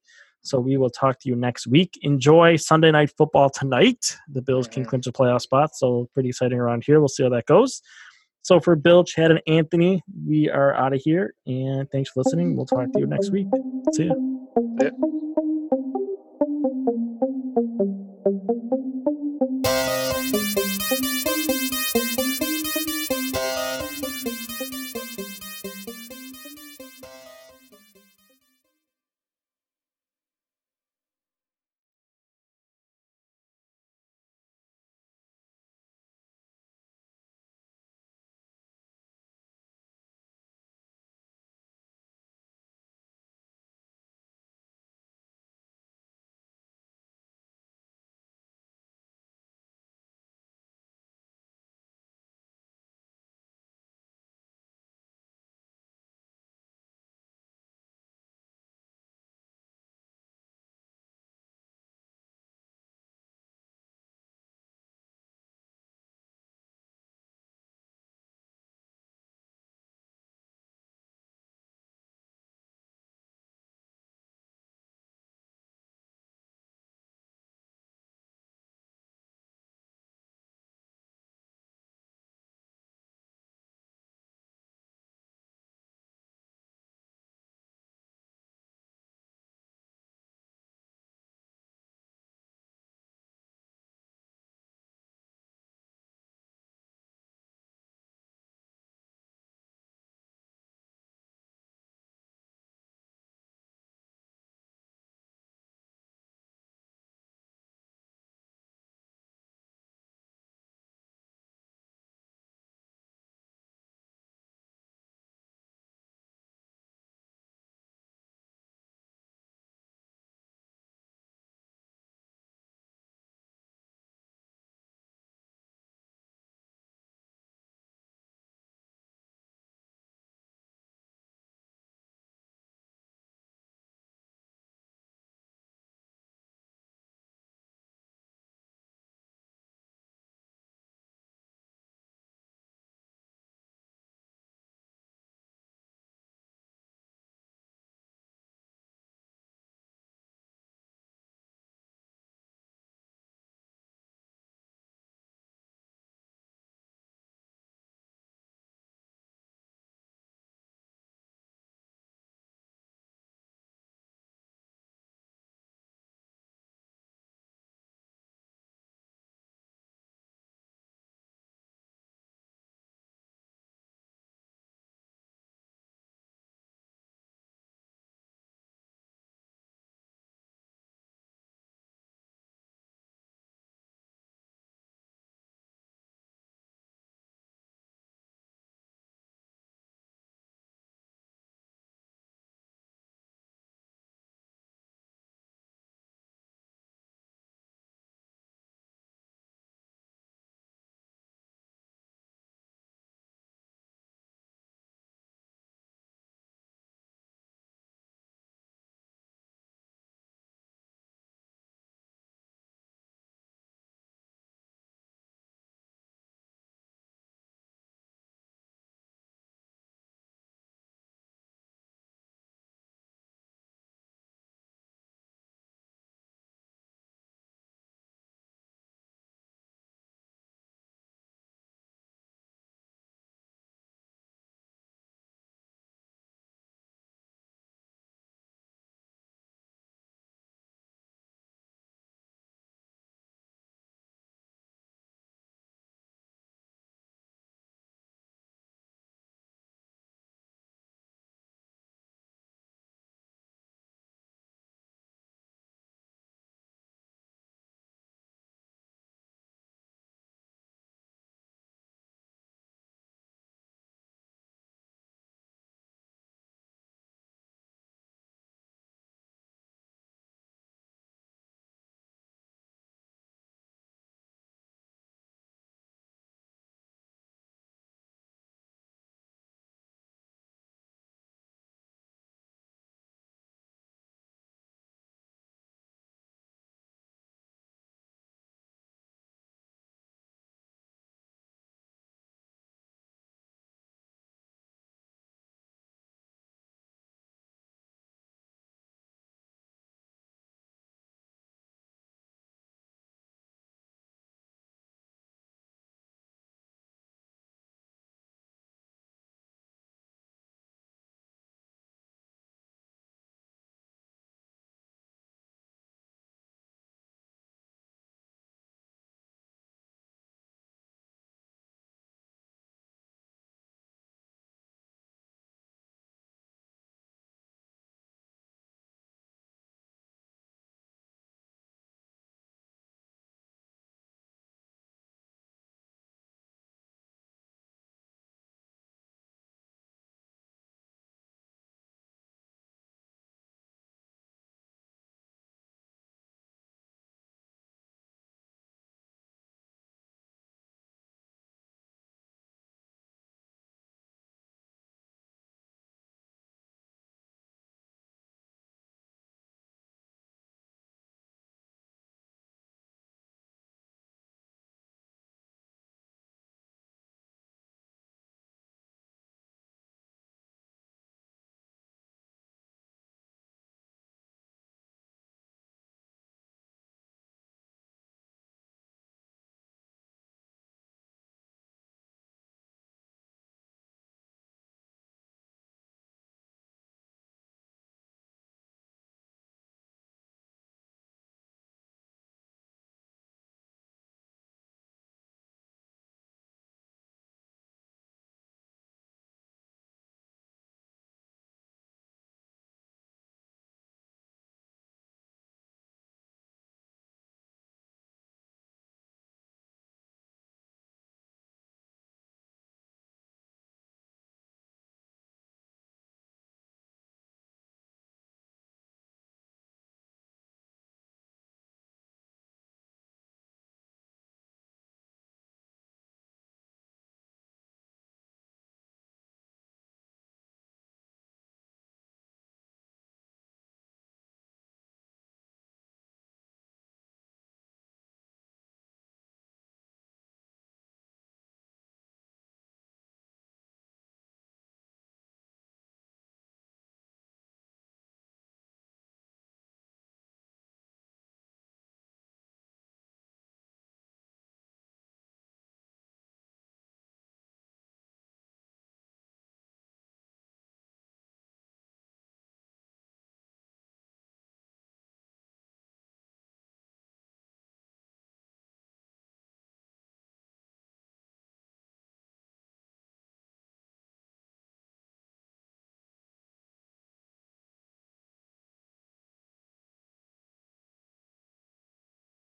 So 0.47 0.59
we 0.59 0.77
will 0.77 0.89
talk 0.89 1.19
to 1.19 1.29
you 1.29 1.35
next 1.35 1.67
week. 1.67 1.99
Enjoy 2.01 2.55
Sunday 2.55 2.89
night 2.91 3.11
football 3.17 3.49
tonight. 3.49 4.15
The 4.29 4.41
Bills 4.41 4.67
can 4.67 4.85
clinch 4.85 5.05
a 5.05 5.11
playoff 5.11 5.41
spot, 5.41 5.75
so 5.75 6.09
pretty 6.13 6.29
exciting 6.29 6.57
around 6.57 6.83
here. 6.85 6.99
We'll 6.99 7.09
see 7.09 7.23
how 7.23 7.29
that 7.29 7.45
goes. 7.47 7.81
So 8.43 8.61
for 8.61 8.77
Bill, 8.77 9.03
Chad, 9.03 9.31
and 9.31 9.41
Anthony, 9.45 10.01
we 10.25 10.49
are 10.49 10.73
out 10.73 10.93
of 10.93 11.01
here. 11.03 11.33
And 11.45 11.91
thanks 11.91 12.11
for 12.11 12.21
listening. 12.21 12.55
We'll 12.55 12.65
talk 12.65 12.93
to 12.93 12.99
you 12.99 13.05
next 13.05 13.29
week. 13.31 13.47
See 13.93 14.05
ya. 14.05 14.13
Yeah. 14.81 14.91